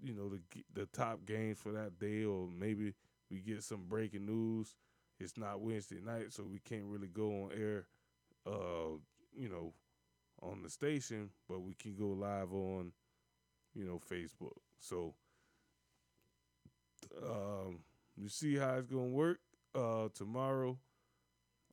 You 0.00 0.14
know 0.14 0.28
the 0.28 0.40
the 0.72 0.86
top 0.86 1.26
games 1.26 1.58
for 1.58 1.72
that 1.72 1.98
day, 1.98 2.24
or 2.24 2.48
maybe 2.48 2.94
we 3.30 3.40
get 3.40 3.64
some 3.64 3.84
breaking 3.88 4.26
news. 4.26 4.76
It's 5.18 5.36
not 5.36 5.60
Wednesday 5.60 5.98
night, 6.00 6.32
so 6.32 6.44
we 6.44 6.60
can't 6.60 6.84
really 6.84 7.08
go 7.08 7.44
on 7.44 7.50
air. 7.52 7.86
Uh, 8.46 8.98
you 9.36 9.48
know, 9.48 9.74
on 10.42 10.62
the 10.62 10.70
station, 10.70 11.30
but 11.48 11.60
we 11.62 11.74
can 11.74 11.94
go 11.94 12.08
live 12.08 12.52
on, 12.52 12.92
you 13.74 13.84
know, 13.84 14.00
Facebook. 14.10 14.58
So 14.80 15.14
um 17.22 17.78
you 18.16 18.28
see 18.28 18.56
how 18.56 18.74
it's 18.76 18.86
gonna 18.90 19.04
work 19.04 19.38
uh 19.74 20.08
tomorrow, 20.14 20.78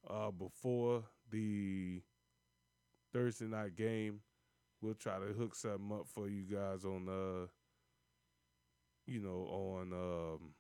uh 0.10 0.32
before 0.32 1.04
the 1.32 2.02
Thursday 3.14 3.46
night 3.46 3.76
game. 3.76 4.22
We'll 4.82 4.96
try 4.96 5.20
to 5.20 5.34
hook 5.34 5.56
something 5.56 5.92
up 5.92 6.08
for 6.08 6.28
you 6.30 6.44
guys 6.44 6.86
on 6.86 7.08
uh 7.10 7.48
you 9.08 9.20
know, 9.20 9.48
on 9.52 9.94
um 9.94 10.54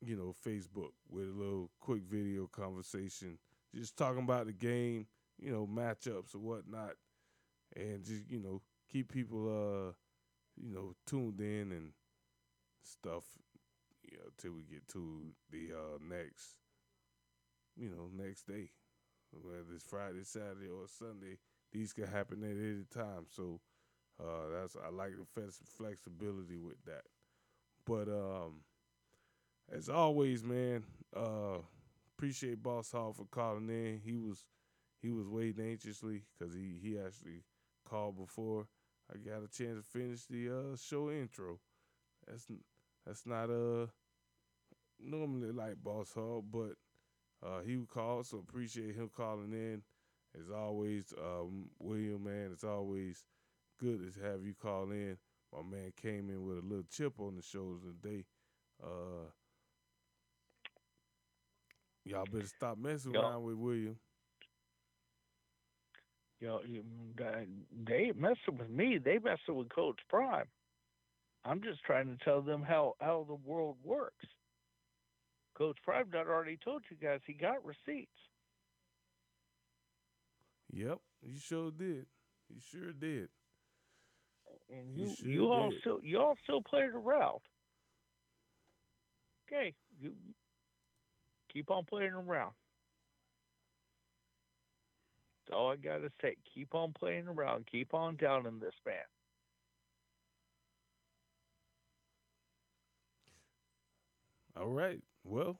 you 0.00 0.16
know, 0.16 0.34
Facebook 0.46 0.92
with 1.08 1.28
a 1.28 1.32
little 1.32 1.70
quick 1.80 2.02
video 2.08 2.46
conversation, 2.46 3.38
just 3.74 3.96
talking 3.96 4.22
about 4.22 4.46
the 4.46 4.52
game, 4.52 5.06
you 5.38 5.50
know, 5.50 5.66
matchups 5.66 6.34
or 6.34 6.38
whatnot, 6.38 6.92
and 7.76 8.04
just 8.04 8.30
you 8.30 8.38
know 8.40 8.62
keep 8.90 9.12
people 9.12 9.46
uh 9.48 9.92
you 10.56 10.74
know 10.74 10.94
tuned 11.06 11.40
in 11.40 11.72
and 11.72 11.92
stuff, 12.82 13.24
you 14.02 14.18
know, 14.18 14.30
till 14.38 14.52
we 14.52 14.62
get 14.64 14.86
to 14.88 15.32
the 15.50 15.70
uh, 15.72 15.98
next, 16.08 16.56
you 17.76 17.88
know, 17.90 18.08
next 18.14 18.46
day, 18.46 18.70
whether 19.32 19.74
it's 19.74 19.84
Friday, 19.84 20.24
Saturday, 20.24 20.68
or 20.68 20.86
Sunday. 20.88 21.38
These 21.72 21.92
can 21.92 22.06
happen 22.06 22.42
at 22.44 22.50
any 22.50 22.84
time. 22.94 23.26
So 23.30 23.60
uh, 24.20 24.50
that's 24.52 24.76
I 24.76 24.90
like 24.90 25.12
the 25.18 25.26
flex- 25.26 25.60
flexibility 25.76 26.58
with 26.58 26.82
that. 26.86 27.02
But 27.86 28.08
um, 28.08 28.62
as 29.70 29.88
always, 29.88 30.44
man, 30.44 30.84
uh, 31.16 31.58
appreciate 32.16 32.62
Boss 32.62 32.92
Hall 32.92 33.12
for 33.12 33.24
calling 33.26 33.68
in. 33.68 34.00
He 34.04 34.16
was 34.16 34.44
he 35.02 35.10
was 35.10 35.28
waiting 35.28 35.64
anxiously 35.70 36.22
because 36.38 36.54
he 36.54 36.74
he 36.82 36.98
actually 36.98 37.42
called 37.88 38.16
before 38.16 38.66
I 39.12 39.18
got 39.18 39.44
a 39.44 39.48
chance 39.48 39.78
to 39.78 39.82
finish 39.98 40.26
the 40.26 40.50
uh, 40.50 40.76
show 40.76 41.10
intro. 41.10 41.58
That's 42.26 42.46
that's 43.06 43.26
not 43.26 43.50
uh 43.50 43.86
normally 45.00 45.52
like 45.52 45.82
Boss 45.82 46.12
Hall, 46.14 46.42
but 46.42 46.74
uh, 47.44 47.60
he 47.62 47.76
would 47.76 47.88
call, 47.88 48.22
so 48.22 48.38
appreciate 48.38 48.94
him 48.94 49.10
calling 49.14 49.52
in. 49.52 49.82
As 50.38 50.50
always, 50.50 51.12
um, 51.22 51.66
William, 51.78 52.24
man, 52.24 52.50
it's 52.52 52.64
always 52.64 53.24
good 53.78 54.14
to 54.14 54.20
have 54.22 54.44
you 54.44 54.54
call 54.54 54.90
in. 54.90 55.16
My 55.52 55.62
man 55.62 55.92
came 56.00 56.28
in 56.30 56.44
with 56.44 56.58
a 56.58 56.66
little 56.66 56.84
chip 56.90 57.20
on 57.20 57.36
the 57.36 57.42
shoulders 57.42 57.82
today. 58.02 58.24
Uh, 58.82 59.28
y'all 62.04 62.26
better 62.26 62.46
stop 62.46 62.78
messing 62.78 63.14
Yo. 63.14 63.20
around 63.20 63.44
with 63.44 63.56
William. 63.56 63.96
Yo, 66.44 66.60
you, 66.66 66.84
they 67.86 68.12
messing 68.14 68.58
with 68.58 68.68
me. 68.68 68.98
They 68.98 69.18
messing 69.18 69.54
with 69.56 69.70
Coach 69.70 69.98
Prime. 70.10 70.44
I'm 71.46 71.62
just 71.62 71.82
trying 71.84 72.06
to 72.08 72.22
tell 72.24 72.42
them 72.42 72.62
how 72.62 72.94
how 73.00 73.24
the 73.28 73.34
world 73.34 73.76
works. 73.82 74.26
Coach 75.56 75.78
Prime 75.84 76.10
done 76.10 76.28
already 76.28 76.58
told 76.62 76.82
you 76.90 76.96
guys 76.98 77.20
he 77.26 77.32
got 77.32 77.64
receipts. 77.64 78.10
Yep, 80.72 80.98
you 81.22 81.38
sure 81.38 81.70
did. 81.70 82.06
You 82.50 82.60
sure 82.70 82.92
did. 82.92 83.28
And 84.70 84.96
You 84.96 85.06
you 85.06 85.08
sure 85.08 85.30
you 85.30 85.50
all 85.52 85.70
did. 85.70 85.80
still 85.80 86.00
you 86.02 86.20
all 86.20 86.36
still 86.44 86.62
playing 86.62 86.92
around. 86.92 87.40
Okay, 89.48 89.74
you 90.00 90.12
keep 91.52 91.70
on 91.70 91.84
playing 91.84 92.12
around. 92.12 92.52
That's 95.46 95.56
all 95.56 95.72
I 95.72 95.76
gotta 95.76 96.10
say. 96.22 96.36
Keep 96.54 96.74
on 96.74 96.92
playing 96.92 97.28
around. 97.28 97.66
Keep 97.70 97.94
on 97.94 98.16
down 98.16 98.46
in 98.46 98.60
this 98.60 98.74
man. 98.86 98.96
All 104.56 104.68
right. 104.68 105.02
Well, 105.24 105.58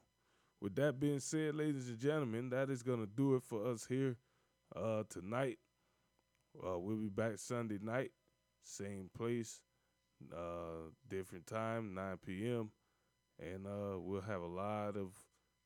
with 0.61 0.77
that 0.77 1.01
being 1.01 1.21
said, 1.21 1.57
ladies 1.57 1.89
and 1.89 1.99
gentlemen, 1.99 2.51
that 2.51 2.71
is 2.71 2.83
going 2.83 3.01
to 3.01 3.07
do 3.07 3.35
it 3.35 3.43
for 3.43 3.67
us 3.67 3.87
here 3.87 4.17
uh, 4.77 5.03
tonight. 5.11 5.59
Uh, 6.57 6.79
we'll 6.79 6.97
be 6.97 7.09
back 7.09 7.39
Sunday 7.39 7.79
night, 7.83 8.13
same 8.63 9.11
place, 9.15 9.61
uh, 10.33 10.91
different 11.09 11.47
time, 11.47 11.93
9 11.95 12.19
p.m. 12.25 12.71
And 13.41 13.67
uh, 13.67 13.99
we'll 13.99 14.21
have 14.21 14.43
a 14.43 14.47
lot 14.47 14.97
of 14.97 15.13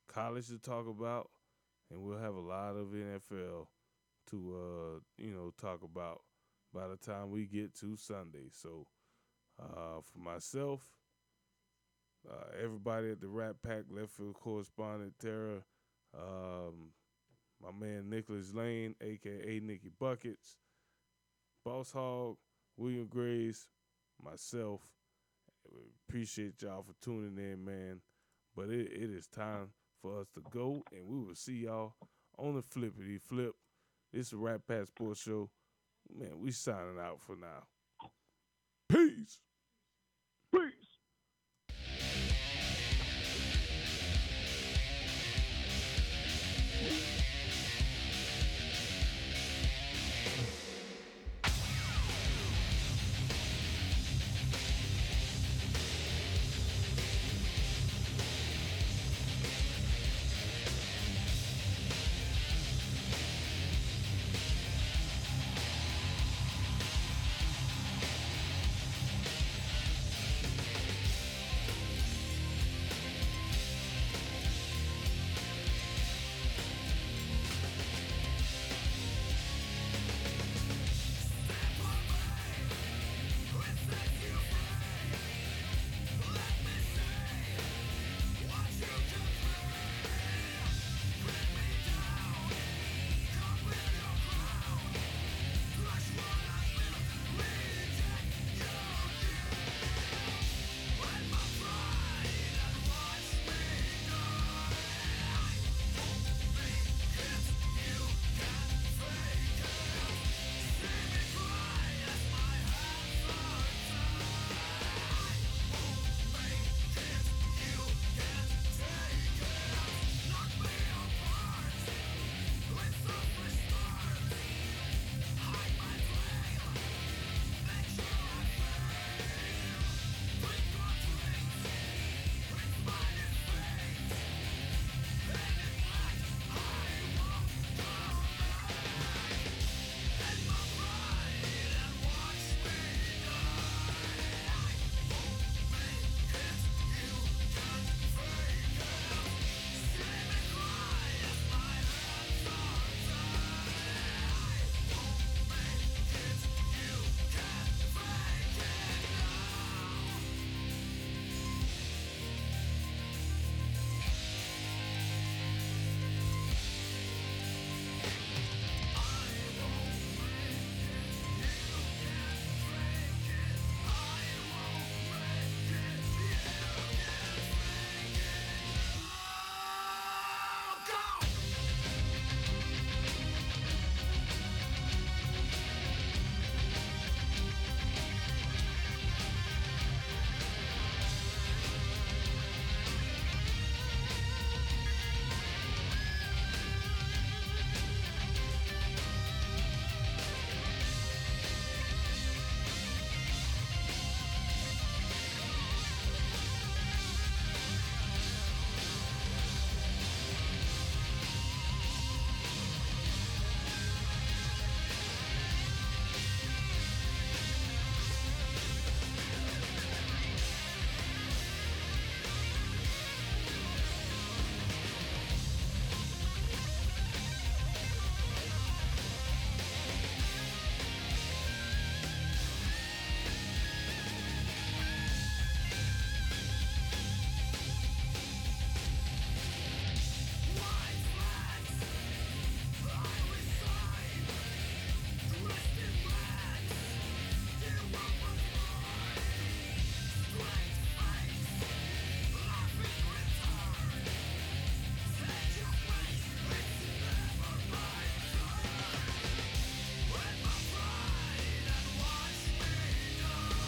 college 0.08 0.48
to 0.48 0.58
talk 0.58 0.88
about, 0.88 1.28
and 1.90 2.00
we'll 2.00 2.18
have 2.18 2.34
a 2.34 2.40
lot 2.40 2.76
of 2.76 2.88
NFL 2.88 3.66
to 4.30 4.54
uh, 4.56 5.00
you 5.16 5.32
know 5.32 5.52
talk 5.60 5.82
about 5.82 6.22
by 6.74 6.86
the 6.86 6.96
time 6.96 7.30
we 7.30 7.46
get 7.46 7.74
to 7.76 7.96
Sunday. 7.96 8.48
So, 8.50 8.86
uh, 9.60 10.00
for 10.02 10.18
myself, 10.18 10.82
uh, 12.28 12.62
everybody 12.62 13.10
at 13.10 13.20
the 13.20 13.28
Rat 13.28 13.56
Pack 13.62 13.84
left 13.90 14.12
field 14.12 14.34
correspondent 14.34 15.14
Tara, 15.20 15.62
um, 16.16 16.92
my 17.62 17.70
man 17.72 18.10
Nicholas 18.10 18.54
Lane, 18.54 18.94
aka 19.00 19.60
Nicky 19.60 19.90
Buckets, 19.98 20.56
Boss 21.64 21.92
Hog, 21.92 22.36
William 22.76 23.06
Graves, 23.06 23.68
myself. 24.22 24.80
Appreciate 26.08 26.62
y'all 26.62 26.82
for 26.82 26.94
tuning 27.02 27.36
in, 27.36 27.64
man. 27.64 28.00
But 28.56 28.70
it, 28.70 28.90
it 28.92 29.10
is 29.10 29.26
time 29.26 29.68
for 30.00 30.20
us 30.20 30.28
to 30.34 30.42
go, 30.50 30.82
and 30.92 31.06
we 31.06 31.18
will 31.26 31.34
see 31.34 31.64
y'all 31.64 31.94
on 32.38 32.54
the 32.54 32.62
flippity 32.62 33.18
flip. 33.18 33.54
Is 34.18 34.30
the 34.30 34.36
Rat 34.36 34.66
Pack 34.66 34.88
Sports 34.88 35.20
Show. 35.20 35.48
Man, 36.12 36.40
we 36.40 36.50
signing 36.50 36.98
out 37.00 37.20
for 37.20 37.36
now. 37.36 37.68